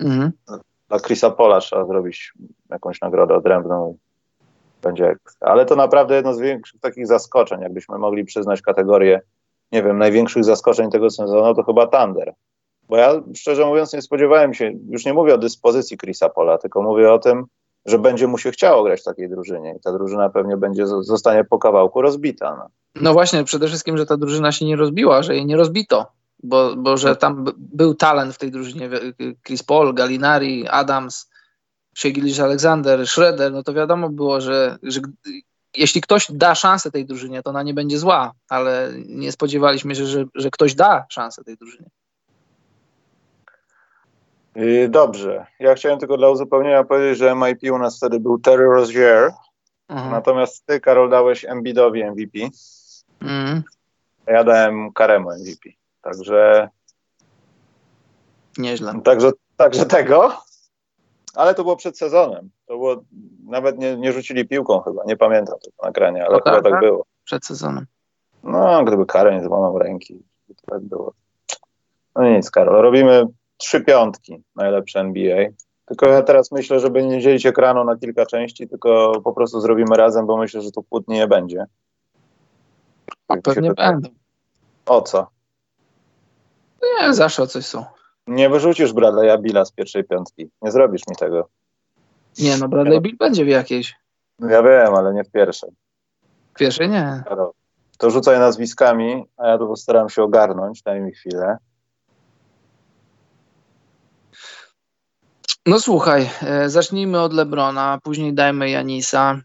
Mhm. 0.00 0.32
Dla 0.88 0.98
Chrisa 0.98 1.30
Pola 1.30 1.60
trzeba 1.60 1.86
zrobić 1.86 2.32
jakąś 2.70 3.00
nagrodę 3.00 3.34
odrębną. 3.34 3.96
Będzie. 4.82 5.16
Ale 5.40 5.66
to 5.66 5.76
naprawdę 5.76 6.14
jedno 6.14 6.34
z 6.34 6.40
większych 6.40 6.80
takich 6.80 7.06
zaskoczeń, 7.06 7.60
jakbyśmy 7.60 7.98
mogli 7.98 8.24
przyznać 8.24 8.62
kategorię, 8.62 9.20
nie 9.72 9.82
wiem, 9.82 9.98
największych 9.98 10.44
zaskoczeń 10.44 10.90
tego 10.90 11.10
sezonu, 11.10 11.54
to 11.54 11.62
chyba 11.62 11.86
Thunder. 11.86 12.34
Bo 12.88 12.96
ja 12.96 13.22
szczerze 13.34 13.66
mówiąc 13.66 13.92
nie 13.92 14.02
spodziewałem 14.02 14.54
się, 14.54 14.72
już 14.88 15.04
nie 15.04 15.14
mówię 15.14 15.34
o 15.34 15.38
dyspozycji 15.38 15.98
Chrisa 15.98 16.28
Pola, 16.28 16.58
tylko 16.58 16.82
mówię 16.82 17.12
o 17.12 17.18
tym, 17.18 17.44
że 17.86 17.98
będzie 17.98 18.26
mu 18.26 18.38
się 18.38 18.50
chciało 18.50 18.82
grać 18.82 19.00
w 19.00 19.04
takiej 19.04 19.28
drużynie 19.28 19.74
i 19.78 19.80
ta 19.80 19.92
drużyna 19.92 20.30
pewnie 20.30 20.56
będzie, 20.56 20.86
zostanie 20.86 21.44
po 21.44 21.58
kawałku 21.58 22.02
rozbita. 22.02 22.56
No. 22.56 22.68
no 23.02 23.12
właśnie, 23.12 23.44
przede 23.44 23.68
wszystkim, 23.68 23.98
że 23.98 24.06
ta 24.06 24.16
drużyna 24.16 24.52
się 24.52 24.64
nie 24.64 24.76
rozbiła, 24.76 25.22
że 25.22 25.34
jej 25.34 25.46
nie 25.46 25.56
rozbito, 25.56 26.06
bo, 26.44 26.76
bo 26.76 26.96
że 26.96 27.16
tam 27.16 27.44
był 27.56 27.94
talent 27.94 28.34
w 28.34 28.38
tej 28.38 28.50
drużynie, 28.50 28.90
Chris 29.46 29.62
Paul, 29.62 29.94
Gallinari, 29.94 30.68
Adams, 30.68 31.30
Shea 31.96 32.44
Alexander, 32.44 33.06
Schroeder, 33.06 33.52
no 33.52 33.62
to 33.62 33.74
wiadomo 33.74 34.08
było, 34.08 34.40
że, 34.40 34.78
że 34.82 35.00
jeśli 35.76 36.00
ktoś 36.00 36.32
da 36.32 36.54
szansę 36.54 36.90
tej 36.90 37.06
drużynie, 37.06 37.42
to 37.42 37.50
ona 37.50 37.62
nie 37.62 37.74
będzie 37.74 37.98
zła, 37.98 38.32
ale 38.48 38.92
nie 39.06 39.32
spodziewaliśmy 39.32 39.94
się, 39.94 40.06
że, 40.06 40.24
że 40.34 40.50
ktoś 40.50 40.74
da 40.74 41.06
szansę 41.08 41.44
tej 41.44 41.56
drużynie. 41.56 41.88
Y, 44.56 44.88
dobrze. 44.88 45.46
Ja 45.60 45.74
chciałem 45.74 45.98
tylko 45.98 46.16
dla 46.16 46.28
uzupełnienia 46.28 46.84
powiedzieć, 46.84 47.18
że 47.18 47.34
MIP 47.34 47.72
u 47.72 47.78
nas 47.78 47.96
wtedy 47.96 48.20
był 48.20 48.38
Terry 48.38 48.64
Rozier, 48.64 49.32
mhm. 49.88 50.10
natomiast 50.10 50.66
ty, 50.66 50.80
Karol, 50.80 51.10
dałeś 51.10 51.44
Embiidowi 51.44 52.04
MVP. 52.04 52.38
Mhm. 53.20 53.62
Ja 54.26 54.44
dałem 54.44 54.92
Karemu 54.92 55.30
MVP. 55.30 55.83
Także... 56.04 56.68
Nieźle. 58.58 59.00
Także, 59.04 59.30
także 59.56 59.86
tego. 59.86 60.32
Ale 61.34 61.54
to 61.54 61.62
było 61.62 61.76
przed 61.76 61.98
sezonem. 61.98 62.50
To 62.66 62.74
było, 62.74 62.96
nawet 63.44 63.78
nie, 63.78 63.96
nie 63.96 64.12
rzucili 64.12 64.48
piłką 64.48 64.80
chyba, 64.80 65.04
nie 65.04 65.16
pamiętam 65.16 65.58
tego 65.58 65.76
nagrania, 65.82 66.26
ale 66.26 66.36
no 66.36 66.42
chyba 66.44 66.62
tak, 66.62 66.72
tak 66.72 66.80
było. 66.80 67.06
Przed 67.24 67.46
sezonem. 67.46 67.86
No, 68.42 68.84
gdyby 68.84 69.06
Karol 69.06 69.34
nie 69.34 69.44
złamał 69.44 69.78
ręki, 69.78 70.22
to 70.48 70.66
tak 70.66 70.80
było. 70.80 71.12
No 72.16 72.28
nic, 72.28 72.50
Karol, 72.50 72.82
robimy 72.82 73.26
trzy 73.56 73.80
piątki 73.80 74.42
najlepsze 74.56 75.00
NBA. 75.00 75.46
Tylko 75.84 76.08
ja 76.08 76.22
teraz 76.22 76.52
myślę, 76.52 76.80
żeby 76.80 77.06
nie 77.06 77.20
dzielić 77.20 77.46
ekranu 77.46 77.84
na 77.84 77.96
kilka 77.96 78.26
części, 78.26 78.68
tylko 78.68 79.20
po 79.24 79.32
prostu 79.32 79.60
zrobimy 79.60 79.96
razem, 79.96 80.26
bo 80.26 80.36
myślę, 80.36 80.60
że 80.60 80.70
tu 80.70 80.82
kłótni 80.82 81.14
nie 81.14 81.26
będzie. 81.26 81.66
A 83.28 83.36
pewnie 83.36 83.74
będą. 83.74 84.08
O 84.86 85.02
co? 85.02 85.33
Nie, 86.84 87.14
zawsze 87.14 87.42
o 87.42 87.46
coś 87.46 87.66
są. 87.66 87.84
Nie 88.26 88.50
wyrzucisz 88.50 88.92
Bradley'a 88.92 89.40
Billa 89.40 89.64
z 89.64 89.72
pierwszej 89.72 90.04
piątki. 90.04 90.50
Nie 90.62 90.70
zrobisz 90.70 91.02
mi 91.08 91.16
tego. 91.16 91.48
Nie, 92.38 92.56
no 92.56 92.68
Bradley 92.68 93.00
Bill 93.00 93.16
będzie 93.16 93.44
w 93.44 93.48
jakiejś. 93.48 93.94
Ja 94.40 94.62
wiem, 94.62 94.94
ale 94.94 95.14
nie 95.14 95.24
w 95.24 95.30
pierwszej. 95.30 95.70
W 96.54 96.58
pierwszej 96.58 96.88
nie. 96.88 97.24
To 97.98 98.10
rzucaj 98.10 98.38
nazwiskami, 98.38 99.24
a 99.36 99.46
ja 99.48 99.58
tu 99.58 99.66
postaram 99.66 100.08
się 100.08 100.22
ogarnąć, 100.22 100.82
daj 100.82 101.00
mi 101.00 101.12
chwilę. 101.12 101.58
No 105.66 105.80
słuchaj, 105.80 106.30
e, 106.42 106.70
zacznijmy 106.70 107.20
od 107.20 107.32
Lebrona, 107.32 107.98
później 108.02 108.34
dajmy 108.34 108.70
Janisa, 108.70 109.40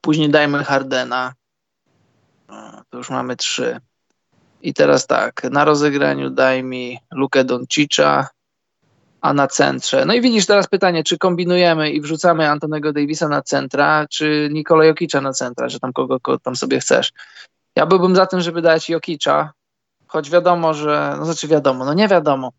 później 0.00 0.30
dajmy 0.30 0.64
Hardena. 0.64 1.32
To 2.90 2.98
już 2.98 3.10
mamy 3.10 3.36
trzy. 3.36 3.80
I 4.66 4.74
teraz 4.74 5.06
tak, 5.06 5.46
na 5.50 5.64
rozegraniu 5.64 6.30
daj 6.30 6.62
mi 6.62 6.98
Lukę 7.10 7.44
Doncicza, 7.44 8.28
a 9.20 9.32
na 9.32 9.46
centrze. 9.46 10.04
No 10.04 10.14
i 10.14 10.20
widzisz 10.20 10.46
teraz 10.46 10.66
pytanie, 10.66 11.04
czy 11.04 11.18
kombinujemy 11.18 11.90
i 11.90 12.00
wrzucamy 12.00 12.50
Antonego 12.50 12.92
Davisa 12.92 13.28
na 13.28 13.42
centra, 13.42 14.06
czy 14.10 14.48
Nikola 14.52 14.84
Jokicza 14.84 15.20
na 15.20 15.32
centra, 15.32 15.68
że 15.68 15.80
tam 15.80 15.92
kogo, 15.92 16.20
kogo 16.20 16.38
tam 16.38 16.56
sobie 16.56 16.80
chcesz. 16.80 17.12
Ja 17.76 17.86
byłbym 17.86 18.16
za 18.16 18.26
tym, 18.26 18.40
żeby 18.40 18.62
dać 18.62 18.90
Jokicza, 18.90 19.52
choć 20.06 20.30
wiadomo, 20.30 20.74
że, 20.74 21.14
no 21.18 21.24
znaczy 21.24 21.48
wiadomo, 21.48 21.84
no 21.84 21.94
nie 21.94 22.08
wiadomo. 22.08 22.52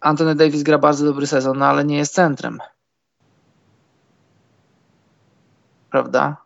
Anthony 0.00 0.34
Davis 0.34 0.62
gra 0.62 0.78
bardzo 0.78 1.04
dobry 1.04 1.26
sezon, 1.26 1.58
no 1.58 1.66
ale 1.66 1.84
nie 1.84 1.96
jest 1.96 2.14
centrem. 2.14 2.58
Prawda? 5.90 6.36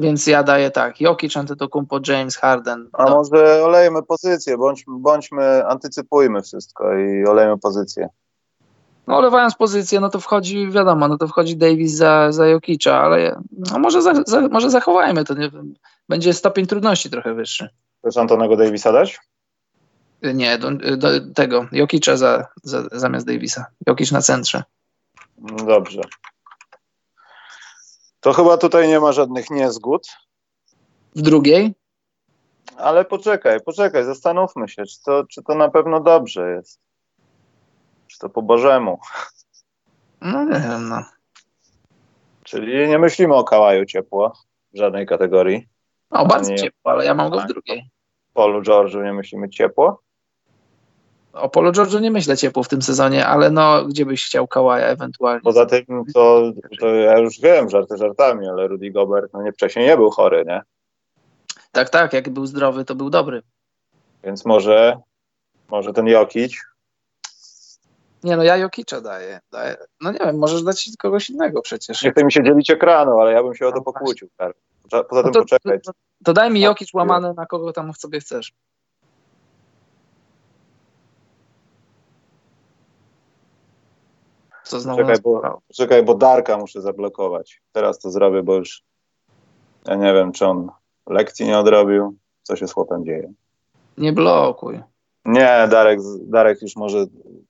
Więc 0.00 0.26
ja 0.26 0.42
daję 0.42 0.70
tak, 0.70 1.00
Jokic, 1.00 1.36
Antetokounmpo, 1.36 2.00
James, 2.08 2.36
Harden. 2.36 2.88
A 2.92 3.04
no. 3.04 3.10
może 3.10 3.64
olejmy 3.64 4.02
pozycję, 4.02 4.58
bądź, 4.58 4.84
bądźmy, 4.88 5.66
antycypujmy 5.66 6.42
wszystko 6.42 6.98
i 6.98 7.26
olejmy 7.26 7.58
pozycję. 7.58 8.08
No 9.06 9.16
olewając 9.16 9.54
pozycję, 9.54 10.00
no 10.00 10.08
to 10.08 10.20
wchodzi, 10.20 10.70
wiadomo, 10.70 11.08
no 11.08 11.18
to 11.18 11.28
wchodzi 11.28 11.56
Davis 11.56 11.92
za, 11.92 12.32
za 12.32 12.46
Jokicza, 12.46 13.00
ale 13.00 13.40
no 13.58 13.78
może, 13.78 14.02
za, 14.02 14.14
za, 14.26 14.40
może 14.40 14.70
zachowajmy 14.70 15.24
to, 15.24 15.34
nie 15.34 15.50
Będzie 16.08 16.32
stopień 16.32 16.66
trudności 16.66 17.10
trochę 17.10 17.34
wyższy. 17.34 17.68
Chcesz 18.00 18.16
Antonego 18.16 18.56
Davisa 18.56 18.92
dać? 18.92 19.20
Nie, 20.34 20.58
do, 20.58 20.70
do 20.96 21.08
tego, 21.34 21.66
Jokicza 21.72 22.16
za, 22.16 22.46
za, 22.62 22.82
zamiast 22.92 23.26
Davisa. 23.26 23.66
Jokic 23.86 24.12
na 24.12 24.22
centrze. 24.22 24.62
Dobrze. 25.66 26.00
To 28.26 28.32
chyba 28.32 28.56
tutaj 28.56 28.88
nie 28.88 29.00
ma 29.00 29.12
żadnych 29.12 29.50
niezgód. 29.50 30.08
W 31.16 31.22
drugiej? 31.22 31.74
Ale 32.76 33.04
poczekaj, 33.04 33.60
poczekaj, 33.60 34.04
zastanówmy 34.04 34.68
się, 34.68 34.84
czy 34.84 35.02
to, 35.02 35.24
czy 35.26 35.42
to 35.42 35.54
na 35.54 35.68
pewno 35.68 36.00
dobrze 36.00 36.50
jest. 36.50 36.80
Czy 38.06 38.18
to 38.18 38.28
po 38.28 38.42
Bożemu. 38.42 38.98
No 40.20 40.44
nie 40.44 40.60
wiem, 40.60 40.88
no. 40.88 41.02
Czyli 42.44 42.88
nie 42.88 42.98
myślimy 42.98 43.34
o 43.34 43.44
kałaju 43.44 43.84
ciepło 43.84 44.32
w 44.72 44.78
żadnej 44.78 45.06
kategorii. 45.06 45.68
O, 46.10 46.26
bardzo 46.26 46.54
ciepło, 46.54 46.92
ale 46.92 47.04
ja 47.04 47.14
mam 47.14 47.30
go 47.30 47.40
w 47.40 47.46
drugiej. 47.46 47.90
Polu 48.34 48.62
George'u 48.62 49.04
nie 49.04 49.12
myślimy 49.12 49.50
ciepło? 49.50 50.02
O 51.36 51.48
Polo 51.48 51.72
George'u 51.72 52.00
nie 52.00 52.10
myślę 52.10 52.36
ciepło 52.36 52.62
w 52.62 52.68
tym 52.68 52.82
sezonie, 52.82 53.26
ale 53.26 53.50
no, 53.50 53.84
gdzie 53.84 54.06
byś 54.06 54.26
chciał 54.26 54.48
Kałaja 54.48 54.86
ewentualnie? 54.86 55.40
Poza 55.40 55.66
tym, 55.66 55.84
to, 56.14 56.52
to 56.80 56.86
ja 56.86 57.18
już 57.18 57.40
wiem, 57.40 57.70
żarty 57.70 57.96
żartami, 57.96 58.48
ale 58.48 58.68
Rudy 58.68 58.90
Gobert 58.90 59.32
no 59.32 59.42
nie, 59.42 59.52
wcześniej 59.52 59.86
nie 59.86 59.96
był 59.96 60.10
chory, 60.10 60.44
nie? 60.46 60.62
Tak, 61.72 61.90
tak, 61.90 62.12
jak 62.12 62.28
był 62.28 62.46
zdrowy, 62.46 62.84
to 62.84 62.94
był 62.94 63.10
dobry. 63.10 63.42
Więc 64.24 64.44
może, 64.44 64.98
może 65.70 65.92
ten 65.92 66.06
Jokic? 66.06 66.56
Nie 68.24 68.36
no, 68.36 68.42
ja 68.42 68.56
Jokicza 68.56 69.00
daję, 69.00 69.40
daję. 69.52 69.76
No 70.00 70.12
nie 70.12 70.18
wiem, 70.18 70.38
możesz 70.38 70.62
dać 70.62 70.90
kogoś 70.98 71.30
innego 71.30 71.62
przecież. 71.62 72.02
Nie 72.02 72.10
chce 72.10 72.24
mi 72.24 72.32
się 72.32 72.44
dzielić 72.44 72.70
ekranu, 72.70 73.20
ale 73.20 73.32
ja 73.32 73.42
bym 73.42 73.54
się 73.54 73.66
o 73.66 73.70
to 73.70 73.76
no 73.76 73.82
pokłócił. 73.82 74.28
Tak. 74.36 74.56
Poza 74.90 75.02
tym 75.02 75.22
no 75.24 75.30
to, 75.30 75.40
poczekaj. 75.40 75.80
To, 75.80 75.92
to, 76.24 76.32
daj 76.32 76.50
mi 76.50 76.60
Jokic 76.60 76.94
łamany 76.94 77.34
na 77.36 77.46
kogo 77.46 77.72
tam 77.72 77.94
sobie 77.94 78.20
chcesz. 78.20 78.52
Co 84.66 84.80
znowu 84.80 84.98
czekaj, 84.98 85.16
bo, 85.22 85.60
czekaj, 85.74 86.02
bo 86.02 86.14
Darka 86.14 86.58
muszę 86.58 86.80
zablokować. 86.80 87.62
Teraz 87.72 87.98
to 87.98 88.10
zrobię, 88.10 88.42
bo 88.42 88.54
już 88.54 88.82
ja 89.84 89.94
nie 89.94 90.12
wiem, 90.14 90.32
czy 90.32 90.46
on 90.46 90.70
lekcji 91.06 91.46
nie 91.46 91.58
odrobił. 91.58 92.16
Co 92.42 92.56
się 92.56 92.68
z 92.68 92.72
chłopem 92.72 93.04
dzieje? 93.04 93.32
Nie 93.98 94.12
blokuj. 94.12 94.82
Nie, 95.24 95.68
Darek, 95.70 96.00
Darek 96.20 96.62
już 96.62 96.76
może, 96.76 96.98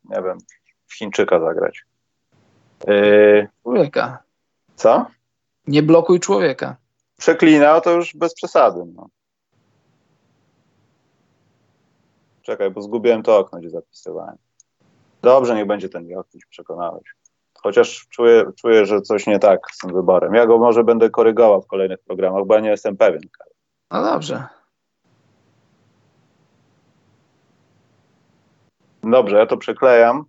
nie 0.04 0.22
wiem, 0.22 0.38
w 0.86 0.94
Chińczyka 0.94 1.40
zagrać. 1.40 1.84
Yy... 2.86 3.48
Człowieka. 3.62 4.22
Co? 4.76 5.06
Nie 5.66 5.82
blokuj 5.82 6.20
człowieka. 6.20 6.76
Przeklinał 7.16 7.80
to 7.80 7.90
już 7.90 8.16
bez 8.16 8.34
przesady. 8.34 8.84
No. 8.94 9.08
Czekaj, 12.42 12.70
bo 12.70 12.82
zgubiłem 12.82 13.22
to 13.22 13.38
okno, 13.38 13.58
gdzie 13.58 13.70
zapisywałem. 13.70 14.36
Dobrze, 15.26 15.54
niech 15.54 15.66
będzie 15.66 15.88
ten 15.88 16.08
Jokic, 16.08 16.46
przekonałeś. 16.46 17.14
Chociaż 17.62 18.06
czuję, 18.10 18.44
czuję, 18.56 18.86
że 18.86 19.00
coś 19.00 19.26
nie 19.26 19.38
tak 19.38 19.60
z 19.72 19.78
tym 19.78 19.92
wyborem. 19.92 20.34
Ja 20.34 20.46
go 20.46 20.58
może 20.58 20.84
będę 20.84 21.10
korygował 21.10 21.62
w 21.62 21.66
kolejnych 21.66 21.98
programach, 21.98 22.44
bo 22.44 22.54
ja 22.54 22.60
nie 22.60 22.70
jestem 22.70 22.96
pewien. 22.96 23.20
No 23.90 24.02
dobrze. 24.02 24.46
Dobrze, 29.02 29.36
ja 29.36 29.46
to 29.46 29.56
przeklejam. 29.56 30.24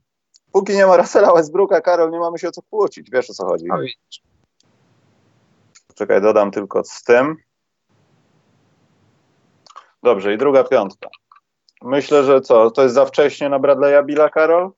Póki 0.52 0.74
nie 0.74 0.86
ma 0.86 0.98
Russella 0.98 1.34
Westbrooka, 1.34 1.82
Karol, 1.82 2.12
nie 2.12 2.20
mamy 2.20 2.40
się 2.40 2.48
o 2.48 2.52
co 2.52 2.62
kłócić. 2.62 3.12
Wiesz 3.12 3.30
o 3.30 3.34
co 3.34 3.46
chodzi. 3.46 3.68
czekaj, 5.96 6.22
dodam 6.22 6.52
tylko 6.52 6.84
z 6.84 7.04
tym. 7.04 7.36
Dobrze, 10.04 10.34
i 10.34 10.38
druga 10.38 10.64
piątka. 10.64 11.10
Myślę, 11.82 12.24
że 12.24 12.42
co, 12.42 12.72
to 12.72 12.84
jest 12.84 12.96
za 12.96 13.06
wcześnie 13.06 13.50
na 13.50 13.60
Bradley'a 13.60 14.06
Billa, 14.06 14.30
Karol? 14.30 14.72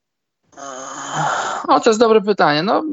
O, 1.67 1.79
to 1.79 1.89
jest 1.89 1.99
dobre 1.99 2.21
pytanie. 2.21 2.63
No 2.63 2.83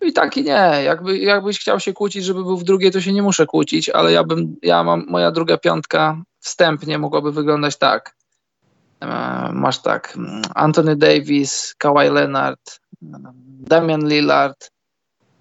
i 0.00 0.12
tak 0.12 0.36
i 0.36 0.44
nie. 0.44 0.82
Jakby, 0.84 1.18
jakbyś 1.18 1.60
chciał 1.60 1.80
się 1.80 1.92
kłócić, 1.92 2.24
żeby 2.24 2.42
był 2.42 2.58
w 2.58 2.64
drugiej, 2.64 2.90
to 2.90 3.00
się 3.00 3.12
nie 3.12 3.22
muszę 3.22 3.46
kłócić, 3.46 3.88
ale 3.88 4.12
ja 4.12 4.24
bym, 4.24 4.56
ja 4.62 4.84
mam, 4.84 5.06
moja 5.08 5.30
druga 5.30 5.58
piątka 5.58 6.22
wstępnie 6.40 6.98
mogłaby 6.98 7.32
wyglądać 7.32 7.76
tak. 7.76 8.14
E, 9.00 9.06
masz 9.52 9.78
tak, 9.78 10.18
Anthony 10.54 10.96
Davis, 10.96 11.74
Kawhi 11.78 12.10
Leonard, 12.10 12.80
Damian 13.60 14.08
Lillard 14.08 14.70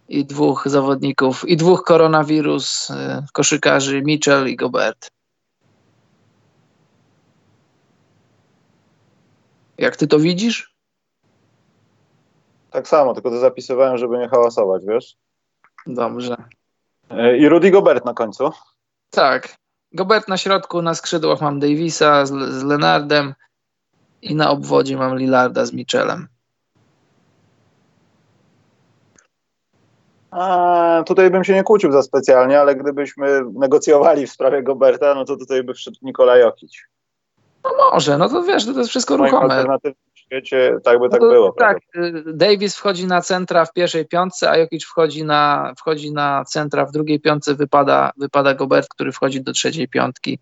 i 0.10 0.26
dwóch 0.26 0.64
zawodników, 0.66 1.50
i 1.50 1.58
dwóch 1.58 1.84
koronawirus 1.84 2.92
e, 2.92 3.26
koszykarzy, 3.34 4.02
Mitchell 4.02 4.48
i 4.48 4.56
Gobert. 4.56 5.12
Jak 9.78 9.96
ty 9.96 10.08
to 10.08 10.20
widzisz? 10.20 10.76
Tak 12.72 12.88
samo, 12.88 13.14
tylko 13.14 13.30
to 13.30 13.40
zapisywałem, 13.40 13.98
żeby 13.98 14.18
nie 14.18 14.30
hałasować, 14.30 14.86
wiesz? 14.86 15.18
Dobrze. 15.88 16.38
E, 17.10 17.38
I 17.38 17.50
Rudy 17.50 17.72
Gobert 17.72 18.06
na 18.06 18.14
końcu? 18.14 18.52
Tak. 19.10 19.56
Gobert 19.94 20.28
na 20.28 20.38
środku, 20.38 20.82
na 20.82 20.96
skrzydłach 20.96 21.42
mam 21.42 21.60
Davisa 21.60 22.26
z, 22.26 22.30
z 22.32 22.64
Lenardem 22.64 23.34
i 24.22 24.36
na 24.36 24.50
obwodzie 24.50 24.98
mam 24.98 25.18
Lillarda 25.18 25.66
z 25.66 25.74
Mitchellem. 25.74 26.28
A, 30.32 31.04
tutaj 31.06 31.30
bym 31.32 31.44
się 31.44 31.54
nie 31.54 31.64
kłócił 31.64 31.92
za 31.92 32.04
specjalnie, 32.04 32.60
ale 32.60 32.76
gdybyśmy 32.76 33.42
negocjowali 33.54 34.28
w 34.28 34.32
sprawie 34.32 34.64
Goberta, 34.64 35.16
no 35.16 35.26
to 35.26 35.38
tutaj 35.38 35.64
by 35.64 35.74
wszedł 35.74 35.98
Nikola 36.02 36.38
Jokic. 36.38 36.72
No 37.78 37.92
może, 37.92 38.18
no 38.18 38.30
to 38.30 38.44
wiesz, 38.44 38.66
to 38.66 38.72
jest 38.72 38.90
wszystko 38.90 39.18
ruchome 39.18 39.66
świecie 40.28 40.78
tak 40.84 41.00
by 41.00 41.06
no 41.06 41.10
tak 41.10 41.20
było. 41.20 41.52
Tak, 41.52 41.78
prawda? 41.94 42.20
Davis 42.34 42.76
wchodzi 42.76 43.08
na 43.08 43.22
centra 43.22 43.66
w 43.66 43.74
pierwszej 43.74 44.06
piątce, 44.06 44.50
a 44.50 44.58
Jokic 44.58 44.86
wchodzi 44.86 45.24
na, 45.24 45.74
wchodzi 45.78 46.14
na 46.14 46.44
centra 46.46 46.86
w 46.86 46.92
drugiej 46.92 47.20
piątce, 47.20 47.56
wypada, 47.56 48.12
wypada 48.18 48.54
Gobert, 48.54 48.88
który 48.90 49.12
wchodzi 49.12 49.42
do 49.42 49.52
trzeciej 49.52 49.88
piątki. 49.88 50.40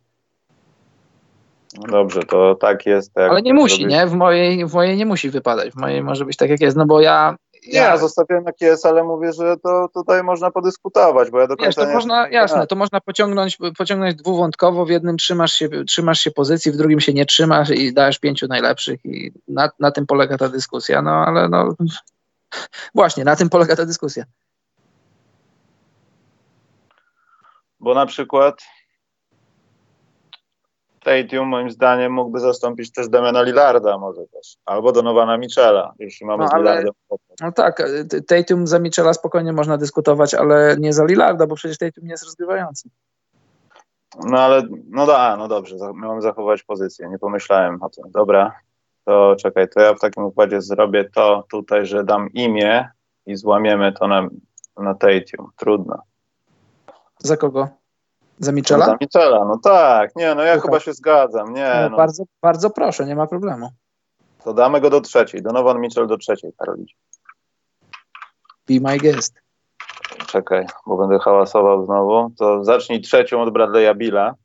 No 1.78 1.92
dobrze, 1.92 2.24
to 2.24 2.56
tak 2.56 2.86
jest. 2.86 3.14
Tak 3.14 3.32
Ale 3.32 3.42
nie 3.42 3.54
musi, 3.54 3.86
nie? 3.86 4.08
W 4.08 4.14
mojej, 4.14 4.66
w 4.66 4.74
mojej 4.74 4.98
nie 4.98 5.06
musi 5.06 5.30
wypadać. 5.30 5.74
W 5.74 5.76
mojej 5.76 6.04
może 6.04 6.26
być 6.26 6.38
tak, 6.38 6.50
jak 6.50 6.62
jest, 6.62 6.78
no 6.78 6.86
bo 6.86 7.02
ja 7.02 7.36
nie, 7.68 7.80
ja 7.80 7.98
zostawiam 7.98 8.44
jak 8.46 8.62
jest, 8.62 8.86
ale 8.86 9.04
mówię, 9.04 9.34
że 9.34 9.58
to 9.58 9.88
tutaj 9.94 10.24
można 10.24 10.52
podyskutować, 10.52 11.32
bo 11.32 11.40
ja 11.40 11.48
do 11.48 11.58
końca 11.58 11.68
Wiesz, 11.68 11.76
to 11.76 11.86
nie... 11.86 11.94
można, 11.94 12.30
jasne, 12.30 12.68
to 12.68 12.76
można 12.76 13.02
pociągnąć, 13.02 13.58
pociągnąć 13.78 14.16
dwuwątkowo, 14.16 14.86
w 14.86 14.90
jednym 14.90 15.18
trzymasz 15.18 15.54
się, 15.54 15.70
trzymasz 15.88 16.20
się 16.20 16.32
pozycji, 16.32 16.72
w 16.72 16.78
drugim 16.78 17.00
się 17.00 17.14
nie 17.14 17.26
trzymasz 17.26 17.70
i 17.70 17.94
dajesz 17.94 18.20
pięciu 18.20 18.48
najlepszych 18.48 19.06
i 19.06 19.32
na, 19.48 19.70
na 19.80 19.92
tym 19.92 20.06
polega 20.06 20.38
ta 20.38 20.50
dyskusja, 20.50 21.02
no 21.02 21.12
ale 21.12 21.50
no 21.50 21.76
właśnie, 22.96 23.24
na 23.24 23.36
tym 23.36 23.50
polega 23.50 23.76
ta 23.76 23.86
dyskusja. 23.86 24.24
Bo 27.80 27.94
na 27.94 28.06
przykład 28.06 28.62
Tatum 31.06 31.48
moim 31.48 31.72
zdaniem 31.72 32.14
mógłby 32.14 32.40
zastąpić 32.40 32.92
też 32.92 33.10
Damiana 33.10 33.42
Lillarda 33.42 33.98
może 33.98 34.22
też, 34.28 34.58
albo 34.66 34.92
Donowana 34.92 35.38
Michela, 35.38 35.94
jeśli 36.00 36.26
mamy 36.26 36.44
no, 36.44 36.50
z 36.50 36.56
Lillardem. 36.56 36.94
No 37.42 37.52
tak, 37.52 37.84
Tatum 38.28 38.68
za 38.68 38.80
Michela 38.80 39.14
spokojnie 39.14 39.54
można 39.54 39.78
dyskutować, 39.78 40.34
ale 40.34 40.76
nie 40.80 40.94
za 40.94 41.06
Lillarda, 41.06 41.48
bo 41.48 41.56
przecież 41.56 41.78
Tatum 41.78 42.04
nie 42.04 42.12
jest 42.12 42.24
rozgrywający. 42.24 42.90
No 44.26 44.40
ale, 44.40 44.64
no 44.90 45.06
da, 45.06 45.38
no 45.38 45.48
dobrze, 45.48 45.76
miałem 45.96 46.22
zachować 46.22 46.64
pozycję, 46.64 47.10
nie 47.10 47.20
pomyślałem 47.20 47.84
o 47.84 47.90
tym. 47.90 48.12
Dobra, 48.12 48.60
to 49.04 49.36
czekaj, 49.40 49.70
to 49.70 49.82
ja 49.82 49.94
w 49.94 50.00
takim 50.00 50.24
układzie 50.24 50.62
zrobię 50.62 51.10
to 51.16 51.44
tutaj, 51.52 51.86
że 51.86 52.04
dam 52.04 52.30
imię 52.34 52.90
i 53.26 53.36
złamiemy 53.36 53.94
to 53.94 54.08
na, 54.08 54.28
na 54.78 54.96
Tatum. 54.96 55.52
Trudno. 55.56 56.02
Za 57.20 57.38
kogo? 57.38 57.68
Za 58.40 58.52
Michela? 58.52 58.86
Za 58.86 58.98
Michela, 59.02 59.46
no 59.46 59.58
tak. 59.64 60.16
Nie, 60.16 60.36
no 60.36 60.44
ja 60.44 60.60
chyba 60.60 60.80
się 60.80 60.94
zgadzam. 60.94 61.54
Nie, 61.54 61.74
no, 61.82 61.90
no. 61.90 61.98
Bardzo, 61.98 62.24
bardzo 62.42 62.70
proszę, 62.70 63.06
nie 63.06 63.16
ma 63.16 63.28
problemu. 63.28 63.70
To 64.44 64.54
damy 64.54 64.82
go 64.82 64.90
do 64.90 65.02
trzeciej. 65.02 65.42
Donovan 65.42 65.80
Mitchell 65.80 66.08
do 66.08 66.18
trzeciej, 66.18 66.54
Karolicie. 66.58 66.96
Be 68.68 68.74
my 68.82 68.98
guest. 68.98 69.34
Czekaj, 70.28 70.66
bo 70.86 70.98
będę 70.98 71.20
hałasował 71.20 71.86
znowu. 71.86 72.32
To 72.38 72.64
zacznij 72.64 73.02
trzecią 73.02 73.42
od 73.42 73.54
Bradley'a 73.54 73.96
Billa. 73.96 74.36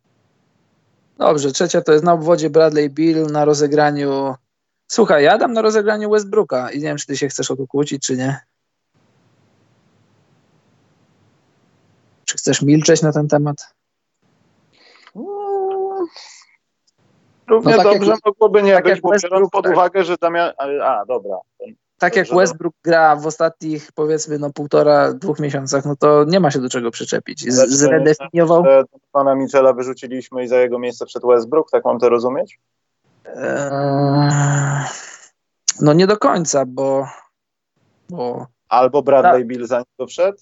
Dobrze, 1.18 1.52
trzecia 1.52 1.80
to 1.82 1.92
jest 1.92 2.04
na 2.04 2.12
obwodzie 2.12 2.50
Bradley 2.50 2.90
Bill 2.90 3.26
na 3.26 3.44
rozegraniu. 3.44 4.34
Słuchaj, 4.86 5.24
ja 5.24 5.38
dam 5.38 5.52
na 5.52 5.62
rozegraniu 5.62 6.10
Westbrooka 6.10 6.70
i 6.70 6.76
nie 6.76 6.84
wiem, 6.84 6.96
czy 6.96 7.06
ty 7.06 7.16
się 7.16 7.28
chcesz 7.28 7.50
o 7.50 7.56
to 7.56 7.66
kłócić, 7.66 8.06
czy 8.06 8.16
nie. 8.16 8.40
Czy 12.24 12.38
chcesz 12.38 12.62
milczeć 12.62 13.02
na 13.02 13.12
ten 13.12 13.28
temat? 13.28 13.74
Równie 17.50 17.76
no, 17.76 17.82
tak 17.82 17.92
dobrze 17.92 18.10
jak, 18.10 18.20
mogłoby 18.26 18.62
nie 18.62 18.74
tak 18.74 18.84
być, 18.84 19.00
bo 19.00 19.10
biorąc 19.22 19.50
pod 19.50 19.64
tak. 19.64 19.72
uwagę, 19.72 20.04
że 20.04 20.16
Damian... 20.20 20.52
A, 20.82 21.04
dobra. 21.06 21.36
Tak 21.98 22.16
jak 22.16 22.28
Westbrook 22.28 22.74
gra 22.84 23.16
w 23.16 23.26
ostatnich, 23.26 23.92
powiedzmy, 23.94 24.38
no 24.38 24.50
półtora, 24.52 25.12
dwóch 25.12 25.38
miesiącach, 25.38 25.84
no 25.84 25.96
to 25.96 26.24
nie 26.24 26.40
ma 26.40 26.50
się 26.50 26.60
do 26.60 26.68
czego 26.68 26.90
przyczepić. 26.90 27.52
Z, 27.52 27.70
zredefiniował... 27.70 28.64
Pana 29.12 29.34
Michela 29.34 29.72
wyrzuciliśmy 29.72 30.44
i 30.44 30.48
za 30.48 30.58
jego 30.58 30.78
miejsce 30.78 31.06
przed 31.06 31.22
Westbrook, 31.26 31.70
tak 31.70 31.84
mam 31.84 31.98
to 31.98 32.08
rozumieć? 32.08 32.58
Eee, 33.24 34.84
no 35.80 35.92
nie 35.92 36.06
do 36.06 36.16
końca, 36.16 36.64
bo... 36.66 37.06
bo... 38.10 38.46
Albo 38.68 39.02
Bradley 39.02 39.40
tak. 39.40 39.46
Bill 39.46 39.66
za 39.66 39.78
niego 39.78 40.06
wszedł? 40.08 40.38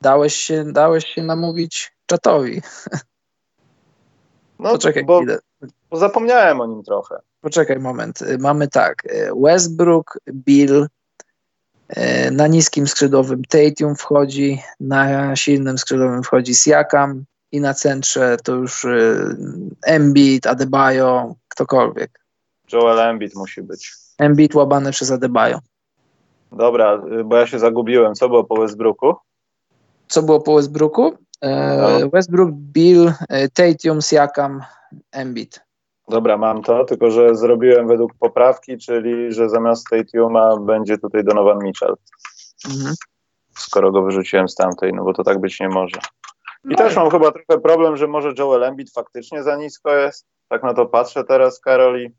Dałeś 0.00 0.34
się, 0.34 0.64
dałeś 0.72 1.06
się 1.06 1.22
namówić 1.22 1.92
czatowi. 2.06 2.62
No, 4.60 4.70
Poczekaj 4.70 5.04
bo, 5.04 5.22
bo 5.90 5.96
zapomniałem 5.96 6.60
o 6.60 6.66
nim 6.66 6.82
trochę. 6.82 7.16
Poczekaj 7.40 7.78
moment. 7.78 8.18
Mamy 8.38 8.68
tak. 8.68 9.02
Westbrook, 9.44 10.18
Bill, 10.32 10.86
e, 11.88 12.30
na 12.30 12.46
niskim 12.46 12.86
skrzydłowym 12.86 13.42
Tatum 13.44 13.96
wchodzi, 13.96 14.62
na 14.80 15.36
silnym 15.36 15.78
skrzydłowym 15.78 16.22
wchodzi 16.22 16.54
Siakam 16.54 17.24
i 17.52 17.60
na 17.60 17.74
centrze 17.74 18.36
to 18.44 18.54
już 18.54 18.86
Embiid, 19.86 20.46
Adebayo, 20.46 21.34
ktokolwiek. 21.48 22.20
Joel 22.72 23.00
Embiid 23.00 23.34
musi 23.34 23.62
być. 23.62 23.92
Embiid 24.18 24.54
łabany 24.54 24.90
przez 24.92 25.10
Adebayo. 25.10 25.58
Dobra, 26.52 27.02
bo 27.24 27.36
ja 27.36 27.46
się 27.46 27.58
zagubiłem. 27.58 28.14
Co 28.14 28.28
było 28.28 28.44
po 28.44 28.60
Westbrooku? 28.60 29.14
Co 30.08 30.22
było 30.22 30.40
po 30.40 30.54
Westbrooku? 30.54 31.16
E, 31.40 32.00
no. 32.00 32.08
Westbrook, 32.10 32.50
Bill, 32.50 33.12
e, 33.28 33.48
Tatum, 33.48 34.00
Siakam, 34.00 34.62
Embiid. 35.12 35.60
Dobra, 36.08 36.36
mam 36.36 36.62
to, 36.62 36.84
tylko 36.84 37.10
że 37.10 37.36
zrobiłem 37.36 37.88
według 37.88 38.14
poprawki, 38.14 38.78
czyli 38.78 39.32
że 39.32 39.48
zamiast 39.48 39.86
Tatuma 39.90 40.56
będzie 40.56 40.98
tutaj 40.98 41.24
Donovan 41.24 41.58
Mitchell. 41.58 41.94
Mhm. 42.74 42.94
Skoro 43.58 43.92
go 43.92 44.02
wyrzuciłem 44.02 44.48
z 44.48 44.54
tamtej, 44.54 44.92
no 44.92 45.04
bo 45.04 45.12
to 45.12 45.24
tak 45.24 45.40
być 45.40 45.60
nie 45.60 45.68
może. 45.68 45.96
I 46.64 46.68
no 46.68 46.76
też 46.76 46.96
mam 46.96 47.10
chyba 47.10 47.32
trochę 47.32 47.60
problem, 47.60 47.96
że 47.96 48.06
może 48.06 48.32
Joel 48.38 48.64
Embiid 48.64 48.92
faktycznie 48.92 49.42
za 49.42 49.56
nisko 49.56 49.94
jest. 49.96 50.26
Tak 50.48 50.62
na 50.62 50.74
to 50.74 50.86
patrzę 50.86 51.24
teraz, 51.24 51.60
Karoli. 51.60 52.10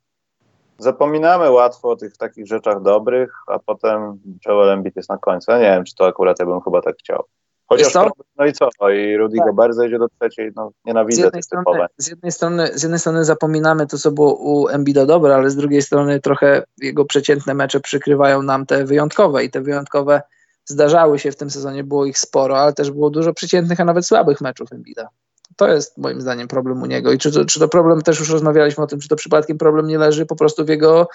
Zapominamy 0.77 1.51
łatwo 1.51 1.89
o 1.89 1.95
tych 1.95 2.17
takich 2.17 2.47
rzeczach 2.47 2.81
dobrych, 2.81 3.33
a 3.47 3.59
potem 3.59 4.19
Joel 4.45 4.69
Embiid 4.69 4.95
jest 4.95 5.09
na 5.09 5.17
końcu. 5.17 5.51
Ja 5.51 5.57
nie 5.57 5.63
wiem, 5.63 5.83
czy 5.83 5.95
to 5.95 6.07
akurat 6.07 6.39
ja 6.39 6.45
bym 6.45 6.61
chyba 6.61 6.81
tak 6.81 6.95
chciał. 6.97 7.23
Chociaż 7.71 7.93
to, 7.93 8.11
no 8.37 8.45
i 8.45 8.53
co? 8.53 8.69
No 8.81 8.89
I 8.89 9.17
Rudy 9.17 9.37
tak. 9.37 9.47
Gobert 9.47 9.75
zejdzie 9.75 9.99
do 9.99 10.07
trzeciej, 10.09 10.51
no 10.55 10.71
nienawidzę 10.85 11.21
z 11.21 11.25
jednej, 11.25 11.43
strony, 11.43 11.87
z, 11.97 12.07
jednej 12.07 12.31
strony, 12.31 12.71
z 12.73 12.83
jednej 12.83 12.99
strony 12.99 13.25
zapominamy 13.25 13.87
to, 13.87 13.97
co 13.97 14.11
było 14.11 14.35
u 14.35 14.67
Embida 14.67 15.05
dobre, 15.05 15.35
ale 15.35 15.49
z 15.49 15.55
drugiej 15.55 15.81
strony 15.81 16.19
trochę 16.19 16.63
jego 16.77 17.05
przeciętne 17.05 17.53
mecze 17.53 17.79
przykrywają 17.79 18.41
nam 18.41 18.65
te 18.65 18.85
wyjątkowe 18.85 19.43
i 19.43 19.49
te 19.49 19.61
wyjątkowe 19.61 20.21
zdarzały 20.65 21.19
się 21.19 21.31
w 21.31 21.35
tym 21.35 21.49
sezonie, 21.49 21.83
było 21.83 22.05
ich 22.05 22.17
sporo, 22.17 22.59
ale 22.59 22.73
też 22.73 22.91
było 22.91 23.09
dużo 23.09 23.33
przeciętnych, 23.33 23.79
a 23.79 23.85
nawet 23.85 24.05
słabych 24.05 24.41
meczów 24.41 24.71
Embida. 24.71 25.09
To 25.55 25.67
jest 25.67 25.97
moim 25.97 26.21
zdaniem 26.21 26.47
problem 26.47 26.81
u 26.81 26.85
niego 26.85 27.11
i 27.11 27.17
czy 27.17 27.31
to, 27.31 27.45
czy 27.45 27.59
to 27.59 27.67
problem, 27.67 28.01
też 28.01 28.19
już 28.19 28.29
rozmawialiśmy 28.29 28.83
o 28.83 28.87
tym, 28.87 28.99
czy 28.99 29.07
to 29.07 29.15
przypadkiem 29.15 29.57
problem 29.57 29.87
nie 29.87 29.97
leży 29.97 30.25
po 30.25 30.35
prostu 30.35 30.65
w 30.65 30.69
jego 30.69 31.07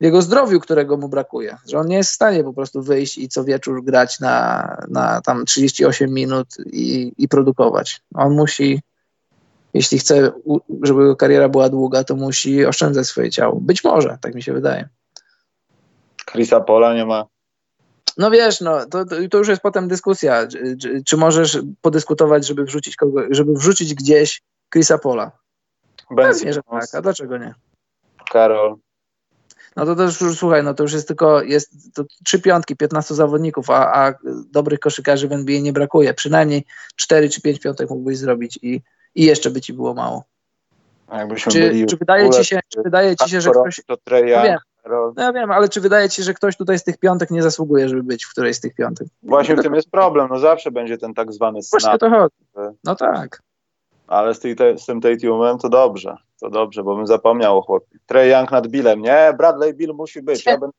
jego 0.00 0.22
zdrowiu, 0.22 0.60
którego 0.60 0.96
mu 0.96 1.08
brakuje. 1.08 1.56
Że 1.68 1.78
on 1.78 1.86
nie 1.86 1.96
jest 1.96 2.10
w 2.10 2.14
stanie 2.14 2.44
po 2.44 2.52
prostu 2.52 2.82
wyjść 2.82 3.18
i 3.18 3.28
co 3.28 3.44
wieczór 3.44 3.84
grać 3.84 4.20
na, 4.20 4.76
na 4.88 5.20
tam 5.20 5.44
38 5.44 6.10
minut 6.10 6.48
i, 6.66 7.12
i 7.18 7.28
produkować. 7.28 8.00
On 8.14 8.34
musi, 8.34 8.80
jeśli 9.74 9.98
chce, 9.98 10.32
żeby 10.82 11.00
jego 11.00 11.16
kariera 11.16 11.48
była 11.48 11.68
długa, 11.68 12.04
to 12.04 12.16
musi 12.16 12.66
oszczędzać 12.66 13.06
swoje 13.06 13.30
ciało. 13.30 13.60
Być 13.60 13.84
może, 13.84 14.18
tak 14.20 14.34
mi 14.34 14.42
się 14.42 14.52
wydaje. 14.52 14.88
Chrisa 16.30 16.60
Pola 16.60 16.94
nie 16.94 17.06
ma. 17.06 17.26
No 18.16 18.30
wiesz, 18.30 18.60
no, 18.60 18.86
to, 18.86 19.04
to 19.30 19.38
już 19.38 19.48
jest 19.48 19.62
potem 19.62 19.88
dyskusja, 19.88 20.46
czy, 20.46 21.02
czy, 21.06 21.16
możesz 21.16 21.58
podyskutować, 21.80 22.46
żeby 22.46 22.64
wrzucić, 22.64 22.96
kogo, 22.96 23.22
żeby 23.30 23.54
wrzucić 23.54 23.94
gdzieś 23.94 24.42
Chrisa 24.72 24.98
Pola. 24.98 25.32
Pewnie, 26.16 26.52
że 26.52 26.62
tak, 26.62 26.94
a 26.94 27.02
dlaczego 27.02 27.38
nie? 27.38 27.54
Karol. 28.30 28.76
No 29.76 29.86
to 29.86 29.96
też 29.96 30.20
już 30.20 30.38
słuchaj, 30.38 30.62
no 30.62 30.74
to 30.74 30.82
już 30.82 30.92
jest 30.92 31.08
tylko 31.08 31.42
jest 31.42 31.72
trzy 32.24 32.40
piątki, 32.40 32.76
15 32.76 33.14
zawodników, 33.14 33.70
a, 33.70 34.06
a 34.06 34.14
dobrych 34.50 34.80
koszykarzy 34.80 35.28
w 35.28 35.32
NBA 35.32 35.60
nie 35.60 35.72
brakuje. 35.72 36.14
Przynajmniej 36.14 36.64
cztery 36.96 37.28
czy 37.28 37.40
pięć 37.40 37.60
piątek 37.60 37.90
mógłbyś 37.90 38.18
zrobić 38.18 38.58
i, 38.62 38.80
i 39.14 39.24
jeszcze 39.24 39.50
by 39.50 39.60
ci 39.60 39.72
było 39.72 39.94
mało. 39.94 40.24
Czy, 41.36 41.86
czy, 41.88 41.96
wydaje 41.96 42.30
ci 42.30 42.44
się, 42.44 42.60
czy 42.68 42.82
wydaje 42.82 43.16
ci 43.16 43.30
się, 43.30 43.40
że 43.40 43.50
ktoś. 43.50 43.80
To 43.86 43.96
treja, 43.96 44.36
no, 44.36 44.44
wiem, 44.44 44.58
no 45.16 45.22
ja 45.22 45.32
wiem, 45.32 45.50
ale 45.50 45.68
czy 45.68 45.80
wydaje 45.80 46.08
ci 46.08 46.16
się, 46.16 46.22
że 46.22 46.34
ktoś 46.34 46.56
tutaj 46.56 46.78
z 46.78 46.84
tych 46.84 46.98
piątek 46.98 47.30
nie 47.30 47.42
zasługuje, 47.42 47.88
żeby 47.88 48.02
być 48.02 48.24
w 48.24 48.30
którejś 48.30 48.56
z 48.56 48.60
tych 48.60 48.74
piątek? 48.74 49.08
Właśnie 49.22 49.56
w 49.56 49.62
tym 49.62 49.74
jest 49.74 49.90
problem. 49.90 50.28
No 50.30 50.38
zawsze 50.38 50.70
będzie 50.70 50.98
ten 50.98 51.14
tak 51.14 51.32
zwany 51.32 51.62
snap. 51.62 51.82
Właśnie 51.82 51.98
to 51.98 52.10
chodzi. 52.10 52.34
No 52.84 52.94
tak. 52.94 53.42
Ale 54.06 54.34
z, 54.34 54.40
tej, 54.40 54.56
z 54.78 54.86
tym 54.86 55.00
Tatumem 55.00 55.58
to 55.58 55.68
dobrze. 55.68 56.16
To 56.40 56.50
dobrze, 56.50 56.82
bo 56.82 56.96
bym 56.96 57.06
zapomniał 57.06 57.58
o 57.58 57.62
chłopie. 57.62 57.98
Trey 58.06 58.30
Young 58.30 58.50
nad 58.50 58.68
Billem. 58.68 59.02
Nie, 59.02 59.34
Bradley 59.38 59.74
Bill 59.74 59.94
musi 59.94 60.22
być. 60.22 60.46
Ja 60.46 60.58
będę 60.58 60.76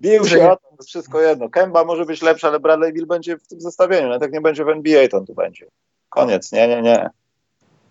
bił 0.00 0.24
się 0.24 0.50
o 0.50 0.56
to, 0.56 0.84
wszystko 0.86 1.20
jedno. 1.20 1.48
Kemba 1.48 1.84
może 1.84 2.04
być 2.04 2.22
lepszy, 2.22 2.46
ale 2.46 2.60
Bradley 2.60 2.92
Bill 2.92 3.06
będzie 3.06 3.38
w 3.38 3.46
tym 3.46 3.60
zestawieniu. 3.60 4.06
Nawet 4.06 4.22
jak 4.22 4.32
nie 4.32 4.40
będzie 4.40 4.64
w 4.64 4.68
NBA, 4.68 5.08
to 5.08 5.16
on 5.16 5.26
tu 5.26 5.34
będzie. 5.34 5.66
Koniec. 6.08 6.52
Nie, 6.52 6.68
nie, 6.68 6.82
nie. 6.82 7.10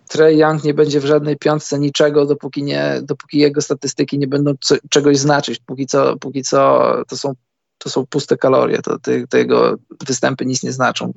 Trey 0.08 0.38
Young 0.38 0.64
nie 0.64 0.74
będzie 0.74 1.00
w 1.00 1.04
żadnej 1.04 1.36
piątce 1.36 1.78
niczego, 1.78 2.26
dopóki, 2.26 2.62
nie, 2.62 3.00
dopóki 3.02 3.38
jego 3.38 3.60
statystyki 3.60 4.18
nie 4.18 4.26
będą 4.26 4.54
co, 4.60 4.74
czegoś 4.90 5.18
znaczyć. 5.18 5.58
Póki 5.66 5.86
co, 5.86 6.16
póki 6.16 6.42
co 6.42 6.92
to 7.08 7.16
są 7.16 7.32
to 7.78 7.90
są 7.90 8.06
puste 8.06 8.36
kalorie, 8.36 8.82
to 8.82 8.98
te, 8.98 9.26
te, 9.26 9.38
jego 9.38 9.74
występy 10.06 10.46
nic 10.46 10.62
nie 10.62 10.72
znaczą. 10.72 11.12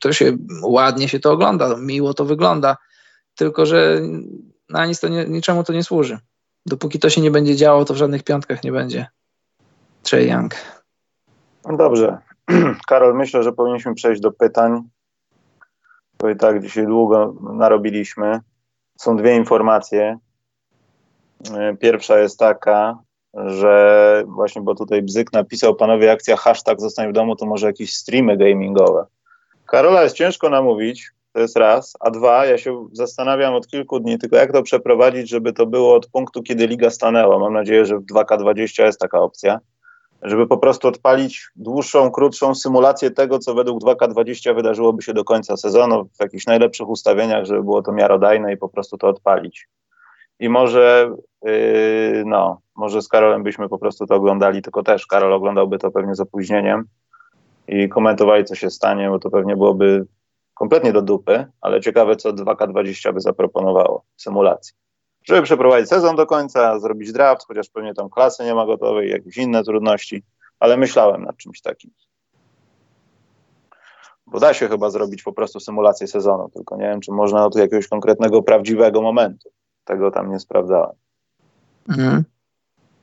To 0.00 0.12
się 0.12 0.36
ładnie 0.62 1.08
się 1.08 1.20
to 1.20 1.32
ogląda, 1.32 1.76
miło 1.76 2.14
to 2.14 2.24
wygląda, 2.24 2.76
tylko 3.36 3.66
że 3.66 4.00
na 4.68 4.86
nic 4.86 5.00
to 5.00 5.08
nie, 5.08 5.24
niczemu 5.24 5.64
to 5.64 5.72
nie 5.72 5.82
służy. 5.82 6.18
Dopóki 6.66 6.98
to 6.98 7.10
się 7.10 7.20
nie 7.20 7.30
będzie 7.30 7.56
działo, 7.56 7.84
to 7.84 7.94
w 7.94 7.96
żadnych 7.96 8.22
piątkach 8.22 8.64
nie 8.64 8.72
będzie. 8.72 9.06
Trey 10.02 10.30
Young. 10.30 10.54
No 11.64 11.76
dobrze. 11.76 12.18
Karol, 12.88 13.16
myślę, 13.16 13.42
że 13.42 13.52
powinniśmy 13.52 13.94
przejść 13.94 14.20
do 14.20 14.32
pytań. 14.32 14.82
Bo 16.18 16.30
i 16.30 16.36
tak 16.36 16.62
dzisiaj 16.62 16.86
długo 16.86 17.34
narobiliśmy. 17.40 18.40
Są 18.98 19.16
dwie 19.16 19.36
informacje. 19.36 20.18
Pierwsza 21.80 22.18
jest 22.18 22.38
taka, 22.38 22.98
że 23.34 24.24
właśnie, 24.26 24.62
bo 24.62 24.74
tutaj 24.74 25.02
Bzyk 25.02 25.32
napisał, 25.32 25.74
panowie, 25.74 26.12
akcja 26.12 26.36
hashtag 26.36 26.80
zostań 26.80 27.10
w 27.10 27.12
domu, 27.12 27.36
to 27.36 27.46
może 27.46 27.66
jakieś 27.66 27.96
streamy 27.96 28.36
gamingowe. 28.36 29.06
Karola 29.66 30.02
jest 30.02 30.16
ciężko 30.16 30.50
namówić, 30.50 31.10
to 31.36 31.40
jest 31.40 31.56
raz, 31.56 31.96
a 32.00 32.10
dwa, 32.10 32.46
ja 32.46 32.58
się 32.58 32.88
zastanawiam 32.92 33.54
od 33.54 33.66
kilku 33.66 34.00
dni, 34.00 34.18
tylko 34.18 34.36
jak 34.36 34.52
to 34.52 34.62
przeprowadzić, 34.62 35.28
żeby 35.28 35.52
to 35.52 35.66
było 35.66 35.94
od 35.94 36.06
punktu, 36.06 36.42
kiedy 36.42 36.66
liga 36.66 36.90
stanęła. 36.90 37.38
Mam 37.38 37.52
nadzieję, 37.52 37.86
że 37.86 37.98
w 37.98 38.06
2K20 38.06 38.84
jest 38.84 39.00
taka 39.00 39.20
opcja, 39.20 39.60
żeby 40.22 40.46
po 40.46 40.58
prostu 40.58 40.88
odpalić 40.88 41.48
dłuższą, 41.56 42.10
krótszą 42.10 42.54
symulację 42.54 43.10
tego, 43.10 43.38
co 43.38 43.54
według 43.54 43.82
2K20 43.82 44.54
wydarzyłoby 44.54 45.02
się 45.02 45.14
do 45.14 45.24
końca 45.24 45.56
sezonu, 45.56 46.04
w 46.04 46.20
jakichś 46.20 46.46
najlepszych 46.46 46.88
ustawieniach, 46.88 47.44
żeby 47.44 47.62
było 47.62 47.82
to 47.82 47.92
miarodajne 47.92 48.52
i 48.52 48.56
po 48.56 48.68
prostu 48.68 48.98
to 48.98 49.08
odpalić. 49.08 49.68
I 50.40 50.48
może, 50.48 51.10
yy, 51.42 52.22
no, 52.26 52.60
może 52.76 53.02
z 53.02 53.08
Karolem 53.08 53.42
byśmy 53.42 53.68
po 53.68 53.78
prostu 53.78 54.06
to 54.06 54.14
oglądali, 54.14 54.62
tylko 54.62 54.82
też 54.82 55.06
Karol 55.06 55.32
oglądałby 55.32 55.78
to 55.78 55.90
pewnie 55.90 56.14
z 56.14 56.20
opóźnieniem 56.20 56.84
i 57.68 57.88
komentowali, 57.88 58.44
co 58.44 58.54
się 58.54 58.70
stanie, 58.70 59.08
bo 59.10 59.18
to 59.18 59.30
pewnie 59.30 59.56
byłoby 59.56 60.06
kompletnie 60.56 60.92
do 60.92 61.02
dupy, 61.02 61.46
ale 61.60 61.80
ciekawe, 61.80 62.16
co 62.16 62.32
2K20 62.32 63.14
by 63.14 63.20
zaproponowało 63.20 64.04
w 64.16 64.22
symulacji. 64.22 64.74
Żeby 65.24 65.42
przeprowadzić 65.42 65.88
sezon 65.88 66.16
do 66.16 66.26
końca, 66.26 66.78
zrobić 66.78 67.12
draft, 67.12 67.46
chociaż 67.46 67.68
pewnie 67.68 67.94
tam 67.94 68.10
klasy 68.10 68.44
nie 68.44 68.54
ma 68.54 68.66
gotowej, 68.66 69.10
jakieś 69.10 69.36
inne 69.36 69.64
trudności, 69.64 70.22
ale 70.60 70.76
myślałem 70.76 71.24
nad 71.24 71.36
czymś 71.36 71.60
takim. 71.60 71.90
Bo 74.26 74.40
da 74.40 74.54
się 74.54 74.68
chyba 74.68 74.90
zrobić 74.90 75.22
po 75.22 75.32
prostu 75.32 75.60
symulację 75.60 76.06
sezonu, 76.06 76.50
tylko 76.54 76.76
nie 76.76 76.84
wiem, 76.84 77.00
czy 77.00 77.12
można 77.12 77.46
od 77.46 77.56
jakiegoś 77.56 77.88
konkretnego, 77.88 78.42
prawdziwego 78.42 79.02
momentu. 79.02 79.48
Tego 79.84 80.10
tam 80.10 80.30
nie 80.30 80.38
sprawdzałem. 80.38 80.96
Mhm. 81.88 82.24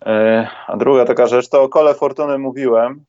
E, 0.05 0.47
a 0.67 0.77
druga 0.77 1.05
taka 1.05 1.27
rzecz, 1.27 1.49
to 1.49 1.63
o 1.63 1.69
kole 1.69 1.93
fortuny 1.93 2.37
mówiłem. 2.37 3.05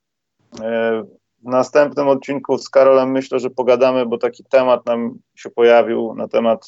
W 1.45 1.49
następnym 1.49 2.09
odcinku 2.09 2.59
z 2.59 2.69
Karolem 2.71 3.11
myślę, 3.11 3.39
że 3.39 3.51
pogadamy, 3.51 4.07
bo 4.07 4.19
taki 4.19 4.45
temat 4.45 4.87
nam 4.87 5.19
się 5.35 5.51
pojawił 5.51 6.15
na 6.15 6.29
temat 6.29 6.67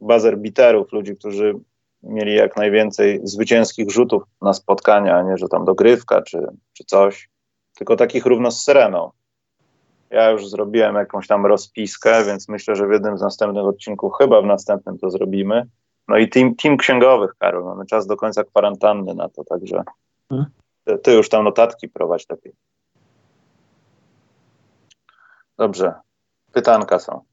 buzzer 0.00 0.38
biterów, 0.38 0.92
ludzi, 0.92 1.16
którzy 1.16 1.54
mieli 2.02 2.34
jak 2.34 2.56
najwięcej 2.56 3.20
zwycięskich 3.24 3.90
rzutów 3.90 4.22
na 4.42 4.52
spotkania, 4.52 5.16
a 5.16 5.22
nie, 5.22 5.36
że 5.36 5.48
tam 5.48 5.64
dogrywka 5.64 6.22
czy, 6.22 6.46
czy 6.72 6.84
coś, 6.84 7.28
tylko 7.76 7.96
takich 7.96 8.26
równo 8.26 8.50
z 8.50 8.64
Sereną. 8.64 9.10
Ja 10.10 10.30
już 10.30 10.48
zrobiłem 10.48 10.94
jakąś 10.94 11.26
tam 11.26 11.46
rozpiskę, 11.46 12.24
więc 12.24 12.48
myślę, 12.48 12.76
że 12.76 12.88
w 12.88 12.92
jednym 12.92 13.18
z 13.18 13.20
następnych 13.20 13.64
odcinków, 13.64 14.12
chyba 14.18 14.42
w 14.42 14.46
następnym 14.46 14.98
to 14.98 15.10
zrobimy. 15.10 15.66
No 16.08 16.16
i 16.16 16.28
team, 16.28 16.54
team 16.54 16.76
księgowych, 16.76 17.34
Karol, 17.38 17.64
mamy 17.64 17.86
czas 17.86 18.06
do 18.06 18.16
końca 18.16 18.44
kwarantanny 18.44 19.14
na 19.14 19.28
to, 19.28 19.44
także 19.44 19.82
hmm. 20.28 20.46
ty, 20.84 20.98
ty 20.98 21.12
już 21.12 21.28
tam 21.28 21.44
notatki 21.44 21.88
prowadź 21.88 22.28
lepiej. 22.30 22.52
Dobrze. 25.58 25.94
Pytanka 26.52 26.98
są. 26.98 27.24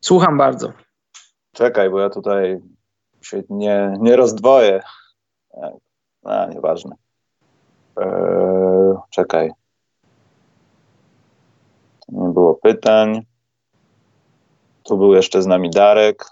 Słucham 0.00 0.38
bardzo. 0.38 0.72
Czekaj, 1.52 1.90
bo 1.90 2.00
ja 2.00 2.10
tutaj 2.10 2.60
się 3.22 3.42
nie, 3.50 3.94
nie 4.00 4.16
rozdwoję. 4.16 4.82
A, 6.24 6.46
nieważne. 6.46 6.96
Eee, 7.96 8.96
czekaj. 9.10 9.52
Nie 12.08 12.28
było 12.28 12.54
pytań. 12.54 13.26
Tu 14.82 14.98
był 14.98 15.14
jeszcze 15.14 15.42
z 15.42 15.46
nami 15.46 15.70
Darek. 15.70 16.24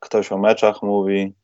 Ktoś 0.00 0.32
o 0.32 0.38
meczach 0.38 0.82
mówi. 0.82 1.34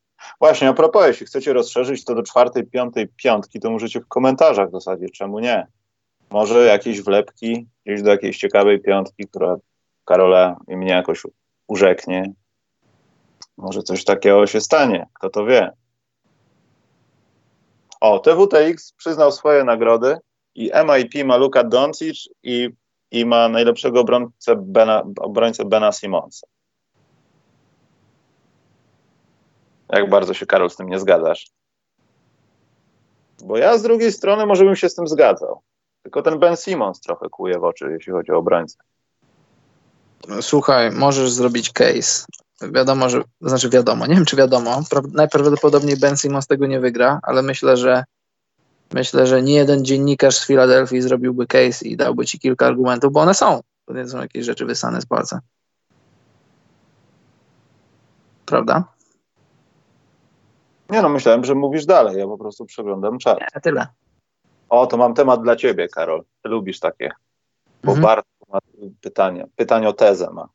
Właśnie, 0.40 0.68
a 0.68 0.72
propos, 0.72 1.06
jeśli 1.06 1.26
chcecie 1.26 1.52
rozszerzyć 1.52 2.04
to 2.04 2.14
do 2.14 2.22
czwartej, 2.22 2.66
piątej, 2.66 3.08
piątki, 3.08 3.60
to 3.60 3.70
możecie 3.70 4.00
w 4.00 4.08
komentarzach 4.08 4.68
w 4.68 4.72
zasadzie, 4.72 5.06
czemu 5.08 5.38
nie? 5.38 5.66
Może 6.30 6.66
jakieś 6.66 7.02
wlepki 7.02 7.66
gdzieś 7.86 8.02
do 8.02 8.10
jakiejś 8.10 8.38
ciekawej 8.38 8.80
piątki, 8.80 9.28
która 9.28 9.56
Karola 10.04 10.56
i 10.68 10.76
mnie 10.76 10.90
jakoś 10.90 11.22
urzeknie. 11.68 12.32
Może 13.56 13.82
coś 13.82 14.04
takiego 14.04 14.46
się 14.46 14.60
stanie, 14.60 15.06
kto 15.14 15.30
to 15.30 15.44
wie. 15.44 15.70
O, 18.00 18.18
TWTX 18.18 18.92
przyznał 18.92 19.32
swoje 19.32 19.64
nagrody 19.64 20.16
i 20.54 20.70
MIP 20.84 21.24
ma 21.24 21.36
Luka 21.36 21.64
Doncic 21.64 22.28
i, 22.42 22.70
i 23.10 23.26
ma 23.26 23.48
najlepszego 23.48 24.00
obrońcę 24.00 24.56
Bena, 24.56 25.02
obrońcę 25.20 25.64
Bena 25.64 25.92
Simonsa. 25.92 26.46
Jak 29.92 30.10
bardzo 30.10 30.34
się, 30.34 30.46
Karol, 30.46 30.70
z 30.70 30.76
tym 30.76 30.88
nie 30.88 30.98
zgadzasz? 30.98 31.50
Bo 33.44 33.56
ja 33.56 33.78
z 33.78 33.82
drugiej 33.82 34.12
strony 34.12 34.46
może 34.46 34.64
bym 34.64 34.76
się 34.76 34.88
z 34.88 34.94
tym 34.94 35.06
zgadzał. 35.06 35.60
Tylko 36.02 36.22
ten 36.22 36.38
Ben 36.38 36.56
Simmons 36.56 37.00
trochę 37.00 37.28
kuje 37.28 37.58
w 37.58 37.64
oczy, 37.64 37.90
jeśli 37.92 38.12
chodzi 38.12 38.32
o 38.32 38.36
obrońcę. 38.36 38.78
Słuchaj, 40.40 40.90
możesz 40.90 41.30
zrobić 41.30 41.72
case. 41.72 42.24
Wiadomo, 42.72 43.08
że, 43.08 43.22
znaczy 43.40 43.68
wiadomo, 43.68 44.06
nie 44.06 44.14
wiem 44.14 44.24
czy 44.24 44.36
wiadomo, 44.36 44.80
najprawdopodobniej 45.12 45.96
Ben 45.96 46.16
Simmons 46.16 46.46
tego 46.46 46.66
nie 46.66 46.80
wygra, 46.80 47.20
ale 47.22 47.42
myślę, 47.42 47.76
że 47.76 48.04
myślę, 48.92 49.26
że 49.26 49.42
nie 49.42 49.54
jeden 49.54 49.84
dziennikarz 49.84 50.36
z 50.36 50.46
Filadelfii 50.46 51.02
zrobiłby 51.02 51.46
case 51.46 51.84
i 51.84 51.96
dałby 51.96 52.26
ci 52.26 52.38
kilka 52.38 52.66
argumentów, 52.66 53.12
bo 53.12 53.20
one 53.20 53.34
są. 53.34 53.60
To 53.86 53.94
nie 53.94 54.08
są 54.08 54.20
jakieś 54.20 54.44
rzeczy 54.44 54.66
wysane 54.66 55.00
z 55.00 55.06
palca. 55.06 55.40
Prawda? 58.46 58.84
Nie 60.92 61.02
no, 61.02 61.08
myślałem, 61.08 61.44
że 61.44 61.54
mówisz 61.54 61.86
dalej, 61.86 62.18
ja 62.18 62.26
po 62.26 62.38
prostu 62.38 62.64
przeglądam 62.64 63.18
czat. 63.18 63.40
Nie, 63.40 63.60
tyle. 63.60 63.86
O, 64.68 64.86
to 64.86 64.96
mam 64.96 65.14
temat 65.14 65.42
dla 65.42 65.56
ciebie, 65.56 65.88
Karol. 65.88 66.22
Ty 66.42 66.48
lubisz 66.48 66.80
takie. 66.80 67.10
Bo 67.84 67.92
mhm. 67.92 68.02
bardzo 68.02 68.28
ma 68.52 68.58
pytanie. 69.00 69.46
Pytanie 69.56 69.88
o 69.88 69.92
tezę 69.92 70.30
ma. 70.32 70.48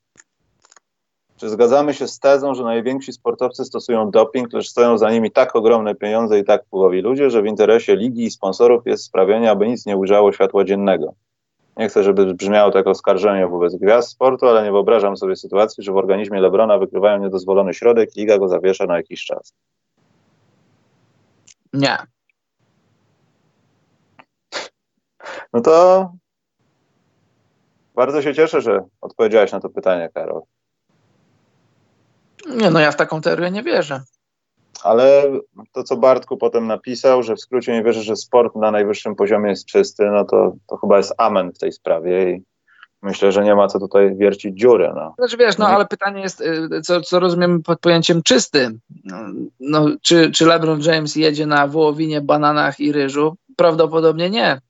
Czy 1.38 1.50
zgadzamy 1.50 1.94
się 1.94 2.08
z 2.08 2.20
tezą, 2.20 2.56
że 2.56 2.64
najwięksi 2.64 3.14
sportowcy 3.14 3.66
stosują 3.66 4.12
doping, 4.12 4.54
lecz 4.54 4.70
stoją 4.70 4.98
za 4.98 5.12
nimi 5.12 5.32
tak 5.32 5.56
ogromne 5.56 5.96
pieniądze 5.96 6.40
i 6.40 6.44
tak 6.44 6.66
wpływowi 6.66 7.02
ludzie, 7.02 7.30
że 7.30 7.42
w 7.42 7.46
interesie 7.46 7.96
ligi 7.96 8.24
i 8.24 8.32
sponsorów 8.32 8.86
jest 8.86 9.04
sprawienie, 9.04 9.52
aby 9.52 9.68
nic 9.68 9.86
nie 9.86 9.98
ujrzało 9.98 10.32
światła 10.32 10.64
dziennego? 10.64 11.14
Nie 11.78 11.90
chcę, 11.90 12.04
żeby 12.04 12.34
brzmiało 12.34 12.72
to 12.72 12.78
jako 12.78 12.90
oskarżenie 12.90 13.48
wobec 13.48 13.76
gwiazd 13.76 14.10
sportu, 14.10 14.48
ale 14.48 14.64
nie 14.64 14.72
wyobrażam 14.72 15.18
sobie 15.18 15.36
sytuacji, 15.36 15.84
że 15.84 15.92
w 15.92 15.98
organizmie 15.98 16.40
Lebrona 16.40 16.78
wykrywają 16.78 17.20
niedozwolony 17.20 17.74
środek 17.74 18.16
i 18.16 18.20
liga 18.20 18.38
go 18.38 18.48
zawiesza 18.48 18.86
na 18.86 18.98
jakiś 18.98 19.26
czas. 19.26 19.54
Nie. 21.73 21.98
No 25.53 25.61
to 25.61 26.11
bardzo 27.95 28.22
się 28.22 28.34
cieszę, 28.34 28.61
że 28.61 28.80
odpowiedziałaś 29.02 29.52
na 29.52 29.60
to 29.60 29.69
pytanie, 29.69 30.10
Karol. 30.14 30.41
Nie, 32.49 32.69
no 32.69 32.80
ja 32.80 32.91
w 32.91 32.95
taką 32.95 33.22
teorię 33.22 33.52
nie 33.52 33.64
wierzę. 33.64 34.03
Ale 34.84 35.23
to, 35.72 35.84
co 35.84 35.98
Bartku 35.98 36.38
potem 36.38 36.68
napisał, 36.68 37.23
że 37.23 37.35
w 37.35 37.41
skrócie 37.41 37.73
nie 37.73 37.84
wierzy, 37.84 38.03
że 38.03 38.15
sport 38.15 38.56
na 38.56 38.72
najwyższym 38.72 39.15
poziomie 39.15 39.49
jest 39.49 39.65
czysty, 39.65 40.06
no 40.06 40.26
to, 40.26 40.53
to 40.68 40.77
chyba 40.77 40.98
jest 40.98 41.14
amen 41.18 41.52
w 41.52 41.57
tej 41.57 41.72
sprawie 41.72 42.31
i 42.31 42.44
myślę, 43.02 43.32
że 43.32 43.44
nie 43.44 43.56
ma 43.56 43.68
co 43.68 43.80
tutaj 43.80 44.15
wiercić 44.15 44.60
dziury. 44.60 44.91
No. 44.95 45.14
Znaczy 45.18 45.38
wiesz, 45.38 45.57
no 45.57 45.68
ale 45.68 45.86
pytanie 45.86 46.22
jest, 46.22 46.41
y, 46.41 46.82
co, 46.84 47.02
co 47.02 47.19
rozumiemy 47.19 47.64
pod 47.64 47.80
pojęciem 47.80 48.24
czysty. 48.24 48.80
No, 49.60 49.86
czy, 50.02 50.32
czy 50.32 50.45
LeBron 50.45 50.82
James 50.82 51.15
jedzie 51.15 51.45
na 51.45 51.68
wołowinie, 51.68 52.22
bananach 52.22 52.80
i 52.80 52.91
ryżu? 52.91 53.36
Prawdopodobnie 53.56 54.30
nie 54.30 54.61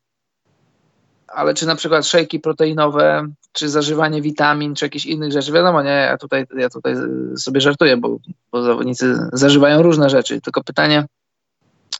ale 1.27 1.53
czy 1.53 1.65
na 1.65 1.75
przykład 1.75 2.05
szejki 2.05 2.39
proteinowe, 2.39 3.27
czy 3.51 3.69
zażywanie 3.69 4.21
witamin, 4.21 4.75
czy 4.75 4.85
jakichś 4.85 5.05
innych 5.05 5.31
rzeczy, 5.31 5.51
wiadomo, 5.51 5.83
nie, 5.83 5.89
ja 5.89 6.17
tutaj, 6.17 6.45
ja 6.57 6.69
tutaj 6.69 6.95
sobie 7.37 7.61
żartuję, 7.61 7.97
bo, 7.97 8.17
bo 8.51 8.63
zawodnicy 8.63 9.29
zażywają 9.33 9.81
różne 9.81 10.09
rzeczy, 10.09 10.41
tylko 10.41 10.63
pytanie, 10.63 11.05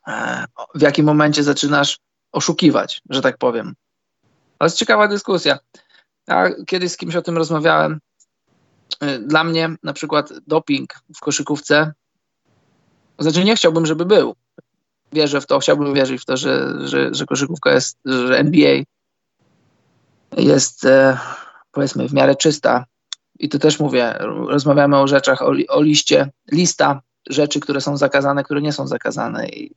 e, 0.08 0.46
w 0.76 0.82
jakim 0.82 1.06
momencie 1.06 1.44
zaczynasz 1.44 2.00
oszukiwać, 2.32 3.02
że 3.10 3.22
tak 3.22 3.38
powiem. 3.38 3.74
To 4.58 4.66
jest 4.66 4.78
ciekawa 4.78 5.08
dyskusja. 5.08 5.58
Ja 6.28 6.50
kiedyś 6.66 6.92
z 6.92 6.98
kimś 6.98 7.16
o 7.16 7.22
tym 7.22 7.38
rozmawiałem. 7.38 8.00
E, 9.00 9.20
dla 9.20 9.44
mnie 9.44 9.70
na 9.84 9.94
przykład 9.94 10.34
doping 10.48 10.94
w 11.16 11.20
koszykówce, 11.20 11.94
znaczy 13.20 13.44
nie 13.44 13.56
chciałbym, 13.56 13.86
żeby 13.86 14.06
był. 14.06 14.36
Wierzę 15.14 15.42
w 15.42 15.46
to, 15.46 15.60
chciałbym 15.60 15.94
wierzyć 15.94 16.22
w 16.22 16.26
to, 16.26 16.38
że, 16.38 16.74
że, 16.88 17.14
że 17.14 17.26
koszykówka 17.26 17.72
jest, 17.72 17.98
że 18.06 18.40
NBA 18.40 18.84
jest 20.38 20.86
e, 20.86 21.18
powiedzmy 21.72 22.08
w 22.08 22.14
miarę 22.14 22.36
czysta. 22.36 22.86
I 23.40 23.50
tu 23.50 23.60
też 23.60 23.80
mówię, 23.80 24.16
rozmawiamy 24.48 24.98
o 24.98 25.08
rzeczach, 25.08 25.42
o, 25.42 25.52
o 25.70 25.82
liście, 25.82 26.32
lista 26.52 27.02
rzeczy, 27.30 27.60
które 27.60 27.82
są 27.82 27.98
zakazane, 27.98 28.44
które 28.44 28.62
nie 28.62 28.74
są 28.74 28.88
zakazane. 28.88 29.50
I, 29.50 29.72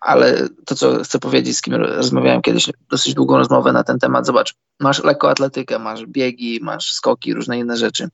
ale 0.00 0.48
to, 0.66 0.74
co 0.74 1.02
chcę 1.04 1.18
powiedzieć, 1.18 1.56
z 1.56 1.62
kim 1.62 1.74
rozmawiałem 1.74 2.42
kiedyś, 2.42 2.70
dosyć 2.90 3.14
długą 3.14 3.36
rozmowę 3.36 3.72
na 3.72 3.84
ten 3.84 3.98
temat, 3.98 4.26
zobacz, 4.26 4.54
masz 4.80 5.04
lekkoatletykę, 5.04 5.78
masz 5.78 6.06
biegi, 6.06 6.58
masz 6.62 6.92
skoki, 6.92 7.34
różne 7.34 7.58
inne 7.58 7.76
rzeczy. 7.76 8.08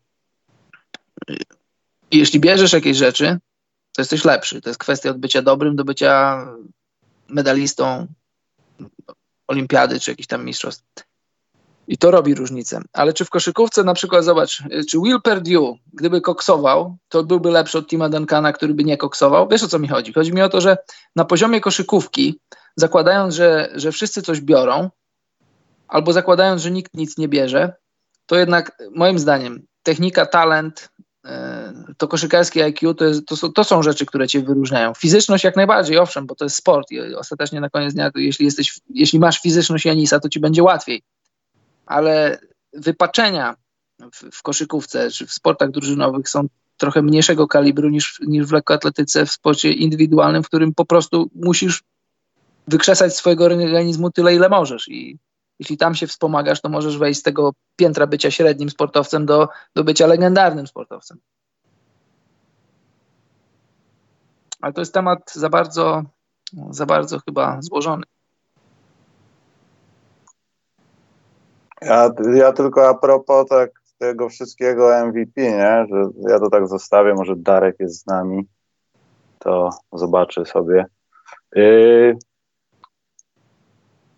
Jeśli 2.10 2.40
bierzesz 2.40 2.72
jakieś 2.72 2.96
rzeczy, 2.96 3.38
to 3.92 4.02
jesteś 4.02 4.24
lepszy. 4.24 4.60
To 4.60 4.70
jest 4.70 4.80
kwestia 4.80 5.10
od 5.10 5.18
bycia 5.18 5.42
dobrym 5.42 5.76
do 5.76 5.84
bycia 5.84 6.46
medalistą, 7.28 8.06
olimpiady 9.46 10.00
czy 10.00 10.10
jakichś 10.10 10.26
tam 10.26 10.44
mistrzostw. 10.44 10.84
I 11.88 11.98
to 11.98 12.10
robi 12.10 12.34
różnicę. 12.34 12.80
Ale 12.92 13.12
czy 13.12 13.24
w 13.24 13.30
koszykówce 13.30 13.84
na 13.84 13.94
przykład, 13.94 14.24
zobacz, 14.24 14.62
czy 14.90 14.98
Will 14.98 15.20
Perdue, 15.22 15.78
gdyby 15.92 16.20
koksował, 16.20 16.96
to 17.08 17.24
byłby 17.24 17.50
lepszy 17.50 17.78
od 17.78 17.88
Tima 17.88 18.08
Duncana, 18.08 18.52
który 18.52 18.74
by 18.74 18.84
nie 18.84 18.96
koksował? 18.96 19.48
Wiesz 19.48 19.62
o 19.62 19.68
co 19.68 19.78
mi 19.78 19.88
chodzi? 19.88 20.12
Chodzi 20.12 20.32
mi 20.32 20.42
o 20.42 20.48
to, 20.48 20.60
że 20.60 20.76
na 21.16 21.24
poziomie 21.24 21.60
koszykówki, 21.60 22.40
zakładając, 22.76 23.34
że, 23.34 23.70
że 23.74 23.92
wszyscy 23.92 24.22
coś 24.22 24.40
biorą, 24.40 24.90
albo 25.88 26.12
zakładając, 26.12 26.62
że 26.62 26.70
nikt 26.70 26.94
nic 26.94 27.18
nie 27.18 27.28
bierze, 27.28 27.72
to 28.26 28.36
jednak 28.36 28.78
moim 28.94 29.18
zdaniem 29.18 29.66
technika, 29.82 30.26
talent, 30.26 30.90
to 31.96 32.08
koszykarskie 32.08 32.64
IQ 32.64 32.94
to, 32.94 33.04
jest, 33.04 33.26
to, 33.26 33.36
są, 33.36 33.52
to 33.52 33.64
są 33.64 33.82
rzeczy, 33.82 34.06
które 34.06 34.28
cię 34.28 34.42
wyróżniają. 34.42 34.94
Fizyczność 34.94 35.44
jak 35.44 35.56
najbardziej, 35.56 35.98
owszem, 35.98 36.26
bo 36.26 36.34
to 36.34 36.44
jest 36.44 36.56
sport 36.56 36.90
i 36.90 37.14
ostatecznie 37.14 37.60
na 37.60 37.70
koniec 37.70 37.94
dnia, 37.94 38.10
jeśli, 38.14 38.44
jesteś, 38.44 38.80
jeśli 38.90 39.18
masz 39.18 39.40
fizyczność 39.40 39.84
Janisa, 39.84 40.20
to 40.20 40.28
ci 40.28 40.40
będzie 40.40 40.62
łatwiej. 40.62 41.02
Ale 41.86 42.38
wypaczenia 42.72 43.56
w, 44.12 44.36
w 44.36 44.42
koszykówce 44.42 45.10
czy 45.10 45.26
w 45.26 45.32
sportach 45.32 45.70
drużynowych 45.70 46.28
są 46.28 46.46
trochę 46.76 47.02
mniejszego 47.02 47.48
kalibru 47.48 47.88
niż, 47.88 48.20
niż 48.26 48.46
w 48.46 48.52
lekkoatletyce, 48.52 49.26
w 49.26 49.30
sporcie 49.30 49.72
indywidualnym, 49.72 50.42
w 50.42 50.46
którym 50.46 50.74
po 50.74 50.84
prostu 50.84 51.30
musisz 51.34 51.82
wykrzesać 52.68 53.16
swojego 53.16 53.44
organizmu 53.44 54.10
tyle, 54.10 54.34
ile 54.34 54.48
możesz 54.48 54.88
i 54.88 55.18
jeśli 55.58 55.76
tam 55.76 55.94
się 55.94 56.06
wspomagasz, 56.06 56.60
to 56.60 56.68
możesz 56.68 56.98
wejść 56.98 57.20
z 57.20 57.22
tego 57.22 57.52
piętra 57.76 58.06
bycia 58.06 58.30
średnim 58.30 58.70
sportowcem 58.70 59.26
do, 59.26 59.48
do 59.74 59.84
bycia 59.84 60.06
legendarnym 60.06 60.66
sportowcem. 60.66 61.18
Ale 64.60 64.72
to 64.72 64.80
jest 64.80 64.94
temat 64.94 65.32
za 65.32 65.48
bardzo, 65.48 66.02
za 66.70 66.86
bardzo 66.86 67.20
chyba 67.20 67.62
złożony. 67.62 68.02
Ja, 71.82 72.10
ja 72.34 72.52
tylko 72.52 72.88
a 72.88 72.94
propos 72.94 73.48
tak 73.48 73.70
tego 73.98 74.28
wszystkiego 74.28 75.06
MVP, 75.06 75.42
nie? 75.42 75.86
że 75.90 76.08
ja 76.28 76.38
to 76.40 76.50
tak 76.50 76.68
zostawię, 76.68 77.14
może 77.14 77.36
Darek 77.36 77.76
jest 77.80 78.02
z 78.02 78.06
nami, 78.06 78.46
to 79.38 79.70
zobaczy 79.92 80.44
sobie. 80.44 80.86
Yy, 81.54 82.18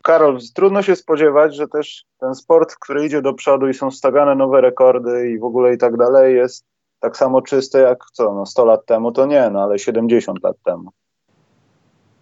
Karol, 0.02 0.38
trudno 0.54 0.82
się 0.82 0.96
spodziewać, 0.96 1.56
że 1.56 1.68
też 1.68 2.04
ten 2.18 2.34
sport, 2.34 2.74
który 2.74 3.06
idzie 3.06 3.22
do 3.22 3.34
przodu 3.34 3.68
i 3.68 3.74
są 3.74 3.90
stawiane 3.90 4.34
nowe 4.34 4.60
rekordy 4.60 5.30
i 5.30 5.38
w 5.38 5.44
ogóle 5.44 5.74
i 5.74 5.78
tak 5.78 5.96
dalej, 5.96 6.36
jest 6.36 6.64
tak 7.00 7.16
samo 7.16 7.42
czysty 7.42 7.78
jak 7.78 8.04
co, 8.12 8.34
no 8.34 8.46
100 8.46 8.64
lat 8.64 8.86
temu 8.86 9.12
to 9.12 9.26
nie, 9.26 9.50
no 9.50 9.62
ale 9.62 9.78
70 9.78 10.42
lat 10.42 10.56
temu. 10.64 10.90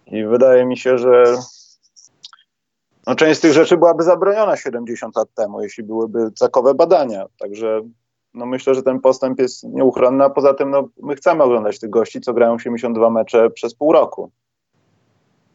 I 0.07 0.25
wydaje 0.25 0.65
mi 0.65 0.77
się, 0.77 0.97
że 0.97 1.23
no, 3.07 3.15
część 3.15 3.37
z 3.37 3.41
tych 3.41 3.53
rzeczy 3.53 3.77
byłaby 3.77 4.03
zabroniona 4.03 4.57
70 4.57 5.15
lat 5.15 5.33
temu, 5.33 5.61
jeśli 5.61 5.83
byłyby 5.83 6.31
takowe 6.39 6.73
badania. 6.73 7.25
Także 7.39 7.81
no, 8.33 8.45
myślę, 8.45 8.75
że 8.75 8.83
ten 8.83 8.99
postęp 8.99 9.39
jest 9.39 9.63
nieuchronny, 9.63 10.23
a 10.23 10.29
poza 10.29 10.53
tym 10.53 10.69
no, 10.69 10.87
my 11.03 11.15
chcemy 11.15 11.43
oglądać 11.43 11.79
tych 11.79 11.89
gości, 11.89 12.21
co 12.21 12.33
grają 12.33 12.59
72 12.59 13.09
mecze 13.09 13.49
przez 13.49 13.75
pół 13.75 13.91
roku. 13.91 14.31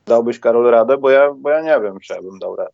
Dałbyś 0.07 0.41
Karol 0.41 0.71
radę? 0.71 0.99
Bo 0.99 1.11
ja, 1.11 1.35
bo 1.35 1.51
ja 1.51 1.61
nie 1.63 1.81
wiem, 1.81 2.01
czy 2.01 2.15
ja 2.15 2.23
bym 2.23 2.39
dał 2.39 2.57
radę. 2.57 2.73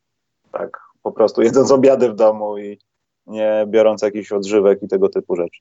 Tak, 0.53 0.81
po 1.03 1.13
prostu 1.13 1.43
jedząc 1.43 1.71
obiady 1.71 2.09
w 2.09 2.15
domu 2.15 2.59
i 2.59 2.79
nie 3.27 3.65
biorąc 3.69 4.03
jakichś 4.03 4.33
odżywek 4.33 4.83
i 4.83 4.89
tego 4.89 5.09
typu 5.09 5.37
rzeczy. 5.37 5.61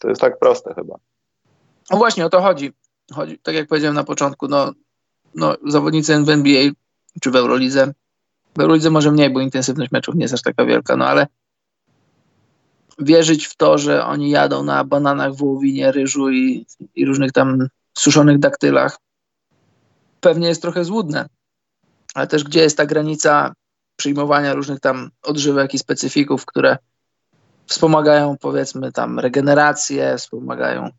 To 0.00 0.08
jest 0.08 0.20
tak 0.20 0.38
proste 0.38 0.74
chyba. 0.74 0.94
No 1.90 1.96
właśnie, 1.96 2.26
o 2.26 2.30
to 2.30 2.40
chodzi. 2.40 2.72
chodzi 3.12 3.38
tak 3.38 3.54
jak 3.54 3.68
powiedziałem 3.68 3.94
na 3.94 4.04
początku, 4.04 4.48
no, 4.48 4.72
no 5.34 5.56
zawodnicy 5.66 6.24
w 6.24 6.28
NBA 6.28 6.70
czy 7.20 7.30
w 7.30 7.36
Eurolidze, 7.36 7.92
w 8.56 8.60
Eurolidze 8.60 8.90
może 8.90 9.12
mniej, 9.12 9.30
bo 9.30 9.40
intensywność 9.40 9.90
meczów 9.90 10.14
nie 10.14 10.22
jest 10.22 10.34
aż 10.34 10.42
taka 10.42 10.64
wielka, 10.64 10.96
no 10.96 11.06
ale 11.06 11.26
wierzyć 12.98 13.46
w 13.46 13.56
to, 13.56 13.78
że 13.78 14.06
oni 14.06 14.30
jadą 14.30 14.62
na 14.62 14.84
bananach, 14.84 15.34
wołowinie, 15.34 15.92
ryżu 15.92 16.30
i, 16.30 16.66
i 16.94 17.06
różnych 17.06 17.32
tam 17.32 17.68
suszonych 17.98 18.38
daktylach, 18.38 18.98
pewnie 20.20 20.48
jest 20.48 20.62
trochę 20.62 20.84
złudne. 20.84 21.28
Ale 22.14 22.26
też 22.26 22.44
gdzie 22.44 22.60
jest 22.60 22.76
ta 22.76 22.86
granica 22.86 23.52
przyjmowania 23.96 24.54
różnych 24.54 24.80
tam 24.80 25.10
odżywek 25.22 25.74
i 25.74 25.78
specyfików, 25.78 26.46
które 26.46 26.78
wspomagają 27.66 28.36
powiedzmy 28.40 28.92
tam 28.92 29.18
regenerację, 29.18 30.14
wspomagają 30.18 30.90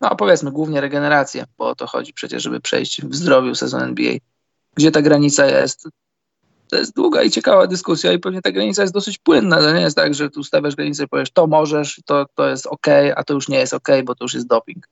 no 0.00 0.16
powiedzmy 0.16 0.50
głównie 0.50 0.80
regenerację, 0.80 1.44
bo 1.58 1.68
o 1.68 1.74
to 1.74 1.86
chodzi 1.86 2.12
przecież, 2.12 2.42
żeby 2.42 2.60
przejść 2.60 3.02
w 3.02 3.14
zdrowiu 3.14 3.54
sezon 3.54 3.82
NBA. 3.82 4.14
Gdzie 4.74 4.90
ta 4.90 5.02
granica 5.02 5.46
jest? 5.46 5.88
To 6.70 6.76
jest 6.76 6.94
długa 6.94 7.22
i 7.22 7.30
ciekawa 7.30 7.66
dyskusja 7.66 8.12
i 8.12 8.18
pewnie 8.18 8.42
ta 8.42 8.52
granica 8.52 8.82
jest 8.82 8.94
dosyć 8.94 9.18
płynna. 9.18 9.56
To 9.56 9.72
nie 9.72 9.80
jest 9.80 9.96
tak, 9.96 10.14
że 10.14 10.30
tu 10.30 10.44
stawiasz 10.44 10.76
granicę 10.76 11.04
i 11.04 11.08
powiesz, 11.08 11.30
to 11.30 11.46
możesz, 11.46 12.00
to, 12.06 12.26
to 12.34 12.48
jest 12.48 12.66
ok, 12.66 12.86
a 13.16 13.24
to 13.24 13.34
już 13.34 13.48
nie 13.48 13.58
jest 13.58 13.74
ok, 13.74 13.88
bo 14.04 14.14
to 14.14 14.24
już 14.24 14.34
jest 14.34 14.46
doping. 14.46 14.86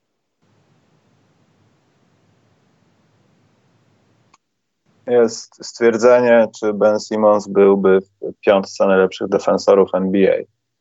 jest 5.09 5.65
stwierdzenie, 5.65 6.47
czy 6.59 6.73
Ben 6.73 6.99
Simmons 6.99 7.47
byłby 7.47 7.99
w 8.01 8.39
piątce 8.45 8.87
najlepszych 8.87 9.27
defensorów 9.27 9.89
NBA. 9.93 10.35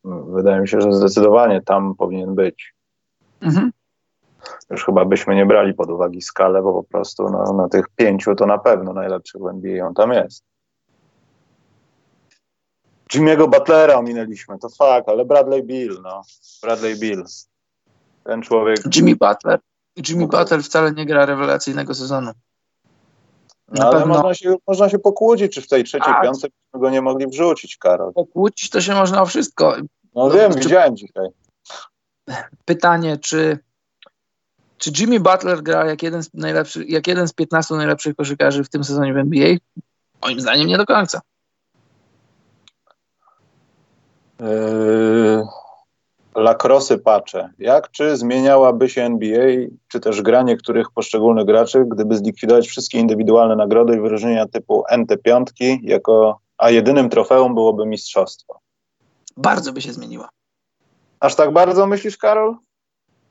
Wydaje 0.04 0.60
mi 0.60 0.68
się, 0.68 0.80
że 0.80 0.92
zdecydowanie 0.92 1.62
tam 1.62 1.94
powinien 1.94 2.34
być. 2.34 2.74
Mhm. 3.40 3.70
Już 4.70 4.84
chyba 4.84 5.04
byśmy 5.04 5.34
nie 5.34 5.46
brali 5.46 5.74
pod 5.74 5.90
uwagę 5.90 6.20
skalę, 6.20 6.62
bo 6.62 6.72
po 6.72 6.82
prostu 6.82 7.30
no, 7.30 7.52
na 7.52 7.68
tych 7.68 7.88
pięciu 7.96 8.34
to 8.34 8.46
na 8.46 8.58
pewno 8.58 8.92
najlepszych 8.92 9.42
w 9.42 9.46
NBA 9.46 9.86
on 9.86 9.94
tam 9.94 10.12
jest. 10.12 10.44
Jimmy'ego 13.14 13.50
Butlera 13.50 13.94
ominęliśmy, 13.94 14.58
to 14.58 14.68
fakt, 14.68 15.08
ale 15.08 15.24
Bradley 15.24 15.62
Bill, 15.62 16.00
no. 16.02 16.22
Bradley 16.62 16.98
Bill. 16.98 17.24
Ten 18.24 18.42
człowiek... 18.42 18.78
Jimmy 18.96 19.16
Butler. 19.16 19.60
Jimmy 20.08 20.26
Butler 20.26 20.62
wcale 20.62 20.92
nie 20.92 21.06
gra 21.06 21.26
rewelacyjnego 21.26 21.94
sezonu. 21.94 22.30
No, 23.68 23.84
ale 23.84 23.98
pewno... 23.98 24.14
można, 24.14 24.34
się, 24.34 24.54
można 24.66 24.88
się 24.88 24.98
pokłócić, 24.98 25.54
czy 25.54 25.62
w 25.62 25.68
tej 25.68 25.84
trzeciej 25.84 26.12
tak. 26.14 26.22
piątce 26.22 26.48
byśmy 26.48 26.80
go 26.80 26.90
nie 26.90 27.02
mogli 27.02 27.26
wrzucić, 27.26 27.76
Karol. 27.76 28.12
Pokłócić 28.12 28.70
to 28.70 28.80
się 28.80 28.94
można 28.94 29.22
o 29.22 29.26
wszystko. 29.26 29.76
No, 30.14 30.28
no 30.28 30.30
wiem, 30.30 30.52
czy... 30.52 30.58
widziałem 30.58 30.96
dzisiaj. 30.96 31.28
Pytanie, 32.64 33.18
czy, 33.18 33.58
czy 34.78 34.90
Jimmy 34.98 35.20
Butler 35.20 35.62
gra 35.62 35.86
jak 35.86 36.02
jeden, 36.02 36.22
z 36.22 36.34
najlepszych, 36.34 36.88
jak 36.88 37.06
jeden 37.06 37.28
z 37.28 37.32
15 37.32 37.74
najlepszych 37.74 38.16
koszykarzy 38.16 38.64
w 38.64 38.68
tym 38.68 38.84
sezonie 38.84 39.14
w 39.14 39.16
NBA? 39.16 39.56
Moim 40.22 40.40
zdaniem 40.40 40.68
nie 40.68 40.78
do 40.78 40.86
końca. 40.86 41.20
Yy, 44.40 45.46
lakrosy 46.34 46.98
pacze. 46.98 47.52
Jak 47.58 47.90
czy 47.90 48.16
zmieniałaby 48.16 48.88
się 48.88 49.02
NBA, 49.02 49.48
czy 49.88 50.00
też 50.00 50.22
gra 50.22 50.42
niektórych 50.42 50.90
poszczególnych 50.90 51.46
graczy, 51.46 51.84
gdyby 51.90 52.16
zlikwidować 52.16 52.68
wszystkie 52.68 52.98
indywidualne 52.98 53.56
nagrody 53.56 53.96
i 53.96 54.00
wyróżnienia 54.00 54.46
typu 54.46 54.84
NT5, 54.92 55.44
jako, 55.82 56.40
a 56.58 56.70
jedynym 56.70 57.08
trofeum 57.08 57.54
byłoby 57.54 57.86
mistrzostwo? 57.86 58.60
Bardzo 59.36 59.72
by 59.72 59.80
się 59.82 59.92
zmieniła. 59.92 60.28
Aż 61.20 61.34
tak 61.34 61.52
bardzo 61.52 61.86
myślisz, 61.86 62.16
Karol? 62.16 62.56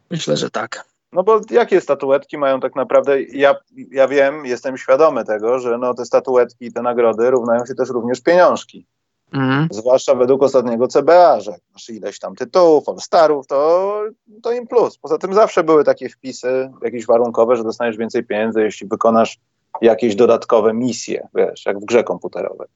Myślę, 0.10 0.38
że 0.38 0.50
tak. 0.50 0.97
No 1.14 1.24
bo 1.24 1.42
jakie 1.50 1.82
statuetki 1.82 2.38
mają 2.38 2.60
tak 2.60 2.76
naprawdę, 2.76 3.22
ja, 3.22 3.56
ja 3.92 4.08
wiem, 4.08 4.46
jestem 4.46 4.78
świadomy 4.78 5.26
tego, 5.26 5.60
że 5.60 5.78
no 5.78 5.94
te 5.94 6.06
statuetki 6.06 6.66
i 6.66 6.74
te 6.74 6.82
nagrody 6.82 7.30
równają 7.30 7.66
się 7.66 7.76
też 7.76 7.90
również 7.90 8.22
pieniążki. 8.22 8.86
Mhm. 9.34 9.68
Zwłaszcza 9.72 10.16
według 10.16 10.44
ostatniego 10.44 10.88
CBA, 10.88 11.40
że 11.40 11.52
masz 11.74 11.90
ileś 11.90 12.20
tam 12.20 12.36
tytułów, 12.36 12.90
All-Starów, 12.90 13.48
to, 13.48 14.02
to 14.44 14.52
im 14.52 14.68
plus. 14.68 14.98
Poza 14.98 15.18
tym 15.18 15.34
zawsze 15.34 15.64
były 15.64 15.84
takie 15.84 16.10
wpisy 16.10 16.72
jakieś 16.84 17.06
warunkowe, 17.06 17.56
że 17.56 17.64
dostaniesz 17.64 17.98
więcej 17.98 18.24
pieniędzy, 18.24 18.62
jeśli 18.62 18.88
wykonasz 18.88 19.40
jakieś 19.82 20.16
dodatkowe 20.16 20.74
misje, 20.74 21.28
wiesz, 21.36 21.66
jak 21.66 21.80
w 21.80 21.86
grze 21.86 22.04
komputerowej. 22.04 22.68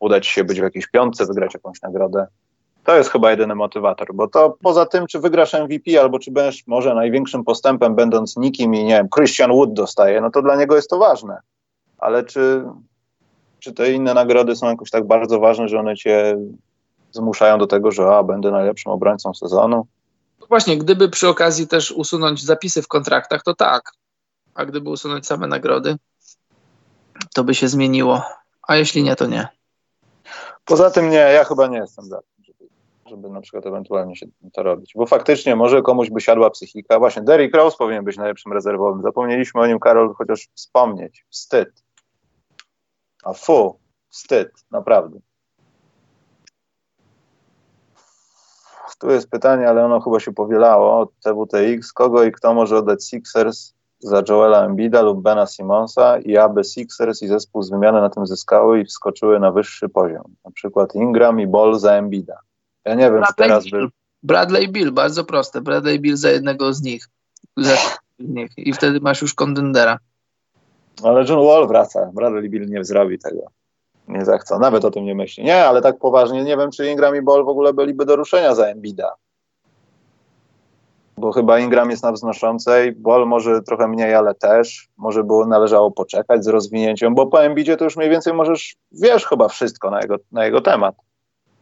Uda 0.00 0.20
ci 0.20 0.30
się 0.30 0.44
być 0.44 0.60
w 0.60 0.62
jakiejś 0.62 0.86
piątce, 0.86 1.26
wygrać 1.26 1.54
jakąś 1.54 1.82
nagrodę. 1.82 2.26
To 2.84 2.96
jest 2.96 3.10
chyba 3.10 3.30
jedyny 3.30 3.54
motywator, 3.54 4.08
bo 4.14 4.28
to 4.28 4.56
poza 4.62 4.86
tym, 4.86 5.06
czy 5.06 5.20
wygrasz 5.20 5.54
MVP, 5.54 6.00
albo 6.00 6.18
czy 6.18 6.30
będziesz 6.30 6.66
może 6.66 6.94
największym 6.94 7.44
postępem, 7.44 7.94
będąc 7.94 8.36
nikim 8.36 8.74
i 8.74 8.84
nie 8.84 8.94
wiem, 8.94 9.08
Christian 9.16 9.52
Wood 9.52 9.72
dostaje, 9.72 10.20
no 10.20 10.30
to 10.30 10.42
dla 10.42 10.56
niego 10.56 10.76
jest 10.76 10.90
to 10.90 10.98
ważne. 10.98 11.40
Ale 11.98 12.24
czy 12.24 12.64
czy 13.60 13.72
te 13.72 13.92
inne 13.92 14.14
nagrody 14.14 14.56
są 14.56 14.66
jakoś 14.66 14.90
tak 14.90 15.06
bardzo 15.06 15.40
ważne, 15.40 15.68
że 15.68 15.78
one 15.78 15.96
cię 15.96 16.36
zmuszają 17.12 17.58
do 17.58 17.66
tego, 17.66 17.92
że 17.92 18.16
a, 18.16 18.22
będę 18.22 18.50
najlepszym 18.50 18.92
obrońcą 18.92 19.34
sezonu? 19.34 19.86
No 20.40 20.46
właśnie, 20.46 20.78
gdyby 20.78 21.08
przy 21.08 21.28
okazji 21.28 21.68
też 21.68 21.90
usunąć 21.90 22.44
zapisy 22.44 22.82
w 22.82 22.88
kontraktach, 22.88 23.42
to 23.42 23.54
tak. 23.54 23.82
A 24.54 24.64
gdyby 24.64 24.90
usunąć 24.90 25.26
same 25.26 25.46
nagrody, 25.46 25.96
to 27.34 27.44
by 27.44 27.54
się 27.54 27.68
zmieniło. 27.68 28.22
A 28.62 28.76
jeśli 28.76 29.02
nie, 29.02 29.16
to 29.16 29.26
nie. 29.26 29.48
Poza 30.64 30.90
tym 30.90 31.10
nie, 31.10 31.16
ja 31.16 31.44
chyba 31.44 31.66
nie 31.66 31.78
jestem 31.78 32.04
za 32.04 32.16
tym, 32.16 32.39
żeby, 33.10 33.30
na 33.30 33.40
przykład 33.40 33.66
ewentualnie 33.66 34.16
się 34.16 34.26
to 34.52 34.62
robić. 34.62 34.92
Bo 34.96 35.06
faktycznie 35.06 35.56
może 35.56 35.82
komuś 35.82 36.10
by 36.10 36.20
siadła 36.20 36.50
psychika. 36.50 36.98
Właśnie 36.98 37.22
Derrick 37.22 37.56
Rose 37.56 37.76
powinien 37.78 38.04
być 38.04 38.16
najlepszym 38.16 38.52
rezerwowym. 38.52 39.02
Zapomnieliśmy 39.02 39.60
o 39.60 39.66
nim, 39.66 39.80
Karol, 39.80 40.14
chociaż 40.14 40.48
wspomnieć. 40.54 41.26
Wstyd. 41.30 41.84
A 43.24 43.32
fu, 43.32 43.78
wstyd, 44.08 44.50
naprawdę. 44.70 45.20
Tu 49.00 49.10
jest 49.10 49.30
pytanie, 49.30 49.68
ale 49.68 49.84
ono 49.84 50.00
chyba 50.00 50.20
się 50.20 50.32
powielało 50.32 50.98
od 50.98 51.10
TWTX. 51.20 51.92
Kogo 51.92 52.24
i 52.24 52.32
kto 52.32 52.54
może 52.54 52.76
oddać 52.76 53.04
Sixers 53.04 53.74
za 53.98 54.22
Joela 54.28 54.64
Embida 54.64 55.02
lub 55.02 55.22
Bena 55.22 55.46
Simonsa 55.46 56.18
i 56.18 56.36
aby 56.36 56.64
Sixers 56.64 57.22
i 57.22 57.28
zespół 57.28 57.62
z 57.62 57.70
wymiany 57.70 58.00
na 58.00 58.10
tym 58.10 58.26
zyskały 58.26 58.80
i 58.80 58.84
wskoczyły 58.84 59.40
na 59.40 59.52
wyższy 59.52 59.88
poziom. 59.88 60.34
Na 60.44 60.50
przykład 60.50 60.94
Ingram 60.94 61.40
i 61.40 61.46
Ball 61.46 61.78
za 61.78 61.92
Embida. 61.92 62.40
Ja 62.84 62.94
nie 62.94 63.10
wiem, 63.10 63.12
Bradley 63.12 63.28
czy 63.28 63.34
teraz 63.34 63.64
Bill. 63.64 63.86
by... 63.86 63.88
Bradley 64.22 64.68
Bill, 64.68 64.92
bardzo 64.92 65.24
proste. 65.24 65.60
Bradley 65.60 66.00
Bill 66.00 66.16
za 66.16 66.30
jednego 66.30 66.72
z 66.72 66.82
nich. 66.82 67.08
Za 67.56 67.76
nich. 68.18 68.50
I 68.56 68.72
wtedy 68.72 69.00
masz 69.00 69.22
już 69.22 69.34
kontendera. 69.34 69.98
Ale 71.02 71.24
John 71.28 71.46
Wall 71.46 71.68
wraca. 71.68 72.10
Bradley 72.14 72.50
Bill 72.50 72.68
nie 72.68 72.84
zrobi 72.84 73.18
tego. 73.18 73.42
Nie 74.08 74.24
zechce. 74.24 74.58
Nawet 74.58 74.84
o 74.84 74.90
tym 74.90 75.04
nie 75.04 75.14
myśli. 75.14 75.44
Nie, 75.44 75.64
ale 75.64 75.82
tak 75.82 75.98
poważnie 75.98 76.44
nie 76.44 76.56
wiem, 76.56 76.70
czy 76.70 76.90
Ingram 76.90 77.16
i 77.16 77.22
Ball 77.22 77.44
w 77.44 77.48
ogóle 77.48 77.72
byliby 77.72 78.06
do 78.06 78.16
ruszenia 78.16 78.54
za 78.54 78.66
Embida. 78.66 79.14
Bo 81.16 81.32
chyba 81.32 81.58
Ingram 81.58 81.90
jest 81.90 82.02
na 82.02 82.12
wznoszącej, 82.12 82.92
Ball 82.92 83.26
może 83.26 83.62
trochę 83.62 83.88
mniej, 83.88 84.14
ale 84.14 84.34
też. 84.34 84.88
Może 84.96 85.24
było 85.24 85.46
należało 85.46 85.90
poczekać 85.90 86.44
z 86.44 86.48
rozwinięciem, 86.48 87.14
bo 87.14 87.26
po 87.26 87.44
Embidzie 87.44 87.76
to 87.76 87.84
już 87.84 87.96
mniej 87.96 88.10
więcej 88.10 88.34
możesz, 88.34 88.76
wiesz 88.92 89.26
chyba 89.26 89.48
wszystko 89.48 89.90
na 89.90 90.00
jego, 90.00 90.16
na 90.32 90.44
jego 90.44 90.60
temat. 90.60 90.94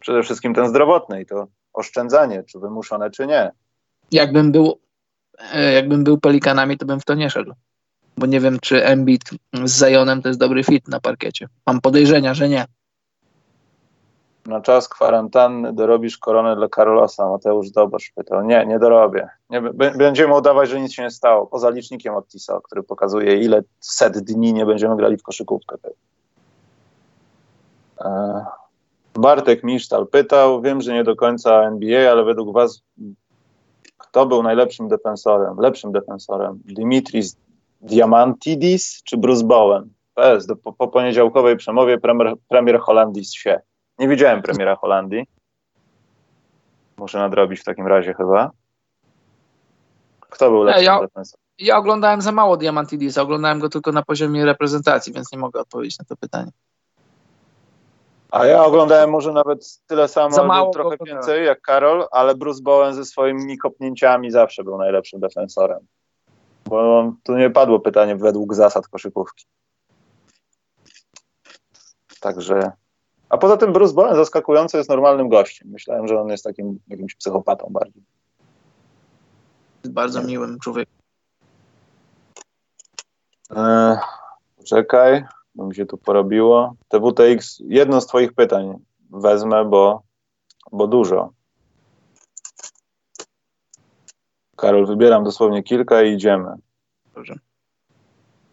Przede 0.00 0.22
wszystkim 0.22 0.54
ten 0.54 0.68
zdrowotny 0.68 1.22
i 1.22 1.26
to 1.26 1.46
oszczędzanie, 1.72 2.44
czy 2.44 2.58
wymuszone, 2.58 3.10
czy 3.10 3.26
nie. 3.26 3.50
Jakbym 4.10 4.52
był, 4.52 4.80
e, 5.52 5.72
jakbym 5.72 6.04
był 6.04 6.18
pelikanami, 6.18 6.78
to 6.78 6.86
bym 6.86 7.00
w 7.00 7.04
to 7.04 7.14
nie 7.14 7.30
szedł 7.30 7.54
bo 8.18 8.26
nie 8.26 8.40
wiem, 8.40 8.58
czy 8.60 8.84
Embiid 8.84 9.22
z 9.64 9.70
Zajonem 9.70 10.22
to 10.22 10.28
jest 10.28 10.40
dobry 10.40 10.64
fit 10.64 10.88
na 10.88 11.00
parkiecie. 11.00 11.48
Mam 11.66 11.80
podejrzenia, 11.80 12.34
że 12.34 12.48
nie. 12.48 12.64
Na 14.46 14.60
czas 14.60 14.88
kwarantanny 14.88 15.72
dorobisz 15.72 16.18
koronę 16.18 16.56
dla 16.56 16.68
Karolosa. 16.68 17.28
Mateusz 17.28 17.70
Dobosz 17.70 18.12
pytał. 18.14 18.44
Nie, 18.44 18.66
nie 18.66 18.78
dorobię. 18.78 19.28
Nie, 19.50 19.60
będziemy 19.98 20.34
udawać, 20.34 20.68
że 20.68 20.80
nic 20.80 20.92
się 20.92 21.02
nie 21.02 21.10
stało. 21.10 21.46
Poza 21.46 21.70
licznikiem 21.70 22.14
od 22.14 22.28
TISA, 22.28 22.60
który 22.64 22.82
pokazuje, 22.82 23.36
ile 23.36 23.62
set 23.80 24.18
dni 24.18 24.52
nie 24.52 24.66
będziemy 24.66 24.96
grali 24.96 25.16
w 25.16 25.22
koszykówkę. 25.22 25.76
E, 28.00 28.44
Bartek 29.18 29.64
Misztal 29.64 30.06
pytał. 30.06 30.62
Wiem, 30.62 30.80
że 30.80 30.94
nie 30.94 31.04
do 31.04 31.16
końca 31.16 31.62
NBA, 31.62 32.10
ale 32.12 32.24
według 32.24 32.54
was 32.54 32.82
kto 33.98 34.26
był 34.26 34.42
najlepszym 34.42 34.88
defensorem, 34.88 35.60
lepszym 35.60 35.92
defensorem? 35.92 36.60
Dimitris 36.64 37.36
Diamantidis 37.80 39.02
czy 39.02 39.16
Bruce 39.16 39.44
Bowen? 39.44 39.90
PS, 40.14 40.46
do, 40.46 40.56
po, 40.56 40.72
po 40.72 40.88
poniedziałkowej 40.88 41.56
przemowie 41.56 41.98
premier, 41.98 42.34
premier 42.48 42.78
Holandii 42.80 43.24
się. 43.24 43.60
Nie 43.98 44.08
widziałem 44.08 44.42
premiera 44.42 44.76
Holandii. 44.76 45.26
Muszę 46.96 47.18
nadrobić 47.18 47.60
w 47.60 47.64
takim 47.64 47.86
razie 47.86 48.14
chyba. 48.14 48.50
Kto 50.20 50.50
był 50.50 50.62
lepszy 50.62 50.84
ja, 50.84 51.00
Ja 51.58 51.76
oglądałem 51.76 52.20
za 52.20 52.32
mało 52.32 52.56
Diamantidisa, 52.56 53.22
oglądałem 53.22 53.58
go 53.58 53.68
tylko 53.68 53.92
na 53.92 54.02
poziomie 54.02 54.44
reprezentacji, 54.44 55.12
więc 55.12 55.32
nie 55.32 55.38
mogę 55.38 55.60
odpowiedzieć 55.60 55.98
na 55.98 56.04
to 56.04 56.16
pytanie. 56.16 56.50
A 58.30 58.46
ja 58.46 58.64
oglądałem 58.64 59.10
może 59.10 59.32
nawet 59.32 59.80
tyle 59.86 60.08
samo, 60.08 60.44
mało 60.44 60.70
trochę 60.70 60.96
więcej 61.06 61.46
jak 61.46 61.60
Karol, 61.60 62.06
ale 62.10 62.34
Bruce 62.34 62.62
Bowen 62.62 62.94
ze 62.94 63.04
swoimi 63.04 63.58
kopnięciami 63.58 64.30
zawsze 64.30 64.64
był 64.64 64.78
najlepszym 64.78 65.20
defensorem. 65.20 65.86
Bo 66.64 67.12
tu 67.24 67.36
nie 67.36 67.50
padło 67.50 67.80
pytanie 67.80 68.16
według 68.16 68.54
zasad 68.54 68.88
koszykówki. 68.88 69.46
Także. 72.20 72.72
A 73.28 73.38
poza 73.38 73.56
tym 73.56 73.72
Bruce 73.72 73.94
Bowen 73.94 74.16
zaskakująco 74.16 74.78
jest 74.78 74.90
normalnym 74.90 75.28
gościem. 75.28 75.68
Myślałem, 75.70 76.08
że 76.08 76.20
on 76.20 76.28
jest 76.28 76.44
takim 76.44 76.78
jakimś 76.88 77.14
psychopatą 77.14 77.68
bardziej. 77.70 78.02
Bardzo 79.84 80.22
miłym 80.22 80.58
człowiekiem. 80.58 80.94
Eee, 83.56 83.98
czekaj, 84.64 85.24
bo 85.58 85.66
mi 85.66 85.74
się 85.74 85.86
tu 85.86 85.98
porobiło. 85.98 86.74
TWTX, 86.88 87.62
jedno 87.64 88.00
z 88.00 88.06
Twoich 88.06 88.32
pytań 88.32 88.74
wezmę, 89.10 89.64
bo, 89.64 90.02
bo 90.72 90.86
dużo. 90.86 91.32
Karol, 94.56 94.86
wybieram 94.86 95.24
dosłownie 95.24 95.62
kilka 95.62 96.02
i 96.02 96.12
idziemy. 96.12 96.54
Dobrze. 97.14 97.34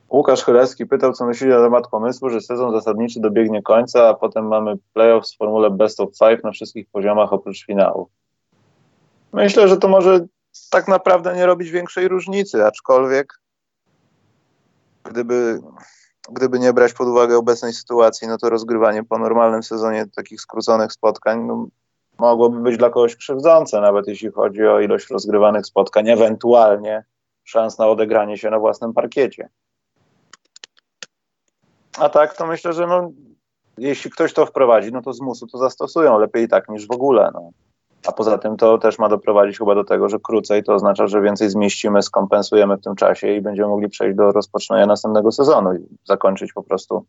Łukasz 0.10 0.44
Chylewski 0.44 0.86
pytał, 0.86 1.14
co 1.14 1.26
myśli 1.26 1.48
na 1.48 1.64
temat 1.64 1.88
pomysłu, 1.88 2.30
że 2.30 2.42
sezon 2.42 2.72
zasadniczy 2.72 3.20
dobiegnie 3.20 3.62
końca, 3.62 4.08
a 4.08 4.14
potem 4.14 4.48
mamy 4.48 4.76
playoff 4.94 5.28
w 5.28 5.38
formule 5.38 5.70
best 5.70 6.00
of 6.00 6.10
five 6.10 6.44
na 6.44 6.52
wszystkich 6.52 6.90
poziomach 6.90 7.34
oprócz 7.34 7.66
finału. 7.66 8.10
Myślę, 9.34 9.68
że 9.68 9.78
to 9.78 9.88
może 9.88 10.26
tak 10.70 10.88
naprawdę 10.88 11.36
nie 11.36 11.46
robić 11.46 11.70
większej 11.70 12.08
różnicy, 12.08 12.66
aczkolwiek 12.66 13.40
gdyby, 15.04 15.62
gdyby 16.32 16.60
nie 16.60 16.74
brać 16.74 16.94
pod 16.94 17.08
uwagę 17.08 17.38
obecnej 17.38 17.74
sytuacji, 17.74 18.28
no 18.28 18.38
to 18.38 18.50
rozgrywanie 18.50 19.04
po 19.04 19.18
normalnym 19.18 19.64
sezonie 19.64 20.06
takich 20.16 20.42
skróconych 20.42 20.92
spotkań 20.92 21.44
no, 21.44 21.68
mogłoby 22.18 22.60
być 22.60 22.78
dla 22.78 22.90
kogoś 22.90 23.16
krzywdzące, 23.16 23.82
nawet 23.82 24.08
jeśli 24.08 24.32
chodzi 24.32 24.68
o 24.68 24.80
ilość 24.80 25.10
rozgrywanych 25.10 25.66
spotkań, 25.66 26.10
ewentualnie 26.10 27.04
szans 27.44 27.78
na 27.78 27.88
odegranie 27.88 28.38
się 28.38 28.50
na 28.50 28.60
własnym 28.60 28.94
parkiecie. 28.94 29.50
A 31.98 32.10
tak, 32.10 32.38
to 32.38 32.48
myślę, 32.48 32.74
że 32.74 32.88
no, 32.88 33.12
jeśli 33.78 34.12
ktoś 34.12 34.34
to 34.34 34.46
wprowadzi, 34.46 34.92
no 34.92 35.02
to 35.02 35.14
z 35.14 35.22
musu 35.22 35.48
to 35.48 35.58
zastosują 35.58 36.20
lepiej 36.20 36.48
tak 36.48 36.70
niż 36.70 36.88
w 36.88 36.92
ogóle. 36.92 37.32
No. 37.34 37.52
A 38.08 38.12
poza 38.12 38.38
tym 38.38 38.58
to 38.58 38.78
też 38.78 39.00
ma 39.00 39.10
doprowadzić 39.10 39.58
chyba 39.58 39.76
do 39.76 39.84
tego, 39.84 40.10
że 40.10 40.20
krócej 40.20 40.64
to 40.64 40.74
oznacza, 40.74 41.08
że 41.08 41.22
więcej 41.22 41.50
zmieścimy, 41.50 42.02
skompensujemy 42.02 42.78
w 42.78 42.82
tym 42.82 42.96
czasie 42.96 43.34
i 43.34 43.42
będziemy 43.42 43.68
mogli 43.68 43.90
przejść 43.90 44.18
do 44.18 44.32
rozpoczynania 44.32 44.86
następnego 44.86 45.32
sezonu 45.32 45.74
i 45.74 45.98
zakończyć 46.06 46.54
po 46.54 46.64
prostu 46.64 47.06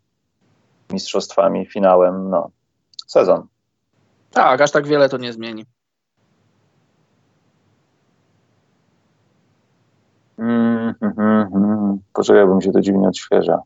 mistrzostwami, 0.92 1.66
finałem, 1.66 2.30
no, 2.30 2.50
sezon. 3.06 3.46
Tak, 4.30 4.60
aż 4.60 4.70
tak 4.70 4.86
wiele 4.86 5.08
to 5.08 5.16
nie 5.16 5.32
zmieni. 5.32 5.64
Mm, 10.38 10.94
mm, 11.00 11.48
mm, 11.54 11.98
Poczekaj, 12.12 12.46
bo 12.46 12.54
mi 12.54 12.62
się 12.62 12.72
to 12.72 12.80
dziwnie 12.80 13.08
odświeża. 13.08 13.62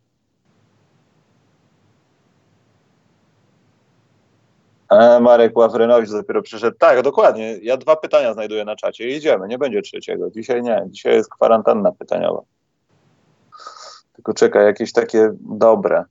Marek 5.21 5.57
Ławrynowicz 5.57 6.11
dopiero 6.11 6.43
przyszedł. 6.43 6.77
Tak, 6.79 7.03
dokładnie. 7.03 7.59
Ja 7.62 7.77
dwa 7.77 7.97
pytania 7.97 8.35
znajduję 8.35 8.65
na 8.65 8.77
czacie 8.77 9.09
idziemy. 9.09 9.49
Nie 9.49 9.59
będzie 9.59 9.83
trzeciego. 9.83 10.31
Dzisiaj 10.31 10.62
nie. 10.62 10.83
Dzisiaj 10.87 11.15
jest 11.15 11.31
kwarantanna 11.31 11.93
pytaniowa. 11.93 12.43
Tylko 14.12 14.35
czekaj, 14.35 14.65
jakieś 14.65 14.93
takie 14.93 15.31
dobre. 15.41 16.05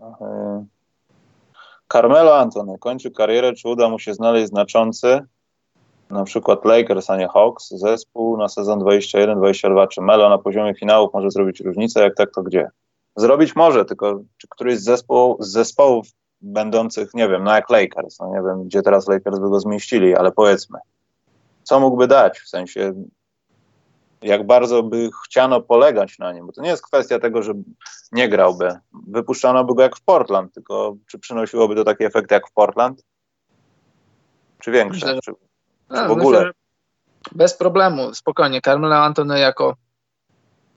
E, 0.00 0.64
Carmelo 1.92 2.38
Antony 2.38 2.78
kończy 2.78 3.10
karierę. 3.10 3.52
Czy 3.52 3.68
uda 3.68 3.88
mu 3.88 3.98
się 3.98 4.14
znaleźć 4.14 4.48
znaczący, 4.48 5.20
na 6.10 6.24
przykład 6.24 6.64
Lakers, 6.64 7.10
a 7.10 7.16
nie 7.16 7.28
Hawks, 7.28 7.68
zespół 7.68 8.36
na 8.36 8.48
sezon 8.48 8.80
21-22? 8.80 9.88
Czy 9.88 10.00
Melo 10.00 10.28
na 10.28 10.38
poziomie 10.38 10.74
finałów 10.74 11.14
może 11.14 11.30
zrobić 11.30 11.60
różnicę? 11.60 12.00
Jak 12.00 12.14
tak, 12.14 12.30
to 12.34 12.42
gdzie? 12.42 12.70
Zrobić 13.16 13.56
może, 13.56 13.84
tylko 13.84 14.20
czy 14.36 14.48
któryś 14.48 14.78
z, 14.78 14.84
zespołu, 14.84 15.36
z 15.40 15.52
zespołów 15.52 16.06
będących, 16.40 17.14
nie 17.14 17.28
wiem, 17.28 17.44
no 17.44 17.54
jak 17.54 17.70
Lakers, 17.70 18.18
no 18.20 18.28
nie 18.28 18.42
wiem, 18.42 18.64
gdzie 18.64 18.82
teraz 18.82 19.08
Lakers 19.08 19.38
by 19.38 19.50
go 19.50 19.60
zmieścili, 19.60 20.16
ale 20.16 20.32
powiedzmy, 20.32 20.78
co 21.62 21.80
mógłby 21.80 22.06
dać, 22.06 22.40
w 22.40 22.48
sensie 22.48 22.94
jak 24.22 24.46
bardzo 24.46 24.82
by 24.82 25.10
chciano 25.24 25.60
polegać 25.60 26.18
na 26.18 26.32
nim, 26.32 26.46
bo 26.46 26.52
to 26.52 26.62
nie 26.62 26.68
jest 26.68 26.86
kwestia 26.86 27.18
tego, 27.18 27.42
że 27.42 27.52
nie 28.12 28.28
grałby. 28.28 28.78
Wypuszczano 28.92 29.64
by 29.64 29.74
go 29.74 29.82
jak 29.82 29.96
w 29.96 30.02
Portland, 30.02 30.54
tylko 30.54 30.96
czy 31.06 31.18
przynosiłoby 31.18 31.74
to 31.74 31.84
taki 31.84 32.04
efekt 32.04 32.30
jak 32.30 32.48
w 32.48 32.52
Portland? 32.52 33.02
Czy 34.58 34.70
większe? 34.70 35.06
Myślę, 35.06 35.20
czy, 35.24 35.32
czy 35.94 36.08
w 36.08 36.10
ogóle? 36.10 36.38
Myślę, 36.38 36.52
bez 37.32 37.54
problemu, 37.54 38.14
spokojnie. 38.14 38.60
Carmelo 38.60 38.96
Antony 38.96 39.38
jako 39.38 39.76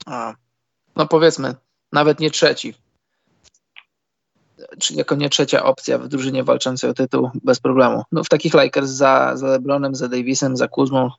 a, 0.06 0.34
no 0.96 1.06
powiedzmy 1.06 1.54
nawet 1.94 2.20
nie 2.20 2.30
trzeci. 2.30 2.74
Czy 4.78 4.94
jako 4.94 5.14
nie 5.14 5.28
trzecia 5.28 5.64
opcja 5.64 5.98
w 5.98 6.08
drużynie 6.08 6.44
walczącej 6.44 6.90
o 6.90 6.94
tytuł 6.94 7.30
bez 7.44 7.60
problemu. 7.60 8.02
No 8.12 8.24
w 8.24 8.28
takich 8.28 8.54
Lakers 8.54 8.90
za, 8.90 9.36
za 9.36 9.46
LeBronem, 9.46 9.94
za 9.94 10.08
Davisem, 10.08 10.56
za 10.56 10.68
Kuzmą, 10.68 11.10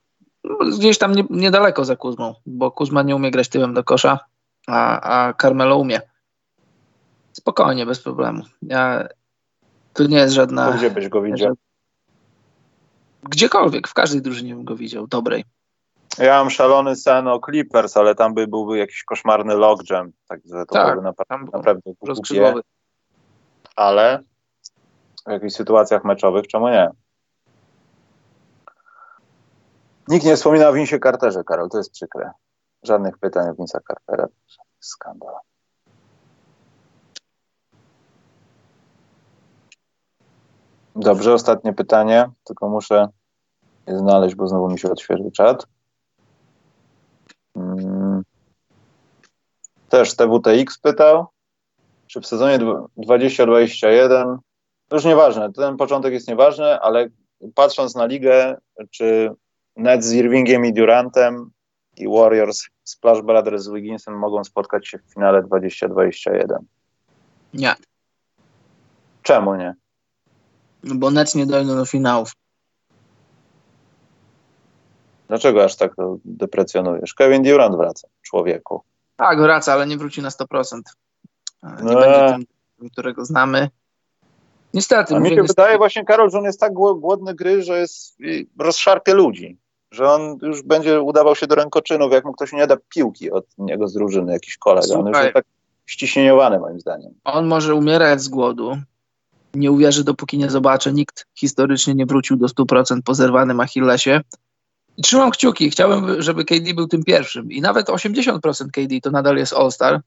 no 0.44 0.58
gdzieś 0.78 0.98
tam 0.98 1.16
nie, 1.16 1.24
niedaleko 1.30 1.86
za 1.86 1.96
Kuzmą, 1.96 2.36
bo 2.46 2.72
Kuzma 2.72 3.04
nie 3.04 3.16
umie 3.16 3.32
grać 3.32 3.50
tyłem 3.50 3.74
do 3.74 3.84
kosza, 3.84 4.20
a, 4.68 5.02
a 5.28 5.34
Carmelo 5.34 5.78
umie. 5.78 6.02
Spokojnie, 7.34 7.86
bez 7.86 8.00
problemu. 8.00 8.44
Ja, 8.62 9.08
tu 9.94 10.08
nie 10.08 10.18
jest 10.18 10.34
żadna... 10.34 10.72
Gdzie 10.72 10.92
byś 10.92 11.10
go 11.10 11.22
widział? 11.22 11.56
Gdziekolwiek, 13.24 13.88
w 13.88 13.94
każdej 13.94 14.22
drużynie 14.22 14.56
bym 14.56 14.66
go 14.66 14.76
widział, 14.76 15.08
dobrej. 15.08 15.44
Ja 16.18 16.40
mam 16.40 16.50
szalony 16.50 16.96
sen 16.96 17.28
o 17.28 17.40
Clippers, 17.40 17.98
ale 17.98 18.16
tam 18.16 18.34
by 18.34 18.48
byłby 18.48 18.78
jakiś 18.78 19.04
koszmarny 19.04 19.56
logjam, 19.56 20.12
także 20.28 20.66
to 20.66 20.74
tak, 20.74 20.86
byłby 20.88 21.02
naprawdę, 21.02 21.46
naprawdę 21.54 21.92
głupie. 22.02 22.54
Ale 23.76 24.24
w 25.28 25.32
jakichś 25.32 25.54
sytuacjach 25.54 26.04
meczowych 26.04 26.48
czemu 26.48 26.70
nie? 26.70 26.90
Nikt 30.08 30.26
nie 30.26 30.36
wspomina 30.36 30.70
o 30.70 30.74
Vincie 30.74 31.00
Carterze, 31.00 31.44
Karol, 31.44 31.70
to 31.70 31.78
jest 31.78 31.92
przykre. 31.92 32.32
Żadnych 32.84 33.18
pytań 33.18 33.50
o 33.50 33.54
Vince'a 33.54 33.80
Cartera. 33.88 34.28
Skandal. 34.80 35.36
Dobrze, 40.96 41.34
ostatnie 41.34 41.74
pytanie, 41.74 42.30
tylko 42.44 42.70
muszę 42.70 43.08
je 43.88 43.98
znaleźć, 43.98 44.36
bo 44.36 44.48
znowu 44.48 44.70
mi 44.70 44.80
się 44.80 44.92
odświeżył 44.92 45.32
czat. 45.32 45.68
Mm. 47.56 48.24
Też 49.90 50.16
TWTX 50.16 50.78
pytał, 50.78 51.26
czy 52.08 52.22
w 52.22 52.28
sezonie 52.28 52.60
2021, 52.98 54.38
już 54.92 55.06
nieważne, 55.06 55.54
ten 55.54 55.78
początek 55.78 56.14
jest 56.14 56.28
nieważny, 56.28 56.80
ale 56.80 57.08
patrząc 57.56 57.96
na 57.96 58.06
ligę, 58.06 58.58
czy 58.92 59.32
Nets 59.76 60.06
z 60.06 60.14
Irvingiem 60.14 60.66
i 60.66 60.74
Durantem 60.74 61.52
i 61.98 62.08
Warriors 62.08 62.64
Splash 62.84 63.22
Brothers 63.22 63.64
z 63.64 63.70
Wigginsem 63.70 64.18
mogą 64.20 64.44
spotkać 64.44 64.88
się 64.88 64.98
w 64.98 65.14
finale 65.14 65.44
2021? 65.44 66.58
Nie. 67.54 67.76
Czemu 69.22 69.56
nie? 69.56 69.76
Bo 70.84 71.12
Nets 71.12 71.36
nie 71.36 71.46
dojdą 71.46 71.76
do 71.76 71.86
finałów. 71.86 72.32
Dlaczego 75.28 75.64
aż 75.64 75.76
tak 75.76 75.96
deprecjonujesz? 76.26 77.14
Kevin 77.14 77.44
Durant 77.44 77.76
wraca, 77.76 78.08
człowieku. 78.22 78.82
Tak, 79.16 79.40
wraca, 79.40 79.74
ale 79.74 79.88
nie 79.88 79.98
wróci 79.98 80.22
na 80.22 80.30
100%. 80.30 80.82
Nie 81.64 81.94
no. 81.94 82.00
będzie 82.00 82.46
tym, 82.80 82.90
którego 82.90 83.26
znamy. 83.26 83.70
Niestety. 84.74 85.16
A 85.16 85.20
mi 85.20 85.30
się 85.30 85.36
niestety. 85.36 85.62
wydaje 85.62 85.78
właśnie, 85.78 86.06
Karol, 86.06 86.32
że 86.32 86.38
on 86.38 86.44
jest 86.44 86.60
tak 86.60 86.74
głodny 86.74 87.36
gry, 87.36 87.64
że 87.64 87.80
jest, 87.80 88.18
rozszarpie 88.60 89.14
ludzi. 89.14 89.58
Że 89.92 90.10
on 90.10 90.38
już 90.42 90.62
będzie 90.62 91.02
udawał 91.02 91.36
się 91.36 91.48
do 91.48 91.56
rękoczynów, 91.56 92.12
jak 92.12 92.26
mu 92.26 92.34
ktoś 92.34 92.54
nie 92.54 92.68
da 92.68 92.78
piłki 92.90 93.32
od 93.32 93.46
niego 93.58 93.88
z 93.88 93.94
drużyny, 93.94 94.34
jakiś 94.34 94.58
kolega. 94.58 94.88
Słuchaj, 94.88 95.02
on 95.02 95.08
już 95.08 95.18
jest 95.18 95.34
tak 95.34 95.46
ściśnieniowany 95.86 96.60
moim 96.60 96.80
zdaniem. 96.80 97.14
On 97.24 97.48
może 97.48 97.76
umierać 97.76 98.22
z 98.22 98.28
głodu. 98.28 98.78
Nie 99.54 99.72
uwierzy, 99.72 100.04
dopóki 100.04 100.38
nie 100.38 100.50
zobaczy. 100.50 100.94
Nikt 100.94 101.26
historycznie 101.36 101.96
nie 101.96 102.06
wrócił 102.06 102.38
do 102.38 102.48
100% 102.48 103.00
po 103.06 103.14
zerwanym 103.14 103.60
Achillesie. 103.60 104.22
Trzymam 105.04 105.32
kciuki, 105.32 105.70
chciałbym, 105.70 106.22
żeby 106.22 106.46
KD 106.46 106.74
był 106.74 106.88
tym 106.88 107.04
pierwszym. 107.04 107.52
I 107.52 107.62
nawet 107.62 107.88
80% 107.88 108.40
KD 108.72 109.02
to 109.02 109.12
nadal 109.12 109.38
jest 109.38 109.54
All-Star, 109.54 110.02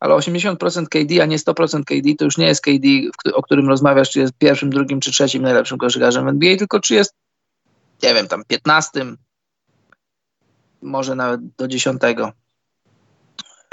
ale 0.00 0.14
80% 0.14 0.86
KD, 0.88 1.22
a 1.22 1.26
nie 1.26 1.38
100% 1.38 1.84
KD 1.84 2.14
to 2.18 2.24
już 2.24 2.38
nie 2.38 2.46
jest 2.46 2.62
KD, 2.62 2.88
o 3.34 3.42
którym 3.42 3.68
rozmawiasz, 3.68 4.10
czy 4.10 4.20
jest 4.20 4.32
pierwszym, 4.38 4.70
drugim 4.70 5.00
czy 5.00 5.12
trzecim 5.12 5.42
najlepszym 5.42 5.78
koszykarzem 5.78 6.28
NBA, 6.28 6.56
tylko 6.56 6.80
czy 6.80 6.94
jest, 6.94 7.14
nie 8.02 8.14
wiem, 8.14 8.28
tam 8.28 8.44
15, 8.44 9.06
może 10.82 11.14
nawet 11.14 11.40
do 11.58 11.68
10. 11.68 12.02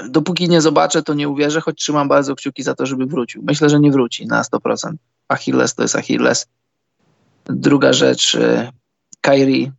Dopóki 0.08 0.48
nie 0.48 0.60
zobaczę, 0.60 1.02
to 1.02 1.14
nie 1.14 1.28
uwierzę, 1.28 1.60
choć 1.60 1.78
trzymam 1.78 2.08
bardzo 2.08 2.36
kciuki 2.36 2.62
za 2.62 2.74
to, 2.74 2.86
żeby 2.86 3.06
wrócił. 3.06 3.42
Myślę, 3.46 3.70
że 3.70 3.80
nie 3.80 3.90
wróci 3.90 4.26
na 4.26 4.42
100%. 4.42 4.94
Achilles 5.28 5.74
to 5.74 5.82
jest 5.82 5.96
Achilles. 5.96 6.46
Druga 7.44 7.92
rzecz, 7.92 8.34
y, 8.34 8.72
Kyrie 9.20 9.72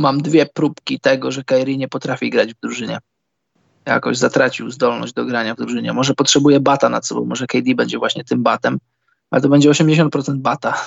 mam 0.00 0.22
dwie 0.22 0.46
próbki 0.46 1.00
tego, 1.00 1.32
że 1.32 1.44
Kairi 1.44 1.78
nie 1.78 1.88
potrafi 1.88 2.30
grać 2.30 2.54
w 2.54 2.60
drużynie. 2.60 2.98
Jakoś 3.86 4.16
zatracił 4.16 4.70
zdolność 4.70 5.12
do 5.12 5.24
grania 5.24 5.54
w 5.54 5.56
drużynie. 5.56 5.92
Może 5.92 6.14
potrzebuje 6.14 6.60
bata 6.60 6.88
nad 6.88 7.06
sobą, 7.06 7.24
może 7.24 7.46
KD 7.46 7.74
będzie 7.74 7.98
właśnie 7.98 8.24
tym 8.24 8.42
batem, 8.42 8.78
ale 9.30 9.42
to 9.42 9.48
będzie 9.48 9.70
80% 9.70 10.36
bata. 10.36 10.86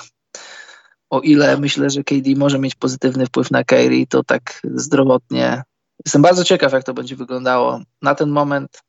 O 1.10 1.20
ile 1.20 1.58
myślę, 1.58 1.90
że 1.90 2.04
KD 2.04 2.30
może 2.36 2.58
mieć 2.58 2.74
pozytywny 2.74 3.26
wpływ 3.26 3.50
na 3.50 3.64
Kairi, 3.64 4.06
to 4.06 4.24
tak 4.24 4.60
zdrowotnie. 4.74 5.62
Jestem 6.06 6.22
bardzo 6.22 6.44
ciekaw, 6.44 6.72
jak 6.72 6.84
to 6.84 6.94
będzie 6.94 7.16
wyglądało. 7.16 7.80
Na 8.02 8.14
ten 8.14 8.30
moment 8.30 8.82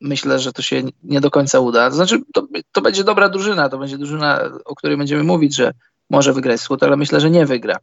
myślę, 0.00 0.38
że 0.38 0.52
to 0.52 0.62
się 0.62 0.82
nie 1.02 1.20
do 1.20 1.30
końca 1.30 1.60
uda. 1.60 1.90
To 1.90 1.96
znaczy, 1.96 2.20
to, 2.34 2.46
to 2.72 2.80
będzie 2.80 3.04
dobra 3.04 3.28
drużyna, 3.28 3.68
to 3.68 3.78
będzie 3.78 3.98
drużyna, 3.98 4.40
o 4.64 4.74
której 4.74 4.96
będziemy 4.96 5.22
mówić, 5.22 5.56
że 5.56 5.72
może 6.10 6.32
wygrać 6.32 6.60
wschód, 6.60 6.82
ale 6.82 6.96
myślę, 6.96 7.20
że 7.20 7.30
nie 7.30 7.46
wygra 7.46 7.76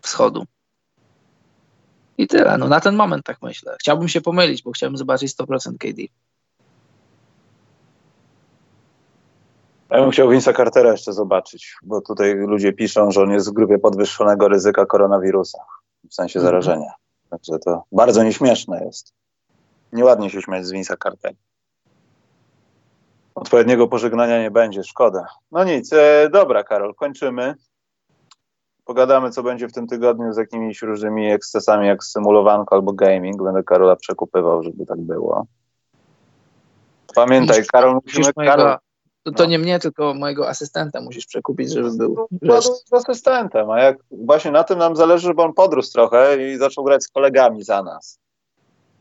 wschodu. 0.00 0.44
I 2.18 2.26
tyle. 2.26 2.58
No 2.58 2.68
na 2.68 2.80
ten 2.80 2.96
moment 2.96 3.26
tak 3.26 3.42
myślę. 3.42 3.76
Chciałbym 3.80 4.08
się 4.08 4.20
pomylić, 4.20 4.62
bo 4.62 4.72
chciałbym 4.72 4.96
zobaczyć 4.96 5.36
100% 5.36 5.78
KD. 5.78 6.02
Ja 9.90 10.00
bym 10.00 10.10
chciał 10.10 10.28
Vince'a 10.28 10.56
Cartera 10.56 10.92
jeszcze 10.92 11.12
zobaczyć, 11.12 11.76
bo 11.82 12.00
tutaj 12.00 12.34
ludzie 12.34 12.72
piszą, 12.72 13.10
że 13.10 13.22
on 13.22 13.30
jest 13.30 13.50
w 13.50 13.52
grupie 13.52 13.78
podwyższonego 13.78 14.48
ryzyka 14.48 14.86
koronawirusa, 14.86 15.58
w 16.10 16.14
sensie 16.14 16.38
mhm. 16.38 16.50
zarażenia. 16.50 16.92
Także 17.30 17.58
to 17.58 17.84
bardzo 17.92 18.22
nieśmieszne 18.22 18.84
jest. 18.84 19.12
Nieładnie 19.92 20.30
się 20.30 20.42
śmiać 20.42 20.66
z 20.66 20.72
Vince'a 20.72 20.96
Cartera. 21.02 21.34
Odpowiedniego 23.34 23.88
pożegnania 23.88 24.42
nie 24.42 24.50
będzie, 24.50 24.84
szkoda. 24.84 25.26
No 25.52 25.64
nic, 25.64 25.92
e, 25.92 26.28
dobra 26.32 26.64
Karol, 26.64 26.94
kończymy. 26.94 27.54
Pogadamy, 28.84 29.30
co 29.30 29.42
będzie 29.42 29.68
w 29.68 29.72
tym 29.72 29.86
tygodniu 29.86 30.32
z 30.32 30.36
jakimiś 30.36 30.82
różnymi 30.82 31.30
ekscesami, 31.30 31.86
jak 31.86 32.04
symulowanko 32.04 32.74
albo 32.74 32.92
gaming. 32.92 33.42
Będę 33.42 33.62
Karola 33.62 33.96
przekupywał, 33.96 34.62
żeby 34.62 34.86
tak 34.86 35.00
było. 35.00 35.46
Pamiętaj, 37.14 37.64
Karol, 37.72 37.98
musimy... 38.06 38.30
Mojego... 38.36 38.52
Karol, 38.56 38.76
To, 39.24 39.32
to 39.32 39.42
no. 39.42 39.48
nie 39.48 39.58
mnie, 39.58 39.78
tylko 39.78 40.14
mojego 40.14 40.48
asystenta 40.48 41.00
musisz 41.00 41.26
przekupić, 41.26 41.72
żeby 41.72 41.90
był. 41.96 42.26
No, 42.42 42.62
z 42.62 42.92
asystentem, 42.92 43.70
a 43.70 43.80
jak 43.80 43.98
właśnie 44.10 44.50
na 44.50 44.64
tym 44.64 44.78
nam 44.78 44.96
zależy, 44.96 45.26
żeby 45.26 45.42
on 45.42 45.52
podrósł 45.52 45.92
trochę 45.92 46.52
i 46.52 46.56
zaczął 46.56 46.84
grać 46.84 47.04
z 47.04 47.08
kolegami 47.08 47.62
za 47.62 47.82
nas. 47.82 48.18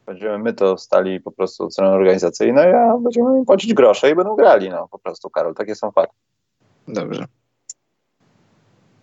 Będziemy 0.06 0.38
my 0.38 0.54
to 0.54 0.78
stali 0.78 1.20
po 1.20 1.32
prostu 1.32 1.64
od 1.64 1.74
strony 1.74 1.96
organizacyjnej, 1.96 2.74
a 2.74 2.98
będziemy 2.98 3.38
im 3.40 3.46
płacić 3.46 3.74
grosze 3.74 4.10
i 4.10 4.16
będą 4.16 4.36
grali, 4.36 4.70
no 4.70 4.88
po 4.92 5.00
prostu, 5.00 5.30
Karol, 5.30 5.56
takie 5.56 5.76
są 5.76 5.92
fakty. 5.92 6.16
Dobrze. 6.88 7.26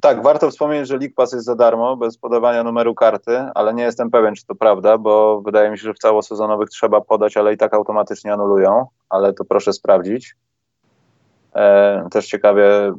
Tak, 0.01 0.23
warto 0.23 0.51
wspomnieć, 0.51 0.89
że 0.89 0.97
League 0.97 1.15
Pass 1.17 1.33
jest 1.33 1.45
za 1.45 1.55
darmo, 1.55 1.97
bez 1.97 2.19
podawania 2.19 2.65
numeru 2.65 2.95
karty, 2.95 3.39
ale 3.55 3.75
nie 3.75 3.83
jestem 3.83 4.11
pewien, 4.11 4.35
czy 4.35 4.47
to 4.47 4.55
prawda, 4.55 4.99
bo 4.99 5.41
wydaje 5.41 5.71
mi 5.71 5.79
się, 5.79 5.83
że 5.83 5.95
w 5.95 5.99
całosezonowych 5.99 6.69
trzeba 6.69 7.01
podać, 7.01 7.37
ale 7.37 7.55
i 7.55 7.57
tak 7.57 7.75
automatycznie 7.75 8.33
anulują, 8.33 8.87
ale 9.09 9.33
to 9.33 9.45
proszę 9.45 9.73
sprawdzić. 9.73 10.37
E, 11.55 12.09
też 12.11 12.27
ciekawie 12.27 12.93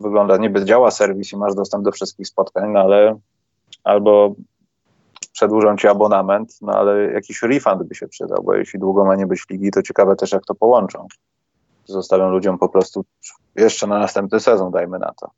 wygląda, 0.00 0.36
niby 0.36 0.64
działa 0.64 0.90
serwis 0.90 1.32
i 1.32 1.36
masz 1.36 1.54
dostęp 1.54 1.84
do 1.84 1.92
wszystkich 1.92 2.28
spotkań, 2.28 2.70
no 2.70 2.80
ale 2.80 3.18
albo 3.84 4.34
przedłużą 5.32 5.76
ci 5.76 5.88
abonament, 5.88 6.58
no 6.62 6.72
ale 6.72 7.12
jakiś 7.12 7.42
refund 7.42 7.82
by 7.82 7.94
się 7.94 8.08
przydał, 8.08 8.42
bo 8.42 8.54
jeśli 8.54 8.80
długo 8.80 9.04
ma 9.04 9.16
nie 9.16 9.26
być 9.26 9.48
ligi, 9.50 9.70
to 9.70 9.82
ciekawe 9.82 10.16
też 10.16 10.32
jak 10.32 10.44
to 10.44 10.54
połączą. 10.54 11.06
Zostawią 11.84 12.30
ludziom 12.30 12.58
po 12.58 12.68
prostu 12.68 13.04
jeszcze 13.56 13.86
na 13.86 13.98
następny 13.98 14.40
sezon, 14.40 14.70
dajmy 14.70 14.98
na 14.98 15.12
to. 15.20 15.30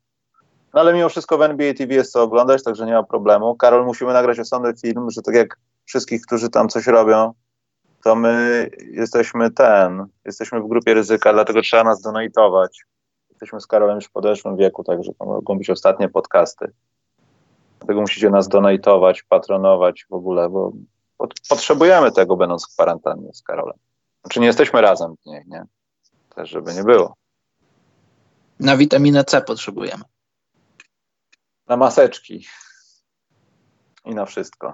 No 0.73 0.79
ale 0.79 0.93
mimo 0.93 1.09
wszystko 1.09 1.37
w 1.37 1.41
NBA 1.41 1.73
TV 1.73 1.93
jest 1.93 2.11
co 2.11 2.23
oglądać, 2.23 2.63
także 2.63 2.85
nie 2.85 2.93
ma 2.93 3.03
problemu. 3.03 3.55
Karol, 3.55 3.85
musimy 3.85 4.13
nagrać 4.13 4.39
osobny 4.39 4.73
film, 4.81 5.11
że 5.11 5.21
tak 5.21 5.35
jak 5.35 5.59
wszystkich, 5.85 6.21
którzy 6.21 6.49
tam 6.49 6.69
coś 6.69 6.87
robią, 6.87 7.33
to 8.03 8.15
my 8.15 8.69
jesteśmy 8.91 9.51
ten, 9.51 10.05
jesteśmy 10.25 10.61
w 10.61 10.67
grupie 10.67 10.93
ryzyka, 10.93 11.33
dlatego 11.33 11.61
trzeba 11.61 11.83
nas 11.83 12.01
donatować. 12.01 12.85
Jesteśmy 13.29 13.61
z 13.61 13.67
Karolem 13.67 13.95
już 13.95 14.05
w 14.05 14.11
podeszłym 14.11 14.57
wieku, 14.57 14.83
także 14.83 15.11
to 15.19 15.25
mogą 15.25 15.57
być 15.57 15.69
ostatnie 15.69 16.09
podcasty. 16.09 16.71
Dlatego 17.79 18.01
musicie 18.01 18.29
nas 18.29 18.47
donatować, 18.47 19.23
patronować 19.23 20.05
w 20.09 20.13
ogóle, 20.13 20.49
bo 20.49 20.71
potrzebujemy 21.49 22.11
tego, 22.11 22.37
będąc 22.37 22.65
w 22.65 22.73
kwarantannie 22.73 23.33
z 23.33 23.41
Karolem. 23.41 23.77
Znaczy 24.21 24.39
nie 24.39 24.47
jesteśmy 24.47 24.81
razem 24.81 25.15
w 25.23 25.25
niej, 25.25 25.43
nie? 25.47 25.65
Też 26.35 26.49
żeby 26.49 26.73
nie 26.73 26.83
było. 26.83 27.15
Na 28.59 28.77
witaminę 28.77 29.23
C 29.23 29.41
potrzebujemy. 29.41 30.03
Na 31.67 31.77
maseczki. 31.77 32.45
I 34.05 34.15
na 34.15 34.25
wszystko. 34.25 34.73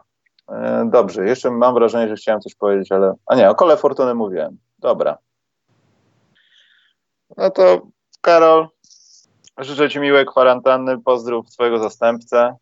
E, 0.52 0.90
dobrze, 0.91 1.26
jeszcze 1.26 1.52
mam 1.52 1.74
wrażenie, 1.74 2.10
że 2.10 2.16
chciałem 2.16 2.41
coś 2.41 2.56
powiedzieć, 2.56 2.91
ale. 2.91 3.14
A 3.26 3.36
nie, 3.36 3.49
o 3.49 3.56
kole 3.56 3.78
fortuny 3.78 4.14
mówiłem. 4.14 4.57
Dobra. 4.80 5.18
No 7.38 7.49
to 7.49 7.82
Karol, 8.22 8.68
życzę 9.57 9.90
Ci 9.90 9.99
miłej 9.99 10.26
kwarantanny. 10.26 11.02
Pozdrów 11.02 11.49
Twojego 11.49 11.80
zastępcę. 11.80 12.56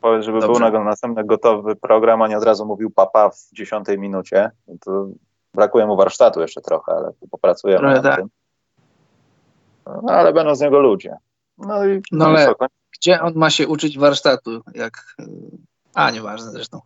Powiedz, 0.00 0.24
żeby 0.24 0.40
Dobrze. 0.40 0.70
był 0.70 0.70
na 0.70 0.84
następny 0.84 1.24
gotowy 1.24 1.76
program, 1.76 2.22
a 2.22 2.28
nie 2.28 2.38
od 2.38 2.44
razu 2.44 2.66
mówił 2.66 2.90
papa 2.90 3.30
w 3.30 3.48
dziesiątej 3.52 3.98
minucie. 3.98 4.50
To 4.80 5.06
brakuje 5.54 5.86
mu 5.86 5.96
warsztatu 5.96 6.40
jeszcze 6.40 6.60
trochę, 6.60 6.92
ale 6.92 7.12
popracujemy 7.30 7.80
Trochę 7.80 7.94
nad 7.94 8.04
tak. 8.04 8.16
tym. 8.16 8.28
No, 9.86 10.12
ale 10.12 10.32
będą 10.32 10.54
z 10.54 10.60
niego 10.60 10.80
ludzie. 10.80 11.16
No 11.58 11.86
i 11.86 12.02
no 12.12 12.26
ale 12.26 12.54
gdzie 13.00 13.22
on 13.22 13.32
ma 13.36 13.50
się 13.50 13.68
uczyć 13.68 13.98
warsztatu? 13.98 14.62
Jak... 14.74 15.16
A, 15.94 16.10
nieważne 16.10 16.50
zresztą. 16.50 16.80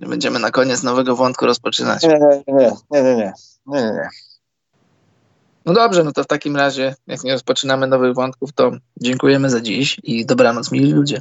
Nie 0.00 0.08
będziemy 0.08 0.38
na 0.38 0.50
koniec 0.50 0.82
nowego 0.82 1.16
wątku 1.16 1.46
rozpoczynać. 1.46 2.02
Nie, 2.02 2.08
nie, 2.08 2.42
nie, 2.46 2.70
nie, 2.90 3.02
nie, 3.02 3.14
nie, 3.14 3.32
nie, 3.66 3.82
nie. 3.82 4.08
No 5.64 5.72
dobrze, 5.72 6.04
no 6.04 6.12
to 6.12 6.24
w 6.24 6.26
takim 6.26 6.56
razie, 6.56 6.94
jak 7.06 7.24
nie 7.24 7.32
rozpoczynamy 7.32 7.86
nowych 7.86 8.14
wątków, 8.14 8.52
to 8.52 8.72
dziękujemy 8.96 9.50
za 9.50 9.60
dziś 9.60 10.00
i 10.02 10.26
dobranoc, 10.26 10.72
mili 10.72 10.92
ludzie. 10.92 11.20